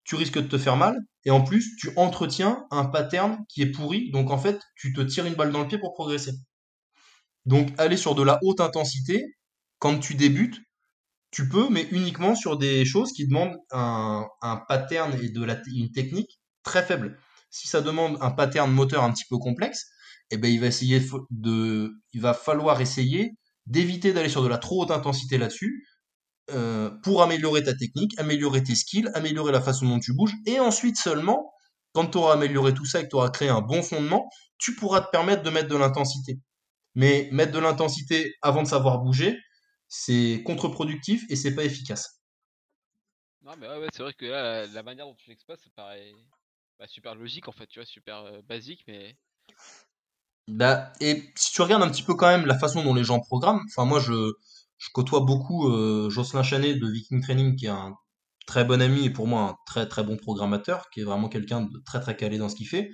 tu 0.04 0.14
risques 0.14 0.38
de 0.38 0.46
te 0.46 0.58
faire 0.58 0.76
mal, 0.76 0.96
et 1.24 1.30
en 1.30 1.42
plus, 1.42 1.76
tu 1.76 1.92
entretiens 1.96 2.66
un 2.70 2.84
pattern 2.84 3.38
qui 3.48 3.62
est 3.62 3.70
pourri, 3.70 4.10
donc 4.10 4.30
en 4.30 4.38
fait, 4.38 4.60
tu 4.76 4.92
te 4.92 5.00
tires 5.00 5.26
une 5.26 5.34
balle 5.34 5.52
dans 5.52 5.60
le 5.60 5.68
pied 5.68 5.78
pour 5.78 5.92
progresser. 5.94 6.32
Donc, 7.46 7.68
aller 7.78 7.96
sur 7.96 8.14
de 8.14 8.22
la 8.22 8.38
haute 8.42 8.60
intensité, 8.60 9.24
quand 9.78 9.98
tu 9.98 10.14
débutes, 10.14 10.60
tu 11.32 11.48
peux, 11.48 11.68
mais 11.68 11.88
uniquement 11.90 12.34
sur 12.34 12.56
des 12.58 12.84
choses 12.84 13.12
qui 13.12 13.26
demandent 13.26 13.56
un, 13.70 14.26
un 14.42 14.56
pattern 14.68 15.12
et 15.20 15.30
de 15.30 15.44
la, 15.44 15.56
une 15.74 15.90
technique 15.90 16.40
très 16.62 16.84
faible. 16.84 17.18
Si 17.50 17.66
ça 17.66 17.80
demande 17.80 18.18
un 18.20 18.30
pattern 18.30 18.70
moteur 18.70 19.02
un 19.02 19.12
petit 19.12 19.24
peu 19.28 19.38
complexe, 19.38 19.86
eh 20.34 20.38
ben, 20.38 20.50
il 20.50 20.60
va 20.60 20.68
de, 21.30 21.92
il 22.12 22.20
va 22.20 22.34
falloir 22.34 22.80
essayer 22.80 23.36
d'éviter 23.66 24.12
d'aller 24.12 24.28
sur 24.28 24.42
de 24.42 24.48
la 24.48 24.58
trop 24.58 24.82
haute 24.82 24.90
intensité 24.90 25.38
là-dessus, 25.38 25.86
euh, 26.50 26.90
pour 27.02 27.22
améliorer 27.22 27.62
ta 27.62 27.74
technique, 27.74 28.18
améliorer 28.18 28.62
tes 28.62 28.74
skills, 28.74 29.08
améliorer 29.14 29.52
la 29.52 29.60
façon 29.60 29.86
dont 29.86 30.00
tu 30.00 30.12
bouges, 30.14 30.34
et 30.46 30.58
ensuite 30.58 30.96
seulement, 30.98 31.52
quand 31.92 32.06
tu 32.08 32.18
auras 32.18 32.34
amélioré 32.34 32.74
tout 32.74 32.84
ça 32.84 33.00
et 33.00 33.04
que 33.04 33.08
tu 33.08 33.16
auras 33.16 33.30
créé 33.30 33.48
un 33.48 33.60
bon 33.60 33.82
fondement, 33.82 34.28
tu 34.58 34.74
pourras 34.74 35.02
te 35.02 35.10
permettre 35.10 35.42
de 35.42 35.50
mettre 35.50 35.68
de 35.68 35.76
l'intensité. 35.76 36.40
Mais 36.94 37.28
mettre 37.32 37.52
de 37.52 37.58
l'intensité 37.58 38.34
avant 38.42 38.62
de 38.62 38.68
savoir 38.68 39.00
bouger, 39.00 39.38
c'est 39.88 40.42
contre-productif 40.44 41.24
et 41.28 41.36
c'est 41.36 41.54
pas 41.54 41.64
efficace. 41.64 42.22
Non, 43.42 43.52
mais 43.58 43.68
ouais, 43.68 43.88
c'est 43.92 44.02
vrai 44.02 44.14
que 44.14 44.24
la, 44.26 44.82
manière 44.82 45.06
dont 45.06 45.14
tu 45.14 45.28
l'exposes, 45.28 45.58
ça 45.58 45.70
paraît 45.74 46.12
bah, 46.78 46.86
super 46.86 47.14
logique 47.14 47.48
en 47.48 47.52
fait, 47.52 47.66
tu 47.66 47.78
vois, 47.78 47.86
super 47.86 48.18
euh, 48.18 48.42
basique, 48.42 48.84
mais. 48.86 49.16
Bah, 50.48 50.92
et 51.00 51.22
si 51.36 51.52
tu 51.52 51.62
regardes 51.62 51.82
un 51.82 51.88
petit 51.88 52.02
peu 52.02 52.14
quand 52.14 52.26
même 52.26 52.46
la 52.46 52.58
façon 52.58 52.82
dont 52.82 52.94
les 52.94 53.04
gens 53.04 53.20
programment, 53.20 53.62
enfin 53.70 53.84
moi 53.84 54.00
je, 54.00 54.32
côtoie 54.92 55.20
beaucoup 55.20 55.68
euh, 55.68 56.10
Jocelyn 56.10 56.42
Chanet 56.42 56.78
de 56.78 56.88
Viking 56.90 57.22
Training 57.22 57.56
qui 57.56 57.66
est 57.66 57.70
un 57.70 57.94
très 58.46 58.64
bon 58.64 58.82
ami 58.82 59.04
et 59.04 59.10
pour 59.10 59.28
moi 59.28 59.42
un 59.42 59.54
très 59.66 59.86
très 59.88 60.02
bon 60.02 60.16
programmateur, 60.16 60.90
qui 60.90 61.00
est 61.00 61.04
vraiment 61.04 61.28
quelqu'un 61.28 61.62
de 61.62 61.82
très 61.86 62.00
très 62.00 62.16
calé 62.16 62.38
dans 62.38 62.48
ce 62.48 62.56
qu'il 62.56 62.68
fait. 62.68 62.90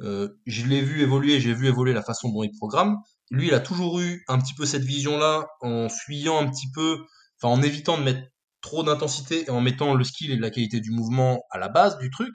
Euh, 0.00 0.28
je 0.46 0.66
l'ai 0.66 0.80
vu 0.80 1.02
évoluer, 1.02 1.40
j'ai 1.40 1.54
vu 1.54 1.68
évoluer 1.68 1.92
la 1.92 2.02
façon 2.02 2.30
dont 2.30 2.42
il 2.42 2.52
programme. 2.52 2.96
Lui, 3.30 3.48
il 3.48 3.54
a 3.54 3.60
toujours 3.60 4.00
eu 4.00 4.24
un 4.28 4.38
petit 4.38 4.54
peu 4.54 4.66
cette 4.66 4.82
vision-là 4.82 5.46
en 5.60 5.88
fuyant 5.88 6.40
un 6.40 6.48
petit 6.50 6.70
peu, 6.74 6.98
enfin 7.40 7.52
en 7.52 7.62
évitant 7.62 7.98
de 7.98 8.02
mettre 8.02 8.22
trop 8.62 8.82
d'intensité 8.82 9.44
et 9.46 9.50
en 9.50 9.60
mettant 9.60 9.94
le 9.94 10.04
skill 10.04 10.30
et 10.30 10.36
la 10.36 10.50
qualité 10.50 10.80
du 10.80 10.90
mouvement 10.90 11.42
à 11.50 11.58
la 11.58 11.68
base 11.68 11.98
du 11.98 12.10
truc. 12.10 12.34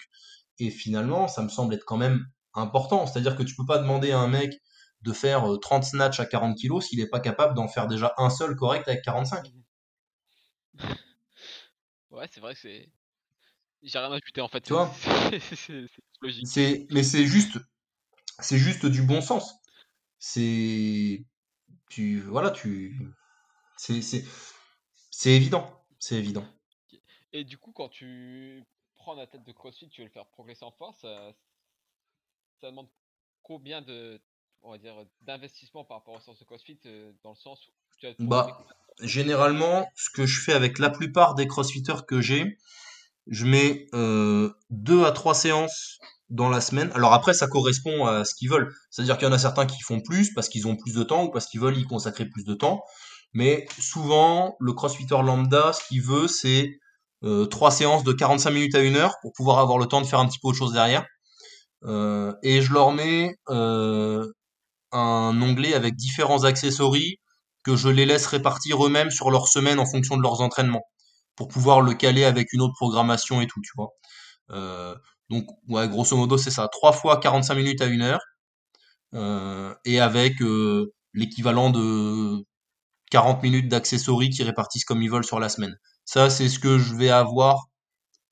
Et 0.59 0.69
finalement, 0.71 1.27
ça 1.27 1.43
me 1.43 1.49
semble 1.49 1.73
être 1.73 1.85
quand 1.85 1.97
même 1.97 2.25
important. 2.57 3.05
C'est-à-dire 3.05 3.35
que 3.35 3.43
tu 3.43 3.55
peux 3.55 3.65
pas 3.65 3.77
demander 3.77 4.11
à 4.11 4.19
un 4.19 4.27
mec 4.27 4.53
de 5.01 5.13
faire 5.13 5.45
30 5.61 5.83
snatchs 5.83 6.19
à 6.19 6.25
40 6.25 6.57
kg 6.57 6.81
s'il 6.81 6.99
n'est 6.99 7.07
pas 7.07 7.19
capable 7.19 7.53
d'en 7.53 7.67
faire 7.67 7.87
déjà 7.87 8.13
un 8.17 8.29
seul 8.29 8.55
correct 8.55 8.87
avec 8.87 9.03
45 9.03 9.51
Ouais, 12.11 12.27
c'est 12.31 12.39
vrai 12.39 12.53
que 12.53 12.59
c'est. 12.59 12.89
J'ai 13.83 13.99
rien 13.99 14.11
ajouté 14.11 14.41
en 14.41 14.47
fait. 14.47 14.61
Tu 14.61 14.73
vois? 14.73 14.91
C'est 15.55 15.85
logique. 16.21 16.47
C'est, 16.47 16.87
mais 16.89 17.03
c'est 17.03 17.27
juste, 17.27 17.59
c'est 18.39 18.57
juste 18.57 18.85
du 18.87 19.03
bon 19.03 19.21
sens. 19.21 19.53
C'est, 20.17 21.23
tu, 21.89 22.19
voilà, 22.21 22.49
tu, 22.49 22.99
c'est, 23.77 24.01
c'est, 24.01 24.25
c'est 25.11 25.31
évident, 25.31 25.85
c'est 25.99 26.15
évident. 26.15 26.45
Et 27.33 27.43
du 27.43 27.57
coup, 27.59 27.71
quand 27.71 27.89
tu 27.89 28.63
prends 28.95 29.13
la 29.13 29.27
tête 29.27 29.43
de 29.43 29.51
CrossFit, 29.51 29.89
tu 29.89 30.01
veux 30.01 30.07
le 30.07 30.11
faire 30.11 30.25
progresser 30.25 30.65
en 30.65 30.71
force, 30.71 31.05
ça, 32.61 32.69
demande 32.69 32.87
combien 33.43 33.81
de, 33.81 34.19
on 34.61 34.71
va 34.71 34.77
dire, 34.77 34.95
d'investissement 35.21 35.83
par 35.83 35.97
rapport 35.97 36.15
au 36.15 36.19
sens 36.19 36.39
de 36.39 36.45
CrossFit, 36.45 36.79
euh, 36.85 37.11
dans 37.23 37.31
le 37.31 37.35
sens 37.35 37.67
où 37.67 37.71
tu 37.99 38.07
as 38.07 38.13
Bah, 38.19 38.65
généralement, 39.01 39.87
ce 39.95 40.09
que 40.09 40.25
je 40.25 40.41
fais 40.41 40.53
avec 40.53 40.79
la 40.79 40.89
plupart 40.89 41.35
des 41.35 41.47
crossfitters 41.47 42.05
que 42.07 42.21
j'ai, 42.21 42.57
je 43.27 43.45
mets 43.45 43.87
euh, 43.93 44.51
deux 44.69 45.05
à 45.05 45.11
trois 45.11 45.33
séances 45.33 45.99
dans 46.29 46.49
la 46.49 46.61
semaine. 46.61 46.91
Alors 46.93 47.13
après, 47.13 47.33
ça 47.33 47.47
correspond 47.47 48.05
à 48.05 48.25
ce 48.25 48.35
qu'ils 48.35 48.49
veulent. 48.49 48.73
C'est-à-dire 48.89 49.17
qu'il 49.17 49.27
y 49.27 49.31
en 49.31 49.33
a 49.33 49.39
certains 49.39 49.65
qui 49.65 49.81
font 49.81 50.01
plus 50.01 50.33
parce 50.33 50.49
qu'ils 50.49 50.67
ont 50.67 50.75
plus 50.75 50.93
de 50.93 51.03
temps 51.03 51.25
ou 51.25 51.31
parce 51.31 51.47
qu'ils 51.47 51.61
veulent 51.61 51.77
y 51.77 51.85
consacrer 51.85 52.25
plus 52.25 52.43
de 52.43 52.53
temps. 52.53 52.83
Mais 53.33 53.65
souvent, 53.79 54.55
le 54.59 54.73
crossfitter 54.73 55.21
lambda, 55.21 55.73
ce 55.73 55.87
qu'il 55.87 56.01
veut, 56.01 56.27
c'est 56.27 56.79
euh, 57.23 57.45
trois 57.45 57.71
séances 57.71 58.03
de 58.03 58.13
45 58.13 58.51
minutes 58.51 58.75
à 58.75 58.81
une 58.81 58.95
heure 58.95 59.15
pour 59.21 59.33
pouvoir 59.33 59.59
avoir 59.59 59.77
le 59.77 59.85
temps 59.85 60.01
de 60.01 60.05
faire 60.05 60.19
un 60.19 60.27
petit 60.27 60.39
peu 60.39 60.49
autre 60.49 60.57
chose 60.57 60.73
derrière. 60.73 61.05
Euh, 61.83 62.33
et 62.43 62.61
je 62.61 62.73
leur 62.73 62.91
mets 62.91 63.35
euh, 63.49 64.25
un 64.91 65.39
onglet 65.41 65.73
avec 65.73 65.95
différents 65.95 66.43
accessoires 66.43 66.93
que 67.63 67.75
je 67.75 67.89
les 67.89 68.05
laisse 68.05 68.27
répartir 68.27 68.85
eux-mêmes 68.85 69.11
sur 69.11 69.31
leur 69.31 69.47
semaine 69.47 69.79
en 69.79 69.85
fonction 69.85 70.17
de 70.17 70.21
leurs 70.21 70.41
entraînements 70.41 70.85
pour 71.35 71.47
pouvoir 71.49 71.81
le 71.81 71.93
caler 71.93 72.23
avec 72.23 72.53
une 72.53 72.61
autre 72.61 72.73
programmation 72.75 73.41
et 73.41 73.47
tout, 73.47 73.61
tu 73.61 73.71
vois. 73.75 73.89
Euh, 74.51 74.95
donc, 75.29 75.45
ouais, 75.67 75.87
grosso 75.89 76.15
modo, 76.17 76.37
c'est 76.37 76.51
ça. 76.51 76.67
Trois 76.69 76.93
fois 76.93 77.19
45 77.19 77.55
minutes 77.55 77.81
à 77.81 77.85
une 77.87 78.01
heure. 78.01 78.21
Et 79.85 79.99
avec 79.99 80.35
l'équivalent 81.13 81.69
de 81.69 82.43
40 83.11 83.43
minutes 83.43 83.69
d'accessories 83.69 84.29
qui 84.29 84.43
répartissent 84.43 84.85
comme 84.85 85.01
ils 85.01 85.09
veulent 85.11 85.25
sur 85.25 85.39
la 85.39 85.49
semaine. 85.49 85.75
Ça, 86.05 86.29
c'est 86.29 86.49
ce 86.49 86.59
que 86.59 86.77
je 86.77 86.95
vais 86.95 87.09
avoir 87.09 87.67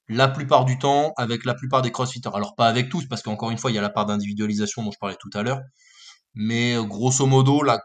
la 0.08 0.28
plupart 0.28 0.66
du 0.66 0.78
temps 0.78 1.14
avec 1.18 1.46
la 1.46 1.54
plupart 1.54 1.82
des 1.82 1.92
crossfitters. 1.92 2.30
Alors 2.34 2.56
pas 2.56 2.68
avec 2.68 2.90
tous, 2.90 3.08
parce 3.08 3.22
qu'encore 3.22 3.52
une 3.52 3.58
fois, 3.58 3.72
il 3.72 3.76
y 3.76 3.78
a 3.78 3.82
la 3.82 3.90
part 3.90 4.06
d'individualisation 4.06 4.84
dont 4.84 4.92
je 4.92 5.00
parlais 5.00 5.18
tout 5.20 5.30
à 5.34 5.44
l'heure. 5.44 5.62
Mais 6.36 6.76
grosso 6.86 7.26
modo, 7.26 7.64
la, 7.64 7.80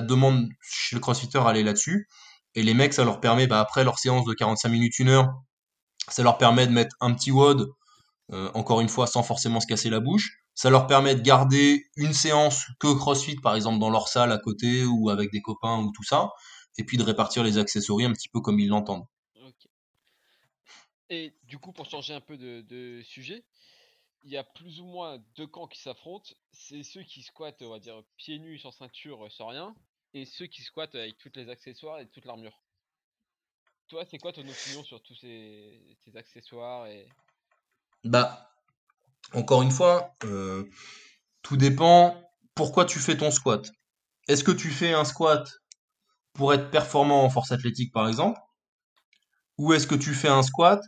demande 0.00 0.48
chez 0.62 0.96
le 0.96 1.00
crossfitter, 1.00 1.42
elle 1.48 1.58
est 1.58 1.62
là-dessus. 1.62 2.08
Et 2.54 2.62
les 2.62 2.74
mecs, 2.74 2.94
ça 2.94 3.04
leur 3.04 3.20
permet, 3.20 3.46
bah, 3.46 3.60
après 3.60 3.84
leur 3.84 3.98
séance 3.98 4.24
de 4.24 4.32
45 4.32 4.68
minutes, 4.68 4.98
une 4.98 5.08
heure, 5.08 5.28
ça 6.08 6.22
leur 6.22 6.38
permet 6.38 6.66
de 6.66 6.72
mettre 6.72 6.96
un 7.00 7.12
petit 7.12 7.30
WOD, 7.30 7.68
euh, 8.32 8.50
encore 8.54 8.80
une 8.80 8.88
fois, 8.88 9.06
sans 9.06 9.22
forcément 9.22 9.60
se 9.60 9.66
casser 9.66 9.90
la 9.90 10.00
bouche. 10.00 10.30
Ça 10.54 10.70
leur 10.70 10.86
permet 10.86 11.14
de 11.14 11.20
garder 11.20 11.84
une 11.96 12.14
séance 12.14 12.64
que 12.80 12.94
CrossFit, 12.94 13.36
par 13.36 13.54
exemple, 13.54 13.78
dans 13.78 13.90
leur 13.90 14.08
salle 14.08 14.32
à 14.32 14.38
côté 14.38 14.84
ou 14.84 15.10
avec 15.10 15.30
des 15.32 15.42
copains 15.42 15.78
ou 15.78 15.92
tout 15.92 16.04
ça. 16.04 16.30
Et 16.78 16.84
puis 16.84 16.96
de 16.96 17.02
répartir 17.02 17.42
les 17.42 17.58
accessoires 17.58 18.06
un 18.06 18.12
petit 18.12 18.28
peu 18.28 18.40
comme 18.40 18.58
ils 18.58 18.68
l'entendent. 18.68 19.04
Et 21.10 21.34
du 21.44 21.58
coup, 21.58 21.72
pour 21.72 21.88
changer 21.88 22.14
un 22.14 22.20
peu 22.20 22.36
de, 22.36 23.02
sujet, 23.04 23.44
il 24.24 24.30
y 24.30 24.36
a 24.36 24.44
plus 24.44 24.80
ou 24.80 24.86
moins 24.86 25.18
deux 25.36 25.46
camps 25.46 25.68
qui 25.68 25.80
s'affrontent. 25.80 26.30
C'est 26.52 26.82
ceux 26.82 27.02
qui 27.02 27.22
squattent, 27.22 27.62
on 27.62 27.70
va 27.70 27.78
dire, 27.78 28.02
pieds 28.16 28.38
nus, 28.38 28.58
sans 28.58 28.72
ceinture, 28.72 29.30
sans 29.30 29.48
rien, 29.48 29.74
et 30.14 30.24
ceux 30.24 30.46
qui 30.46 30.62
squattent 30.62 30.96
avec 30.96 31.18
tous 31.18 31.30
les 31.36 31.48
accessoires 31.48 32.00
et 32.00 32.08
toute 32.08 32.24
l'armure. 32.24 32.60
Toi, 33.88 34.04
c'est 34.10 34.18
quoi 34.18 34.32
ton 34.32 34.42
opinion 34.42 34.82
sur 34.82 35.00
tous 35.00 35.14
ces, 35.14 35.96
ces 36.04 36.16
accessoires 36.16 36.88
et... 36.88 37.08
Bah, 38.02 38.50
encore 39.32 39.62
une 39.62 39.70
fois, 39.70 40.14
euh, 40.24 40.68
tout 41.42 41.56
dépend 41.56 42.20
pourquoi 42.54 42.84
tu 42.84 42.98
fais 42.98 43.16
ton 43.16 43.30
squat. 43.30 43.70
Est-ce 44.26 44.42
que 44.42 44.50
tu 44.50 44.70
fais 44.70 44.92
un 44.92 45.04
squat 45.04 45.48
pour 46.32 46.52
être 46.52 46.70
performant 46.70 47.22
en 47.22 47.30
force 47.30 47.52
athlétique, 47.52 47.92
par 47.92 48.08
exemple? 48.08 48.40
Ou 49.58 49.72
est-ce 49.72 49.86
que 49.86 49.94
tu 49.94 50.14
fais 50.14 50.28
un 50.28 50.42
squat 50.42 50.80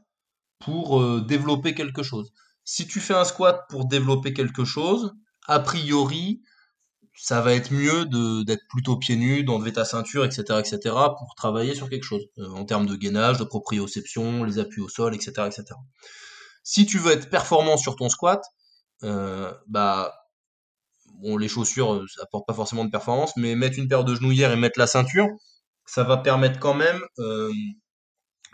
pour 0.61 1.00
euh, 1.00 1.24
développer 1.26 1.74
quelque 1.74 2.02
chose 2.02 2.32
Si 2.64 2.86
tu 2.86 3.00
fais 3.00 3.14
un 3.14 3.24
squat 3.24 3.66
pour 3.68 3.86
développer 3.86 4.32
quelque 4.32 4.64
chose, 4.64 5.14
a 5.46 5.61
priori, 5.61 6.42
ça 7.14 7.40
va 7.40 7.54
être 7.54 7.72
mieux 7.72 8.06
d'être 8.44 8.62
plutôt 8.68 8.96
pieds 8.96 9.16
nus, 9.16 9.42
d'enlever 9.44 9.72
ta 9.72 9.84
ceinture, 9.84 10.24
etc., 10.24 10.61
etc., 10.61 10.78
pour 11.18 11.34
travailler 11.36 11.74
sur 11.74 11.88
quelque 11.90 12.04
chose, 12.04 12.26
euh, 12.38 12.48
en 12.50 12.64
termes 12.64 12.86
de 12.86 12.94
gainage, 12.94 13.38
de 13.38 13.44
proprioception, 13.44 14.44
les 14.44 14.59
appuis 14.59 14.82
au 14.82 14.88
sol, 14.88 15.14
etc., 15.14 15.32
etc. 15.46 15.64
Si 16.62 16.86
tu 16.86 16.98
veux 16.98 17.12
être 17.12 17.30
performant 17.30 17.76
sur 17.76 17.96
ton 17.96 18.09
squat, 18.09 18.44
euh, 19.04 19.52
bah, 19.66 20.14
bon, 21.22 21.36
les 21.36 21.48
chaussures, 21.48 22.04
ça 22.09 22.22
apporte 22.22 22.46
pas 22.46 22.54
forcément 22.54 22.84
de 22.84 22.90
performance, 22.90 23.32
mais 23.36 23.54
mettre 23.54 23.78
une 23.78 23.88
paire 23.88 24.04
de 24.04 24.14
genouillères 24.14 24.52
et 24.52 24.56
mettre 24.56 24.78
la 24.78 24.86
ceinture, 24.86 25.28
ça 25.86 26.04
va 26.04 26.18
permettre 26.18 26.61
quand 26.61 26.74
même 26.74 27.00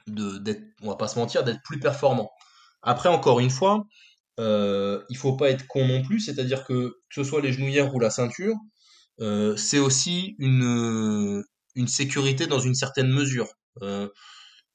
de 0.06 0.38
d'être, 0.38 0.62
on 0.82 0.88
va 0.88 0.96
pas 0.96 1.08
se 1.08 1.18
mentir, 1.18 1.44
d'être 1.44 1.62
plus 1.64 1.80
performant. 1.80 2.30
Après, 2.82 3.08
encore 3.08 3.40
une 3.40 3.50
fois, 3.50 3.86
euh, 4.40 5.02
il 5.10 5.16
faut 5.16 5.36
pas 5.36 5.50
être 5.50 5.66
con 5.66 5.86
non 5.86 6.02
plus, 6.02 6.20
c'est-à-dire 6.20 6.64
que 6.64 6.74
que 7.08 7.14
ce 7.14 7.24
soit 7.24 7.40
les 7.40 7.52
genouillères 7.52 7.94
ou 7.94 8.00
la 8.00 8.10
ceinture, 8.10 8.56
euh, 9.20 9.56
c'est 9.56 9.78
aussi 9.78 10.36
une, 10.38 11.42
une 11.76 11.88
sécurité 11.88 12.46
dans 12.46 12.58
une 12.58 12.74
certaine 12.74 13.08
mesure. 13.08 13.48
Euh, 13.82 14.08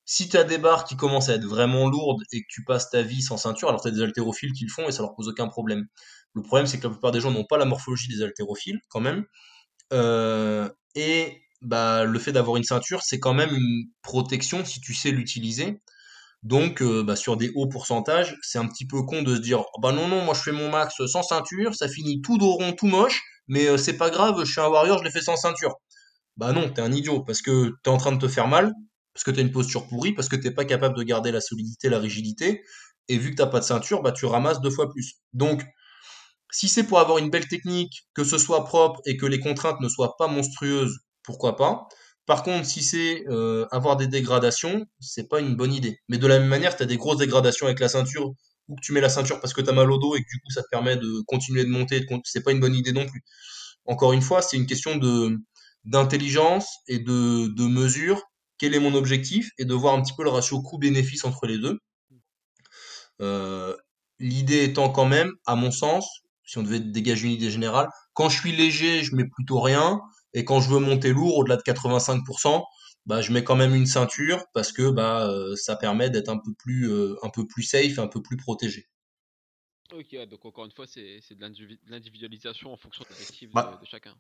si 0.06 0.28
tu 0.30 0.38
as 0.38 0.44
des 0.44 0.58
barres 0.58 0.86
qui 0.86 0.98
commencent 0.98 1.30
à 1.30 1.36
être 1.36 1.46
vraiment 1.46 1.88
lourdes 1.88 2.24
et 2.32 2.42
que 2.42 2.48
tu 2.50 2.64
passes 2.64 2.90
ta 2.90 3.04
vie 3.04 3.22
sans 3.22 3.38
ceinture, 3.38 3.70
alors 3.70 3.82
tu 3.82 3.90
as 3.90 3.92
des 3.92 4.02
haltérophiles 4.02 4.54
qui 4.54 4.66
le 4.66 4.72
font 4.72 4.88
et 4.88 4.92
ça 4.92 5.04
leur 5.04 5.14
pose 5.16 5.28
aucun 5.28 5.48
problème. 5.48 5.86
Le 6.34 6.42
problème, 6.42 6.68
c'est 6.68 6.80
que 6.80 6.84
la 6.86 6.90
plupart 6.92 7.12
des 7.12 7.22
gens 7.22 7.32
n'ont 7.32 7.46
pas 7.46 7.58
la 7.58 7.66
morphologie 7.66 8.08
des 8.08 8.24
haltérophiles, 8.24 8.80
quand 8.90 9.02
même. 9.02 9.26
Euh, 9.94 10.70
et 10.96 11.42
bah, 11.62 12.04
le 12.06 12.20
fait 12.20 12.32
d'avoir 12.32 12.58
une 12.58 12.64
ceinture, 12.64 13.02
c'est 13.04 13.20
quand 13.20 13.34
même 13.34 13.54
une 13.54 13.86
protection 14.02 14.64
si 14.66 14.82
tu 14.82 14.94
sais 14.94 15.12
l'utiliser. 15.12 15.82
Donc, 16.44 16.82
euh, 16.82 17.04
bah, 17.04 17.16
sur 17.16 17.38
des 17.38 17.52
hauts 17.56 17.68
pourcentages, 17.68 18.38
c'est 18.42 18.60
un 18.60 18.68
petit 18.68 18.88
peu 18.88 19.04
con 19.04 19.24
de 19.24 19.36
se 19.36 19.42
dire 19.42 19.62
oh, 19.62 19.82
bah 19.82 19.92
non, 19.92 20.08
non, 20.08 20.24
moi 20.24 20.34
je 20.34 20.42
fais 20.42 20.52
mon 20.54 20.70
max 20.70 20.96
sans 21.08 21.24
ceinture, 21.24 21.76
ça 21.76 21.90
finit 21.90 22.22
tout 22.22 22.38
dos 22.38 22.54
rond, 22.54 22.74
tout 22.74 22.88
moche, 22.88 23.22
mais 23.48 23.68
euh, 23.68 23.78
c'est 23.78 23.98
pas 23.98 24.10
grave, 24.10 24.42
je 24.46 24.52
suis 24.52 24.62
un 24.62 24.68
warrior, 24.70 25.00
je 25.00 25.04
l'ai 25.04 25.12
fait 25.12 25.22
sans 25.22 25.36
ceinture. 25.36 25.76
Bah 26.38 26.54
non, 26.54 26.70
t'es 26.70 26.82
un 26.82 26.92
idiot, 26.94 27.24
parce 27.24 27.42
que 27.42 27.74
t'es 27.84 27.90
en 27.90 27.98
train 27.98 28.14
de 28.14 28.20
te 28.20 28.28
faire 28.30 28.48
mal, 28.48 28.74
parce 29.14 29.24
que 29.26 29.32
t'as 29.32 29.42
une 29.42 29.52
posture 29.52 29.88
pourrie, 29.88 30.14
parce 30.14 30.30
que 30.30 30.38
t'es 30.38 30.52
pas 30.52 30.66
capable 30.66 30.96
de 30.98 31.04
garder 31.04 31.32
la 31.32 31.42
solidité, 31.42 31.90
la 31.90 32.00
rigidité, 32.00 32.64
et 33.10 33.18
vu 33.18 33.32
que 33.32 33.36
t'as 33.36 33.48
pas 33.48 33.60
de 33.60 33.66
ceinture, 33.66 34.02
bah 34.02 34.14
tu 34.14 34.26
ramasses 34.26 34.62
deux 34.62 34.70
fois 34.72 34.90
plus. 34.90 35.16
Donc, 35.34 35.64
si 36.52 36.70
c'est 36.70 36.84
pour 36.84 37.00
avoir 37.00 37.18
une 37.18 37.30
belle 37.30 37.48
technique, 37.48 38.08
que 38.14 38.24
ce 38.24 38.38
soit 38.38 38.64
propre 38.66 39.02
et 39.06 39.18
que 39.18 39.26
les 39.26 39.40
contraintes 39.40 39.82
ne 39.82 39.90
soient 39.90 40.16
pas 40.18 40.28
monstrueuses, 40.28 41.00
pourquoi 41.24 41.56
pas. 41.56 41.88
Par 42.26 42.44
contre, 42.44 42.66
si 42.66 42.84
c'est 42.84 43.24
euh, 43.30 43.66
avoir 43.72 43.98
des 43.98 44.08
dégradations, 44.08 44.86
c'est 45.00 45.28
pas 45.28 45.40
une 45.40 45.56
bonne 45.56 45.74
idée. 45.74 46.00
Mais 46.10 46.18
de 46.18 46.28
la 46.28 46.40
même 46.40 46.48
manière, 46.48 46.76
tu 46.76 46.84
as 46.84 46.86
des 46.86 46.98
grosses 46.98 47.18
dégradations 47.18 47.66
avec 47.66 47.80
la 47.80 47.90
ceinture, 47.90 48.34
ou 48.68 48.76
que 48.76 48.82
tu 48.82 48.94
mets 48.94 49.02
la 49.02 49.10
ceinture 49.10 49.40
parce 49.40 49.54
que 49.54 49.62
tu 49.62 49.70
as 49.70 49.74
mal 49.74 49.92
au 49.92 49.98
dos 49.98 50.16
et 50.16 50.20
que 50.20 50.30
du 50.30 50.40
coup 50.40 50.52
ça 50.52 50.62
te 50.62 50.68
permet 50.70 50.96
de 50.96 51.22
continuer 51.26 51.64
de 51.64 51.70
monter, 51.70 52.06
c'est 52.24 52.44
pas 52.44 52.52
une 52.52 52.60
bonne 52.60 52.76
idée 52.76 52.92
non 52.92 53.08
plus. 53.08 53.24
Encore 53.86 54.14
une 54.14 54.22
fois, 54.22 54.42
c'est 54.44 54.58
une 54.58 54.68
question 54.68 55.00
d'intelligence 55.86 56.68
et 56.88 57.00
de, 57.00 57.48
de 57.48 57.64
mesure. 57.64 58.22
Quel 58.60 58.76
est 58.76 58.80
mon 58.80 58.94
objectif? 58.94 59.50
Et 59.58 59.66
de 59.66 59.74
voir 59.74 59.96
un 59.96 60.02
petit 60.02 60.14
peu 60.16 60.24
le 60.24 60.30
ratio 60.30 60.62
coût-bénéfice 60.62 61.26
entre 61.26 61.48
les 61.48 61.58
deux. 61.58 61.80
Euh, 63.22 63.76
L'idée 64.20 64.64
étant 64.66 64.90
quand 64.90 65.06
même, 65.06 65.32
à 65.46 65.56
mon 65.56 65.72
sens, 65.72 66.24
si 66.44 66.58
on 66.58 66.64
devait 66.64 66.82
dégager 66.82 67.28
une 67.28 67.34
idée 67.34 67.50
générale, 67.50 67.88
quand 68.14 68.28
je 68.28 68.38
suis 68.38 68.52
léger, 68.52 69.02
je 69.02 69.16
mets 69.16 69.26
plutôt 69.26 69.62
rien. 69.62 70.02
Et 70.34 70.46
quand 70.46 70.62
je 70.62 70.70
veux 70.70 70.80
monter 70.80 71.12
lourd, 71.14 71.38
au-delà 71.38 71.58
de 71.58 71.62
85%, 71.64 72.66
bah, 73.06 73.22
je 73.22 73.32
mets 73.32 73.44
quand 73.44 73.56
même 73.56 73.74
une 73.76 73.86
ceinture 73.88 74.46
parce 74.54 74.72
que 74.72 74.90
bah, 74.92 75.28
euh, 75.30 75.56
ça 75.56 75.76
permet 75.76 76.10
d'être 76.10 76.30
un 76.30 76.38
peu 76.40 76.54
plus 76.58 76.90
euh, 76.92 77.16
un 77.24 77.30
peu 77.30 77.46
plus 77.48 77.64
safe, 77.64 78.00
un 78.00 78.08
peu 78.08 78.22
plus 78.22 78.38
protégé. 78.38 78.90
Ok, 79.92 80.16
donc 80.28 80.46
encore 80.46 80.66
une 80.66 80.72
fois, 80.72 80.86
c'est 80.88 81.20
de 81.32 81.42
l'indivi- 81.42 81.80
de 81.84 81.92
l'individualisation 81.92 82.72
en 82.74 82.78
fonction 82.78 83.04
de 83.04 83.10
l'objectif 83.10 83.56
de, 83.56 83.56
Bah, 83.56 83.80
de 83.80 83.86
chacun. 83.86 84.16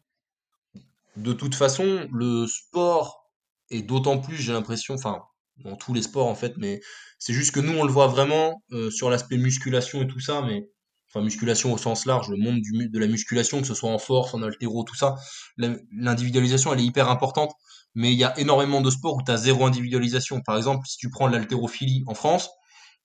de 1.15 1.33
toute 1.33 1.55
façon, 1.55 2.07
le 2.11 2.47
sport 2.47 3.29
et 3.69 3.81
d'autant 3.81 4.19
plus, 4.19 4.35
j'ai 4.37 4.53
l'impression, 4.53 4.95
enfin, 4.95 5.23
dans 5.57 5.75
tous 5.75 5.93
les 5.93 6.01
sports 6.01 6.27
en 6.27 6.35
fait, 6.35 6.53
mais 6.57 6.79
c'est 7.19 7.33
juste 7.33 7.51
que 7.53 7.59
nous, 7.59 7.73
on 7.77 7.83
le 7.83 7.91
voit 7.91 8.07
vraiment 8.07 8.63
euh, 8.71 8.89
sur 8.89 9.09
l'aspect 9.09 9.37
musculation 9.37 10.01
et 10.01 10.07
tout 10.07 10.19
ça, 10.19 10.41
mais 10.41 10.69
enfin 11.09 11.23
musculation 11.23 11.73
au 11.73 11.77
sens 11.77 12.05
large, 12.05 12.29
le 12.29 12.37
monde 12.37 12.61
de 12.61 12.99
la 12.99 13.07
musculation, 13.07 13.61
que 13.61 13.67
ce 13.67 13.73
soit 13.73 13.89
en 13.89 13.97
force, 13.97 14.33
en 14.33 14.43
haltéro, 14.43 14.83
tout 14.83 14.95
ça, 14.95 15.15
l'individualisation, 15.57 16.73
elle 16.73 16.79
est 16.79 16.85
hyper 16.85 17.09
importante, 17.09 17.51
mais 17.95 18.13
il 18.13 18.19
y 18.19 18.23
a 18.23 18.37
énormément 18.39 18.81
de 18.81 18.89
sports 18.89 19.15
où 19.15 19.23
tu 19.23 19.31
as 19.31 19.37
zéro 19.37 19.65
individualisation. 19.65 20.41
Par 20.41 20.57
exemple, 20.57 20.85
si 20.87 20.97
tu 20.97 21.09
prends 21.09 21.27
l'haltérophilie 21.27 22.03
en 22.07 22.13
France, 22.13 22.49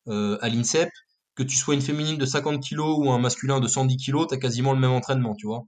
euh, 0.09 0.37
à 0.43 0.49
l'INSEP, 0.49 0.91
que 1.35 1.43
tu 1.43 1.57
sois 1.57 1.75
une 1.75 1.81
féminine 1.81 2.19
de 2.19 2.27
50 2.27 2.63
kilos 2.63 2.99
ou 2.99 3.11
un 3.11 3.19
masculin 3.19 3.61
de 3.61 3.67
110 3.67 3.97
kilos, 3.97 4.29
tu 4.29 4.35
as 4.35 4.39
quasiment 4.39 4.73
le 4.73 4.79
même 4.79 4.93
entraînement, 4.93 5.35
tu 5.35 5.47
vois. 5.47 5.65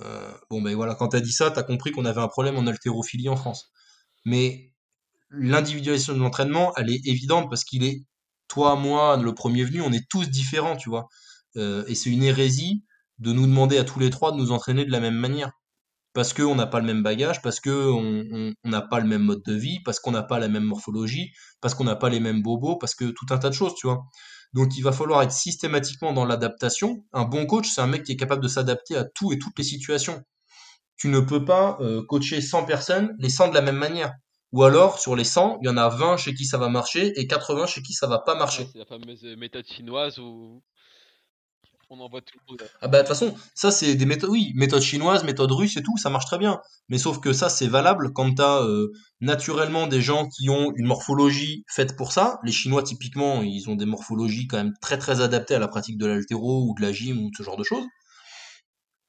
Euh, 0.00 0.32
bon, 0.50 0.60
ben 0.60 0.74
voilà, 0.74 0.94
quand 0.94 1.08
t'as 1.08 1.20
dit 1.20 1.32
ça, 1.32 1.50
t'as 1.50 1.62
compris 1.62 1.92
qu'on 1.92 2.04
avait 2.04 2.20
un 2.20 2.28
problème 2.28 2.56
en 2.56 2.66
haltérophilie 2.66 3.28
en 3.28 3.36
France. 3.36 3.70
Mais 4.24 4.72
l'individualisation 5.30 6.14
de 6.14 6.18
l'entraînement, 6.18 6.72
elle 6.76 6.90
est 6.90 7.06
évidente 7.06 7.48
parce 7.48 7.64
qu'il 7.64 7.84
est, 7.84 8.04
toi, 8.48 8.76
moi, 8.76 9.16
le 9.16 9.34
premier 9.34 9.64
venu, 9.64 9.80
on 9.82 9.92
est 9.92 10.08
tous 10.08 10.28
différents, 10.28 10.76
tu 10.76 10.90
vois. 10.90 11.08
Euh, 11.58 11.84
et 11.86 11.94
c'est 11.94 12.10
une 12.10 12.22
hérésie 12.22 12.84
de 13.18 13.32
nous 13.32 13.46
demander 13.46 13.78
à 13.78 13.84
tous 13.84 13.98
les 13.98 14.10
trois 14.10 14.32
de 14.32 14.36
nous 14.36 14.52
entraîner 14.52 14.84
de 14.84 14.90
la 14.90 15.00
même 15.00 15.16
manière. 15.16 15.52
Parce 16.14 16.32
qu'on 16.32 16.54
n'a 16.54 16.66
pas 16.66 16.80
le 16.80 16.86
même 16.86 17.02
bagage, 17.02 17.42
parce 17.42 17.60
qu'on 17.60 18.52
n'a 18.64 18.80
pas 18.80 19.00
le 19.00 19.06
même 19.06 19.22
mode 19.22 19.42
de 19.44 19.54
vie, 19.54 19.80
parce 19.84 20.00
qu'on 20.00 20.10
n'a 20.10 20.22
pas 20.22 20.38
la 20.38 20.48
même 20.48 20.64
morphologie, 20.64 21.32
parce 21.60 21.74
qu'on 21.74 21.84
n'a 21.84 21.96
pas 21.96 22.08
les 22.08 22.18
mêmes 22.18 22.42
bobos, 22.42 22.76
parce 22.76 22.94
que 22.94 23.04
tout 23.04 23.26
un 23.30 23.38
tas 23.38 23.50
de 23.50 23.54
choses, 23.54 23.74
tu 23.74 23.86
vois. 23.86 24.04
Donc 24.54 24.76
il 24.76 24.82
va 24.82 24.92
falloir 24.92 25.22
être 25.22 25.32
systématiquement 25.32 26.12
dans 26.12 26.24
l'adaptation. 26.24 27.04
Un 27.12 27.24
bon 27.24 27.46
coach, 27.46 27.68
c'est 27.68 27.82
un 27.82 27.86
mec 27.86 28.04
qui 28.04 28.12
est 28.12 28.16
capable 28.16 28.42
de 28.42 28.48
s'adapter 28.48 28.96
à 28.96 29.04
tout 29.04 29.32
et 29.32 29.38
toutes 29.38 29.58
les 29.58 29.64
situations. 29.64 30.22
Tu 30.96 31.08
ne 31.08 31.20
peux 31.20 31.44
pas 31.44 31.76
euh, 31.80 32.02
coacher 32.08 32.40
100 32.40 32.64
personnes, 32.64 33.14
les 33.18 33.28
100 33.28 33.48
de 33.48 33.54
la 33.54 33.62
même 33.62 33.76
manière. 33.76 34.14
Ou 34.52 34.64
alors, 34.64 34.98
sur 34.98 35.14
les 35.14 35.24
100, 35.24 35.58
il 35.62 35.66
y 35.66 35.68
en 35.68 35.76
a 35.76 35.88
20 35.88 36.16
chez 36.16 36.34
qui 36.34 36.46
ça 36.46 36.56
va 36.56 36.70
marcher 36.70 37.12
et 37.20 37.26
80 37.26 37.66
chez 37.66 37.82
qui 37.82 37.92
ça 37.92 38.06
va 38.06 38.18
pas 38.18 38.34
marcher. 38.34 38.66
c'est 38.72 38.78
la 38.78 38.86
fameuse 38.86 39.22
méthode 39.36 39.66
chinoise 39.66 40.18
on 41.90 42.00
envoie 42.00 42.20
tout 42.20 42.38
le 42.46 42.52
monde. 42.52 42.70
Ah 42.82 42.88
bah 42.88 42.98
de 42.98 43.02
toute 43.02 43.08
façon, 43.08 43.34
ça 43.54 43.70
c'est 43.70 43.94
des 43.94 44.06
méthodes, 44.06 44.30
oui, 44.30 44.52
méthode 44.54 44.82
chinoise, 44.82 45.24
méthode 45.24 45.50
russe 45.52 45.76
et 45.76 45.82
tout, 45.82 45.96
ça 45.96 46.10
marche 46.10 46.26
très 46.26 46.38
bien. 46.38 46.60
Mais 46.88 46.98
sauf 46.98 47.20
que 47.20 47.32
ça 47.32 47.48
c'est 47.48 47.66
valable 47.66 48.12
quand 48.12 48.34
t'as 48.34 48.62
euh, 48.62 48.92
naturellement 49.20 49.86
des 49.86 50.00
gens 50.02 50.28
qui 50.28 50.50
ont 50.50 50.72
une 50.76 50.86
morphologie 50.86 51.64
faite 51.68 51.96
pour 51.96 52.12
ça. 52.12 52.38
Les 52.44 52.52
Chinois 52.52 52.82
typiquement, 52.82 53.42
ils 53.42 53.68
ont 53.70 53.76
des 53.76 53.86
morphologies 53.86 54.46
quand 54.46 54.58
même 54.58 54.74
très 54.80 54.98
très 54.98 55.20
adaptées 55.20 55.54
à 55.54 55.58
la 55.58 55.68
pratique 55.68 55.98
de 55.98 56.06
l'altéro 56.06 56.64
ou 56.68 56.74
de 56.74 56.82
la 56.82 56.92
gym 56.92 57.24
ou 57.24 57.30
ce 57.36 57.42
genre 57.42 57.56
de 57.56 57.64
choses. 57.64 57.84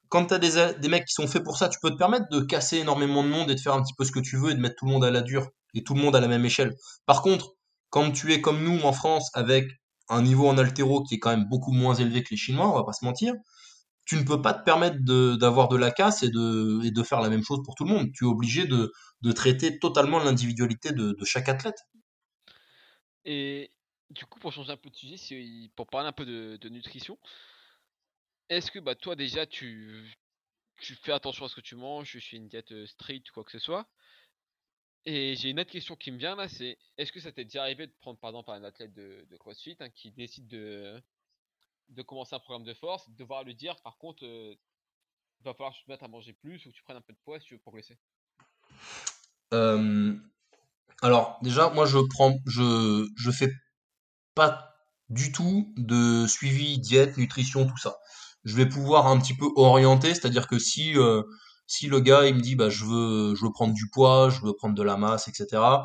Quand 0.08 0.26
t'as 0.26 0.38
des, 0.38 0.72
des 0.80 0.88
mecs 0.88 1.04
qui 1.04 1.14
sont 1.14 1.28
faits 1.28 1.44
pour 1.44 1.56
ça, 1.56 1.68
tu 1.68 1.78
peux 1.80 1.90
te 1.90 1.96
permettre 1.96 2.28
de 2.30 2.40
casser 2.40 2.78
énormément 2.78 3.22
de 3.22 3.28
monde 3.28 3.50
et 3.50 3.54
de 3.54 3.60
faire 3.60 3.74
un 3.74 3.82
petit 3.82 3.94
peu 3.96 4.04
ce 4.04 4.10
que 4.10 4.18
tu 4.20 4.36
veux 4.36 4.50
et 4.50 4.54
de 4.54 4.60
mettre 4.60 4.76
tout 4.76 4.86
le 4.86 4.92
monde 4.92 5.04
à 5.04 5.10
la 5.10 5.20
dure 5.20 5.48
et 5.74 5.84
tout 5.84 5.94
le 5.94 6.00
monde 6.00 6.16
à 6.16 6.20
la 6.20 6.26
même 6.28 6.44
échelle. 6.44 6.74
Par 7.06 7.22
contre, 7.22 7.54
quand 7.90 8.10
tu 8.10 8.32
es 8.32 8.40
comme 8.40 8.64
nous 8.64 8.80
en 8.82 8.92
France 8.92 9.30
avec 9.34 9.68
un 10.10 10.22
niveau 10.22 10.48
en 10.48 10.58
altéro 10.58 11.02
qui 11.02 11.14
est 11.14 11.18
quand 11.18 11.30
même 11.30 11.48
beaucoup 11.48 11.72
moins 11.72 11.94
élevé 11.94 12.22
que 12.22 12.30
les 12.30 12.36
Chinois, 12.36 12.68
on 12.68 12.74
va 12.74 12.84
pas 12.84 12.92
se 12.92 13.04
mentir, 13.04 13.34
tu 14.04 14.16
ne 14.16 14.24
peux 14.24 14.42
pas 14.42 14.52
te 14.52 14.64
permettre 14.64 14.98
d'avoir 15.36 15.68
de, 15.68 15.76
la 15.76 15.92
casse 15.92 16.24
et 16.24 16.30
de, 16.30 17.02
faire 17.04 17.20
la 17.20 17.30
même 17.30 17.44
chose 17.44 17.60
pour 17.64 17.76
tout 17.76 17.84
le 17.84 17.90
monde. 17.90 18.12
Tu 18.12 18.24
es 18.24 18.26
obligé 18.26 18.66
de, 18.66 18.92
traiter 19.32 19.78
totalement 19.78 20.18
l'individualité 20.18 20.92
de, 20.92 21.16
chaque 21.24 21.48
athlète. 21.48 21.78
Et 23.24 23.70
du 24.10 24.26
coup, 24.26 24.40
pour 24.40 24.52
changer 24.52 24.72
un 24.72 24.76
peu 24.76 24.90
de 24.90 24.96
sujet, 24.96 25.70
pour 25.76 25.86
parler 25.86 26.08
un 26.08 26.12
peu 26.12 26.26
de, 26.26 26.68
nutrition, 26.68 27.18
est-ce 28.48 28.72
que 28.72 28.80
bah, 28.80 28.96
toi 28.96 29.14
déjà 29.14 29.46
tu, 29.46 30.12
tu 30.78 30.96
fais 30.96 31.12
attention 31.12 31.44
à 31.44 31.48
ce 31.48 31.54
que 31.54 31.60
tu 31.60 31.76
manges, 31.76 32.10
tu 32.10 32.20
suis 32.20 32.36
une 32.36 32.48
diète 32.48 32.72
euh, 32.72 32.86
stricte 32.86 33.30
ou 33.30 33.34
quoi 33.34 33.44
que 33.44 33.52
ce 33.52 33.60
soit 33.60 33.88
et 35.06 35.34
j'ai 35.36 35.50
une 35.50 35.60
autre 35.60 35.70
question 35.70 35.96
qui 35.96 36.10
me 36.10 36.18
vient 36.18 36.36
là, 36.36 36.48
c'est 36.48 36.78
est-ce 36.98 37.12
que 37.12 37.20
ça 37.20 37.32
t'est 37.32 37.44
déjà 37.44 37.62
arrivé 37.62 37.86
de 37.86 37.92
prendre 38.00 38.18
par 38.18 38.30
exemple 38.30 38.50
un 38.50 38.64
athlète 38.64 38.92
de, 38.92 39.24
CrossFit 39.38 39.76
hein, 39.80 39.88
qui 39.90 40.10
décide 40.10 40.46
de, 40.48 41.02
de 41.88 42.02
commencer 42.02 42.34
un 42.34 42.40
programme 42.40 42.64
de 42.64 42.74
force, 42.74 43.08
de 43.08 43.16
devoir 43.16 43.44
lui 43.44 43.54
dire 43.54 43.76
par 43.82 43.96
contre, 43.96 44.24
euh, 44.24 44.54
il 45.40 45.44
va 45.44 45.54
falloir 45.54 45.72
que 45.72 45.78
tu 45.78 45.84
te 45.84 45.90
mettes 45.90 46.02
à 46.02 46.08
manger 46.08 46.34
plus 46.34 46.66
ou 46.66 46.70
que 46.70 46.74
tu 46.74 46.82
prennes 46.82 46.98
un 46.98 47.02
peu 47.02 47.14
de 47.14 47.18
poids 47.24 47.40
si 47.40 47.46
tu 47.46 47.54
veux 47.54 47.60
progresser 47.60 47.98
Alors 51.02 51.38
déjà, 51.42 51.70
moi 51.70 51.86
je 51.86 51.98
prends, 51.98 52.38
je, 52.46 53.08
je 53.16 53.30
fais 53.30 53.50
pas 54.34 54.74
du 55.08 55.32
tout 55.32 55.72
de 55.76 56.26
suivi 56.26 56.78
diète, 56.78 57.16
nutrition, 57.16 57.66
tout 57.66 57.78
ça. 57.78 57.98
Je 58.44 58.54
vais 58.54 58.68
pouvoir 58.68 59.06
un 59.06 59.18
petit 59.18 59.34
peu 59.34 59.46
orienter, 59.56 60.14
c'est-à-dire 60.14 60.46
que 60.46 60.58
si 60.58 60.96
euh, 60.96 61.22
si 61.70 61.86
le 61.88 62.00
gars 62.00 62.26
il 62.26 62.34
me 62.34 62.40
dit 62.40 62.56
bah 62.56 62.68
je 62.68 62.84
veux 62.84 63.34
je 63.36 63.44
veux 63.44 63.52
prendre 63.52 63.74
du 63.74 63.88
poids, 63.90 64.28
je 64.30 64.40
veux 64.42 64.54
prendre 64.54 64.74
de 64.74 64.82
la 64.82 64.96
masse, 64.96 65.28
etc. 65.28 65.84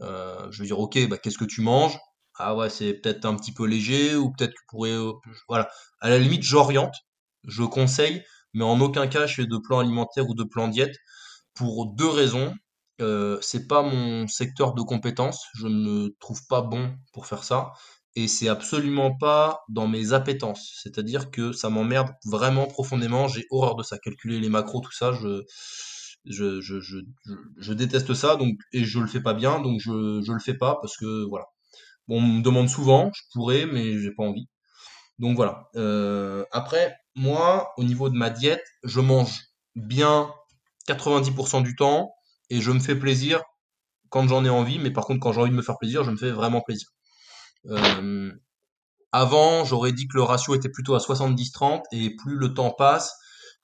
Euh, 0.00 0.50
je 0.50 0.60
veux 0.62 0.66
dire 0.66 0.78
ok 0.80 1.08
bah 1.08 1.18
qu'est-ce 1.18 1.38
que 1.38 1.44
tu 1.44 1.60
manges? 1.62 1.98
Ah 2.38 2.56
ouais 2.56 2.70
c'est 2.70 2.94
peut-être 2.94 3.24
un 3.26 3.36
petit 3.36 3.52
peu 3.52 3.66
léger 3.66 4.16
ou 4.16 4.30
peut-être 4.32 4.52
que 4.52 4.58
tu 4.60 4.66
pourrais 4.68 4.90
euh, 4.92 5.12
voilà 5.48 5.68
à 6.00 6.08
la 6.10 6.18
limite 6.18 6.42
j'oriente, 6.42 6.94
je 7.44 7.62
conseille, 7.64 8.22
mais 8.54 8.64
en 8.64 8.80
aucun 8.80 9.06
cas 9.08 9.26
je 9.26 9.34
fais 9.36 9.46
de 9.46 9.58
plan 9.58 9.78
alimentaire 9.80 10.28
ou 10.28 10.34
de 10.34 10.44
plan 10.44 10.68
diète 10.68 10.96
pour 11.54 11.86
deux 11.94 12.08
raisons. 12.08 12.54
Euh, 13.02 13.38
c'est 13.42 13.66
pas 13.68 13.82
mon 13.82 14.26
secteur 14.26 14.72
de 14.74 14.80
compétence, 14.82 15.44
je 15.54 15.66
ne 15.66 15.74
me 16.04 16.16
trouve 16.18 16.40
pas 16.48 16.62
bon 16.62 16.96
pour 17.12 17.26
faire 17.26 17.44
ça 17.44 17.72
et 18.16 18.28
c'est 18.28 18.48
absolument 18.48 19.16
pas 19.16 19.60
dans 19.68 19.88
mes 19.88 20.12
appétences. 20.14 20.72
C'est-à-dire 20.82 21.30
que 21.30 21.52
ça 21.52 21.70
m'emmerde 21.70 22.10
vraiment 22.24 22.66
profondément. 22.66 23.28
J'ai 23.28 23.46
horreur 23.50 23.76
de 23.76 23.82
ça, 23.84 23.98
calculer 23.98 24.40
les 24.40 24.48
macros, 24.48 24.80
tout 24.80 24.92
ça. 24.92 25.12
Je, 25.12 25.44
je, 26.24 26.60
je, 26.60 26.80
je, 26.80 26.98
je 27.58 27.72
déteste 27.72 28.14
ça, 28.14 28.36
donc 28.36 28.56
et 28.72 28.84
je 28.84 28.98
le 28.98 29.06
fais 29.06 29.20
pas 29.22 29.34
bien, 29.34 29.60
donc 29.60 29.80
je, 29.80 30.22
je 30.26 30.32
le 30.32 30.40
fais 30.40 30.54
pas 30.54 30.78
parce 30.80 30.96
que 30.96 31.24
voilà. 31.28 31.44
Bon, 32.08 32.18
on 32.18 32.22
me 32.22 32.42
demande 32.42 32.68
souvent, 32.70 33.10
je 33.14 33.22
pourrais, 33.32 33.66
mais 33.66 33.98
j'ai 34.00 34.12
pas 34.12 34.24
envie. 34.24 34.48
Donc 35.18 35.36
voilà. 35.36 35.68
Euh, 35.76 36.44
après, 36.52 36.96
moi, 37.16 37.72
au 37.78 37.84
niveau 37.84 38.10
de 38.10 38.16
ma 38.16 38.30
diète, 38.30 38.64
je 38.84 39.00
mange 39.00 39.40
bien 39.76 40.32
90% 40.86 41.62
du 41.62 41.76
temps 41.76 42.12
et 42.50 42.60
je 42.60 42.70
me 42.72 42.80
fais 42.80 42.96
plaisir 42.96 43.42
quand 44.10 44.28
j'en 44.28 44.44
ai 44.44 44.50
envie, 44.50 44.78
mais 44.80 44.90
par 44.92 45.06
contre, 45.06 45.20
quand 45.20 45.32
j'ai 45.32 45.40
envie 45.42 45.50
de 45.52 45.56
me 45.56 45.62
faire 45.62 45.78
plaisir, 45.78 46.04
je 46.04 46.10
me 46.12 46.16
fais 46.16 46.30
vraiment 46.32 46.62
plaisir. 46.62 46.88
Euh, 47.70 48.32
avant, 49.12 49.64
j'aurais 49.64 49.92
dit 49.92 50.08
que 50.08 50.16
le 50.16 50.22
ratio 50.22 50.54
était 50.54 50.68
plutôt 50.68 50.94
à 50.94 50.98
70-30 50.98 51.82
et 51.92 52.14
plus 52.16 52.36
le 52.36 52.54
temps 52.54 52.70
passe 52.70 53.14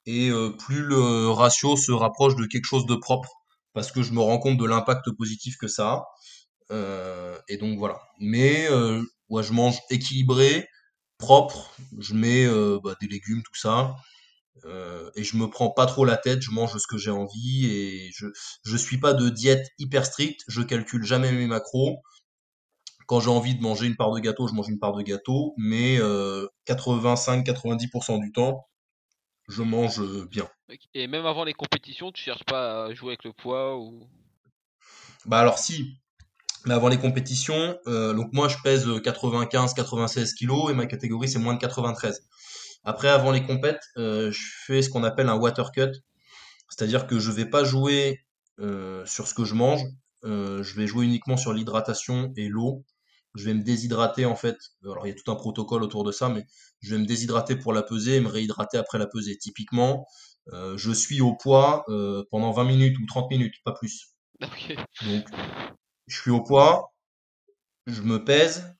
et 0.07 0.31
euh, 0.31 0.51
plus 0.51 0.83
le 0.83 1.31
ratio 1.31 1.77
se 1.77 1.93
rapproche 1.93 2.37
de 2.37 2.47
quelque 2.47 2.65
chose 2.65 2.87
de 2.87 2.97
propre 2.97 3.31
parce 3.73 3.93
que 3.93 4.03
je 4.03 4.13
me 4.13 4.21
rends 4.21 4.39
compte 4.39 4.59
de 4.59 4.67
l'impact 4.67 5.11
positif 5.17 5.57
que 5.57 5.69
ça 5.69 5.91
a. 5.91 6.05
Euh, 6.71 7.39
et 7.49 7.57
donc 7.57 7.79
voilà. 7.79 8.01
Mais 8.19 8.67
je 8.69 9.53
mange 9.53 9.79
équilibré, 9.91 10.67
propre, 11.19 11.75
je 11.99 12.15
mets 12.15 12.47
bah, 12.83 12.95
des 13.01 13.09
légumes, 13.09 13.43
tout 13.43 13.55
ça. 13.55 13.95
et 15.15 15.25
je 15.25 15.37
me 15.37 15.47
prends 15.47 15.71
pas 15.71 15.87
trop 15.87 16.05
la 16.05 16.17
tête, 16.17 16.43
je 16.43 16.51
mange 16.51 16.77
ce 16.77 16.87
que 16.87 16.99
j'ai 16.99 17.11
envie 17.11 17.67
et 17.67 18.11
je 18.13 18.27
je 18.65 18.77
suis 18.77 18.99
pas 18.99 19.15
de 19.15 19.29
diète 19.29 19.69
hyper 19.79 20.05
stricte, 20.07 20.43
je 20.49 20.63
calcule 20.63 21.05
jamais 21.05 21.33
mes 21.33 21.47
macros. 21.47 22.03
Quand 23.07 23.21
j'ai 23.21 23.31
envie 23.31 23.55
de 23.55 23.63
manger 23.63 23.87
une 23.87 23.97
part 23.97 24.13
de 24.13 24.21
gâteau, 24.21 24.49
je 24.49 24.55
mange 24.55 24.69
une 24.69 24.79
part 24.79 24.93
de 24.93 25.03
gâteau, 25.03 25.55
mais 25.57 25.99
85-90% 26.67 28.21
du 28.21 28.33
temps, 28.33 28.67
je 29.49 29.63
mange 29.63 30.01
euh, 30.01 30.27
bien. 30.31 30.49
Et 30.95 31.07
même 31.07 31.27
avant 31.27 31.45
les 31.45 31.53
compétitions, 31.53 32.13
tu 32.13 32.23
cherches 32.23 32.45
pas 32.45 32.87
à 32.87 32.95
jouer 32.95 33.11
avec 33.11 33.25
le 33.25 33.33
poids 33.33 33.77
ou? 33.79 34.09
Bah 35.27 35.39
alors 35.39 35.59
si, 35.59 35.99
mais 36.65 36.75
avant 36.75 36.89
les 36.89 36.99
compétitions, 36.99 37.79
euh, 37.87 38.13
donc 38.15 38.33
moi 38.33 38.49
je 38.49 38.57
pèse 38.65 38.87
95-96 38.87 40.35
kg 40.35 40.71
et 40.71 40.75
ma 40.75 40.87
catégorie 40.87 41.29
c'est 41.29 41.39
moins 41.39 41.55
de 41.55 41.61
93. 41.61 42.27
Après, 42.85 43.09
avant 43.09 43.31
les 43.31 43.45
compètes, 43.45 43.83
euh, 43.97 44.33
je 44.33 44.43
fais 44.67 44.83
ce 44.83 44.91
qu'on 44.91 45.05
appelle 45.05 45.29
un 45.29 45.37
water 45.37 45.71
cut, 45.71 45.93
c'est-à-dire 46.69 47.07
que 47.07 47.21
je 47.21 47.31
vais 47.31 47.47
pas 47.47 47.65
jouer 47.65 48.21
sur 49.05 49.27
ce 49.27 49.35
que 49.35 49.45
je 49.45 49.55
mange, 49.55 49.83
je 50.23 50.75
vais 50.75 50.87
jouer 50.87 51.05
uniquement 51.05 51.37
sur 51.37 51.53
l'hydratation 51.53 52.33
et 52.37 52.47
l'eau 52.47 52.85
je 53.35 53.45
vais 53.45 53.55
me 53.55 53.63
déshydrater 53.63 54.27
en 54.27 54.37
fait. 54.37 54.59
Alors 54.85 55.07
il 55.07 55.11
y 55.11 55.13
a 55.13 55.17
tout 55.17 55.31
un 55.31 55.37
protocole 55.37 55.83
autour 55.83 56.05
de 56.05 56.13
ça, 56.13 56.29
mais 56.29 56.45
je 56.81 56.95
vais 56.95 57.01
me 57.01 57.07
déshydrater 57.07 57.57
pour 57.57 57.73
la 57.73 57.83
peser 57.83 58.17
et 58.17 58.21
me 58.21 58.29
réhydrater 58.29 58.79
après 58.79 58.99
la 58.99 59.07
peser. 59.07 59.37
Typiquement, 59.39 60.07
euh, 60.53 60.77
je 60.77 60.93
suis 60.93 61.21
au 61.21 61.35
poids 61.35 61.85
euh, 61.89 62.25
pendant 62.31 62.53
20 62.53 62.65
minutes 62.65 62.99
ou 62.99 63.07
30 63.07 63.31
minutes, 63.31 63.55
pas 63.65 63.73
plus. 63.73 64.15
Donc, 64.41 65.27
je 66.09 66.21
suis 66.21 66.31
au 66.31 66.43
poids, 66.43 66.93
je 67.87 68.03
me 68.03 68.25
pèse, 68.25 68.75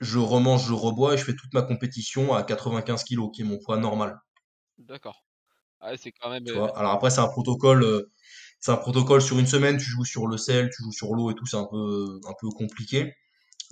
je 0.00 0.18
remange, 0.18 0.66
je 0.66 0.72
rebois 0.72 1.14
et 1.14 1.16
je 1.18 1.24
fais 1.24 1.34
toute 1.34 1.54
ma 1.54 1.62
compétition 1.62 2.34
à 2.34 2.42
95 2.42 3.04
kg, 3.04 3.30
qui 3.32 3.42
est 3.42 3.44
mon 3.44 3.58
poids 3.58 3.76
normal. 3.76 4.20
D'accord. 4.78 5.24
Ah, 5.80 5.96
c'est 5.96 6.12
quand 6.12 6.28
même. 6.28 6.46
Euh, 6.48 6.66
Alors 6.74 6.92
après, 6.92 7.10
c'est 7.10 7.20
un 7.20 7.28
protocole. 7.28 8.06
c'est 8.58 8.72
un 8.72 8.76
protocole 8.76 9.22
sur 9.22 9.38
une 9.38 9.46
semaine, 9.46 9.78
tu 9.78 9.88
joues 9.88 10.04
sur 10.04 10.26
le 10.26 10.36
sel, 10.36 10.68
tu 10.74 10.82
joues 10.82 10.92
sur 10.92 11.14
l'eau 11.14 11.30
et 11.30 11.34
tout, 11.34 11.46
c'est 11.46 11.56
un 11.56 11.66
peu, 11.70 12.20
un 12.28 12.34
peu 12.38 12.48
compliqué. 12.50 13.14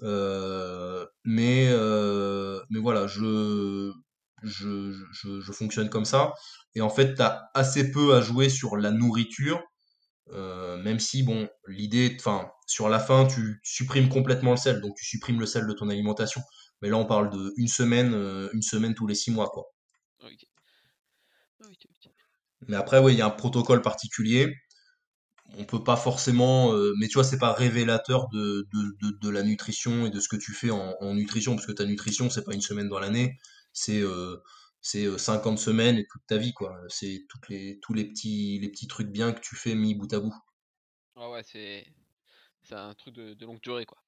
Euh, 0.02 1.06
mais, 1.24 1.68
euh, 1.70 2.60
mais 2.70 2.78
voilà, 2.78 3.06
je, 3.06 3.92
je, 4.42 4.92
je, 5.12 5.40
je, 5.40 5.52
fonctionne 5.52 5.88
comme 5.90 6.04
ça. 6.04 6.34
Et 6.74 6.80
en 6.80 6.90
fait, 6.90 7.14
tu 7.14 7.22
as 7.22 7.50
assez 7.54 7.90
peu 7.90 8.14
à 8.14 8.20
jouer 8.20 8.48
sur 8.48 8.76
la 8.76 8.90
nourriture. 8.90 9.62
Euh, 10.32 10.76
même 10.82 11.00
si, 11.00 11.22
bon, 11.22 11.48
l'idée, 11.66 12.16
enfin, 12.20 12.50
sur 12.66 12.88
la 12.88 13.00
fin, 13.00 13.26
tu 13.26 13.60
supprimes 13.64 14.08
complètement 14.08 14.52
le 14.52 14.56
sel, 14.58 14.80
donc 14.80 14.94
tu 14.96 15.04
supprimes 15.06 15.40
le 15.40 15.46
sel 15.46 15.66
de 15.66 15.72
ton 15.72 15.88
alimentation. 15.88 16.42
Mais 16.82 16.90
là, 16.90 16.96
on 16.96 17.06
parle 17.06 17.30
de 17.30 17.52
une 17.56 17.68
semaine, 17.68 18.14
une 18.52 18.62
semaine 18.62 18.94
tous 18.94 19.06
les 19.06 19.14
six 19.14 19.30
mois, 19.30 19.48
quoi. 19.48 19.64
Mais 22.68 22.76
après, 22.76 22.98
oui, 22.98 23.14
il 23.14 23.18
y 23.18 23.22
a 23.22 23.26
un 23.26 23.30
protocole 23.30 23.82
particulier 23.82 24.54
on 25.58 25.64
peut 25.64 25.82
pas 25.82 25.96
forcément, 25.96 26.72
euh, 26.72 26.94
mais 26.98 27.08
tu 27.08 27.14
vois, 27.14 27.24
c'est 27.24 27.38
pas 27.38 27.52
révélateur 27.52 28.28
de, 28.28 28.68
de, 28.72 29.18
de, 29.20 29.28
la 29.28 29.42
nutrition 29.42 30.06
et 30.06 30.10
de 30.10 30.20
ce 30.20 30.28
que 30.28 30.36
tu 30.36 30.52
fais 30.52 30.70
en, 30.70 31.14
nutrition, 31.14 31.56
parce 31.56 31.66
que 31.66 31.72
ta 31.72 31.84
nutrition, 31.84 32.30
c'est 32.30 32.44
pas 32.44 32.54
une 32.54 32.60
semaine 32.60 32.88
dans 32.88 33.00
l'année, 33.00 33.36
c'est 33.72 34.00
euh, 34.00 34.36
c'est 34.80 35.18
50 35.18 35.58
semaines 35.58 35.98
et 35.98 36.06
toute 36.06 36.22
ta 36.26 36.36
vie, 36.36 36.52
quoi. 36.52 36.80
C'est 36.88 37.26
toutes 37.28 37.48
les, 37.48 37.80
tous 37.82 37.92
les 37.92 38.04
petits, 38.04 38.60
les 38.60 38.68
petits 38.68 38.86
trucs 38.86 39.08
bien 39.08 39.32
que 39.32 39.40
tu 39.40 39.56
fais 39.56 39.74
mis 39.74 39.96
bout 39.96 40.12
à 40.12 40.20
bout. 40.20 40.34
Ah 41.16 41.28
ouais, 41.30 41.42
c'est 41.44 41.84
c'est 42.62 42.76
un 42.76 42.94
truc 42.94 43.14
de, 43.14 43.44
longue 43.44 43.60
durée, 43.60 43.86
quoi. 43.86 43.98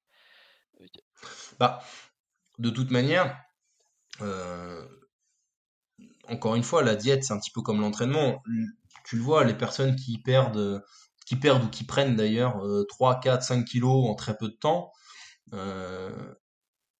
Bah, 1.59 1.83
de 2.59 2.69
toute 2.69 2.91
manière, 2.91 3.37
euh, 4.21 4.87
encore 6.29 6.55
une 6.55 6.63
fois, 6.63 6.81
la 6.81 6.95
diète, 6.95 7.23
c'est 7.23 7.33
un 7.33 7.39
petit 7.39 7.51
peu 7.51 7.61
comme 7.61 7.81
l'entraînement. 7.81 8.41
Tu 9.05 9.17
le 9.17 9.21
vois, 9.21 9.43
les 9.43 9.53
personnes 9.53 9.95
qui 9.95 10.19
perdent, 10.19 10.83
qui 11.31 11.37
perdent 11.37 11.63
ou 11.63 11.69
qui 11.69 11.85
prennent 11.85 12.17
d'ailleurs 12.17 12.61
euh, 12.65 12.85
3, 12.89 13.21
4, 13.21 13.41
5 13.41 13.63
kilos 13.63 14.05
en 14.05 14.15
très 14.15 14.35
peu 14.35 14.49
de 14.49 14.53
temps, 14.53 14.91
euh, 15.53 16.11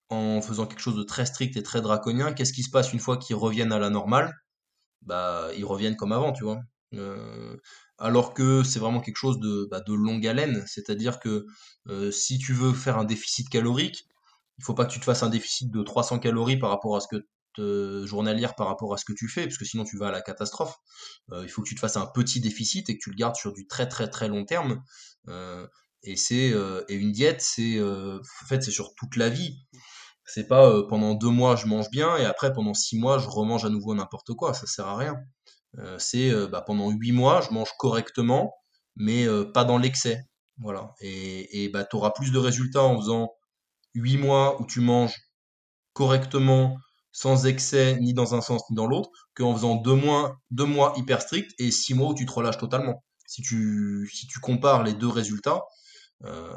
en 0.09 0.41
faisant 0.41 0.65
quelque 0.67 0.79
chose 0.79 0.95
de 0.95 1.03
très 1.03 1.25
strict 1.25 1.57
et 1.57 1.63
très 1.63 1.81
draconien, 1.81 2.31
qu'est-ce 2.31 2.53
qui 2.53 2.63
se 2.63 2.69
passe 2.69 2.93
une 2.93 2.99
fois 2.99 3.17
qu'ils 3.17 3.35
reviennent 3.35 3.73
à 3.73 3.79
la 3.79 3.89
normale? 3.89 4.33
Bah, 5.01 5.49
ils 5.57 5.65
reviennent 5.65 5.97
comme 5.97 6.13
avant, 6.13 6.31
tu 6.33 6.45
vois. 6.45 6.61
Euh, 6.95 7.57
alors 7.97 8.33
que 8.33 8.63
c'est 8.63 8.79
vraiment 8.79 9.01
quelque 9.01 9.17
chose 9.17 9.39
de, 9.41 9.67
bah, 9.69 9.81
de 9.81 9.93
longue 9.93 10.25
haleine, 10.25 10.63
c'est-à-dire 10.65 11.19
que 11.19 11.45
euh, 11.89 12.09
si 12.11 12.37
tu 12.39 12.53
veux 12.53 12.73
faire 12.73 12.97
un 12.97 13.03
déficit 13.05 13.49
calorique, 13.49 14.07
il 14.59 14.63
faut 14.63 14.73
pas 14.75 14.85
que 14.85 14.93
tu 14.93 15.01
te 15.01 15.05
fasses 15.05 15.23
un 15.23 15.29
déficit 15.29 15.71
de 15.71 15.83
300 15.83 16.19
calories 16.19 16.57
par 16.57 16.69
rapport 16.69 16.95
à 16.95 17.01
ce 17.01 17.09
que 17.09 17.27
journalière 17.57 18.55
par 18.55 18.67
rapport 18.67 18.93
à 18.93 18.97
ce 18.97 19.05
que 19.05 19.13
tu 19.13 19.27
fais, 19.27 19.43
parce 19.43 19.57
que 19.57 19.65
sinon 19.65 19.83
tu 19.83 19.97
vas 19.97 20.07
à 20.07 20.11
la 20.11 20.21
catastrophe. 20.21 20.75
Euh, 21.31 21.43
il 21.43 21.49
faut 21.49 21.61
que 21.61 21.67
tu 21.67 21.75
te 21.75 21.79
fasses 21.79 21.97
un 21.97 22.07
petit 22.07 22.39
déficit 22.39 22.89
et 22.89 22.97
que 22.97 23.03
tu 23.03 23.09
le 23.09 23.15
gardes 23.15 23.35
sur 23.35 23.53
du 23.53 23.67
très 23.67 23.87
très 23.87 24.09
très 24.09 24.27
long 24.27 24.45
terme. 24.45 24.83
Euh, 25.27 25.67
et 26.03 26.15
c'est 26.15 26.51
euh, 26.53 26.83
et 26.89 26.95
une 26.95 27.11
diète, 27.11 27.41
c'est 27.41 27.77
euh, 27.77 28.19
en 28.43 28.47
fait 28.47 28.63
c'est 28.63 28.71
sur 28.71 28.95
toute 28.95 29.15
la 29.15 29.29
vie. 29.29 29.57
C'est 30.25 30.47
pas 30.47 30.67
euh, 30.69 30.87
pendant 30.87 31.13
deux 31.15 31.29
mois 31.29 31.55
je 31.55 31.67
mange 31.67 31.89
bien 31.89 32.15
et 32.17 32.25
après 32.25 32.53
pendant 32.53 32.73
six 32.73 32.97
mois 32.97 33.19
je 33.19 33.27
remange 33.27 33.65
à 33.65 33.69
nouveau 33.69 33.93
n'importe 33.95 34.33
quoi. 34.33 34.53
Ça 34.53 34.67
sert 34.67 34.87
à 34.87 34.97
rien. 34.97 35.15
Euh, 35.79 35.97
c'est 35.99 36.31
euh, 36.31 36.47
bah, 36.47 36.61
pendant 36.61 36.89
huit 36.89 37.11
mois 37.11 37.41
je 37.41 37.53
mange 37.53 37.71
correctement, 37.77 38.53
mais 38.95 39.25
euh, 39.27 39.45
pas 39.51 39.63
dans 39.63 39.77
l'excès. 39.77 40.21
Voilà. 40.57 40.93
Et, 41.01 41.63
et 41.63 41.69
bah, 41.69 41.85
tu 41.85 41.95
auras 41.95 42.11
plus 42.11 42.31
de 42.31 42.37
résultats 42.37 42.83
en 42.83 42.97
faisant 42.97 43.31
huit 43.95 44.17
mois 44.17 44.61
où 44.61 44.65
tu 44.65 44.79
manges 44.79 45.15
correctement, 45.93 46.77
sans 47.11 47.45
excès, 47.45 47.97
ni 47.99 48.13
dans 48.13 48.35
un 48.35 48.41
sens 48.41 48.63
ni 48.69 48.75
dans 48.75 48.87
l'autre, 48.87 49.09
qu'en 49.35 49.53
faisant 49.55 49.75
deux 49.75 49.95
mois, 49.95 50.93
hyper 50.95 51.21
stricts 51.21 51.51
et 51.59 51.71
six 51.71 51.93
mois 51.93 52.09
où 52.09 52.13
tu 52.13 52.25
te 52.25 52.31
relâches 52.31 52.57
totalement. 52.57 53.03
Si 53.27 53.41
tu, 53.41 54.07
compares 54.41 54.83
les 54.83 54.93
deux 54.93 55.07
résultats, 55.07 55.61
euh, 56.23 56.51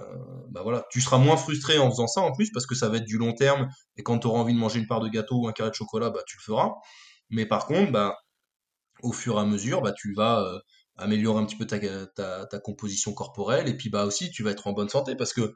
bah 0.51 0.63
voilà, 0.63 0.85
tu 0.91 1.01
seras 1.01 1.19
moins 1.19 1.37
frustré 1.37 1.79
en 1.79 1.91
faisant 1.91 2.07
ça 2.07 2.21
en 2.21 2.33
plus 2.33 2.51
parce 2.51 2.67
que 2.67 2.75
ça 2.75 2.89
va 2.89 2.99
être 2.99 3.05
du 3.05 3.17
long 3.17 3.33
terme 3.33 3.69
et 3.97 4.03
quand 4.03 4.19
tu 4.19 4.27
auras 4.27 4.41
envie 4.41 4.53
de 4.53 4.59
manger 4.59 4.79
une 4.79 4.87
part 4.87 5.01
de 5.01 5.09
gâteau 5.09 5.37
ou 5.37 5.49
un 5.49 5.53
carré 5.53 5.71
de 5.71 5.75
chocolat, 5.75 6.11
bah 6.11 6.21
tu 6.27 6.37
le 6.37 6.43
feras. 6.43 6.73
Mais 7.31 7.47
par 7.47 7.67
contre, 7.67 7.93
bah 7.93 8.17
au 9.03 9.13
fur 9.13 9.37
et 9.39 9.41
à 9.41 9.45
mesure, 9.45 9.83
bah 9.83 9.93
tu 9.93 10.13
vas 10.15 10.41
euh, 10.41 10.59
améliorer 10.97 11.41
un 11.41 11.47
petit 11.47 11.57
peu 11.57 11.67
ta 11.67 12.59
composition 12.61 13.15
corporelle 13.15 13.69
et 13.69 13.77
puis 13.77 13.89
bah 13.89 14.05
aussi 14.05 14.31
tu 14.31 14.43
vas 14.43 14.51
être 14.51 14.67
en 14.67 14.73
bonne 14.73 14.89
santé 14.89 15.17
parce 15.17 15.33
que 15.33 15.55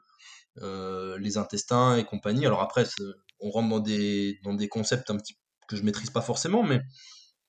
euh, 0.61 1.17
les 1.19 1.37
intestins 1.37 1.95
et 1.97 2.05
compagnie. 2.05 2.45
Alors 2.45 2.61
après, 2.61 2.85
on 3.39 3.51
rentre 3.51 3.69
dans 3.69 3.79
des, 3.79 4.67
concepts 4.69 5.09
un 5.09 5.17
petit 5.17 5.35
que 5.67 5.75
je 5.75 5.83
maîtrise 5.83 6.09
pas 6.09 6.21
forcément, 6.21 6.63
mais 6.63 6.81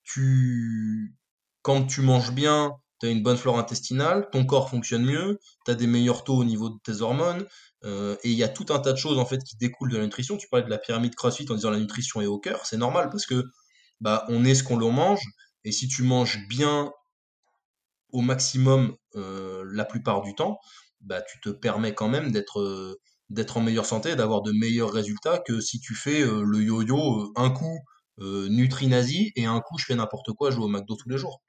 tu, 0.05 1.17
quand 1.63 1.87
tu 1.87 2.03
manges 2.03 2.33
bien, 2.33 2.73
tu 3.01 3.07
as 3.07 3.11
une 3.11 3.23
bonne 3.23 3.37
flore 3.37 3.59
intestinale, 3.59 4.29
ton 4.31 4.45
corps 4.45 4.69
fonctionne 4.69 5.05
mieux, 5.05 5.39
tu 5.65 5.71
as 5.71 5.75
des 5.75 5.87
meilleurs 5.87 6.23
taux 6.23 6.37
au 6.37 6.45
niveau 6.45 6.69
de 6.69 6.79
tes 6.85 7.01
hormones, 7.01 7.47
euh, 7.85 8.17
et 8.23 8.31
il 8.31 8.37
y 8.37 8.45
a 8.45 8.49
tout 8.49 8.67
un 8.71 8.79
tas 8.79 8.93
de 8.93 8.99
choses 8.99 9.19
en 9.19 9.25
fait 9.25 9.43
qui 9.43 9.57
découlent 9.57 9.91
de 9.91 9.97
la 9.97 10.05
nutrition. 10.05 10.37
Tu 10.37 10.49
parlais 10.49 10.67
de 10.67 10.71
la 10.71 10.79
pyramide 10.79 11.15
CrossFit 11.15 11.47
en 11.51 11.55
disant 11.55 11.71
la 11.71 11.79
nutrition 11.79 12.21
est 12.21 12.27
au 12.27 12.39
cœur, 12.39 12.67
c'est 12.67 12.77
normal 12.77 13.09
parce 13.11 13.25
que 13.25 13.45
bah 14.01 14.27
on 14.29 14.45
est 14.45 14.55
ce 14.55 14.63
qu'on 14.63 14.77
l'on 14.77 14.93
mange, 14.93 15.23
et 15.65 15.73
si 15.73 15.89
tu 15.89 16.03
manges 16.03 16.47
bien 16.49 16.93
au 18.11 18.21
maximum 18.21 18.97
euh, 19.17 19.65
la 19.73 19.85
plupart 19.85 20.23
du 20.23 20.35
temps, 20.35 20.59
bah 21.01 21.23
tu 21.23 21.41
te 21.41 21.49
permets 21.49 21.95
quand 21.95 22.09
même 22.09 22.31
d'être 22.33 22.61
euh, 22.61 23.01
d'être 23.31 23.57
en 23.57 23.61
meilleure 23.63 23.87
santé, 23.87 24.17
d'avoir 24.17 24.43
de 24.43 24.53
meilleurs 24.53 24.93
résultats 24.93 25.39
que 25.39 25.61
si 25.61 25.81
tu 25.81 25.95
fais 25.95 26.23
euh, 26.23 26.43
le 26.43 26.63
yo-yo 26.63 27.23
euh, 27.23 27.33
un 27.37 27.51
coup 27.51 27.79
euh, 28.21 28.49
nutri-nazi 28.49 29.33
et 29.37 29.47
un 29.47 29.61
coup 29.61 29.79
je 29.79 29.87
fais 29.87 29.95
n'importe 29.95 30.33
quoi, 30.33 30.51
je 30.51 30.57
joue 30.57 30.65
au 30.65 30.69
McDo 30.69 30.97
tous 30.97 31.09
les 31.09 31.19
jours. 31.19 31.41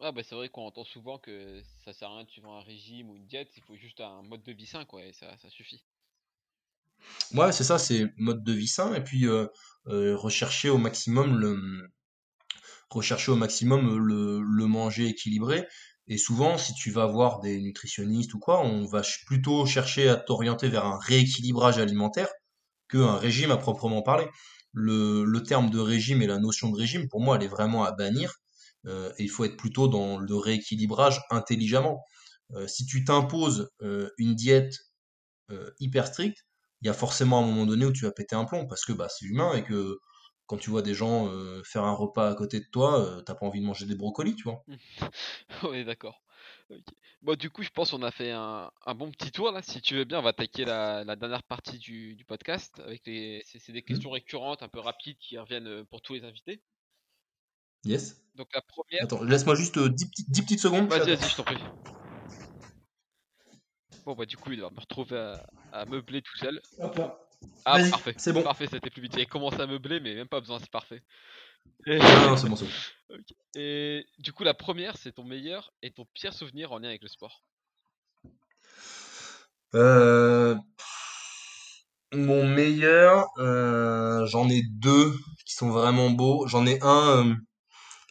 Ouais, 0.00 0.12
bah 0.12 0.22
c'est 0.22 0.34
vrai 0.34 0.50
qu'on 0.50 0.66
entend 0.66 0.84
souvent 0.84 1.18
que 1.18 1.62
ça 1.84 1.92
sert 1.94 2.10
à 2.10 2.16
rien 2.16 2.24
de 2.24 2.30
suivre 2.30 2.50
un 2.52 2.60
régime 2.60 3.08
ou 3.08 3.16
une 3.16 3.26
diète, 3.26 3.52
il 3.56 3.62
faut 3.62 3.76
juste 3.76 4.00
un 4.02 4.22
mode 4.22 4.42
de 4.42 4.52
vie 4.52 4.66
sain, 4.66 4.84
quoi, 4.84 5.02
et 5.04 5.12
ça, 5.14 5.36
ça 5.38 5.48
suffit. 5.48 5.82
Ouais, 7.34 7.52
c'est 7.52 7.64
ça, 7.64 7.78
c'est 7.78 8.12
mode 8.16 8.42
de 8.44 8.52
vie 8.52 8.68
sain 8.68 8.94
et 8.94 9.02
puis 9.02 9.26
rechercher 9.86 10.70
au 10.70 10.78
maximum 10.78 11.36
le 11.38 11.90
rechercher 12.90 13.32
au 13.32 13.36
maximum 13.36 13.98
le, 13.98 14.40
le 14.40 14.66
manger 14.66 15.08
équilibré. 15.08 15.66
Et 16.08 16.18
souvent, 16.18 16.58
si 16.58 16.74
tu 16.74 16.90
vas 16.90 17.06
voir 17.06 17.40
des 17.40 17.60
nutritionnistes 17.60 18.34
ou 18.34 18.38
quoi, 18.38 18.64
on 18.64 18.84
va 18.84 19.02
plutôt 19.26 19.66
chercher 19.66 20.08
à 20.08 20.16
t'orienter 20.16 20.68
vers 20.68 20.84
un 20.84 20.98
rééquilibrage 20.98 21.78
alimentaire 21.78 22.28
qu'un 22.88 23.16
régime 23.16 23.50
à 23.50 23.56
proprement 23.56 24.02
parler. 24.02 24.26
Le, 24.72 25.38
terme 25.40 25.70
de 25.70 25.78
régime 25.78 26.22
et 26.22 26.26
la 26.26 26.38
notion 26.38 26.70
de 26.70 26.76
régime, 26.76 27.08
pour 27.08 27.20
moi, 27.20 27.36
elle 27.36 27.44
est 27.44 27.48
vraiment 27.48 27.84
à 27.84 27.92
bannir. 27.92 28.34
Euh, 28.86 29.12
il 29.18 29.30
faut 29.30 29.44
être 29.44 29.56
plutôt 29.56 29.88
dans 29.88 30.18
le 30.18 30.36
rééquilibrage 30.36 31.20
intelligemment. 31.30 32.04
Euh, 32.54 32.66
si 32.66 32.84
tu 32.86 33.04
t'imposes 33.04 33.70
euh, 33.82 34.10
une 34.18 34.34
diète 34.34 34.74
hyper 35.80 36.06
stricte, 36.06 36.46
il 36.80 36.86
y 36.86 36.88
a 36.88 36.94
forcément 36.94 37.40
un 37.40 37.46
moment 37.46 37.66
donné 37.66 37.84
où 37.84 37.92
tu 37.92 38.06
vas 38.06 38.10
péter 38.10 38.34
un 38.34 38.46
plomb 38.46 38.66
parce 38.66 38.86
que 38.86 38.94
bah, 38.94 39.06
c'est 39.10 39.26
humain 39.26 39.52
et 39.54 39.62
que 39.62 39.98
quand 40.52 40.58
tu 40.58 40.68
vois 40.68 40.82
des 40.82 40.92
gens 40.92 41.28
euh, 41.28 41.62
faire 41.64 41.84
un 41.84 41.94
repas 41.94 42.28
à 42.28 42.34
côté 42.34 42.60
de 42.60 42.66
toi, 42.66 43.00
euh, 43.00 43.22
t'as 43.22 43.34
pas 43.34 43.46
envie 43.46 43.62
de 43.62 43.64
manger 43.64 43.86
des 43.86 43.94
brocolis, 43.94 44.36
tu 44.36 44.42
vois. 44.42 44.62
Ouais, 45.62 45.82
d'accord. 45.82 46.22
Bon, 47.22 47.36
du 47.36 47.48
coup, 47.48 47.62
je 47.62 47.70
pense 47.70 47.92
qu'on 47.92 48.02
a 48.02 48.10
fait 48.10 48.32
un, 48.32 48.70
un 48.84 48.94
bon 48.94 49.10
petit 49.10 49.32
tour 49.32 49.50
là. 49.50 49.62
Si 49.62 49.80
tu 49.80 49.94
veux 49.94 50.04
bien, 50.04 50.18
on 50.18 50.22
va 50.22 50.28
attaquer 50.28 50.66
la, 50.66 51.04
la 51.04 51.16
dernière 51.16 51.42
partie 51.42 51.78
du, 51.78 52.16
du 52.16 52.26
podcast 52.26 52.82
avec 52.84 53.00
les. 53.06 53.42
C'est 53.46 53.72
des 53.72 53.80
Hmm 53.80 53.84
questions 53.84 54.10
récurrentes, 54.10 54.62
un 54.62 54.68
peu 54.68 54.80
rapides, 54.80 55.16
qui 55.16 55.38
reviennent 55.38 55.68
euh, 55.68 55.84
pour 55.84 56.02
tous 56.02 56.12
les 56.12 56.24
invités. 56.24 56.60
Yes. 57.86 58.22
Donc 58.34 58.48
la 58.52 58.60
première. 58.60 59.04
Attends, 59.04 59.24
laisse-moi 59.24 59.54
juste 59.54 59.78
euh, 59.78 59.88
10, 59.88 60.04
petites 60.04 60.30
10 60.30 60.42
petites 60.42 60.60
secondes. 60.60 60.86
Vas-y, 60.86 61.16
vas-y, 61.16 61.30
je 61.30 61.34
t'en 61.34 61.44
prie. 61.44 61.56
Bon, 64.04 64.14
bah, 64.14 64.26
du 64.26 64.36
coup, 64.36 64.52
il 64.52 64.60
va 64.60 64.68
me 64.68 64.80
retrouver 64.80 65.16
à, 65.16 65.46
à 65.72 65.86
meubler 65.86 66.20
tout 66.20 66.36
seul. 66.36 66.60
Hop 66.78 66.94
là. 66.96 67.18
Ah, 67.64 67.78
parfait. 67.90 68.14
c'est 68.18 68.32
bon. 68.32 68.42
Parfait, 68.42 68.66
c'était 68.70 68.90
plus 68.90 69.02
vite. 69.02 69.14
Il 69.16 69.26
commencé 69.26 69.60
à 69.60 69.66
meubler, 69.66 70.00
mais 70.00 70.14
même 70.14 70.28
pas 70.28 70.40
besoin, 70.40 70.58
c'est 70.58 70.70
parfait. 70.70 71.02
Et... 71.86 71.98
Non, 71.98 72.30
non, 72.30 72.36
c'est 72.36 72.48
bon, 72.48 72.56
c'est 72.56 72.64
bon. 72.64 73.18
Et 73.54 74.04
du 74.18 74.32
coup, 74.32 74.44
la 74.44 74.54
première, 74.54 74.96
c'est 74.96 75.12
ton 75.12 75.24
meilleur 75.24 75.72
et 75.82 75.90
ton 75.90 76.06
pire 76.14 76.34
souvenir 76.34 76.72
en 76.72 76.78
lien 76.78 76.88
avec 76.88 77.02
le 77.02 77.08
sport? 77.08 77.44
Euh, 79.74 80.56
mon 82.12 82.46
meilleur, 82.46 83.26
euh, 83.38 84.26
j'en 84.26 84.48
ai 84.48 84.62
deux 84.70 85.12
qui 85.46 85.54
sont 85.54 85.70
vraiment 85.70 86.10
beaux. 86.10 86.46
J'en 86.46 86.66
ai 86.66 86.78
un, 86.82 87.26
euh, 87.26 87.34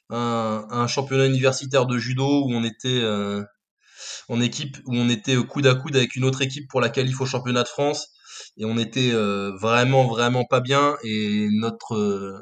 un, 0.09 0.67
un 0.69 0.87
championnat 0.87 1.27
universitaire 1.27 1.85
de 1.85 1.97
judo 1.97 2.45
où 2.45 2.53
on 2.53 2.63
était 2.63 3.01
euh, 3.01 3.43
en 4.29 4.41
équipe, 4.41 4.77
où 4.85 4.95
on 4.95 5.09
était 5.09 5.35
coude 5.35 5.67
à 5.67 5.75
coude 5.75 5.95
avec 5.95 6.15
une 6.15 6.23
autre 6.23 6.41
équipe 6.41 6.69
pour 6.69 6.81
la 6.81 6.89
qualif 6.89 7.21
au 7.21 7.25
championnat 7.25 7.63
de 7.63 7.67
France. 7.67 8.07
Et 8.57 8.65
on 8.65 8.77
était 8.77 9.11
euh, 9.13 9.51
vraiment, 9.57 10.07
vraiment 10.07 10.45
pas 10.45 10.61
bien. 10.61 10.97
Et 11.03 11.47
notre, 11.51 11.95
euh, 11.95 12.39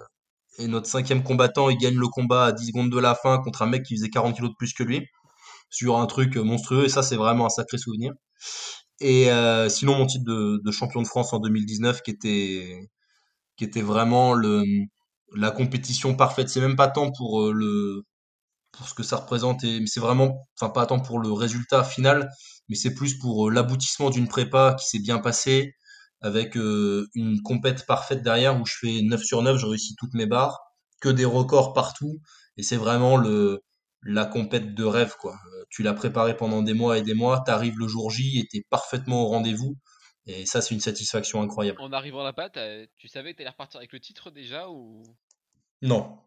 et 0.59 0.67
notre 0.67 0.88
cinquième 0.88 1.23
combattant, 1.23 1.69
il 1.69 1.77
gagne 1.77 1.97
le 1.97 2.07
combat 2.07 2.45
à 2.45 2.51
10 2.51 2.67
secondes 2.67 2.91
de 2.91 2.99
la 2.99 3.15
fin 3.15 3.39
contre 3.39 3.61
un 3.61 3.67
mec 3.67 3.84
qui 3.84 3.95
faisait 3.95 4.09
40 4.09 4.35
kilos 4.35 4.51
de 4.51 4.55
plus 4.57 4.73
que 4.73 4.84
lui. 4.84 5.05
Sur 5.69 5.97
un 5.97 6.05
truc 6.07 6.35
monstrueux. 6.38 6.85
Et 6.85 6.89
ça, 6.89 7.03
c'est 7.03 7.15
vraiment 7.15 7.45
un 7.45 7.49
sacré 7.49 7.77
souvenir. 7.77 8.13
Et 9.01 9.31
euh, 9.31 9.69
sinon, 9.69 9.97
mon 9.97 10.05
titre 10.05 10.26
de, 10.26 10.71
champion 10.71 11.01
de 11.01 11.07
France 11.07 11.34
en 11.34 11.39
2019, 11.39 12.01
qui 12.01 12.11
était, 12.11 12.89
qui 13.57 13.63
était 13.65 13.81
vraiment 13.81 14.34
le, 14.34 14.63
la 15.35 15.51
compétition 15.51 16.15
parfaite. 16.15 16.49
C'est 16.49 16.61
même 16.61 16.76
pas 16.76 16.88
tant 16.89 17.11
pour 17.11 17.41
euh, 17.41 17.53
le, 17.53 18.03
pour 18.71 18.88
ce 18.89 18.93
que 18.93 19.03
ça 19.03 19.17
représente, 19.17 19.63
et, 19.63 19.85
c'est 19.88 19.99
vraiment, 19.99 20.47
enfin 20.59 20.71
pas 20.71 20.85
tant 20.85 20.99
pour 20.99 21.19
le 21.19 21.31
résultat 21.31 21.84
final, 21.84 22.30
mais 22.69 22.76
c'est 22.76 22.93
plus 22.93 23.17
pour 23.19 23.49
euh, 23.49 23.51
l'aboutissement 23.51 24.09
d'une 24.09 24.27
prépa 24.27 24.76
qui 24.80 24.88
s'est 24.88 24.99
bien 24.99 25.19
passée, 25.19 25.73
avec 26.22 26.58
euh, 26.58 27.08
une 27.16 27.41
compète 27.41 27.86
parfaite 27.86 28.22
derrière 28.24 28.60
où 28.60 28.66
je 28.66 28.76
fais 28.80 29.02
9 29.02 29.24
sur 29.24 29.41
9, 29.41 29.58
je 29.58 29.66
réussis 29.66 29.96
toutes 29.98 30.14
mes 30.14 30.26
barres, 30.26 30.60
que 31.02 31.10
des 31.10 31.26
records 31.26 31.74
partout, 31.74 32.20
et 32.58 32.64
c'est 32.64 32.78
vraiment 32.78 33.18
le, 33.18 33.62
la 34.04 34.26
compète 34.26 34.76
de 34.76 34.84
rêve, 34.84 35.16
quoi. 35.20 35.34
Euh, 35.34 35.64
Tu 35.70 35.84
l'as 35.84 35.94
préparé 35.94 36.36
pendant 36.36 36.62
des 36.62 36.74
mois 36.74 36.98
et 36.98 37.02
des 37.02 37.14
mois, 37.14 37.41
t'arrives 37.46 37.80
le 37.80 37.88
jour 37.88 38.12
J 38.12 38.40
et 38.40 38.48
t'es 38.48 38.64
parfaitement 38.70 39.24
au 39.24 39.28
rendez-vous, 39.28 39.78
et 40.26 40.46
ça, 40.46 40.62
c'est 40.62 40.76
une 40.76 40.82
satisfaction 40.82 41.41
incroyable. 41.41 41.82
En 41.82 41.91
arrivant 41.91 42.24
là-bas, 42.24 42.50
tu 42.98 43.08
savais 43.08 43.34
que 43.34 43.38
t'allais 43.38 43.50
repartir 43.50 43.80
avec 43.80 43.94
le 43.94 44.00
titre 44.00 44.30
déjà 44.30 44.70
ou? 44.70 45.02
Non, 45.82 46.20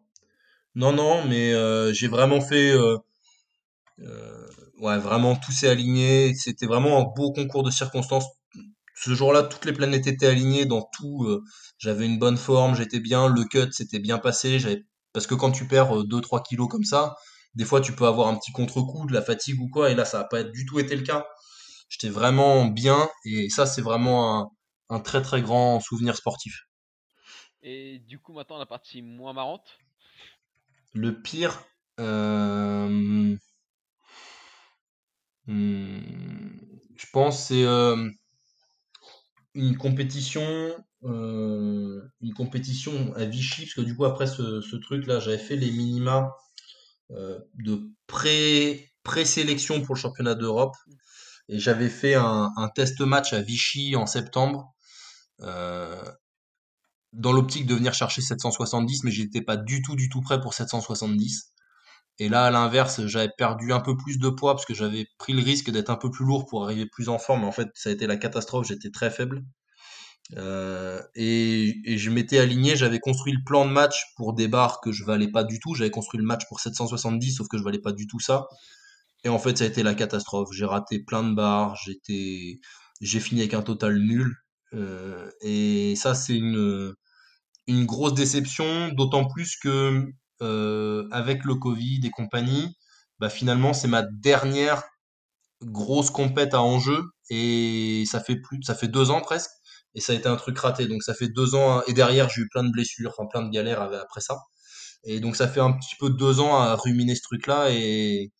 non, 0.75 0.91
non, 0.91 1.23
mais 1.25 1.53
euh, 1.53 1.93
j'ai 1.93 2.07
vraiment 2.07 2.41
fait, 2.41 2.71
euh, 2.71 2.97
euh, 3.99 4.47
ouais, 4.79 4.97
vraiment 4.97 5.35
tout 5.35 5.51
s'est 5.51 5.69
aligné. 5.69 6.33
C'était 6.33 6.65
vraiment 6.65 6.99
un 6.99 7.13
beau 7.15 7.31
concours 7.31 7.63
de 7.63 7.69
circonstances. 7.69 8.25
Ce 8.95 9.13
jour-là, 9.15 9.43
toutes 9.43 9.65
les 9.65 9.73
planètes 9.73 10.07
étaient 10.07 10.27
alignées 10.27 10.65
dans 10.65 10.87
tout. 10.93 11.25
euh, 11.25 11.43
j'avais 11.77 12.05
une 12.05 12.19
bonne 12.19 12.37
forme, 12.37 12.75
j'étais 12.75 12.99
bien, 12.99 13.27
le 13.27 13.43
cut 13.45 13.71
s'était 13.71 13.99
bien 13.99 14.19
passé, 14.19 14.59
j'avais 14.59 14.85
parce 15.13 15.27
que 15.27 15.35
quand 15.35 15.51
tu 15.51 15.67
perds 15.67 16.05
2-3 16.05 16.39
euh, 16.39 16.43
kilos 16.43 16.67
comme 16.69 16.83
ça, 16.83 17.15
des 17.55 17.65
fois 17.65 17.81
tu 17.81 17.93
peux 17.93 18.05
avoir 18.05 18.27
un 18.27 18.35
petit 18.35 18.51
contre-coup, 18.51 19.05
de 19.05 19.13
la 19.13 19.21
fatigue 19.21 19.61
ou 19.61 19.69
quoi, 19.69 19.91
et 19.91 19.95
là 19.95 20.05
ça 20.05 20.19
n'a 20.19 20.23
pas 20.25 20.43
du 20.43 20.65
tout 20.65 20.79
été 20.79 20.95
le 20.95 21.03
cas. 21.03 21.25
J'étais 21.89 22.09
vraiment 22.09 22.65
bien, 22.65 23.09
et 23.25 23.49
ça 23.49 23.65
c'est 23.65 23.81
vraiment 23.81 24.51
un, 24.89 24.99
très 24.99 25.21
très 25.21 25.41
grand 25.41 25.79
souvenir 25.79 26.15
sportif. 26.15 26.63
Et 27.61 27.99
du 27.99 28.19
coup 28.19 28.33
maintenant 28.33 28.57
la 28.57 28.65
partie 28.65 29.01
moins 29.01 29.33
marrante? 29.33 29.77
Le 30.93 31.21
pire, 31.21 31.63
euh, 31.99 33.35
hmm, 35.47 36.01
je 36.95 37.05
pense 37.11 37.47
c'est 37.47 37.65
une 39.53 39.77
compétition 39.77 40.75
euh, 41.05 42.01
une 42.21 42.33
compétition 42.33 43.13
à 43.15 43.25
Vichy, 43.25 43.63
parce 43.63 43.73
que 43.73 43.81
du 43.81 43.95
coup, 43.95 44.05
après 44.05 44.27
ce, 44.27 44.75
truc-là, 44.77 45.19
j'avais 45.19 45.37
fait 45.37 45.57
les 45.57 45.71
minima 45.71 46.33
euh, 47.11 47.39
de 47.55 47.89
pré, 48.07 48.93
pré-sélection 49.03 49.81
pour 49.81 49.95
le 49.95 49.99
championnat 49.99 50.35
d'Europe. 50.35 50.75
Et 51.49 51.59
j'avais 51.59 51.89
fait 51.89 52.15
un, 52.15 52.69
test 52.73 53.01
match 53.01 53.33
à 53.33 53.41
Vichy 53.41 53.97
en 53.97 54.05
septembre, 54.05 54.73
euh, 55.41 56.01
dans 57.11 57.33
l'optique 57.33 57.65
de 57.65 57.75
venir 57.75 57.93
chercher 57.93 58.21
770, 58.21 59.03
mais 59.03 59.11
j'étais 59.11 59.41
pas 59.41 59.57
du 59.57 59.81
tout, 59.81 59.97
du 59.97 60.07
tout 60.07 60.21
prêt 60.21 60.39
pour 60.39 60.53
770. 60.53 61.51
Et 62.19 62.29
là, 62.29 62.45
à 62.45 62.51
l'inverse, 62.51 63.05
j'avais 63.07 63.31
perdu 63.37 63.73
un 63.73 63.79
peu 63.79 63.97
plus 63.97 64.19
de 64.19 64.29
poids 64.29 64.53
parce 64.53 64.65
que 64.65 64.73
j'avais 64.73 65.07
pris 65.17 65.33
le 65.33 65.41
risque 65.41 65.71
d'être 65.71 65.89
un 65.89 65.95
peu 65.95 66.11
plus 66.11 66.25
lourd 66.25 66.45
pour 66.45 66.63
arriver 66.65 66.85
plus 66.85 67.09
en 67.09 67.17
forme. 67.17 67.41
Mais 67.41 67.47
en 67.47 67.51
fait, 67.51 67.69
ça 67.73 67.89
a 67.89 67.93
été 67.93 68.07
la 68.07 68.17
catastrophe. 68.17 68.67
J'étais 68.67 68.91
très 68.91 69.09
faible. 69.09 69.43
Euh, 70.37 71.01
et, 71.15 71.97
je 71.97 72.09
m'étais 72.09 72.39
aligné, 72.39 72.75
j'avais 72.75 72.99
construit 72.99 73.33
le 73.33 73.43
plan 73.45 73.65
de 73.65 73.71
match 73.71 74.03
pour 74.15 74.33
des 74.33 74.47
barres 74.47 74.79
que 74.81 74.91
je 74.91 75.03
valais 75.03 75.29
pas 75.31 75.43
du 75.43 75.59
tout. 75.59 75.75
J'avais 75.75 75.91
construit 75.91 76.19
le 76.19 76.25
match 76.25 76.43
pour 76.47 76.59
770, 76.59 77.37
sauf 77.37 77.47
que 77.47 77.57
je 77.57 77.63
valais 77.63 77.79
pas 77.81 77.91
du 77.91 78.07
tout 78.07 78.19
ça. 78.19 78.47
Et 79.23 79.29
en 79.29 79.39
fait, 79.39 79.57
ça 79.57 79.65
a 79.65 79.67
été 79.67 79.83
la 79.83 79.95
catastrophe. 79.95 80.49
J'ai 80.53 80.65
raté 80.65 80.99
plein 80.99 81.23
de 81.23 81.33
barres, 81.35 81.75
j'étais, 81.85 82.59
j'ai 83.01 83.19
fini 83.19 83.41
avec 83.41 83.53
un 83.53 83.61
total 83.61 83.97
nul. 83.99 84.35
Euh, 84.73 85.29
et 85.41 85.95
ça, 85.95 86.15
c'est 86.15 86.35
une, 86.35 86.93
une 87.67 87.85
grosse 87.85 88.13
déception, 88.13 88.89
d'autant 88.89 89.25
plus 89.27 89.55
que 89.57 90.05
euh, 90.43 91.07
avec 91.11 91.43
le 91.45 91.55
Covid 91.55 92.01
et 92.03 92.09
compagnie, 92.11 92.75
bah 93.19 93.29
finalement, 93.29 93.73
c'est 93.73 93.87
ma 93.87 94.03
dernière 94.03 94.83
grosse 95.61 96.11
compète 96.11 96.53
à 96.53 96.61
enjeu 96.61 97.03
et 97.29 98.03
ça 98.05 98.19
fait 98.19 98.87
deux 98.87 99.11
ans 99.11 99.21
presque 99.21 99.51
et 99.95 100.01
ça 100.01 100.13
a 100.13 100.15
été 100.15 100.27
un 100.27 100.35
truc 100.35 100.57
raté. 100.57 100.87
Donc 100.87 101.03
ça 101.03 101.13
fait 101.13 101.29
deux 101.29 101.55
ans, 101.55 101.81
et 101.87 101.93
derrière 101.93 102.29
j'ai 102.29 102.41
eu 102.41 102.49
plein 102.49 102.63
de 102.63 102.71
blessures, 102.71 103.15
plein 103.31 103.43
de 103.43 103.49
galères 103.49 103.81
après 103.81 104.21
ça. 104.21 104.37
Et 105.03 105.19
donc 105.19 105.35
ça 105.35 105.47
fait 105.47 105.59
un 105.59 105.73
petit 105.73 105.95
peu 105.99 106.09
deux 106.09 106.39
ans 106.39 106.57
à 106.57 106.75
ruminer 106.75 107.15
ce 107.15 107.21
truc-là, 107.23 107.69
et, 107.71 108.31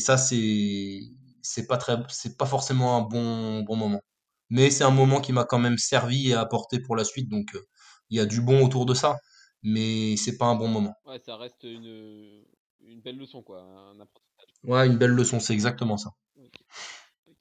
ça 0.00 0.16
c'est 0.18 1.66
pas 1.66 2.46
forcément 2.46 2.96
un 2.96 3.02
bon 3.02 3.62
bon 3.62 3.76
moment. 3.76 4.00
Mais 4.50 4.70
c'est 4.70 4.84
un 4.84 4.90
moment 4.90 5.20
qui 5.20 5.32
m'a 5.32 5.44
quand 5.44 5.58
même 5.58 5.78
servi 5.78 6.30
et 6.30 6.34
apporté 6.34 6.80
pour 6.80 6.96
la 6.96 7.04
suite, 7.04 7.28
donc 7.30 7.54
euh, 7.54 7.60
il 8.10 8.18
y 8.18 8.20
a 8.20 8.26
du 8.26 8.40
bon 8.40 8.64
autour 8.64 8.86
de 8.86 8.94
ça, 8.94 9.16
mais 9.62 10.16
c'est 10.16 10.36
pas 10.36 10.46
un 10.46 10.54
bon 10.54 10.68
moment. 10.68 10.94
Ouais, 11.04 11.18
ça 11.18 11.36
reste 11.36 11.62
une, 11.64 12.44
une 12.80 13.00
belle 13.00 13.16
leçon 13.18 13.42
quoi, 13.42 13.62
un 13.62 14.00
apprentissage. 14.00 14.48
Ouais, 14.64 14.86
une 14.86 14.96
belle 14.96 15.12
leçon, 15.12 15.40
c'est 15.40 15.52
exactement 15.52 15.96
ça. 15.96 16.14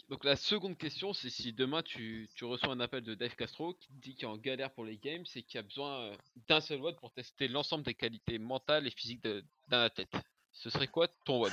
Donc 0.10 0.23
la 0.23 0.38
seconde 0.38 0.77
question, 0.77 1.11
c'est 1.14 1.30
si 1.30 1.52
demain 1.52 1.84
tu, 1.84 2.30
reçois 2.41 2.72
un 2.72 2.80
appel 2.80 3.03
de 3.03 3.14
Dave 3.14 3.35
Castro 3.35 3.73
qui 3.73 3.88
te 3.88 3.94
dit 4.02 4.15
qu'il 4.15 4.23
est 4.23 4.31
en 4.31 4.38
galère 4.38 4.72
pour 4.72 4.85
les 4.85 4.98
games 4.98 5.26
et 5.35 5.44
qu'il 5.44 5.60
a 5.60 5.64
besoin 5.64 5.99
euh, 5.99 6.15
d'un 6.48 6.61
seul 6.61 6.80
WOD 6.80 6.95
pour 6.95 7.11
tester 7.11 7.49
l'ensemble 7.49 7.84
des 7.84 7.94
qualités 7.94 8.39
mentales 8.39 8.88
et 8.88 8.91
physiques 8.91 9.22
d'un 9.23 9.81
athlète. 9.81 10.14
Ce 10.53 10.69
serait 10.69 10.88
quoi 10.88 11.10
ton 11.26 11.41
WOD? 11.41 11.52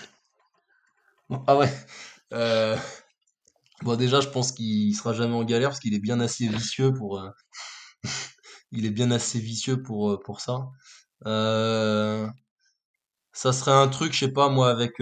Ah 1.49 1.57
ouais. 1.57 1.69
Euh, 2.33 2.77
bon 3.83 3.97
déjà, 3.97 4.21
je 4.21 4.29
pense 4.29 4.53
qu'il 4.53 4.95
sera 4.95 5.13
jamais 5.15 5.35
en 5.35 5.45
galère 5.45 5.71
parce 5.71 5.81
qu'il 5.81 5.95
est 5.95 6.01
bien 6.01 6.21
assez 6.21 6.47
vicieux 6.47 6.93
pour. 6.93 7.19
Euh, 7.19 7.31
il 8.73 8.87
est 8.87 8.91
bien 8.91 9.11
assez 9.11 9.39
vicieux 9.39 9.83
pour 9.83 10.21
pour 10.25 10.41
ça. 10.41 10.69
Ça 13.33 13.53
serait 13.53 13.73
un 13.73 13.89
truc, 13.89 14.13
je 14.13 14.21
sais 14.21 14.33
pas 14.33 14.49
moi, 14.49 14.71
avec 14.71 15.01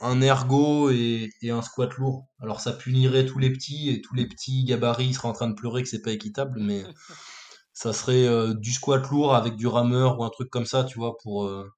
un 0.00 0.20
ergo 0.20 0.90
et, 0.90 1.30
un 1.44 1.62
squat 1.62 1.94
lourd. 1.94 2.26
Alors 2.40 2.60
ça 2.60 2.72
punirait 2.72 3.26
tous 3.26 3.38
les 3.38 3.50
petits 3.50 3.90
et 3.90 4.00
tous 4.00 4.14
les 4.14 4.26
petits 4.26 4.64
gabarits 4.64 5.14
seraient 5.14 5.28
en 5.28 5.32
train 5.32 5.48
de 5.48 5.54
pleurer 5.54 5.82
que 5.82 5.88
c'est 5.88 6.02
pas 6.02 6.12
équitable, 6.12 6.60
mais 6.60 6.84
ça 7.72 7.92
serait 7.92 8.26
euh, 8.26 8.54
du 8.54 8.72
squat 8.72 9.08
lourd 9.10 9.34
avec 9.34 9.56
du 9.56 9.66
rameur 9.66 10.18
ou 10.18 10.24
un 10.24 10.30
truc 10.30 10.50
comme 10.50 10.66
ça, 10.66 10.84
tu 10.84 10.98
vois, 10.98 11.16
pour 11.22 11.44
euh, 11.44 11.70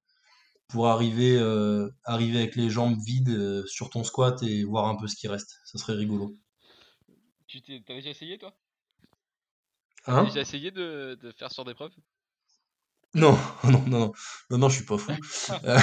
pour 0.67 0.87
arriver 0.87 1.37
euh, 1.37 1.89
arriver 2.03 2.39
avec 2.39 2.55
les 2.55 2.69
jambes 2.69 2.97
vides 3.05 3.65
sur 3.67 3.89
ton 3.89 4.03
squat 4.03 4.41
et 4.43 4.63
voir 4.63 4.87
un 4.87 4.97
peu 4.97 5.07
ce 5.07 5.15
qui 5.15 5.27
reste. 5.27 5.59
Ça 5.65 5.77
serait 5.77 5.93
rigolo. 5.93 6.35
Tu 7.47 7.61
t'es, 7.61 7.81
t'as 7.85 7.93
déjà 7.93 8.09
essayé 8.09 8.37
toi? 8.37 8.53
Hein 10.07 10.23
déjà 10.23 10.41
essayé 10.41 10.71
de, 10.71 11.17
de 11.21 11.31
faire 11.31 11.51
sur 11.51 11.65
des 11.65 11.73
preuves 11.73 11.91
non, 13.13 13.37
non, 13.63 13.83
non, 13.87 14.11
non, 14.51 14.57
non, 14.57 14.69
je 14.69 14.75
suis 14.77 14.85
pas 14.85 14.97
fou. 14.97 15.11
Euh, 15.63 15.79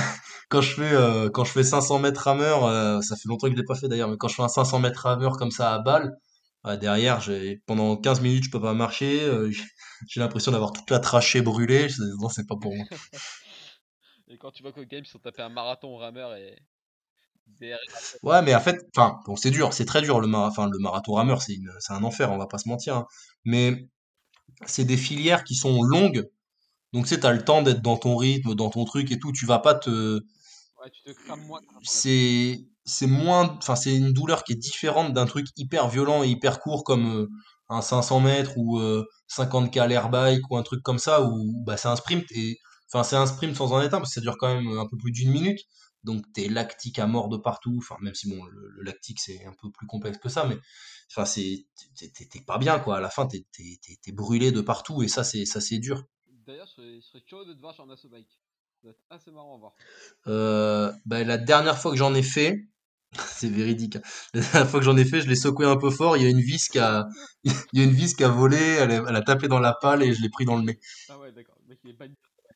quand 0.50 0.60
je 0.60 0.74
fais, 0.74 0.92
euh, 0.92 1.30
quand 1.30 1.44
je 1.44 1.52
fais 1.52 1.64
500 1.64 1.98
mètres 1.98 2.20
rameur, 2.20 2.64
euh, 2.64 3.00
ça 3.00 3.16
fait 3.16 3.28
longtemps 3.28 3.48
que 3.48 3.54
je 3.54 3.58
l'ai 3.58 3.64
pas 3.64 3.74
fait 3.74 3.88
d'ailleurs, 3.88 4.08
mais 4.08 4.16
quand 4.18 4.28
je 4.28 4.34
fais 4.34 4.42
un 4.42 4.48
500 4.48 4.78
mètres 4.78 5.00
rameur 5.00 5.36
comme 5.36 5.50
ça 5.50 5.74
à 5.74 5.78
balle, 5.78 6.12
derrière, 6.80 7.20
j'ai, 7.20 7.62
pendant 7.66 7.96
15 7.96 8.20
minutes, 8.20 8.44
je 8.44 8.50
peux 8.50 8.60
pas 8.60 8.74
marcher, 8.74 9.20
j'ai 10.08 10.20
l'impression 10.20 10.52
d'avoir 10.52 10.72
toute 10.72 10.90
la 10.90 10.98
trachée 11.00 11.42
brûlée, 11.42 11.88
non, 12.20 12.28
c'est 12.28 12.46
pas 12.46 12.56
pour 12.60 12.74
moi. 12.74 12.84
Et 14.28 14.38
quand 14.38 14.50
tu 14.50 14.62
vois 14.62 14.72
qu'au 14.72 14.84
game, 14.84 15.02
ils 15.04 15.08
sont 15.08 15.18
tapés 15.18 15.42
un 15.42 15.48
marathon 15.48 15.96
rameur 15.96 16.34
et. 16.34 16.56
Ouais, 18.22 18.42
mais 18.42 18.54
en 18.54 18.60
fait, 18.60 18.86
enfin, 18.96 19.20
bon, 19.26 19.36
c'est 19.36 19.50
dur, 19.50 19.72
c'est 19.72 19.84
très 19.84 20.00
dur 20.02 20.20
le, 20.20 20.32
enfin, 20.34 20.68
le 20.70 20.78
marathon 20.78 21.12
rameur, 21.12 21.42
c'est 21.42 21.58
c'est 21.78 21.92
un 21.92 22.02
enfer, 22.02 22.32
on 22.32 22.38
va 22.38 22.46
pas 22.46 22.58
se 22.58 22.68
mentir, 22.68 22.96
hein. 22.96 23.06
Mais 23.44 23.86
c'est 24.66 24.84
des 24.84 24.96
filières 24.96 25.44
qui 25.44 25.54
sont 25.54 25.82
longues 25.82 26.28
donc, 26.94 27.06
tu 27.06 27.16
sais, 27.16 27.26
as 27.26 27.32
le 27.32 27.42
temps 27.42 27.60
d'être 27.60 27.82
dans 27.82 27.96
ton 27.96 28.16
rythme, 28.16 28.54
dans 28.54 28.70
ton 28.70 28.84
truc 28.84 29.10
et 29.10 29.18
tout. 29.18 29.32
Tu 29.32 29.46
vas 29.46 29.58
pas 29.58 29.74
te. 29.74 29.90
Ouais, 29.90 30.90
tu 30.92 31.02
te 31.02 31.10
crames 31.24 31.44
moins. 31.44 31.60
C'est, 31.82 32.68
c'est 32.84 33.08
moins. 33.08 33.56
Enfin, 33.58 33.74
c'est 33.74 33.96
une 33.96 34.12
douleur 34.12 34.44
qui 34.44 34.52
est 34.52 34.56
différente 34.56 35.12
d'un 35.12 35.26
truc 35.26 35.48
hyper 35.56 35.88
violent 35.88 36.22
et 36.22 36.28
hyper 36.28 36.60
court 36.60 36.84
comme 36.84 37.22
euh, 37.22 37.26
un 37.68 37.82
500 37.82 38.20
mètres 38.20 38.52
ou 38.56 38.80
50K 39.28 39.80
à 39.80 39.86
l'air 39.88 40.08
bike 40.08 40.48
ou 40.50 40.56
un 40.56 40.62
truc 40.62 40.84
comme 40.84 41.00
ça 41.00 41.24
où 41.24 41.64
bah, 41.66 41.76
c'est 41.76 41.88
un 41.88 41.96
sprint. 41.96 42.26
Et, 42.30 42.58
enfin, 42.92 43.02
c'est 43.02 43.16
un 43.16 43.26
sprint 43.26 43.56
sans 43.56 43.72
en 43.72 43.82
état 43.82 43.98
parce 43.98 44.10
que 44.10 44.14
ça 44.14 44.20
dure 44.20 44.36
quand 44.38 44.54
même 44.54 44.78
un 44.78 44.86
peu 44.86 44.96
plus 44.96 45.10
d'une 45.10 45.32
minute. 45.32 45.58
Donc, 46.04 46.30
t'es 46.32 46.48
lactique 46.48 46.98
à 46.98 47.06
mort 47.06 47.28
de 47.28 47.36
partout. 47.36 47.76
Enfin, 47.78 47.96
même 48.00 48.14
si 48.14 48.28
bon, 48.28 48.44
le, 48.44 48.82
lactique 48.82 49.20
c'est 49.20 49.44
un 49.46 49.54
peu 49.60 49.70
plus 49.70 49.86
complexe 49.86 50.18
que 50.18 50.28
ça, 50.28 50.46
mais 50.46 50.58
enfin, 51.10 51.24
c'est, 51.24 51.66
t'es 51.96 52.40
pas 52.46 52.58
bien 52.58 52.78
quoi. 52.78 52.98
À 52.98 53.00
la 53.00 53.10
fin, 53.10 53.26
t'es, 53.26 53.46
t'es, 53.52 54.12
brûlé 54.12 54.52
de 54.52 54.60
partout 54.60 55.02
et 55.02 55.08
ça, 55.08 55.24
c'est, 55.24 55.46
ça, 55.46 55.60
c'est 55.60 55.78
dur. 55.78 56.04
D'ailleurs, 56.46 56.68
je 56.76 57.00
serais, 57.00 57.22
curieux 57.22 57.46
de 57.46 57.54
te 57.54 57.60
voir 57.60 57.74
sur 57.74 57.84
un 57.84 57.86
bike. 57.86 58.38
Ça 58.82 58.88
va 58.88 58.90
être 58.90 59.00
assez 59.08 59.30
marrant 59.30 59.56
à 59.56 59.58
voir. 59.58 59.72
Euh, 60.26 60.92
bah, 61.06 61.24
la 61.24 61.38
dernière 61.38 61.78
fois 61.78 61.90
que 61.90 61.96
j'en 61.96 62.14
ai 62.14 62.22
fait, 62.22 62.68
c'est 63.14 63.48
véridique. 63.48 63.96
Hein. 63.96 64.02
La 64.34 64.40
dernière 64.42 64.68
fois 64.68 64.80
que 64.80 64.84
j'en 64.84 64.96
ai 64.98 65.06
fait, 65.06 65.22
je 65.22 65.28
l'ai 65.28 65.36
secoué 65.36 65.64
un 65.64 65.78
peu 65.78 65.90
fort. 65.90 66.18
Il 66.18 66.22
y 66.22 66.26
a 66.26 66.28
une 66.28 66.40
vis 66.40 66.68
qui 66.68 66.78
a, 66.78 67.08
il 67.44 67.78
y 67.78 67.80
a 67.80 67.84
une 67.84 67.94
vis 67.94 68.14
qui 68.14 68.24
a 68.24 68.28
volé. 68.28 68.58
Elle 68.58 68.90
a, 68.90 69.04
elle 69.08 69.16
a 69.16 69.22
tapé 69.22 69.48
dans 69.48 69.60
la 69.60 69.72
pale 69.72 70.02
et 70.02 70.12
je 70.12 70.20
l'ai 70.20 70.28
pris 70.28 70.44
dans 70.44 70.56
le 70.56 70.64
nez. 70.64 70.78
Ah 71.08 71.18
ouais, 71.18 71.32
d'accord. 71.32 71.56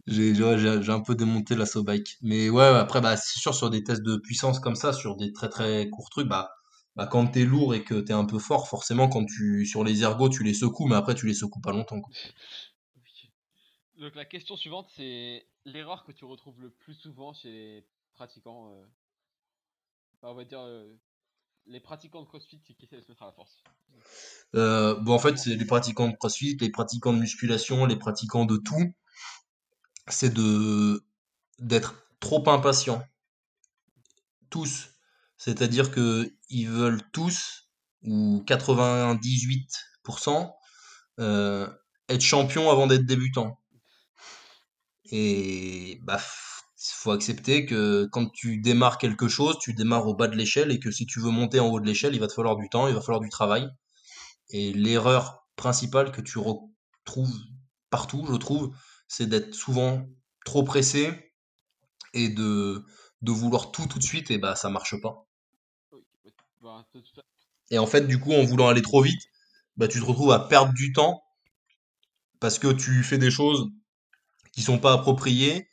J'ai 0.08 0.90
un 0.90 1.00
peu 1.00 1.14
démonté 1.14 1.54
l'assaut 1.54 1.82
bike. 1.82 2.16
Mais 2.22 2.50
ouais, 2.50 2.64
après, 2.64 3.00
bah, 3.00 3.16
c'est 3.16 3.38
sûr, 3.38 3.54
sur 3.54 3.70
des 3.70 3.84
tests 3.84 4.02
de 4.02 4.16
puissance 4.16 4.58
comme 4.58 4.74
ça, 4.74 4.92
sur 4.92 5.16
des 5.16 5.32
très 5.32 5.48
très 5.48 5.88
courts 5.90 6.10
trucs, 6.10 6.28
bah, 6.28 6.50
bah 6.96 7.06
quand 7.06 7.26
t'es 7.26 7.44
lourd 7.44 7.74
et 7.74 7.84
que 7.84 7.94
t'es 8.00 8.12
un 8.12 8.24
peu 8.24 8.38
fort, 8.38 8.68
forcément, 8.68 9.08
quand 9.08 9.24
tu, 9.24 9.66
sur 9.66 9.84
les 9.84 10.02
ergots, 10.02 10.28
tu 10.28 10.42
les 10.44 10.54
secoues, 10.54 10.86
mais 10.86 10.96
après, 10.96 11.14
tu 11.14 11.26
les 11.26 11.34
secoues 11.34 11.60
pas 11.60 11.72
longtemps. 11.72 12.00
Quoi. 12.00 12.12
Donc 13.98 14.14
la 14.14 14.24
question 14.24 14.56
suivante, 14.56 14.88
c'est 14.96 15.46
l'erreur 15.64 16.04
que 16.04 16.12
tu 16.12 16.24
retrouves 16.24 16.60
le 16.60 16.70
plus 16.70 16.94
souvent 16.94 17.32
chez 17.32 17.50
les 17.50 17.86
pratiquants. 18.14 18.70
Euh, 18.70 18.84
on 20.22 20.34
va 20.34 20.44
dire 20.44 20.60
euh, 20.60 20.94
les 21.66 21.80
pratiquants 21.80 22.22
de 22.22 22.26
CrossFit 22.26 22.60
qui 22.60 22.76
essaient 22.80 22.96
de 22.96 23.02
se 23.02 23.10
mettre 23.10 23.24
à 23.24 23.26
la 23.26 23.32
force. 23.32 23.62
Euh, 24.54 24.94
bon, 25.00 25.14
en 25.14 25.18
fait, 25.18 25.36
c'est 25.36 25.56
les 25.56 25.64
pratiquants 25.64 26.08
de 26.08 26.16
CrossFit, 26.16 26.56
les 26.60 26.70
pratiquants 26.70 27.12
de 27.12 27.18
musculation, 27.18 27.86
les 27.86 27.96
pratiquants 27.96 28.44
de 28.44 28.56
tout. 28.56 28.94
C'est 30.10 30.32
de 30.32 31.04
d'être 31.58 31.94
trop 32.20 32.48
impatients. 32.48 33.02
Tous. 34.50 34.90
C'est-à-dire 35.36 35.90
que 35.90 36.32
ils 36.48 36.68
veulent 36.68 37.02
tous, 37.12 37.68
ou 38.02 38.42
98%, 38.46 40.52
être 42.08 42.20
champions 42.20 42.70
avant 42.70 42.86
d'être 42.86 43.06
débutants. 43.06 43.60
Et 45.10 45.98
bah, 46.02 46.20
faut 46.98 47.10
accepter 47.12 47.66
que 47.66 48.06
quand 48.06 48.30
tu 48.32 48.58
démarres 48.58 48.98
quelque 48.98 49.28
chose, 49.28 49.58
tu 49.60 49.74
démarres 49.74 50.06
au 50.06 50.14
bas 50.14 50.28
de 50.28 50.36
l'échelle 50.36 50.72
et 50.72 50.80
que 50.80 50.90
si 50.90 51.06
tu 51.06 51.20
veux 51.20 51.30
monter 51.30 51.60
en 51.60 51.68
haut 51.68 51.80
de 51.80 51.86
l'échelle, 51.86 52.14
il 52.14 52.20
va 52.20 52.26
te 52.26 52.32
falloir 52.32 52.56
du 52.56 52.68
temps, 52.68 52.88
il 52.88 52.94
va 52.94 53.00
falloir 53.00 53.20
du 53.20 53.28
travail. 53.28 53.68
Et 54.50 54.72
l'erreur 54.72 55.46
principale 55.56 56.12
que 56.12 56.20
tu 56.20 56.38
retrouves 56.38 57.34
partout, 57.90 58.26
je 58.30 58.36
trouve, 58.36 58.74
c'est 59.08 59.26
d'être 59.28 59.54
souvent 59.54 60.06
trop 60.44 60.62
pressé 60.64 61.32
et 62.14 62.28
de, 62.30 62.84
de 63.22 63.32
vouloir 63.32 63.72
tout 63.72 63.86
tout 63.86 63.98
de 63.98 64.04
suite, 64.04 64.30
et 64.30 64.38
bah 64.38 64.56
ça 64.56 64.70
marche 64.70 65.00
pas. 65.00 65.26
Et 67.70 67.78
en 67.78 67.86
fait, 67.86 68.06
du 68.06 68.20
coup, 68.20 68.34
en 68.34 68.44
voulant 68.44 68.68
aller 68.68 68.82
trop 68.82 69.00
vite, 69.00 69.22
bah 69.78 69.88
tu 69.88 70.00
te 70.00 70.04
retrouves 70.04 70.32
à 70.32 70.48
perdre 70.48 70.74
du 70.74 70.92
temps 70.92 71.22
parce 72.40 72.58
que 72.58 72.68
tu 72.72 73.02
fais 73.02 73.18
des 73.18 73.30
choses 73.30 73.68
qui 74.52 74.62
sont 74.62 74.78
pas 74.78 74.92
appropriées, 74.94 75.68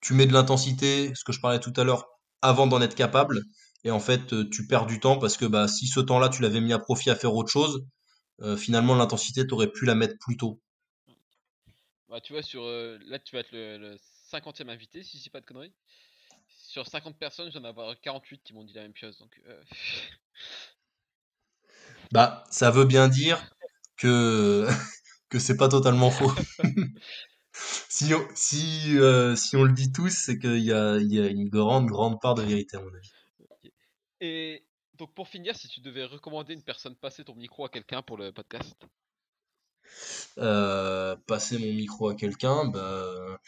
tu 0.00 0.14
mets 0.14 0.26
de 0.26 0.32
l'intensité, 0.34 1.12
ce 1.14 1.24
que 1.24 1.32
je 1.32 1.40
parlais 1.40 1.60
tout 1.60 1.72
à 1.76 1.84
l'heure, 1.84 2.06
avant 2.42 2.66
d'en 2.66 2.80
être 2.82 2.94
capable, 2.96 3.42
et 3.84 3.90
en 3.92 4.00
fait, 4.00 4.32
euh, 4.34 4.48
tu 4.50 4.66
perds 4.66 4.86
du 4.86 5.00
temps 5.00 5.18
parce 5.18 5.36
que 5.38 5.46
bah 5.46 5.68
si 5.68 5.86
ce 5.88 6.00
temps-là 6.00 6.28
tu 6.30 6.42
l'avais 6.42 6.60
mis 6.60 6.72
à 6.74 6.78
profit 6.78 7.10
à 7.10 7.16
faire 7.16 7.34
autre 7.34 7.50
chose, 7.50 7.84
euh, 8.42 8.56
finalement 8.56 8.94
l'intensité 8.96 9.46
t'aurais 9.46 9.72
pu 9.72 9.86
la 9.86 9.94
mettre 9.96 10.16
plus 10.20 10.36
tôt. 10.36 10.60
Bah, 12.10 12.20
tu 12.20 12.32
vois, 12.32 12.42
sur 12.42 12.64
euh, 12.64 12.98
là, 13.06 13.20
tu 13.20 13.36
vas 13.36 13.40
être 13.40 13.52
le, 13.52 13.78
le 13.78 13.96
50e 14.30 14.68
invité, 14.68 15.04
si 15.04 15.16
je 15.18 15.22
dis 15.22 15.30
pas 15.30 15.40
de 15.40 15.46
conneries. 15.46 15.72
Sur 16.48 16.86
50 16.86 17.16
personnes, 17.18 17.52
j'en 17.52 17.62
ai 17.64 17.68
avoir 17.68 17.98
48 18.00 18.42
qui 18.42 18.52
m'ont 18.52 18.64
dit 18.64 18.72
la 18.72 18.82
même 18.82 18.96
chose. 18.96 19.16
Donc, 19.18 19.40
euh, 19.46 19.62
Bah, 22.12 22.42
ça 22.50 22.72
veut 22.72 22.84
bien 22.84 23.08
dire 23.08 23.40
que 23.96 24.66
que 25.30 25.38
c'est 25.38 25.56
pas 25.56 25.68
totalement 25.68 26.10
faux. 26.10 26.32
Si 27.88 28.14
on, 28.14 28.26
si, 28.34 28.96
euh, 28.98 29.36
si 29.36 29.56
on 29.56 29.64
le 29.64 29.72
dit 29.72 29.92
tous, 29.92 30.08
c'est 30.08 30.38
qu'il 30.38 30.60
y 30.60 30.72
a, 30.72 30.96
il 30.96 31.12
y 31.12 31.20
a 31.20 31.26
une 31.26 31.48
grande, 31.48 31.86
grande 31.86 32.20
part 32.20 32.34
de 32.34 32.42
vérité, 32.42 32.76
à 32.76 32.80
mon 32.80 32.88
avis. 32.88 33.10
Et 34.20 34.64
donc, 34.94 35.12
pour 35.14 35.28
finir, 35.28 35.56
si 35.56 35.68
tu 35.68 35.80
devais 35.80 36.04
recommander 36.04 36.54
une 36.54 36.62
personne 36.62 36.94
passer 36.94 37.24
ton 37.24 37.34
micro 37.34 37.64
à 37.64 37.68
quelqu'un 37.68 38.02
pour 38.02 38.16
le 38.16 38.32
podcast, 38.32 38.86
passer 41.26 41.58
mon 41.58 41.72
micro 41.72 42.08
à 42.08 42.14
quelqu'un, 42.14 42.66
bah, 42.66 43.38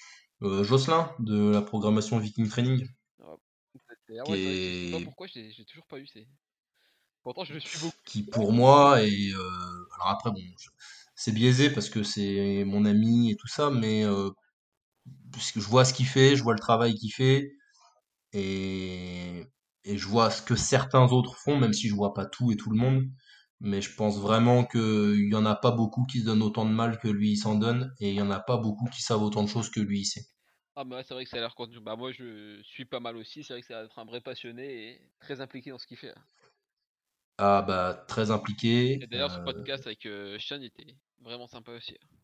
euh, 0.43 0.64
Jocelyn, 0.64 1.10
de 1.20 1.51
la 1.51 1.62
programmation 1.62 2.19
Viking 2.19 2.48
Training. 2.48 2.86
ah 4.19 4.27
ouais, 4.27 4.39
je 4.43 4.73
sais 4.74 4.86
pas 4.90 5.01
est- 5.01 5.01
pourquoi 5.01 5.27
l'ai 5.35 5.64
toujours 5.64 5.86
pas 5.86 5.98
eu. 5.98 6.06
c'est- 6.06 6.27
Pourtant, 7.23 7.44
je 7.44 7.55
le 7.55 7.60
suis 7.60 7.78
beaucoup. 7.78 7.98
qui 8.05 8.23
pour 8.24 8.52
moi 8.52 9.02
est 9.02 9.32
euh, 9.32 9.86
alors 9.94 10.09
après 10.09 10.31
bon 10.31 10.40
je- 10.59 10.70
c'est 11.14 11.32
biaisé 11.32 11.70
parce 11.70 11.89
que 11.90 12.02
c'est 12.02 12.64
mon 12.66 12.85
ami 12.85 13.31
et 13.31 13.36
tout 13.36 13.48
ça 13.48 13.70
mais 13.70 14.05
euh, 14.05 14.31
je 15.56 15.60
vois 15.60 15.85
ce 15.85 15.93
qu'il 15.94 16.06
fait 16.06 16.36
je 16.36 16.43
vois 16.43 16.55
le 16.55 16.59
travail 16.60 16.94
qu'il 16.94 17.12
fait 17.12 17.52
et 18.32 19.47
et 19.85 19.98
je 19.98 20.06
vois 20.09 20.31
ce 20.31 20.43
que 20.43 20.56
certains 20.56 21.09
autres 21.12 21.36
font 21.36 21.59
même 21.59 21.73
si 21.74 21.89
je 21.89 21.94
vois 21.94 22.14
pas 22.14 22.27
tout 22.27 22.52
et 22.52 22.56
tout 22.56 22.70
le 22.70 22.77
monde 22.78 23.05
mais 23.62 23.80
je 23.80 23.94
pense 23.97 24.18
vraiment 24.20 24.64
que 24.64 25.14
il 25.16 25.30
y 25.32 25.34
en 25.34 25.47
a 25.47 25.55
pas 25.56 25.70
beaucoup 25.70 26.05
qui 26.05 26.20
se 26.20 26.26
donnent 26.26 26.43
autant 26.43 26.66
de 26.66 26.70
mal 26.72 26.98
que 26.98 27.09
lui 27.09 27.30
il 27.32 27.36
s'en 27.39 27.55
donne 27.55 27.94
et 28.01 28.10
il 28.10 28.14
y 28.16 28.20
en 28.22 28.30
a 28.30 28.40
pas 28.40 28.59
beaucoup 28.59 28.90
qui 28.90 29.01
savent 29.02 29.22
autant 29.22 29.43
de 29.43 29.48
choses 29.48 29.70
que 29.70 29.80
lui 29.80 30.01
il 30.01 30.05
sait 30.05 30.26
Ah, 30.76 30.84
bah 30.84 31.02
c'est 31.02 31.14
vrai 31.14 31.24
que 31.24 31.30
ça 31.30 31.36
a 31.39 31.40
l'air 31.40 31.55
contenu. 31.55 31.80
Bah, 31.80 31.97
moi, 31.97 32.12
je 32.12 32.60
suis 32.62 32.84
pas 32.84 33.01
mal 33.01 33.16
aussi. 33.16 33.43
C'est 33.44 33.52
vrai 33.55 33.60
que 33.62 33.66
ça 33.66 33.78
va 33.80 33.84
être 33.84 33.98
un 33.98 34.05
vrai 34.05 34.20
passionné 34.20 34.89
et 34.93 35.10
très 35.20 35.40
impliqué 35.40 35.70
dans 35.70 35.78
ce 35.78 35.86
qu'il 35.86 35.97
fait. 35.98 36.10
hein. 36.10 36.22
ah 37.39 37.62
bah 37.62 38.05
très 38.09 38.30
impliqué 38.30 39.02
Et 39.02 39.06
d'ailleurs, 39.06 39.30
ce 39.30 39.39
euh, 39.39 39.44
podcast 39.44 39.86
avec 39.86 40.06
euh, 40.06 40.39
Sean 40.39 40.62
était 40.62 40.97
vraiment 41.20 41.47
sympa 41.47 41.72
aussi. 41.72 41.94
hein. 42.02 42.16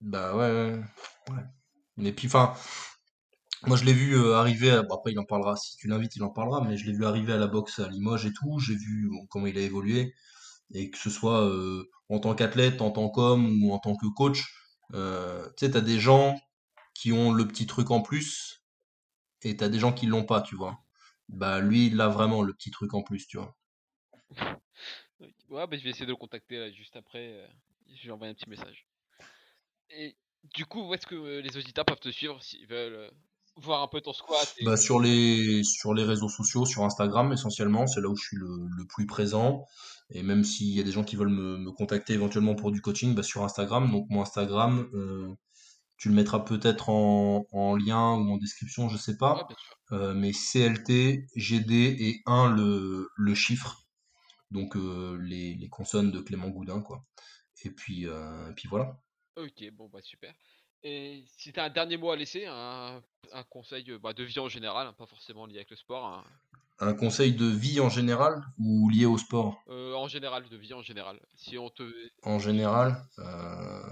Bah 0.00 0.34
ouais, 0.34 0.50
ouais, 0.50 0.80
ouais. 1.30 2.06
Et 2.06 2.12
puis 2.12 2.26
enfin, 2.28 2.54
moi 3.66 3.76
je 3.76 3.84
l'ai 3.84 3.92
vu 3.92 4.16
euh, 4.16 4.36
arriver, 4.36 4.70
à- 4.70 4.82
bon, 4.82 4.94
après 4.96 5.12
il 5.12 5.18
en 5.18 5.24
parlera, 5.24 5.56
si 5.56 5.76
tu 5.76 5.88
l'invites 5.88 6.16
il 6.16 6.22
en 6.22 6.30
parlera, 6.30 6.62
mais 6.62 6.76
je 6.76 6.86
l'ai 6.86 6.92
vu 6.92 7.04
arriver 7.06 7.32
à 7.32 7.36
la 7.38 7.46
boxe 7.46 7.78
à 7.78 7.88
Limoges 7.88 8.26
et 8.26 8.32
tout, 8.32 8.58
j'ai 8.58 8.74
vu 8.76 9.10
comment 9.30 9.46
il 9.46 9.56
a 9.58 9.60
évolué, 9.62 10.14
et 10.72 10.90
que 10.90 10.98
ce 10.98 11.10
soit 11.10 11.44
euh, 11.46 11.88
en 12.08 12.18
tant 12.20 12.34
qu'athlète, 12.34 12.80
en 12.82 12.90
tant 12.90 13.08
qu'homme 13.08 13.62
ou 13.62 13.72
en 13.72 13.78
tant 13.78 13.96
que 13.96 14.06
coach, 14.06 14.44
euh, 14.94 15.46
tu 15.56 15.66
sais, 15.66 15.72
t'as 15.72 15.80
des 15.80 15.98
gens 16.00 16.40
qui 16.94 17.12
ont 17.12 17.32
le 17.32 17.46
petit 17.46 17.66
truc 17.66 17.90
en 17.90 18.02
plus, 18.02 18.62
et 19.42 19.56
t'as 19.56 19.68
des 19.68 19.78
gens 19.78 19.92
qui 19.92 20.06
l'ont 20.06 20.24
pas, 20.24 20.42
tu 20.42 20.56
vois. 20.56 20.78
Bah 21.28 21.60
lui 21.60 21.86
il 21.86 22.00
a 22.00 22.08
vraiment 22.08 22.42
le 22.42 22.52
petit 22.52 22.70
truc 22.70 22.92
en 22.94 23.02
plus, 23.02 23.26
tu 23.26 23.36
vois. 23.38 23.56
Ouais, 25.48 25.66
bah, 25.66 25.76
je 25.76 25.82
vais 25.84 25.90
essayer 25.90 26.06
de 26.06 26.10
le 26.10 26.16
contacter 26.16 26.58
là, 26.58 26.70
juste 26.70 26.96
après. 26.96 27.34
euh, 27.34 27.46
je 27.94 28.06
vais 28.06 28.12
envoyer 28.12 28.30
un 28.30 28.34
petit 28.34 28.48
message. 28.48 28.86
Et 29.90 30.16
du 30.54 30.64
coup, 30.64 30.82
où 30.88 30.94
est-ce 30.94 31.06
que 31.06 31.40
les 31.40 31.56
auditeurs 31.56 31.84
peuvent 31.84 32.00
te 32.00 32.10
suivre 32.10 32.42
s'ils 32.42 32.66
veulent 32.66 33.10
voir 33.56 33.82
un 33.82 33.88
peu 33.88 34.00
ton 34.00 34.12
squat 34.12 34.54
et... 34.58 34.64
Bah 34.64 34.76
sur 34.76 35.00
les 35.00 35.62
sur 35.64 35.92
les 35.92 36.04
réseaux 36.04 36.28
sociaux, 36.28 36.64
sur 36.64 36.84
Instagram 36.84 37.32
essentiellement, 37.32 37.86
c'est 37.86 38.00
là 38.00 38.08
où 38.08 38.16
je 38.16 38.22
suis 38.22 38.36
le, 38.36 38.48
le 38.76 38.86
plus 38.86 39.06
présent. 39.06 39.66
Et 40.10 40.22
même 40.22 40.44
s'il 40.44 40.68
y 40.68 40.80
a 40.80 40.82
des 40.82 40.92
gens 40.92 41.04
qui 41.04 41.16
veulent 41.16 41.28
me, 41.28 41.56
me 41.58 41.70
contacter 41.70 42.14
éventuellement 42.14 42.54
pour 42.54 42.72
du 42.72 42.80
coaching, 42.80 43.14
bah 43.14 43.22
sur 43.22 43.44
Instagram. 43.44 43.90
Donc 43.90 44.06
mon 44.10 44.22
Instagram, 44.22 44.88
euh, 44.94 45.34
tu 45.96 46.08
le 46.08 46.14
mettras 46.14 46.40
peut-être 46.40 46.88
en, 46.88 47.46
en 47.52 47.76
lien 47.76 48.14
ou 48.14 48.32
en 48.32 48.36
description, 48.36 48.88
je 48.88 48.96
sais 48.96 49.16
pas. 49.16 49.46
Euh, 49.92 50.14
mais 50.14 50.32
CLT, 50.32 51.26
GD 51.36 51.96
et 51.98 52.22
1 52.26 52.50
le, 52.56 53.08
le 53.16 53.34
chiffre. 53.34 53.86
Donc 54.50 54.76
euh, 54.76 55.18
les, 55.22 55.54
les 55.54 55.68
consonnes 55.68 56.10
de 56.10 56.20
Clément 56.20 56.48
Goudin, 56.48 56.80
quoi. 56.82 57.04
Et 57.64 57.70
puis, 57.70 58.04
et 58.04 58.52
puis 58.56 58.68
voilà. 58.68 58.98
Ok, 59.36 59.70
bon, 59.72 59.88
bah 59.88 60.00
super. 60.02 60.34
Et 60.82 61.24
si 61.26 61.52
t'as 61.52 61.66
un 61.66 61.70
dernier 61.70 61.98
mot 61.98 62.10
à 62.10 62.16
laisser, 62.16 62.46
un, 62.46 63.02
un 63.32 63.44
conseil 63.44 63.84
bah, 64.02 64.14
de 64.14 64.24
vie 64.24 64.38
en 64.38 64.48
général, 64.48 64.86
hein, 64.86 64.94
pas 64.94 65.06
forcément 65.06 65.44
lié 65.46 65.56
avec 65.56 65.70
le 65.70 65.76
sport, 65.76 66.06
hein, 66.06 66.24
Un 66.82 66.94
conseil 66.94 67.34
de 67.34 67.44
vie 67.46 67.78
en 67.80 67.90
général 67.90 68.42
ou 68.58 68.88
lié 68.88 69.04
au 69.04 69.18
sport? 69.18 69.62
Euh, 69.68 69.94
en 69.94 70.08
général, 70.08 70.48
de 70.48 70.56
vie 70.56 70.72
en 70.72 70.82
général. 70.82 71.20
Si 71.34 71.58
on 71.58 71.68
te... 71.68 71.82
en 72.22 72.38
général, 72.38 73.04
euh, 73.18 73.82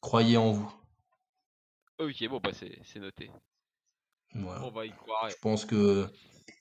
croyez 0.00 0.36
en 0.36 0.52
vous. 0.52 0.72
Ok, 1.98 2.28
bon, 2.28 2.40
bah 2.42 2.50
c'est 2.52 3.00
noté. 3.00 3.30
Voilà. 4.34 4.64
On 4.64 4.70
va 4.70 4.86
y 4.86 4.90
croire. 4.90 5.26
et- 5.28 5.30
Je 5.32 5.36
pense 5.42 5.64
que 5.64 6.08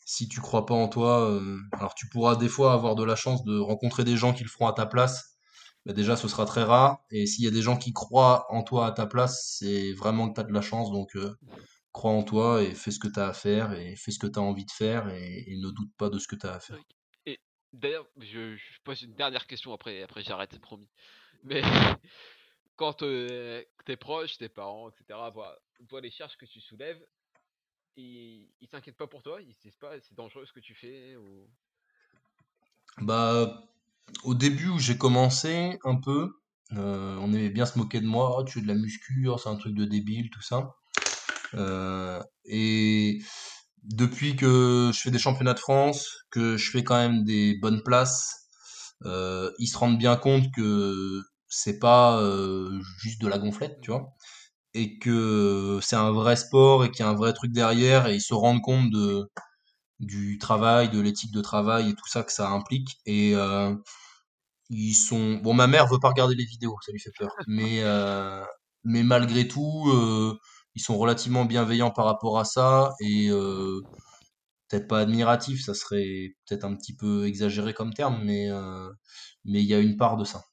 si 0.05 0.27
tu 0.27 0.41
crois 0.41 0.65
pas 0.65 0.73
en 0.73 0.87
toi, 0.87 1.29
euh, 1.29 1.57
alors 1.73 1.93
tu 1.93 2.09
pourras 2.09 2.35
des 2.35 2.49
fois 2.49 2.73
avoir 2.73 2.95
de 2.95 3.03
la 3.03 3.15
chance 3.15 3.43
de 3.43 3.59
rencontrer 3.59 4.03
des 4.03 4.17
gens 4.17 4.33
qui 4.33 4.43
le 4.43 4.49
feront 4.49 4.67
à 4.67 4.73
ta 4.73 4.87
place. 4.87 5.37
Mais 5.85 5.93
déjà, 5.93 6.17
ce 6.17 6.27
sera 6.27 6.45
très 6.45 6.63
rare. 6.63 6.97
Et 7.11 7.25
s'il 7.25 7.45
y 7.45 7.47
a 7.47 7.51
des 7.51 7.61
gens 7.61 7.77
qui 7.77 7.93
croient 7.93 8.45
en 8.49 8.63
toi 8.63 8.87
à 8.87 8.91
ta 8.91 9.05
place, 9.05 9.55
c'est 9.59 9.93
vraiment 9.93 10.29
que 10.29 10.33
tu 10.33 10.41
as 10.41 10.43
de 10.43 10.51
la 10.51 10.61
chance. 10.61 10.91
Donc, 10.91 11.15
crois 11.91 12.11
en 12.11 12.23
toi 12.23 12.61
et 12.63 12.73
fais 12.73 12.91
ce 12.91 12.99
que 12.99 13.07
tu 13.07 13.19
as 13.19 13.27
à 13.27 13.33
faire 13.33 13.73
et 13.73 13.95
fais 13.95 14.11
ce 14.11 14.19
que 14.19 14.27
tu 14.27 14.39
as 14.39 14.41
envie 14.41 14.65
de 14.65 14.71
faire 14.71 15.09
et, 15.09 15.43
et 15.47 15.57
ne 15.57 15.69
doute 15.69 15.91
pas 15.97 16.09
de 16.09 16.19
ce 16.19 16.27
que 16.27 16.35
tu 16.35 16.45
as 16.45 16.53
à 16.53 16.59
faire. 16.59 16.77
Et 17.25 17.39
d'ailleurs, 17.73 18.05
je, 18.19 18.55
je 18.55 18.81
pose 18.83 19.01
une 19.01 19.15
dernière 19.15 19.47
question 19.47 19.73
après, 19.73 20.03
après 20.03 20.23
j'arrête, 20.23 20.51
c'est 20.53 20.61
promis. 20.61 20.89
Mais 21.43 21.61
quand 22.75 23.03
euh, 23.03 23.63
tes 23.85 23.97
proches, 23.97 24.37
tes 24.37 24.49
parents, 24.49 24.89
etc., 24.89 25.19
voient, 25.33 25.57
voient 25.89 26.01
les 26.01 26.11
charges 26.11 26.37
que 26.37 26.45
tu 26.45 26.59
soulèves, 26.59 27.01
ils 27.97 28.67
s'inquiètent 28.71 28.97
pas 28.97 29.07
pour 29.07 29.21
toi, 29.21 29.41
ils 29.41 29.53
se 29.53 29.59
disent 29.61 29.75
pas 29.75 29.99
c'est 29.99 30.15
dangereux 30.15 30.45
ce 30.45 30.53
que 30.53 30.61
tu 30.61 30.73
fais 30.73 31.17
ou... 31.17 31.49
Bah, 33.01 33.63
au 34.23 34.33
début 34.33 34.69
où 34.69 34.79
j'ai 34.79 34.97
commencé 34.97 35.77
un 35.83 35.95
peu, 35.95 36.39
euh, 36.73 37.17
on 37.17 37.33
aimait 37.33 37.49
bien 37.49 37.65
se 37.65 37.77
moquer 37.77 37.99
de 37.99 38.05
moi. 38.05 38.37
Oh, 38.37 38.43
tu 38.43 38.53
fais 38.53 38.61
de 38.61 38.67
la 38.67 38.75
muscu, 38.75 39.27
oh, 39.27 39.37
c'est 39.37 39.49
un 39.49 39.55
truc 39.55 39.75
de 39.75 39.85
débile, 39.85 40.29
tout 40.29 40.41
ça. 40.41 40.75
Euh, 41.55 42.21
et 42.45 43.19
depuis 43.83 44.35
que 44.35 44.91
je 44.93 44.99
fais 44.99 45.11
des 45.11 45.19
championnats 45.19 45.53
de 45.53 45.59
France, 45.59 46.07
que 46.31 46.57
je 46.57 46.71
fais 46.71 46.83
quand 46.83 46.97
même 46.97 47.23
des 47.23 47.57
bonnes 47.61 47.81
places, 47.83 48.47
euh, 49.05 49.51
ils 49.59 49.67
se 49.67 49.77
rendent 49.77 49.97
bien 49.97 50.15
compte 50.17 50.45
que 50.55 51.21
c'est 51.47 51.79
pas 51.79 52.21
euh, 52.21 52.79
juste 52.99 53.21
de 53.21 53.27
la 53.27 53.39
gonflette, 53.39 53.79
tu 53.81 53.91
vois, 53.91 54.13
et 54.73 54.99
que 54.99 55.79
c'est 55.83 55.95
un 55.97 56.11
vrai 56.11 56.35
sport 56.37 56.85
et 56.85 56.91
qu'il 56.91 57.01
y 57.05 57.07
a 57.07 57.11
un 57.11 57.15
vrai 57.15 57.33
truc 57.33 57.51
derrière, 57.53 58.07
et 58.07 58.15
ils 58.15 58.21
se 58.21 58.33
rendent 58.33 58.61
compte 58.61 58.91
de 58.91 59.29
du 59.99 60.37
travail, 60.39 60.89
de 60.89 60.99
l'éthique 61.01 61.33
de 61.33 61.41
travail 61.41 61.89
et 61.89 61.95
tout 61.95 62.07
ça 62.07 62.23
que 62.23 62.31
ça 62.33 62.49
implique. 62.49 62.97
Et 63.05 63.33
euh, 63.35 63.75
ils 64.69 64.93
sont 64.95 65.35
bon, 65.35 65.53
ma 65.53 65.67
mère 65.67 65.87
veut 65.87 65.99
pas 65.99 66.09
regarder 66.09 66.35
les 66.35 66.45
vidéos, 66.45 66.75
ça 66.85 66.91
lui 66.91 66.99
fait 66.99 67.11
peur, 67.17 67.31
mais 67.47 67.83
mais 68.83 69.03
malgré 69.03 69.47
tout, 69.47 69.91
ils 70.75 70.81
sont 70.81 70.97
relativement 70.97 71.45
bienveillants 71.45 71.91
par 71.91 72.05
rapport 72.05 72.39
à 72.39 72.45
ça 72.45 72.93
et 73.01 73.29
euh, 73.29 73.81
peut-être 74.69 74.87
pas 74.87 74.99
admiratifs, 74.99 75.63
ça 75.63 75.73
serait 75.73 76.35
peut-être 76.47 76.63
un 76.63 76.75
petit 76.75 76.95
peu 76.95 77.25
exagéré 77.25 77.73
comme 77.73 77.93
terme, 77.93 78.21
mais 78.23 78.49
euh, 78.49 78.89
mais 79.45 79.61
il 79.61 79.67
y 79.67 79.73
a 79.73 79.79
une 79.79 79.97
part 79.97 80.17
de 80.17 80.23
ça. 80.23 80.43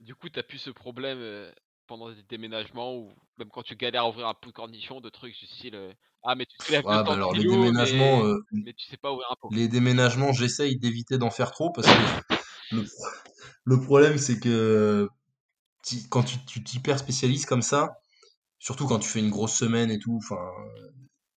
Du 0.00 0.14
coup, 0.14 0.28
t'as 0.28 0.42
plus 0.42 0.58
ce 0.58 0.70
problème 0.70 1.18
euh, 1.20 1.50
pendant 1.86 2.10
des 2.10 2.22
déménagements 2.28 2.94
ou 2.94 3.10
même 3.38 3.48
quand 3.50 3.62
tu 3.62 3.76
galères 3.76 4.02
à 4.02 4.08
ouvrir 4.08 4.26
un 4.26 4.34
pot 4.34 4.50
de 4.50 4.54
cornichon, 4.54 5.00
de 5.00 5.08
trucs 5.08 5.38
du 5.38 5.46
style 5.46 5.94
Ah, 6.24 6.34
mais 6.34 6.46
tu 6.46 6.72
Ouais, 6.72 6.82
bah 6.82 7.02
200 7.02 7.12
alors 7.12 7.34
les 7.34 7.44
déménagements, 7.44 8.22
mais... 8.22 8.30
euh, 8.30 8.44
mais 8.52 8.72
tu 8.72 8.86
sais 8.86 8.96
pas 8.96 9.12
ouvrir 9.12 9.28
un 9.30 9.36
pot. 9.40 9.50
les 9.52 9.68
déménagements, 9.68 10.32
j'essaye 10.32 10.78
d'éviter 10.78 11.18
d'en 11.18 11.30
faire 11.30 11.50
trop 11.50 11.70
parce 11.70 11.86
que 11.86 12.34
le, 12.72 12.84
le 13.64 13.80
problème 13.80 14.18
c'est 14.18 14.40
que 14.40 15.08
quand 16.10 16.24
tu 16.24 16.36
tu 16.46 16.64
t'hyper 16.64 16.98
spécialises 16.98 17.46
comme 17.46 17.62
ça, 17.62 17.96
surtout 18.58 18.86
quand 18.86 18.98
tu 19.00 19.08
fais 19.08 19.20
une 19.20 19.30
grosse 19.30 19.54
semaine 19.54 19.90
et 19.90 19.98
tout, 19.98 20.16
enfin 20.22 20.36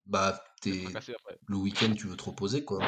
bah, 0.06 0.40
t'es, 0.62 0.84
le 1.48 1.56
week-end, 1.56 1.92
tu 1.96 2.06
veux 2.06 2.16
te 2.16 2.24
reposer, 2.24 2.64
quoi. 2.64 2.80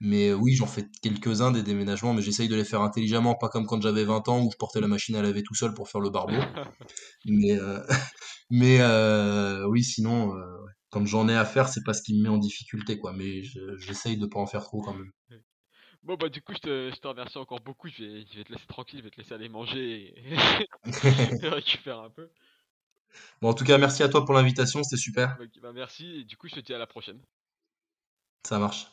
Mais 0.00 0.28
euh, 0.30 0.34
oui, 0.34 0.54
j'en 0.54 0.66
fais 0.66 0.86
quelques-uns 1.02 1.50
des 1.50 1.62
déménagements, 1.62 2.14
mais 2.14 2.22
j'essaye 2.22 2.48
de 2.48 2.54
les 2.56 2.64
faire 2.64 2.82
intelligemment, 2.82 3.34
pas 3.34 3.48
comme 3.48 3.66
quand 3.66 3.80
j'avais 3.82 4.04
20 4.04 4.26
ans 4.28 4.42
où 4.44 4.50
je 4.52 4.56
portais 4.56 4.80
la 4.80 4.88
machine 4.88 5.16
à 5.16 5.22
laver 5.22 5.42
tout 5.42 5.54
seul 5.54 5.74
pour 5.74 5.88
faire 5.88 6.00
le 6.00 6.10
barbeau. 6.10 6.34
Mais, 7.26 7.52
euh, 7.58 7.80
mais 8.50 8.78
euh, 8.80 9.66
oui, 9.68 9.82
sinon, 9.84 10.34
euh, 10.36 10.44
quand 10.90 11.06
j'en 11.06 11.28
ai 11.28 11.36
à 11.36 11.44
faire, 11.44 11.68
c'est 11.68 11.84
pas 11.84 11.94
ce 11.94 12.02
qui 12.02 12.16
me 12.18 12.22
met 12.24 12.28
en 12.30 12.38
difficulté, 12.38 12.98
quoi. 12.98 13.12
Mais 13.12 13.42
je- 13.44 13.76
j'essaye 13.78 14.18
de 14.18 14.26
pas 14.26 14.40
en 14.40 14.46
faire 14.46 14.64
trop 14.64 14.80
quand 14.82 14.94
même. 14.94 15.10
Bon 16.04 16.16
bah 16.16 16.28
du 16.28 16.42
coup 16.42 16.54
je 16.54 16.58
te, 16.60 16.90
je 16.94 17.00
te 17.00 17.08
remercie 17.08 17.38
encore 17.38 17.60
beaucoup, 17.60 17.88
je 17.88 18.04
vais, 18.04 18.26
je 18.32 18.38
vais 18.38 18.44
te 18.44 18.52
laisser 18.52 18.66
tranquille, 18.66 19.00
je 19.00 19.04
vais 19.04 19.10
te 19.10 19.18
laisser 19.18 19.34
aller 19.34 19.48
manger 19.48 20.14
et, 20.18 20.34
et 21.44 21.48
récupérer 21.48 21.98
un 21.98 22.10
peu. 22.10 22.30
Bon, 23.40 23.48
en 23.50 23.54
tout 23.54 23.64
cas, 23.64 23.78
merci 23.78 24.02
à 24.02 24.08
toi 24.08 24.24
pour 24.24 24.34
l'invitation, 24.34 24.82
c'était 24.82 25.00
super. 25.00 25.36
Bah 25.62 25.72
merci 25.72 26.20
et 26.20 26.24
du 26.24 26.36
coup 26.36 26.48
je 26.48 26.56
te 26.56 26.60
dis 26.60 26.74
à 26.74 26.78
la 26.78 26.86
prochaine. 26.86 27.20
Ça 28.46 28.58
marche. 28.58 28.88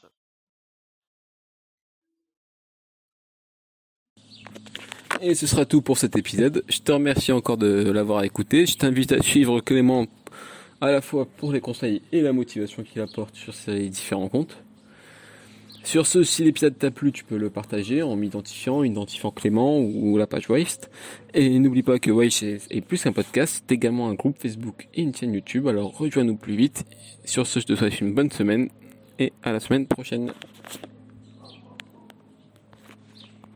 Et 5.22 5.34
ce 5.34 5.48
sera 5.48 5.66
tout 5.66 5.82
pour 5.82 5.98
cet 5.98 6.18
épisode. 6.18 6.64
Je 6.68 6.80
te 6.80 6.92
remercie 6.92 7.32
encore 7.32 7.58
de 7.58 7.90
l'avoir 7.90 8.24
écouté. 8.24 8.66
Je 8.66 8.78
t'invite 8.78 9.12
à 9.14 9.22
suivre 9.22 9.62
Clément 9.62 10.08
à 10.82 10.92
la 10.92 11.02
fois 11.02 11.26
pour 11.26 11.52
les 11.52 11.62
conseils 11.62 12.02
et 12.12 12.22
la 12.22 12.34
motivation 12.34 12.84
qu'il 12.84 13.02
apporte 13.02 13.36
sur 13.36 13.54
ses 13.54 13.88
différents 13.90 14.28
comptes. 14.28 14.58
Sur 15.86 16.08
ce, 16.08 16.24
si 16.24 16.44
l'épisode 16.44 16.76
t'a 16.76 16.90
plu, 16.90 17.12
tu 17.12 17.24
peux 17.24 17.38
le 17.38 17.52
partager 17.52 18.02
en 18.02 18.16
m'identifiant, 18.16 18.84
identifiant 18.84 19.30
Clément 19.30 19.80
ou 19.80 20.18
la 20.18 20.26
page 20.26 20.50
Waste. 20.50 20.90
Et 21.36 21.60
n'oublie 21.60 21.84
pas 21.84 22.00
que 22.00 22.10
Waste 22.10 22.42
est 22.44 22.82
plus 22.82 23.04
qu'un 23.04 23.14
podcast, 23.14 23.62
c'est 23.62 23.76
également 23.76 24.10
un 24.10 24.16
groupe 24.16 24.36
Facebook 24.40 24.88
et 24.96 25.04
une 25.04 25.14
chaîne 25.14 25.32
YouTube, 25.32 25.68
alors 25.68 25.96
rejoins-nous 25.96 26.38
plus 26.38 26.56
vite. 26.56 26.86
Sur 27.24 27.46
ce, 27.46 27.60
je 27.60 27.68
te 27.68 27.76
souhaite 27.76 28.02
une 28.02 28.16
bonne 28.16 28.32
semaine 28.32 28.70
et 29.20 29.32
à 29.44 29.52
la 29.52 29.60
semaine 29.60 29.86
prochaine. 29.86 30.34